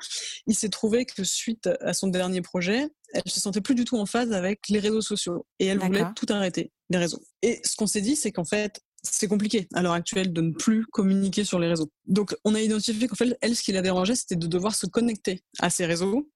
il 0.47 0.55
s'est 0.55 0.69
trouvé 0.69 1.05
que 1.05 1.23
suite 1.23 1.69
à 1.81 1.93
son 1.93 2.07
dernier 2.07 2.41
projet, 2.41 2.87
elle 3.13 3.21
se 3.27 3.39
sentait 3.39 3.61
plus 3.61 3.75
du 3.75 3.85
tout 3.85 3.97
en 3.97 4.07
phase 4.07 4.33
avec 4.33 4.61
les 4.69 4.79
réseaux 4.79 5.01
sociaux 5.01 5.45
et 5.59 5.67
elle 5.67 5.77
voulait 5.77 6.05
tout 6.15 6.25
arrêter, 6.29 6.71
les 6.89 6.97
réseaux. 6.97 7.21
Et 7.43 7.61
ce 7.63 7.75
qu'on 7.75 7.87
s'est 7.87 8.01
dit, 8.01 8.15
c'est 8.15 8.31
qu'en 8.31 8.45
fait, 8.45 8.81
c'est 9.03 9.27
compliqué 9.27 9.67
à 9.73 9.83
l'heure 9.83 9.93
actuelle 9.93 10.33
de 10.33 10.41
ne 10.41 10.51
plus 10.51 10.85
communiquer 10.87 11.43
sur 11.43 11.59
les 11.59 11.67
réseaux. 11.67 11.91
Donc, 12.07 12.35
on 12.43 12.55
a 12.55 12.59
identifié 12.59 13.07
qu'en 13.07 13.15
fait, 13.15 13.37
elle, 13.41 13.55
ce 13.55 13.61
qui 13.61 13.71
la 13.71 13.81
dérangeait, 13.83 14.15
c'était 14.15 14.35
de 14.35 14.47
devoir 14.47 14.73
se 14.73 14.87
connecter 14.87 15.43
à 15.59 15.69
ces 15.69 15.85
réseaux 15.85 16.27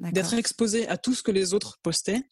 d'être 0.00 0.34
exposé 0.34 0.88
à 0.88 0.96
tout 0.96 1.14
ce 1.14 1.22
que 1.22 1.30
les 1.30 1.54
autres 1.54 1.78
postaient 1.82 2.22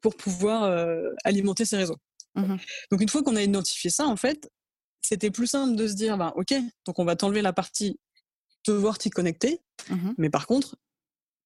pour 0.00 0.16
pouvoir 0.16 0.64
euh, 0.64 1.10
alimenter 1.24 1.64
ces 1.64 1.76
réseaux. 1.76 1.98
Mmh 2.34 2.56
donc 2.90 3.00
une 3.00 3.08
fois 3.08 3.22
qu'on 3.22 3.36
a 3.36 3.42
identifié 3.42 3.90
ça, 3.90 4.06
en 4.06 4.16
fait, 4.16 4.50
c'était 5.00 5.30
plus 5.30 5.46
simple 5.46 5.76
de 5.76 5.88
se 5.88 5.94
dire, 5.94 6.16
ben, 6.16 6.32
ok, 6.36 6.54
donc 6.84 6.98
on 6.98 7.04
va 7.04 7.16
t'enlever 7.16 7.42
la 7.42 7.52
partie 7.52 7.98
devoir 8.66 8.98
t'y 8.98 9.10
connecter, 9.10 9.60
mmh 9.90 10.12
mais 10.18 10.30
par 10.30 10.46
contre, 10.46 10.76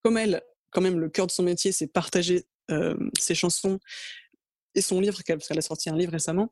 comme 0.03 0.17
elle, 0.17 0.41
quand 0.71 0.81
même, 0.81 0.99
le 0.99 1.09
cœur 1.09 1.27
de 1.27 1.31
son 1.31 1.43
métier, 1.43 1.71
c'est 1.71 1.87
partager 1.87 2.45
euh, 2.71 2.95
ses 3.17 3.35
chansons 3.35 3.79
et 4.75 4.81
son 4.81 4.99
livre, 4.99 5.21
parce 5.25 5.47
qu'elle 5.47 5.57
a 5.57 5.61
sorti 5.61 5.89
un 5.89 5.95
livre 5.95 6.11
récemment, 6.11 6.51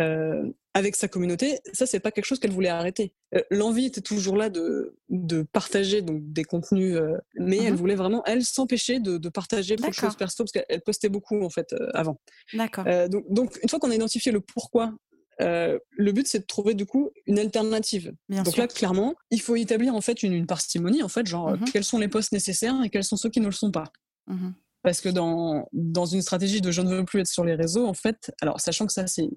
euh, 0.00 0.50
avec 0.74 0.96
sa 0.96 1.08
communauté, 1.08 1.58
ça, 1.72 1.86
c'est 1.86 2.00
pas 2.00 2.10
quelque 2.10 2.24
chose 2.24 2.38
qu'elle 2.38 2.52
voulait 2.52 2.68
arrêter. 2.68 3.12
Euh, 3.34 3.42
l'envie 3.50 3.86
était 3.86 4.00
toujours 4.00 4.36
là 4.36 4.50
de, 4.50 4.96
de 5.08 5.42
partager 5.42 6.00
donc, 6.02 6.20
des 6.32 6.44
contenus, 6.44 6.96
euh, 6.96 7.16
mais 7.34 7.58
elle 7.58 7.72
mmh 7.72 7.76
voulait 7.76 7.94
vraiment, 7.96 8.22
elle, 8.24 8.44
s'empêcher 8.44 9.00
de, 9.00 9.18
de, 9.18 9.28
partager 9.28 9.76
beaucoup 9.76 9.90
de 9.90 9.94
choses 9.94 10.16
perso, 10.16 10.44
parce 10.44 10.52
qu'elle 10.52 10.80
postait 10.82 11.08
beaucoup, 11.08 11.42
en 11.42 11.50
fait, 11.50 11.74
avant. 11.94 12.20
D'accord. 12.52 12.84
donc, 13.08 13.24
donc, 13.28 13.58
une 13.62 13.68
fois 13.68 13.78
qu'on 13.78 13.90
a 13.90 13.94
identifié 13.94 14.32
le 14.32 14.40
pourquoi 14.40 14.94
le 15.38 16.12
but 16.12 16.28
c'est 16.28 16.40
de 16.40 16.44
trouver 16.44 16.74
du 16.74 16.84
coup 16.84 17.08
une 17.26 17.38
alternative. 17.38 18.12
Donc 18.28 18.58
là 18.58 18.68
clairement, 18.68 19.14
il 19.30 19.40
faut 19.40 19.56
établir 19.56 19.94
en 19.94 20.02
fait 20.02 20.22
une, 20.22 20.34
une 20.34 20.46
parcimonie 20.46 21.02
en 21.02 21.08
fait, 21.08 21.26
genre 21.26 21.52
mmh 21.52 21.64
quels 21.72 21.84
sont 21.84 21.96
les 21.96 22.08
postes 22.08 22.32
nécessaires 22.32 22.76
et 22.84 22.90
quels 22.90 23.04
sont 23.04 23.16
ceux 23.16 23.30
qui 23.30 23.40
ne 23.40 23.46
le 23.46 23.52
sont 23.52 23.70
pas. 23.70 23.84
Mmh 24.26 24.50
parce 24.82 25.00
que 25.00 25.08
dans, 25.08 25.68
dans 25.72 26.06
une 26.06 26.22
stratégie 26.22 26.60
de 26.60 26.70
je 26.70 26.80
ne 26.80 26.88
veux 26.88 27.04
plus 27.04 27.20
être 27.20 27.26
sur 27.26 27.44
les 27.44 27.54
réseaux, 27.54 27.86
en 27.86 27.94
fait, 27.94 28.32
alors 28.40 28.60
sachant 28.60 28.86
que 28.86 28.92
ça, 28.92 29.06
c'est 29.06 29.28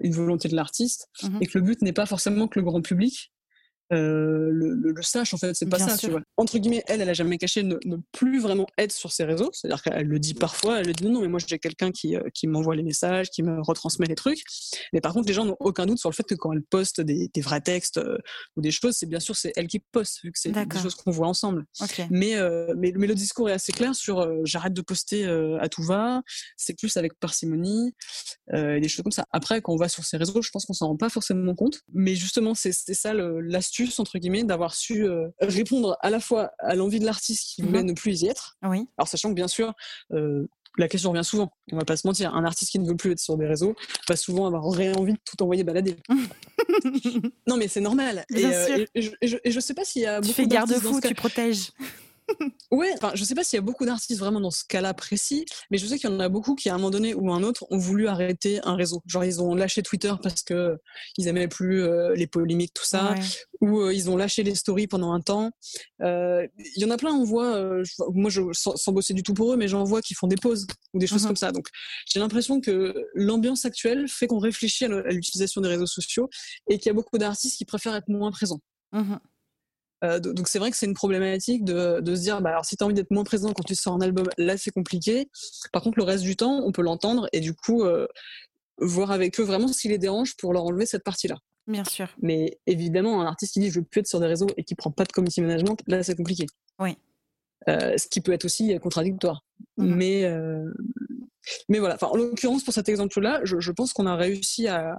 une 0.00 0.12
volonté 0.12 0.48
de 0.48 0.56
l'artiste, 0.56 1.08
mmh 1.22 1.38
et 1.40 1.46
que 1.46 1.58
le 1.58 1.64
but 1.64 1.82
n'est 1.82 1.92
pas 1.92 2.06
forcément 2.06 2.48
que 2.48 2.58
le 2.58 2.64
grand 2.64 2.80
public 2.80 3.32
euh, 3.92 4.48
le, 4.50 4.74
le, 4.74 5.02
sache 5.02 5.34
en 5.34 5.36
fait 5.36 5.54
c'est 5.54 5.68
pas 5.68 5.78
ça 5.78 5.98
tu 5.98 6.08
vois. 6.08 6.22
Entre 6.38 6.56
guillemets 6.56 6.82
elle 6.86 7.02
elle 7.02 7.08
a 7.10 7.12
jamais 7.12 7.36
caché 7.36 7.62
ne, 7.62 7.76
ne 7.84 7.96
plus 8.12 8.40
vraiment 8.40 8.66
être 8.78 8.92
sur 8.92 9.12
ses 9.12 9.24
réseaux. 9.24 9.50
C'est 9.52 9.66
à 9.66 9.70
dire 9.74 9.82
qu'elle 9.82 10.06
le 10.06 10.18
dit 10.18 10.32
parfois 10.32 10.80
elle 10.80 10.86
le 10.86 10.94
dit 10.94 11.06
non 11.06 11.20
mais 11.20 11.28
moi 11.28 11.38
j'ai 11.46 11.58
quelqu'un 11.58 11.92
qui, 11.92 12.16
euh, 12.16 12.22
qui 12.32 12.46
m'envoie 12.46 12.76
les 12.76 12.82
messages 12.82 13.28
qui 13.28 13.42
me 13.42 13.60
retransmet 13.60 14.06
les 14.06 14.14
trucs. 14.14 14.40
Mais 14.94 15.02
par 15.02 15.12
contre 15.12 15.28
les 15.28 15.34
gens 15.34 15.44
n'ont 15.44 15.58
aucun 15.60 15.84
doute 15.84 15.98
sur 15.98 16.08
le 16.08 16.14
fait 16.14 16.22
que 16.22 16.34
quand 16.34 16.52
elle 16.54 16.62
poste 16.62 17.02
des, 17.02 17.28
des 17.34 17.40
vrais 17.42 17.60
textes 17.60 17.98
euh, 17.98 18.16
ou 18.56 18.62
des 18.62 18.70
choses 18.70 18.96
c'est 18.96 19.06
bien 19.06 19.20
sûr 19.20 19.36
c'est 19.36 19.52
elle 19.54 19.66
qui 19.66 19.80
poste 19.80 20.20
vu 20.24 20.32
que 20.32 20.38
c'est 20.38 20.52
des 20.52 20.78
choses 20.80 20.94
qu'on 20.94 21.10
voit 21.10 21.28
ensemble. 21.28 21.66
Mais, 22.10 22.36
mais, 22.76 22.92
mais 22.96 23.06
le 23.06 23.14
discours 23.14 23.50
est 23.50 23.54
assez 23.54 23.72
clair 23.72 23.94
sur 23.94 24.26
j'arrête 24.46 24.72
de 24.72 24.82
poster 24.82 25.26
à 25.60 25.68
tout 25.68 25.82
va 25.82 26.22
c'est 26.56 26.78
plus 26.78 26.96
avec 26.96 27.18
parcimonie 27.20 27.94
des 28.50 28.88
choses 28.88 29.02
comme 29.02 29.12
ça. 29.12 29.26
Après 29.30 29.60
quand 29.60 29.74
on 29.74 29.76
va 29.76 29.90
sur 29.90 30.04
ses 30.04 30.16
réseaux 30.16 30.40
je 30.40 30.48
pense 30.50 30.64
qu'on 30.64 30.72
s'en 30.72 30.88
rend 30.88 30.96
pas 30.96 31.10
forcément 31.10 31.54
compte. 31.54 31.82
Mais 31.92 32.14
justement 32.14 32.54
c'est 32.54 32.72
ça 32.72 33.12
l'astuce 33.12 33.73
entre 33.98 34.18
guillemets, 34.18 34.44
d'avoir 34.44 34.74
su 34.74 35.06
euh, 35.06 35.28
répondre 35.40 35.96
à 36.00 36.10
la 36.10 36.20
fois 36.20 36.52
à 36.58 36.74
l'envie 36.74 36.98
de 36.98 37.04
l'artiste 37.04 37.54
qui 37.54 37.62
voulait 37.62 37.82
mhm. 37.82 37.88
ne 37.88 37.92
plus 37.92 38.22
y 38.22 38.26
être. 38.26 38.56
Oui. 38.62 38.86
Alors, 38.98 39.08
sachant 39.08 39.30
que 39.30 39.34
bien 39.34 39.48
sûr, 39.48 39.72
euh, 40.12 40.46
la 40.76 40.88
question 40.88 41.10
revient 41.10 41.24
souvent, 41.24 41.52
on 41.72 41.76
va 41.76 41.84
pas 41.84 41.96
se 41.96 42.06
mentir, 42.06 42.34
un 42.34 42.44
artiste 42.44 42.72
qui 42.72 42.78
ne 42.78 42.88
veut 42.88 42.96
plus 42.96 43.12
être 43.12 43.20
sur 43.20 43.36
des 43.36 43.46
réseaux 43.46 43.74
va 44.08 44.16
souvent 44.16 44.46
avoir 44.46 44.64
envie 44.66 45.12
de 45.12 45.18
tout 45.24 45.40
envoyer 45.42 45.62
balader. 45.62 45.96
non, 47.46 47.56
mais 47.56 47.68
c'est 47.68 47.80
normal. 47.80 48.24
Bien 48.30 48.50
et, 48.50 48.54
euh, 48.54 48.84
et, 48.94 49.02
je, 49.02 49.36
et, 49.44 49.50
je, 49.50 49.60
sais 49.60 49.74
pas 49.74 49.84
s'il 49.84 50.02
y 50.02 50.06
a 50.06 50.20
tu 50.20 50.32
fais 50.32 50.46
garde-fou, 50.46 51.00
tu 51.00 51.14
protèges. 51.14 51.70
Ouais, 52.70 52.92
enfin, 52.96 53.12
je 53.14 53.24
sais 53.24 53.34
pas 53.34 53.44
s'il 53.44 53.56
y 53.56 53.58
a 53.58 53.62
beaucoup 53.62 53.84
d'artistes 53.84 54.18
vraiment 54.18 54.40
dans 54.40 54.50
ce 54.50 54.64
cas-là 54.64 54.94
précis, 54.94 55.44
mais 55.70 55.78
je 55.78 55.86
sais 55.86 55.98
qu'il 55.98 56.10
y 56.10 56.12
en 56.12 56.20
a 56.20 56.28
beaucoup 56.28 56.54
qui, 56.54 56.68
à 56.68 56.74
un 56.74 56.78
moment 56.78 56.90
donné 56.90 57.14
ou 57.14 57.32
un 57.32 57.42
autre, 57.42 57.66
ont 57.70 57.78
voulu 57.78 58.08
arrêter 58.08 58.60
un 58.64 58.76
réseau. 58.76 59.02
Genre, 59.06 59.24
ils 59.24 59.42
ont 59.42 59.54
lâché 59.54 59.82
Twitter 59.82 60.12
parce 60.22 60.42
que 60.42 60.78
ils 61.18 61.28
aimaient 61.28 61.48
plus 61.48 61.82
euh, 61.82 62.14
les 62.14 62.26
polémiques, 62.26 62.72
tout 62.74 62.84
ça, 62.84 63.14
ou 63.60 63.80
euh, 63.80 63.94
ils 63.94 64.10
ont 64.10 64.16
lâché 64.16 64.42
les 64.42 64.54
stories 64.54 64.86
pendant 64.86 65.12
un 65.12 65.20
temps. 65.20 65.50
Euh, 66.02 66.46
il 66.76 66.82
y 66.82 66.84
en 66.84 66.90
a 66.90 66.96
plein, 66.96 67.12
on 67.12 67.24
voit, 67.24 67.62
moi, 68.12 68.30
je, 68.30 68.42
sans, 68.52 68.92
bosser 68.92 69.14
du 69.14 69.22
tout 69.22 69.34
pour 69.34 69.52
eux, 69.52 69.56
mais 69.56 69.68
j'en 69.68 69.84
vois 69.84 70.00
qui 70.00 70.14
font 70.14 70.26
des 70.26 70.36
pauses 70.36 70.66
ou 70.92 70.98
des 70.98 71.06
choses 71.06 71.24
uh-huh. 71.24 71.28
comme 71.28 71.36
ça. 71.36 71.52
Donc, 71.52 71.68
j'ai 72.06 72.20
l'impression 72.20 72.60
que 72.60 72.94
l'ambiance 73.14 73.64
actuelle 73.64 74.06
fait 74.08 74.26
qu'on 74.26 74.38
réfléchit 74.38 74.84
à 74.84 74.88
l'utilisation 74.88 75.60
des 75.60 75.68
réseaux 75.68 75.86
sociaux 75.86 76.28
et 76.68 76.78
qu'il 76.78 76.86
y 76.86 76.90
a 76.90 76.94
beaucoup 76.94 77.18
d'artistes 77.18 77.58
qui 77.58 77.64
préfèrent 77.64 77.96
être 77.96 78.08
moins 78.08 78.30
présents. 78.30 78.60
Uh-huh. 78.94 79.18
Euh, 80.04 80.20
donc 80.20 80.48
c'est 80.48 80.58
vrai 80.58 80.70
que 80.70 80.76
c'est 80.76 80.86
une 80.86 80.94
problématique 80.94 81.64
de, 81.64 82.00
de 82.00 82.14
se 82.14 82.20
dire, 82.20 82.40
bah, 82.40 82.50
alors 82.50 82.64
si 82.64 82.76
tu 82.76 82.84
as 82.84 82.86
envie 82.86 82.94
d'être 82.94 83.10
moins 83.10 83.24
présent 83.24 83.52
quand 83.52 83.62
tu 83.62 83.74
sors 83.74 83.94
un 83.94 84.00
album, 84.00 84.28
là 84.38 84.56
c'est 84.56 84.70
compliqué. 84.70 85.28
Par 85.72 85.82
contre, 85.82 85.98
le 85.98 86.04
reste 86.04 86.24
du 86.24 86.36
temps, 86.36 86.62
on 86.64 86.72
peut 86.72 86.82
l'entendre 86.82 87.28
et 87.32 87.40
du 87.40 87.54
coup, 87.54 87.84
euh, 87.84 88.06
voir 88.78 89.10
avec 89.10 89.40
eux 89.40 89.44
vraiment 89.44 89.68
ce 89.68 89.80
qui 89.80 89.88
les 89.88 89.98
dérange 89.98 90.36
pour 90.36 90.52
leur 90.52 90.64
enlever 90.64 90.86
cette 90.86 91.04
partie-là. 91.04 91.36
Bien 91.66 91.84
sûr. 91.84 92.08
Mais 92.20 92.58
évidemment, 92.66 93.22
un 93.22 93.26
artiste 93.26 93.54
qui 93.54 93.60
dit 93.60 93.70
je 93.70 93.80
veux 93.80 93.84
plus 93.84 94.00
être 94.00 94.06
sur 94.06 94.20
des 94.20 94.26
réseaux 94.26 94.48
et 94.56 94.64
qui 94.64 94.74
prend 94.74 94.90
pas 94.90 95.04
de 95.04 95.12
community 95.12 95.40
management, 95.40 95.78
là 95.86 96.02
c'est 96.02 96.16
compliqué. 96.16 96.46
Oui. 96.78 96.98
Euh, 97.68 97.96
ce 97.96 98.06
qui 98.08 98.20
peut 98.20 98.32
être 98.32 98.44
aussi 98.44 98.78
contradictoire. 98.80 99.42
Mmh. 99.78 99.94
Mais, 99.94 100.30
mais 101.70 101.78
voilà, 101.78 101.96
en 102.02 102.16
l'occurrence, 102.16 102.62
pour 102.62 102.74
cet 102.74 102.90
exemple-là, 102.90 103.40
je, 103.44 103.58
je 103.58 103.72
pense 103.72 103.94
qu'on 103.94 104.06
a 104.06 104.16
réussi 104.16 104.68
à, 104.68 104.96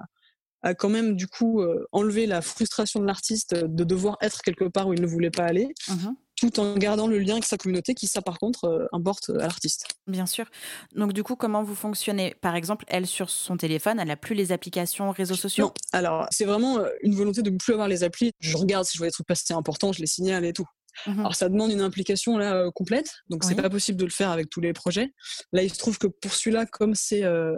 a 0.66 0.74
quand 0.74 0.90
même 0.90 1.16
du 1.16 1.28
coup 1.28 1.62
euh, 1.62 1.88
enlevé 1.92 2.26
la 2.26 2.42
frustration 2.42 3.00
de 3.00 3.06
l'artiste 3.06 3.54
de 3.54 3.84
devoir 3.84 4.18
être 4.22 4.42
quelque 4.42 4.66
part 4.66 4.88
où 4.88 4.94
il 4.94 5.02
ne 5.02 5.08
voulait 5.08 5.32
pas 5.32 5.46
aller. 5.46 5.74
Mhm. 5.90 6.16
tout 6.38 6.60
en 6.60 6.76
gardant 6.76 7.08
le 7.08 7.18
lien 7.18 7.36
avec 7.36 7.46
sa 7.46 7.56
communauté 7.56 7.94
qui, 7.94 8.08
ça, 8.08 8.22
par 8.22 8.40
contre, 8.40 8.66
euh, 8.66 8.86
importe 8.92 9.30
à 9.30 9.48
l'artiste. 9.48 9.88
Bien 10.06 10.26
sûr. 10.26 10.46
Donc, 10.94 11.14
du 11.14 11.24
coup, 11.24 11.38
comment 11.38 11.64
vous 11.64 11.76
fonctionnez? 11.76 12.36
Par 12.42 12.58
exemple, 12.58 12.84
elle, 12.90 13.08
sur 13.08 13.30
son 13.30 13.56
téléphone, 13.56 14.02
elle 14.02 14.10
n'a 14.10 14.18
plus 14.18 14.36
les 14.36 14.52
applications 14.52 15.12
réseaux 15.12 15.36
sociaux? 15.36 15.68
Non. 15.68 15.74
Alors, 15.94 16.28
c'est 16.32 16.44
vraiment 16.44 16.80
euh, 16.80 16.90
une 17.04 17.16
volonté 17.16 17.42
de 17.42 17.50
ne 17.50 17.58
plus 17.58 17.72
avoir 17.72 17.88
les 17.88 18.04
applis. 18.04 18.32
Je 18.42 18.58
regarde 18.58 18.84
si 18.84 18.96
je 18.96 18.98
vois 18.98 19.08
des 19.08 19.14
trucs 19.14 19.28
passer 19.28 19.54
importants, 19.54 19.94
je 19.94 20.02
les 20.02 20.08
signale 20.08 20.44
et 20.44 20.52
tout. 20.52 20.66
Mmh 21.08 21.20
Alors 21.20 21.36
ça 21.36 21.50
demande 21.50 21.72
une 21.72 21.82
implication 21.82 22.38
là 22.38 22.56
euh, 22.56 22.72
complète, 22.72 23.12
donc 23.30 23.44
c'est 23.44 23.56
pas 23.56 23.70
possible 23.70 24.00
de 24.00 24.06
le 24.06 24.12
faire 24.12 24.30
avec 24.30 24.50
tous 24.50 24.62
les 24.62 24.74
projets. 24.74 25.14
Là, 25.52 25.64
il 25.64 25.72
se 25.72 25.78
trouve 25.78 25.98
que 25.98 26.08
pour 26.08 26.34
celui-là, 26.34 26.66
comme 26.66 26.96
c'est 26.96 27.24
euh, 27.24 27.56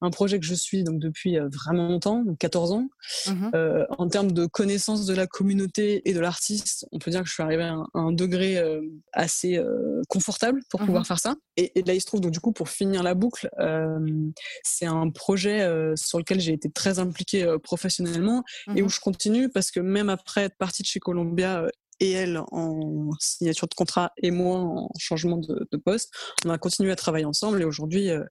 un 0.00 0.10
projet 0.10 0.38
que 0.38 0.46
je 0.46 0.54
suis 0.54 0.84
donc 0.84 0.98
depuis 0.98 1.38
euh, 1.38 1.48
vraiment 1.48 1.88
longtemps, 1.88 2.22
donc 2.24 2.38
14 2.38 2.72
ans, 2.72 2.88
mmh 3.26 3.48
en 3.98 4.08
termes 4.08 4.32
de 4.32 4.46
connaissance 4.46 5.06
de 5.06 5.14
la 5.14 5.26
communauté 5.26 6.08
et 6.08 6.14
de 6.14 6.20
l'artiste, 6.20 6.86
on 6.92 6.98
peut 6.98 7.10
dire 7.10 7.22
que 7.22 7.28
je 7.28 7.32
suis 7.32 7.42
arrivée 7.42 7.64
à 7.64 7.76
un, 7.94 8.12
degré 8.12 8.62
assez 9.12 9.60
confortable 10.08 10.60
pour 10.70 10.80
pouvoir 10.80 11.02
mmh 11.02 11.06
faire 11.06 11.18
ça. 11.18 11.36
Et, 11.56 11.72
là, 11.86 11.94
il 11.94 12.00
se 12.00 12.06
trouve 12.06 12.20
donc 12.20 12.32
du 12.32 12.40
coup 12.40 12.52
pour 12.52 12.68
finir 12.68 13.02
la 13.02 13.14
boucle, 13.14 13.48
c'est 14.62 14.86
un 14.86 15.10
projet 15.10 15.66
sur 15.96 16.18
lequel 16.18 16.40
j'ai 16.40 16.52
été 16.52 16.70
très 16.70 16.98
impliquée 16.98 17.56
professionnellement 17.62 18.44
et 18.76 18.82
où 18.82 18.88
je 18.88 19.00
continue 19.00 19.48
parce 19.48 19.70
que 19.70 19.80
même 19.80 20.08
après 20.08 20.44
être 20.44 20.56
partie 20.56 20.82
de 20.82 20.88
chez 20.88 21.00
Columbia 21.00 21.64
et 22.00 22.12
elle 22.12 22.40
en 22.52 23.10
signature 23.18 23.68
de 23.68 23.74
contrat 23.74 24.12
et 24.18 24.30
moi 24.30 24.58
en 24.58 24.90
changement 24.98 25.38
de, 25.38 25.76
poste. 25.76 26.12
On 26.44 26.50
a 26.50 26.58
continué 26.58 26.90
à 26.90 26.96
travailler 26.96 27.24
ensemble 27.24 27.62
et 27.62 27.64
aujourd'hui, 27.64 28.10
euh, 28.10 28.24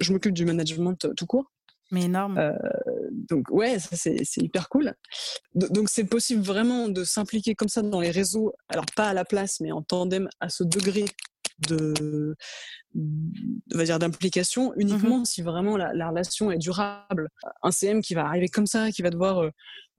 je, 0.00 0.12
m'occupe 0.12 0.32
du 0.32 0.44
management 0.44 1.08
tout 1.16 1.26
court. 1.26 1.52
Mais 1.92 2.02
énorme. 2.02 2.36
Euh, 2.38 2.52
donc 3.12 3.48
ouais, 3.50 3.78
c'est 3.78 4.24
hyper 4.38 4.68
cool. 4.68 4.94
donc 5.54 5.88
c'est 5.88 6.04
possible 6.04 6.42
vraiment 6.42 6.88
de 6.88 7.04
s'impliquer 7.04 7.54
comme 7.54 7.68
ça 7.68 7.82
dans 7.82 8.00
les 8.00 8.10
réseaux, 8.10 8.54
alors 8.68 8.86
pas 8.96 9.08
à 9.08 9.14
la 9.14 9.24
place, 9.24 9.60
mais 9.60 9.70
en 9.70 9.82
tandem 9.82 10.28
à 10.40 10.48
ce 10.48 10.64
degré 10.64 11.04
de, 11.68 12.36
va 13.72 13.84
dire 13.84 13.98
d'implication 13.98 14.74
uniquement 14.76 15.20
mmh 15.20 15.24
si 15.24 15.42
vraiment 15.42 15.76
la, 15.76 15.94
la, 15.94 16.10
relation 16.10 16.50
est 16.50 16.58
durable. 16.58 17.28
Un 17.62 17.70
CM 17.70 18.02
qui 18.02 18.14
va 18.14 18.26
arriver 18.26 18.48
comme 18.48 18.66
ça, 18.66 18.90
qui 18.90 19.02
va 19.02 19.10
devoir 19.10 19.48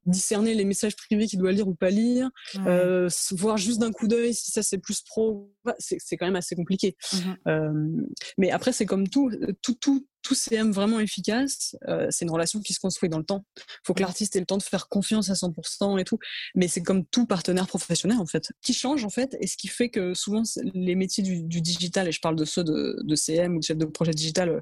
discerner 0.08 0.54
les 0.54 0.66
messages 0.66 0.96
privés 0.96 1.28
qu'il 1.28 1.40
doit 1.40 1.52
lire 1.52 1.68
ou 1.68 1.76
pas 1.76 1.90
lire, 1.90 2.30
euh, 2.66 3.10
voir 3.32 3.58
juste 3.58 3.80
d'un 3.80 3.92
coup 3.92 4.08
d'œil 4.08 4.34
si 4.34 4.52
ça 4.52 4.64
c'est 4.64 4.78
plus 4.78 5.02
pro, 5.02 5.54
c'est 5.80 6.18
quand 6.18 6.26
même 6.26 6.36
assez 6.36 6.56
compliqué. 6.56 6.96
Mmh 7.14 7.18
euh, 7.48 8.06
mais 8.38 8.52
après, 8.52 8.72
c'est 8.72 8.86
comme 8.86 9.08
tout, 9.08 9.32
tout, 9.62 9.76
tout, 9.76 10.08
tout 10.22 10.36
CM 10.36 10.72
vraiment 10.72 11.00
efficace, 11.00 11.76
euh, 11.88 12.08
c'est 12.10 12.26
une 12.26 12.32
relation 12.32 12.60
qui 12.60 12.74
se 12.74 12.80
construit 12.80 13.10
dans 13.10 13.18
le 13.18 13.24
temps. 13.24 13.46
Il 13.58 13.64
faut 13.86 13.94
que 13.94 14.02
l'artiste 14.02 14.36
ait 14.36 14.40
le 14.40 14.46
temps 14.46 14.58
de 14.58 14.64
faire 14.64 14.88
confiance 14.90 15.30
à 15.30 15.34
100% 15.34 16.00
et 16.00 16.04
tout. 16.04 16.20
Mais 16.56 16.68
c'est 16.68 16.82
comme 16.82 17.06
tout 17.06 17.26
partenaire 17.26 17.68
professionnel, 17.68 18.18
en 18.18 18.26
fait, 18.26 18.52
qui 18.62 18.74
change, 18.74 19.06
en 19.06 19.10
fait, 19.10 19.38
et 19.40 19.48
ce 19.48 19.58
qui 19.58 19.68
fait 19.68 19.90
que 19.90 20.14
souvent, 20.14 20.44
les 20.74 20.96
métiers 20.96 21.24
du, 21.24 21.62
digital, 21.62 22.08
et 22.08 22.12
je 22.12 22.20
parle 22.20 22.36
de 22.36 22.46
ceux 22.46 22.64
de, 22.64 23.00
de 23.02 23.16
CM 23.16 23.56
ou 23.56 23.60
de 23.60 23.64
chef 23.64 23.78
de 23.78 23.86
projet 23.86 24.12
digital 24.12 24.62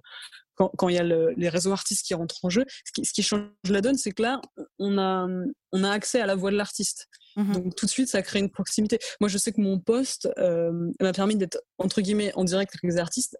quand, 0.55 0.89
il 0.89 0.95
y 0.95 0.99
a 0.99 1.03
les 1.03 1.49
réseaux 1.49 1.71
artistes 1.71 2.05
qui 2.05 2.13
rentrent 2.13 2.43
en 2.43 2.49
jeu, 2.49 2.65
ce 2.85 3.11
qui, 3.11 3.23
change 3.23 3.49
la 3.69 3.81
donne, 3.81 3.97
c'est 3.97 4.11
que 4.11 4.21
là, 4.21 4.41
on 4.79 4.97
a, 4.97 5.27
on 5.71 5.83
a 5.83 5.91
accès 5.91 6.21
à 6.21 6.25
la 6.25 6.35
voix 6.35 6.51
de 6.51 6.57
l'artiste. 6.57 7.07
Mmh 7.35 7.53
Donc 7.53 7.75
tout 7.75 7.85
de 7.85 7.91
suite, 7.91 8.07
ça 8.07 8.21
crée 8.21 8.39
une 8.39 8.49
proximité. 8.49 8.99
Moi, 9.19 9.29
je 9.29 9.37
sais 9.37 9.51
que 9.51 9.61
mon 9.61 9.79
poste 9.79 10.29
euh, 10.37 10.91
m'a 11.01 11.11
permis 11.11 11.35
d'être 11.35 11.59
entre 11.77 12.01
guillemets 12.01 12.31
en 12.35 12.43
direct 12.43 12.71
avec 12.73 12.83
les 12.83 12.99
artistes 12.99 13.37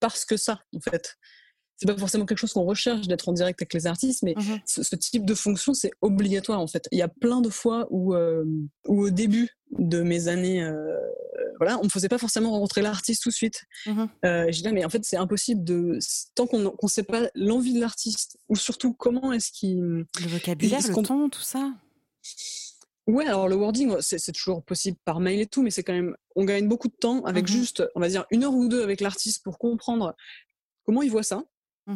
parce 0.00 0.24
que 0.24 0.36
ça, 0.36 0.60
en 0.74 0.80
fait. 0.80 1.16
C'est 1.78 1.86
pas 1.86 1.96
forcément 1.96 2.26
quelque 2.26 2.38
chose 2.38 2.52
qu'on 2.52 2.64
recherche 2.64 3.06
d'être 3.06 3.28
en 3.28 3.32
direct 3.32 3.62
avec 3.62 3.72
les 3.72 3.86
artistes, 3.86 4.22
mais 4.22 4.34
mmh 4.36 4.60
ce, 4.66 4.96
type 4.96 5.24
de 5.24 5.34
fonction, 5.34 5.74
c'est 5.74 5.92
obligatoire 6.02 6.60
en 6.60 6.66
fait. 6.66 6.88
Il 6.92 6.98
y 6.98 7.02
a 7.02 7.08
plein 7.08 7.40
de 7.40 7.48
fois 7.48 7.86
où, 7.90 8.14
euh, 8.14 8.44
où 8.86 9.02
au 9.02 9.10
début 9.10 9.56
de 9.78 10.02
mes 10.02 10.28
années 10.28 10.62
euh, 10.62 10.98
voilà, 11.58 11.78
on 11.80 11.84
ne 11.84 11.88
faisait 11.88 12.08
pas 12.08 12.18
forcément 12.18 12.50
rencontrer 12.50 12.82
l'artiste 12.82 13.22
tout 13.22 13.28
de 13.30 13.34
suite. 13.34 13.64
Mmh 13.86 14.04
euh, 14.24 14.46
j'ai 14.50 14.62
dit, 14.62 14.72
mais 14.72 14.84
en 14.84 14.88
fait, 14.88 15.04
c'est 15.04 15.16
impossible 15.16 15.64
de. 15.64 15.98
Tant 16.34 16.46
qu'on 16.46 16.58
ne 16.58 16.88
sait 16.88 17.02
pas 17.02 17.28
l'envie 17.34 17.74
de 17.74 17.80
l'artiste, 17.80 18.38
ou 18.48 18.56
surtout 18.56 18.94
comment 18.94 19.32
est-ce 19.32 19.52
qu'il. 19.52 19.78
Le 19.80 20.28
vocabulaire, 20.28 20.80
le 20.86 21.02
ton, 21.02 21.28
tout 21.28 21.42
ça 21.42 21.74
Ouais, 23.06 23.26
alors 23.26 23.48
le 23.48 23.56
wording, 23.56 23.96
c'est 24.00 24.32
toujours 24.32 24.62
possible 24.62 24.98
par 25.04 25.18
mail 25.18 25.40
et 25.40 25.46
tout, 25.46 25.62
mais 25.62 25.70
c'est 25.70 25.82
quand 25.82 25.94
même. 25.94 26.14
On 26.36 26.44
gagne 26.44 26.68
beaucoup 26.68 26.88
de 26.88 26.96
temps 26.98 27.24
avec 27.24 27.44
mmh 27.44 27.52
juste, 27.52 27.82
on 27.94 28.00
va 28.00 28.08
dire, 28.08 28.26
une 28.30 28.44
heure 28.44 28.54
ou 28.54 28.68
deux 28.68 28.82
avec 28.82 29.00
l'artiste 29.00 29.42
pour 29.42 29.58
comprendre 29.58 30.14
comment 30.84 31.02
il 31.02 31.10
voit 31.10 31.22
ça. 31.22 31.44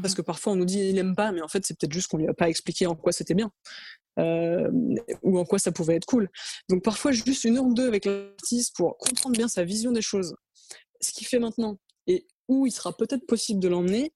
Parce 0.01 0.14
mmh 0.14 0.16
que 0.16 0.23
parfois 0.23 0.55
on 0.55 0.56
nous 0.56 0.64
dit 0.64 0.78
il 0.78 0.94
n'aime 0.94 1.14
pas, 1.14 1.32
mais 1.32 1.43
en 1.43 1.48
fait 1.48 1.66
c'est 1.66 1.78
peut-être 1.78 1.93
juste 1.93 2.09
qu'on 2.09 2.16
lui 2.16 2.27
a 2.27 2.32
pas 2.32 2.48
expliqué 2.48 2.86
en 2.86 2.94
quoi 2.94 3.12
c'était 3.12 3.35
bien. 3.35 3.51
Euh, 4.19 4.70
ou 5.23 5.39
en 5.39 5.44
quoi 5.44 5.59
ça 5.59 5.70
pouvait 5.70 5.97
être 5.97 6.06
cool. 6.06 6.31
Donc 6.70 6.82
parfois 6.82 7.12
juste 7.12 7.44
une 7.44 7.59
heure 7.59 7.64
ou 7.64 7.74
deux 7.74 7.86
avec 7.86 8.06
l'artiste 8.06 8.74
pour 8.77 8.97
comprendre 8.97 9.36
bien 9.36 9.48
sa 9.48 9.64
vision 9.64 9.93
des 9.93 10.02
choses, 10.02 10.35
ce 11.01 11.12
qu'il 11.12 11.27
fait 11.27 11.39
maintenant 11.39 11.78
et 12.06 12.27
où 12.48 12.66
il 12.66 12.73
sera 12.73 12.97
peut-être 12.97 13.27
possible 13.27 13.60
de 13.60 13.69
l'emmener. 13.69 14.12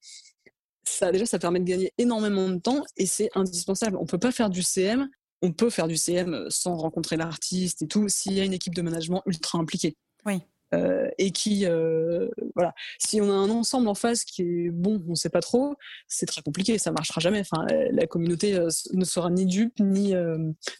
Ça 0.88 1.12
déjà 1.12 1.26
ça 1.26 1.38
permet 1.38 1.60
de 1.60 1.64
gagner 1.64 1.92
énormément 1.98 2.48
de 2.48 2.58
temps 2.58 2.82
et 2.96 3.06
c'est 3.06 3.28
indispensable. 3.34 3.98
On 4.00 4.06
peut 4.06 4.18
pas 4.18 4.32
faire 4.32 4.48
du 4.48 4.62
CM, 4.62 5.10
on 5.42 5.52
peut 5.52 5.68
faire 5.68 5.88
du 5.88 5.96
CM 5.98 6.46
sans 6.48 6.74
rencontrer 6.76 7.16
l'artiste 7.16 7.82
et 7.82 7.86
tout 7.86 8.08
s'il 8.08 8.32
y 8.32 8.40
a 8.40 8.44
une 8.44 8.54
équipe 8.54 8.74
de 8.74 8.82
management 8.82 9.22
ultra 9.26 9.58
impliquée. 9.58 9.96
Oui. 10.24 10.40
Euh, 10.74 11.08
et 11.18 11.30
qui, 11.30 11.64
euh, 11.64 12.28
voilà, 12.54 12.74
si 12.98 13.20
on 13.20 13.30
a 13.30 13.34
un 13.34 13.50
ensemble 13.50 13.86
en 13.88 13.94
face 13.94 14.24
qui 14.24 14.42
est 14.42 14.70
bon, 14.70 15.02
on 15.06 15.10
ne 15.10 15.14
sait 15.14 15.28
pas 15.28 15.40
trop, 15.40 15.76
c'est 16.08 16.26
très 16.26 16.42
compliqué, 16.42 16.76
ça 16.78 16.90
marchera 16.90 17.20
jamais. 17.20 17.40
Enfin, 17.40 17.64
la 17.92 18.06
communauté 18.06 18.54
euh, 18.56 18.68
ne 18.92 19.04
sera 19.04 19.30
ni 19.30 19.46
dupe, 19.46 19.78
ni, 19.78 20.14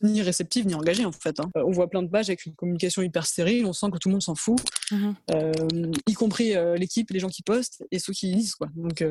ni 0.02 0.22
réceptive, 0.22 0.66
ni 0.66 0.74
engagée 0.74 1.04
en 1.04 1.12
fait. 1.12 1.38
Hein. 1.40 1.50
on 1.54 1.70
voit 1.70 1.88
plein 1.88 2.02
de 2.02 2.08
pages 2.08 2.28
avec 2.28 2.46
une 2.46 2.54
communication 2.54 3.02
hyper 3.02 3.26
stérile, 3.26 3.64
on 3.66 3.72
sent 3.72 3.86
que 3.92 3.98
tout 3.98 4.08
le 4.08 4.14
monde 4.14 4.22
s'en 4.22 4.34
fout, 4.34 4.58
mmh 4.90 5.12
y 6.08 6.14
compris 6.14 6.54
l'équipe, 6.76 7.10
les 7.10 7.18
gens 7.18 7.28
qui 7.28 7.42
postent 7.42 7.84
et 7.90 7.98
ceux 7.98 8.12
qui 8.12 8.32
lisent. 8.32 8.54
Quoi. 8.54 8.68
Donc, 8.76 9.04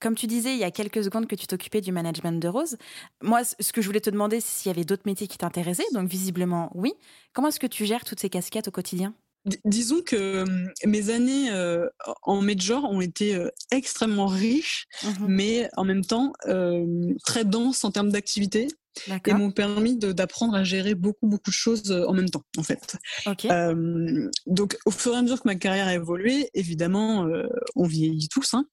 Comme 0.00 0.14
tu 0.14 0.26
disais 0.26 0.52
il 0.52 0.58
y 0.58 0.64
a 0.64 0.70
quelques 0.70 1.02
secondes 1.04 1.26
que 1.26 1.34
tu 1.34 1.46
t'occupais 1.46 1.80
du 1.80 1.92
management 1.92 2.40
de 2.40 2.48
Rose, 2.48 2.76
moi, 3.22 3.42
ce 3.44 3.72
que 3.72 3.82
je 3.82 3.86
voulais 3.86 4.00
te 4.00 4.10
demander, 4.10 4.40
c'est 4.40 4.62
s'il 4.62 4.70
y 4.70 4.74
avait 4.74 4.84
d'autres 4.84 5.02
métiers 5.06 5.26
qui 5.26 5.38
t'intéressaient. 5.38 5.84
Donc 5.92 6.08
visiblement, 6.08 6.70
oui. 6.74 6.92
Comment 7.32 7.48
est-ce 7.48 7.60
que 7.60 7.66
tu 7.66 7.86
gères 7.86 8.04
toutes 8.04 8.20
ces 8.20 8.30
casquettes 8.30 8.68
au 8.68 8.72
quotidien? 8.72 9.14
Disons 9.64 10.02
que 10.02 10.44
mes 10.86 11.10
années 11.10 11.50
en 12.22 12.40
major 12.42 12.84
ont 12.84 13.00
été 13.00 13.38
extrêmement 13.70 14.26
riches, 14.26 14.86
mmh 15.02 15.08
mais 15.28 15.68
en 15.76 15.84
même 15.84 16.04
temps 16.04 16.32
très 17.24 17.44
denses 17.44 17.84
en 17.84 17.90
termes 17.90 18.10
d'activité 18.10 18.68
et 19.26 19.32
m'ont 19.32 19.50
permis 19.50 19.96
d'apprendre 19.96 20.54
à 20.54 20.64
gérer 20.64 20.94
beaucoup 20.94 21.26
beaucoup 21.26 21.50
de 21.50 21.54
choses 21.54 21.90
euh, 21.90 22.06
en 22.06 22.12
même 22.12 22.28
temps 22.28 22.44
en 22.56 22.62
fait. 22.62 22.96
Euh, 23.46 24.30
donc 24.46 24.76
au 24.86 24.90
fur 24.90 25.14
et 25.14 25.16
à 25.16 25.22
mesure 25.22 25.40
que 25.42 25.48
ma 25.48 25.54
carrière 25.54 25.86
a 25.86 25.94
évolué, 25.94 26.50
évidemment 26.54 27.26
euh, 27.26 27.46
on 27.76 27.86
vieillit 27.86 28.28
tous, 28.28 28.54
hein. 28.54 28.64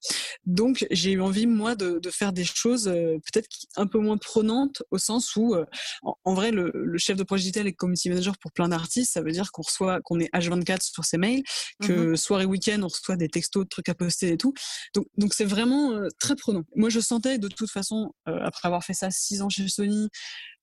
donc 0.45 0.85
j'ai 0.91 1.11
eu 1.11 1.22
envie 1.22 1.47
moi 1.47 1.76
de, 1.76 1.99
de 1.99 2.10
faire 2.10 2.34
des 2.34 2.45
choses 2.45 2.88
euh, 2.88 3.18
peut-être 3.31 3.47
un 3.76 3.88
peu 3.88 3.99
moins 3.99 4.18
prenantes 4.18 4.84
au 4.91 4.97
sens 4.97 5.35
où 5.35 5.56
en, 6.03 6.34
vrai 6.34 6.52
le, 6.52 6.72
le, 6.73 6.97
chef 6.97 7.18
de 7.18 7.23
projet 7.23 7.41
digital 7.41 7.68
et 7.68 7.73
community 7.73 8.10
manager 8.10 8.38
pour 8.38 8.52
plein 8.52 8.69
d'artistes, 8.69 9.14
ça 9.14 9.22
veut 9.22 9.31
dire 9.31 9.52
qu'on 9.52 9.61
reçoit 9.61 9.99
qu'on 10.03 10.19
est 10.19 10.34
H24 10.34 10.81
sur 10.81 11.06
ses 11.06 11.18
mails, 11.18 11.43
que 11.81 12.11
mmh 12.11 12.15
soir 12.15 12.41
et 12.41 12.45
week-end 12.45 12.80
on 12.81 12.88
reçoit 12.88 13.15
des 13.15 13.30
textos, 13.30 13.64
de 13.65 13.69
trucs 13.69 13.89
à 13.89 13.95
poster 13.95 14.30
et 14.30 14.38
tout. 14.38 14.53
Donc 14.93 15.06
donc 15.18 15.34
c'est 15.34 15.45
vraiment 15.45 15.99
très 16.19 16.35
prenant. 16.35 16.64
Moi 16.76 16.89
je 16.89 16.99
sentais 16.99 17.38
de 17.38 17.47
toute 17.47 17.69
façon 17.69 18.14
après 18.26 18.68
avoir 18.68 18.84
fait 18.84 18.93
ça 18.93 19.11
six 19.11 19.41
ans 19.41 19.49
chez 19.49 19.68
Sony 19.68 20.10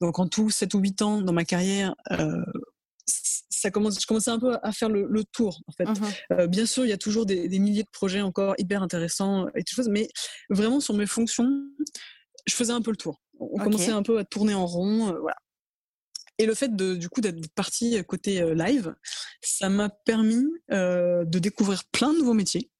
donc 0.02 0.18
en 0.18 0.26
tout, 0.26 0.50
7 0.50 0.74
ou 0.74 0.80
8 0.80 1.02
ans 1.02 1.22
dans 1.22 1.32
ma 1.32 1.44
carrière, 1.44 1.94
euh, 2.10 2.42
ça 3.06 3.70
commence, 3.70 4.00
je 4.00 4.06
commençais 4.06 4.30
un 4.30 4.40
peu 4.40 4.56
à 4.62 4.72
faire 4.72 4.88
le, 4.88 5.24
tour 5.32 5.62
en 5.68 5.72
fait. 5.72 5.84
Mmh 5.84 6.12
euh, 6.32 6.46
bien 6.48 6.66
sûr, 6.66 6.84
il 6.84 6.88
y 6.88 6.92
a 6.92 6.98
toujours 6.98 7.24
des, 7.24 7.48
milliers 7.60 7.84
de 7.84 7.90
projets 7.92 8.20
encore 8.20 8.54
hyper 8.58 8.82
intéressants 8.82 9.46
et 9.54 9.62
tout 9.62 9.80
mais 9.88 10.08
vraiment 10.50 10.80
sur 10.80 10.94
mes 10.94 11.06
fonctions, 11.06 11.48
je 12.46 12.54
faisais 12.54 12.72
un 12.72 12.82
peu 12.82 12.90
le 12.90 12.96
tour. 12.96 13.22
On 13.38 13.58
commençait 13.58 13.92
un 13.92 14.02
peu 14.02 14.18
à 14.18 14.24
tourner 14.24 14.54
en 14.54 14.66
rond, 14.66 15.10
euh, 15.10 15.18
voilà. 15.20 15.36
Et 16.38 16.46
le 16.46 16.54
fait 16.54 16.74
de, 16.74 16.96
du 16.96 17.08
coup 17.08 17.20
d'être 17.20 17.46
partie 17.54 18.02
côté 18.04 18.42
live, 18.54 18.94
ça 19.42 19.68
m'a 19.68 19.90
permis 19.90 20.44
de 20.70 21.38
découvrir 21.38 21.84
plein 21.92 22.12
de 22.12 22.18
nouveaux 22.18 22.34
métiers. 22.34 22.70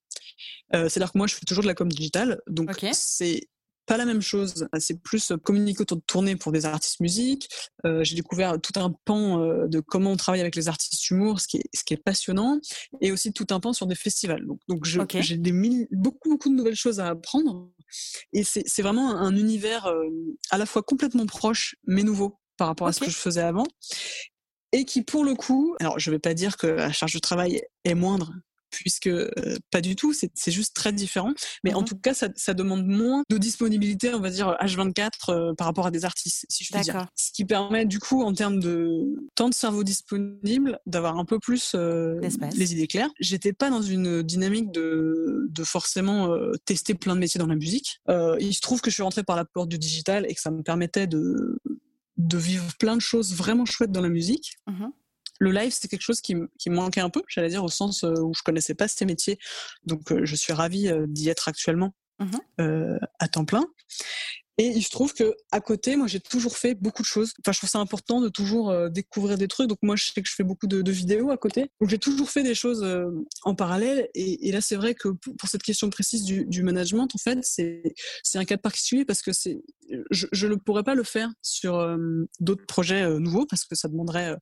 C'est-à-dire 0.73 1.12
que 1.12 1.19
moi, 1.19 1.27
je 1.28 1.35
fais 1.35 1.44
toujours 1.44 1.62
de 1.62 1.69
la 1.69 1.74
com 1.74 1.89
digitale, 1.89 2.40
donc 2.49 2.70
c'est 2.93 3.47
pas 3.86 3.96
la 3.96 4.04
même 4.04 4.22
chose. 4.22 4.66
C'est 4.78 5.02
plus 5.02 5.32
communiquer 5.42 5.82
autour 5.82 5.96
de 5.98 6.02
tournées 6.06 6.36
pour 6.36 6.52
des 6.52 6.66
artistes 6.66 7.00
musique. 7.00 7.48
Euh, 7.84 8.04
j'ai 8.04 8.14
découvert 8.14 8.60
tout 8.60 8.78
un 8.78 8.94
pan 9.04 9.42
euh, 9.42 9.66
de 9.66 9.80
comment 9.80 10.12
on 10.12 10.16
travaille 10.16 10.40
avec 10.40 10.56
les 10.56 10.68
artistes 10.68 11.10
humour, 11.10 11.40
ce 11.40 11.48
qui 11.48 11.59
est, 11.59 11.64
ce 11.74 11.84
qui 11.84 11.94
est 11.94 12.02
passionnant, 12.02 12.60
et 13.00 13.12
aussi 13.12 13.32
tout 13.32 13.46
un 13.50 13.60
pan 13.60 13.72
sur 13.72 13.86
des 13.86 13.94
festivals. 13.94 14.46
Donc, 14.46 14.60
donc 14.68 14.84
j'ai 14.84 14.98
beaucoup, 15.90 16.30
beaucoup 16.30 16.48
de 16.48 16.54
nouvelles 16.54 16.76
choses 16.76 17.00
à 17.00 17.09
apprendre. 17.09 17.70
Et 18.32 18.44
c'est 18.44 18.82
vraiment 18.82 19.14
un 19.14 19.36
univers 19.36 19.86
euh, 19.86 20.09
à 20.50 20.59
la 20.59 20.66
fois 20.66 20.82
complètement 20.82 21.26
proche, 21.26 21.76
mais 21.86 22.02
nouveau 22.02 22.38
par 22.56 22.68
rapport 22.68 22.86
à 22.86 22.92
ce 22.92 23.00
que 23.00 23.10
je 23.10 23.16
faisais 23.16 23.42
avant. 23.42 23.66
Et 24.72 24.84
qui, 24.84 25.02
pour 25.02 25.24
le 25.24 25.34
coup, 25.34 25.74
alors 25.80 25.98
je 25.98 26.10
vais 26.10 26.18
pas 26.18 26.32
dire 26.32 26.56
que 26.56 26.66
la 26.66 26.92
charge 26.92 27.12
de 27.12 27.18
travail 27.18 27.62
est 27.84 27.94
moindre, 27.94 28.32
puisque 28.73 29.07
euh, 29.07 29.31
pas 29.70 29.81
du 29.81 29.97
tout, 29.97 30.12
c'est 30.12 30.51
juste 30.51 30.74
très 30.74 30.93
différent. 30.93 31.32
Mais 31.65 31.74
en 31.74 31.82
mmh 31.82 31.85
tout 31.85 31.97
cas, 31.97 32.15
ça, 32.15 32.28
ça, 32.36 32.55
demande 32.55 32.86
moins 32.86 33.23
de 33.31 33.39
disponibilité, 33.39 34.15
on 34.15 34.20
va 34.20 34.31
dire 34.31 34.57
H24 34.61 35.11
euh, 35.28 35.55
par 35.55 35.66
rapport 35.66 35.86
à 35.86 35.90
des 35.90 36.05
artistes, 36.05 36.47
si 36.49 36.65
je 36.65 36.73
puis 36.73 36.82
dire. 36.82 37.07
Ce 37.16 37.32
qui 37.32 37.44
permet 37.44 37.86
du 37.86 37.99
coup, 37.99 38.23
en 38.23 38.32
termes 38.32 38.61
de 38.61 39.28
temps 39.35 39.49
de 39.49 39.55
cerveau 39.55 39.85
disponible, 39.85 40.78
d'avoir 40.86 41.19
un 41.19 41.24
peu 41.24 41.39
plus 41.39 41.73
euh, 41.74 42.20
les 42.55 42.73
idées 42.73 42.86
claires. 42.86 43.11
J'étais 43.20 43.53
pas 43.53 43.70
dans 43.70 43.82
une 43.82 44.23
dynamique 44.23 44.73
de, 44.73 45.47
de 45.49 45.65
forcément 45.65 46.36
tester 46.65 46.94
plein 46.94 47.15
de 47.15 47.20
métiers 47.20 47.39
dans 47.39 47.47
la 47.47 47.57
musique. 47.57 48.01
il 48.09 48.55
se 48.55 48.61
trouve 48.61 48.81
que 48.81 48.90
je 48.90 48.94
suis 48.94 49.03
rentrée 49.03 49.24
par 49.24 49.36
la 49.36 49.44
porte 49.44 49.69
du 49.69 49.78
digital 49.78 50.27
et 50.28 50.35
que 50.35 50.40
ça 50.40 50.51
me 50.51 50.62
permettait 50.62 51.07
de 51.07 51.59
de 52.19 52.39
vivre 52.39 52.77
plein 52.78 52.97
de 52.97 53.01
choses 53.01 53.35
vraiment 53.35 53.65
chouettes 53.65 53.93
dans 53.93 54.03
la 54.03 54.09
musique. 54.09 54.57
Mmh 54.66 54.86
le 55.43 55.51
live, 55.51 55.73
c'est 55.73 55.89
quelque 55.89 56.02
chose 56.02 56.20
qui, 56.20 56.36
me 56.36 56.48
manquait 56.69 57.01
un 57.01 57.10
peu, 57.10 57.23
j'allais 57.28 57.48
dire, 57.48 57.64
au 57.64 57.69
sens 57.69 58.05
euh, 58.05 58.14
où 58.20 58.32
je 58.32 58.43
connaissais 58.43 58.74
pas 58.74 58.86
ces 58.86 59.05
métiers. 59.05 59.39
Donc, 59.85 60.12
euh, 60.12 60.20
je 60.24 60.36
suis 60.36 60.52
ravie 60.52 60.89
euh, 60.89 61.05
d'y 61.09 61.28
être 61.28 61.48
actuellement 61.48 61.94
mmh 62.19 62.39
à 63.19 63.28
temps 63.28 63.44
plein. 63.44 63.64
Et 64.59 64.66
il 64.66 64.82
se 64.82 64.90
trouve 64.90 65.12
que 65.12 65.35
à 65.51 65.60
côté, 65.60 65.97
moi, 65.97 66.06
j'ai 66.06 66.20
toujours 66.20 66.56
fait 66.56 66.74
beaucoup 66.74 67.02
de 67.02 67.06
choses. 67.06 67.32
Enfin, 67.40 67.51
je 67.51 67.59
trouve 67.59 67.70
ça 67.70 67.81
important 67.81 68.20
de 68.20 68.28
toujours 68.28 68.73
découvrir 68.90 69.39
des 69.39 69.48
trucs. 69.48 69.66
Donc, 69.66 69.78
moi, 69.82 69.97
je 69.97 70.05
sais 70.05 70.23
que 70.23 70.28
je 70.28 70.35
fais 70.35 70.44
beaucoup 70.44 70.69
de, 70.69 70.90
vidéos 70.93 71.31
à 71.31 71.36
côté. 71.36 71.70
Donc, 71.81 71.90
j'ai 71.90 71.98
toujours 71.98 72.31
fait 72.31 72.44
des 72.44 72.55
choses 72.55 72.86
en 73.43 73.55
parallèle. 73.56 74.09
Et, 74.14 74.52
là, 74.52 74.60
c'est 74.60 74.77
vrai 74.77 74.94
que 74.94 75.09
pour, 75.09 75.48
cette 75.48 75.62
question 75.62 75.90
précise 75.90 76.23
du, 76.23 76.62
management, 76.62 77.09
en 77.12 77.19
fait, 77.19 77.39
c'est 77.43 77.94
un 78.39 78.44
cas 78.44 78.59
particulier 78.59 79.05
parce 79.05 79.23
que 79.23 79.32
c'est 79.32 79.62
je 80.10 80.47
ne 80.47 80.55
pourrais 80.55 80.85
pas 80.85 80.94
le 80.94 81.02
faire 81.05 81.31
sur 81.40 81.98
d'autres 82.39 82.66
projets 82.66 83.09
nouveaux 83.19 83.47
parce 83.47 83.64
que 83.64 83.74
ça 83.74 83.89
demanderait 83.89 84.36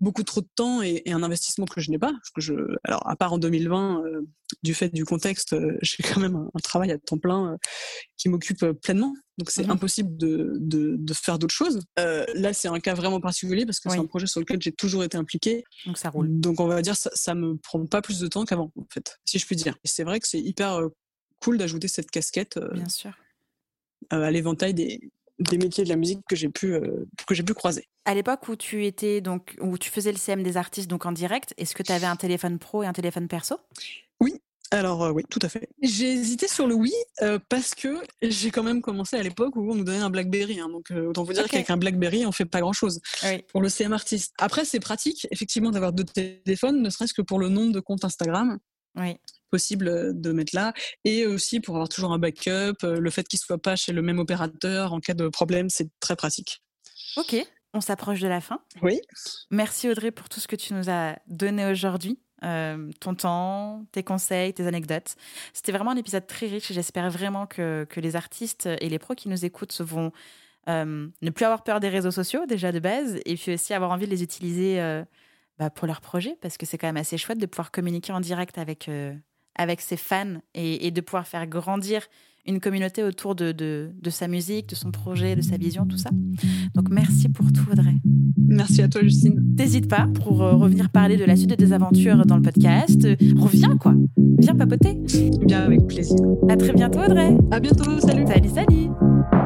beaucoup 0.00 0.22
trop 0.22 0.40
de 0.40 0.48
temps 0.54 0.82
et, 0.82 1.02
un 1.06 1.22
investissement 1.22 1.66
que 1.66 1.80
je 1.80 1.90
n'ai 1.90 1.98
pas. 1.98 2.12
que 2.34 2.40
je, 2.40 2.54
alors, 2.84 3.08
à 3.08 3.16
part 3.16 3.32
en 3.32 3.38
2020, 3.38 4.04
euh, 4.04 4.20
du 4.62 4.74
fait 4.74 4.90
du 4.90 5.04
contexte, 5.04 5.54
euh, 5.54 5.76
j'ai 5.82 6.02
quand 6.02 6.20
même 6.20 6.36
un, 6.36 6.60
travail 6.60 6.92
à 6.92 6.98
temps 6.98 7.18
plein 7.18 7.52
euh, 7.52 7.56
qui 8.16 8.28
m'occupe 8.28 8.64
pleinement. 8.82 9.14
Donc, 9.38 9.50
c'est 9.50 9.66
mmh 9.66 9.70
impossible 9.70 10.16
de, 10.16 10.56
de, 10.60 10.96
de 10.98 11.14
faire 11.14 11.38
d'autres 11.38 11.54
choses. 11.54 11.80
là, 11.96 12.52
c'est 12.54 12.68
un 12.68 12.80
cas 12.80 12.94
vraiment 12.94 13.20
particulier 13.20 13.66
parce 13.66 13.80
que 13.80 13.90
c'est 13.90 13.98
un 13.98 14.06
projet 14.06 14.26
sur 14.26 14.40
lequel 14.40 14.62
j'ai 14.62 14.72
toujours 14.72 15.04
été 15.04 15.18
impliquée. 15.18 15.64
Donc, 15.84 15.98
ça 15.98 16.08
roule. 16.08 16.40
Donc, 16.40 16.58
on 16.60 16.66
va 16.66 16.80
dire, 16.80 16.96
ça, 16.96 17.10
ça 17.14 17.34
me 17.34 17.56
prend 17.58 17.84
pas 17.86 18.00
plus 18.00 18.18
de 18.18 18.28
temps 18.28 18.44
qu'avant, 18.46 18.72
en 18.76 18.86
fait, 18.92 19.18
si 19.26 19.38
je 19.38 19.44
puis 19.44 19.56
dire. 19.56 19.76
Et 19.84 19.88
c'est 19.88 20.04
vrai 20.04 20.20
que 20.20 20.28
c'est 20.28 20.40
hyper 20.40 20.80
cool 21.42 21.58
d'ajouter 21.58 21.88
cette 21.88 22.10
casquette. 22.10 22.58
Bien 22.72 22.88
sûr. 22.88 23.12
à 24.08 24.30
l'éventail 24.30 24.72
des, 24.72 25.00
des 25.38 25.58
métiers 25.58 25.84
de 25.84 25.88
la 25.88 25.96
musique 25.96 26.20
que 26.28 26.36
j'ai 26.36 26.48
pu 26.48 26.78
que 27.26 27.34
j'ai 27.34 27.42
pu 27.42 27.54
croiser. 27.54 27.88
À 28.04 28.14
l'époque 28.14 28.48
où 28.48 28.56
tu 28.56 28.86
étais 28.86 29.20
donc 29.20 29.56
où 29.60 29.78
tu 29.78 29.90
faisais 29.90 30.12
le 30.12 30.18
CM 30.18 30.42
des 30.42 30.56
artistes 30.56 30.88
donc 30.88 31.06
en 31.06 31.12
direct, 31.12 31.54
est-ce 31.58 31.74
que 31.74 31.82
tu 31.82 31.92
avais 31.92 32.06
un 32.06 32.16
téléphone 32.16 32.58
pro 32.58 32.82
et 32.82 32.86
un 32.86 32.92
téléphone 32.92 33.28
perso? 33.28 33.56
Oui. 34.20 34.40
Alors 34.72 35.04
euh, 35.04 35.12
oui, 35.12 35.22
tout 35.30 35.38
à 35.42 35.48
fait. 35.48 35.68
J'ai 35.82 36.12
hésité 36.12 36.48
sur 36.48 36.66
le 36.66 36.74
oui 36.74 36.92
euh, 37.22 37.38
parce 37.48 37.74
que 37.74 38.02
j'ai 38.22 38.50
quand 38.50 38.62
même 38.62 38.82
commencé 38.82 39.16
à 39.16 39.22
l'époque 39.22 39.54
où 39.56 39.70
on 39.70 39.74
nous 39.74 39.84
donnait 39.84 40.00
un 40.00 40.10
BlackBerry. 40.10 40.60
Hein, 40.60 40.68
donc 40.68 40.90
euh, 40.90 41.08
autant 41.08 41.22
vous 41.22 41.32
dire 41.32 41.48
qu'avec 41.48 41.70
un 41.70 41.76
BlackBerry, 41.76 42.26
on 42.26 42.32
fait 42.32 42.44
pas 42.44 42.60
grand-chose 42.60 43.00
pour 43.48 43.62
le 43.62 43.68
CM 43.68 43.92
artiste. 43.92 44.34
Après, 44.38 44.64
c'est 44.64 44.80
pratique 44.80 45.26
effectivement 45.30 45.70
d'avoir 45.70 45.92
deux 45.92 46.04
téléphones, 46.04 46.82
ne 46.82 46.90
serait-ce 46.90 47.14
que 47.14 47.22
pour 47.22 47.38
le 47.38 47.48
nombre 47.48 47.72
de 47.72 47.80
comptes 47.80 48.04
Instagram. 48.04 48.58
Oui 48.96 49.16
possible 49.50 50.20
de 50.20 50.32
mettre 50.32 50.54
là 50.54 50.72
et 51.04 51.26
aussi 51.26 51.60
pour 51.60 51.76
avoir 51.76 51.88
toujours 51.88 52.12
un 52.12 52.18
backup 52.18 52.74
le 52.82 53.10
fait 53.10 53.26
qu'il 53.28 53.38
soit 53.38 53.58
pas 53.58 53.76
chez 53.76 53.92
le 53.92 54.02
même 54.02 54.18
opérateur 54.18 54.92
en 54.92 55.00
cas 55.00 55.14
de 55.14 55.28
problème 55.28 55.68
c'est 55.70 55.88
très 56.00 56.16
pratique 56.16 56.62
ok 57.16 57.46
on 57.76 57.80
s'approche 57.82 58.20
de 58.20 58.28
la 58.28 58.40
fin. 58.40 58.60
Oui. 58.80 59.00
Merci 59.50 59.90
Audrey 59.90 60.10
pour 60.10 60.30
tout 60.30 60.40
ce 60.40 60.48
que 60.48 60.56
tu 60.56 60.72
nous 60.72 60.88
as 60.88 61.18
donné 61.26 61.70
aujourd'hui. 61.70 62.18
Euh, 62.42 62.90
ton 63.00 63.14
temps, 63.14 63.84
tes 63.92 64.02
conseils, 64.02 64.52
tes 64.52 64.66
anecdotes. 64.66 65.14
C'était 65.52 65.72
vraiment 65.72 65.90
un 65.90 65.96
épisode 65.96 66.26
très 66.26 66.46
riche 66.46 66.70
et 66.70 66.74
j'espère 66.74 67.10
vraiment 67.10 67.46
que, 67.46 67.86
les 67.96 68.16
artistes 68.16 68.66
et 68.80 68.88
les 68.88 68.98
pros 68.98 69.14
qui 69.14 69.28
nous 69.28 69.44
écoutent 69.44 69.78
vont 69.80 70.12
euh, 70.68 71.08
ne 71.22 71.30
plus 71.30 71.44
avoir 71.44 71.64
peur 71.64 71.80
des 71.80 71.88
réseaux 71.88 72.10
sociaux 72.10 72.44
déjà 72.46 72.72
de 72.72 72.78
base 72.78 73.18
et 73.24 73.36
puis 73.36 73.54
aussi 73.54 73.72
avoir 73.72 73.90
envie 73.90 74.06
de 74.06 74.10
les 74.10 74.22
utiliser 74.22 74.80
euh, 74.80 75.04
bah, 75.58 75.70
pour 75.70 75.86
leurs 75.86 76.00
projets 76.00 76.36
parce 76.40 76.56
que 76.56 76.66
c'est 76.66 76.76
quand 76.76 76.88
même 76.88 76.96
assez 76.96 77.16
chouette 77.16 77.38
de 77.38 77.46
pouvoir 77.46 77.70
communiquer 77.70 78.12
en 78.12 78.20
direct 78.20 78.58
avec, 78.58 78.90
avec 79.56 79.80
ses 79.80 79.96
fans 79.96 80.40
et, 80.54 80.86
et, 80.86 80.90
de 80.90 81.00
pouvoir 81.00 81.26
faire 81.26 81.46
grandir 81.46 82.02
une 82.46 82.60
communauté 82.60 83.02
autour 83.02 83.34
de, 83.34 83.52
de, 83.52 84.10
sa 84.10 84.28
musique, 84.28 84.68
de 84.68 84.74
son 84.74 84.90
projet, 84.90 85.34
de 85.34 85.42
sa 85.42 85.56
vision, 85.56 85.84
tout 85.84 85.96
ça. 85.96 86.10
Donc 86.74 86.90
merci 86.90 87.28
pour 87.28 87.46
tout, 87.52 87.64
Audrey. 87.70 87.94
Merci 88.48 88.82
à 88.82 88.88
toi, 88.88 89.02
Justine. 89.02 89.42
N'hésite 89.58 89.88
pas 89.88 90.08
pour 90.14 90.42
euh, 90.42 90.54
revenir 90.54 90.90
parler 90.90 91.16
de 91.16 91.24
la 91.24 91.34
suite 91.34 91.50
de 91.50 91.56
tes 91.56 91.72
aventures 91.72 92.24
dans 92.24 92.36
le 92.36 92.42
podcast. 92.42 93.02
reviens, 93.36 93.76
quoi. 93.76 93.94
Viens 94.38 94.54
papoter. 94.54 94.94
Bien, 95.44 95.62
avec 95.62 95.86
plaisir. 95.86 96.16
À 96.48 96.56
très 96.56 96.72
bientôt, 96.72 97.00
Audrey. 97.00 97.36
À 97.50 97.58
bientôt. 97.58 97.98
Salut. 98.00 98.26
Salut, 98.26 98.50
salut. 98.50 99.45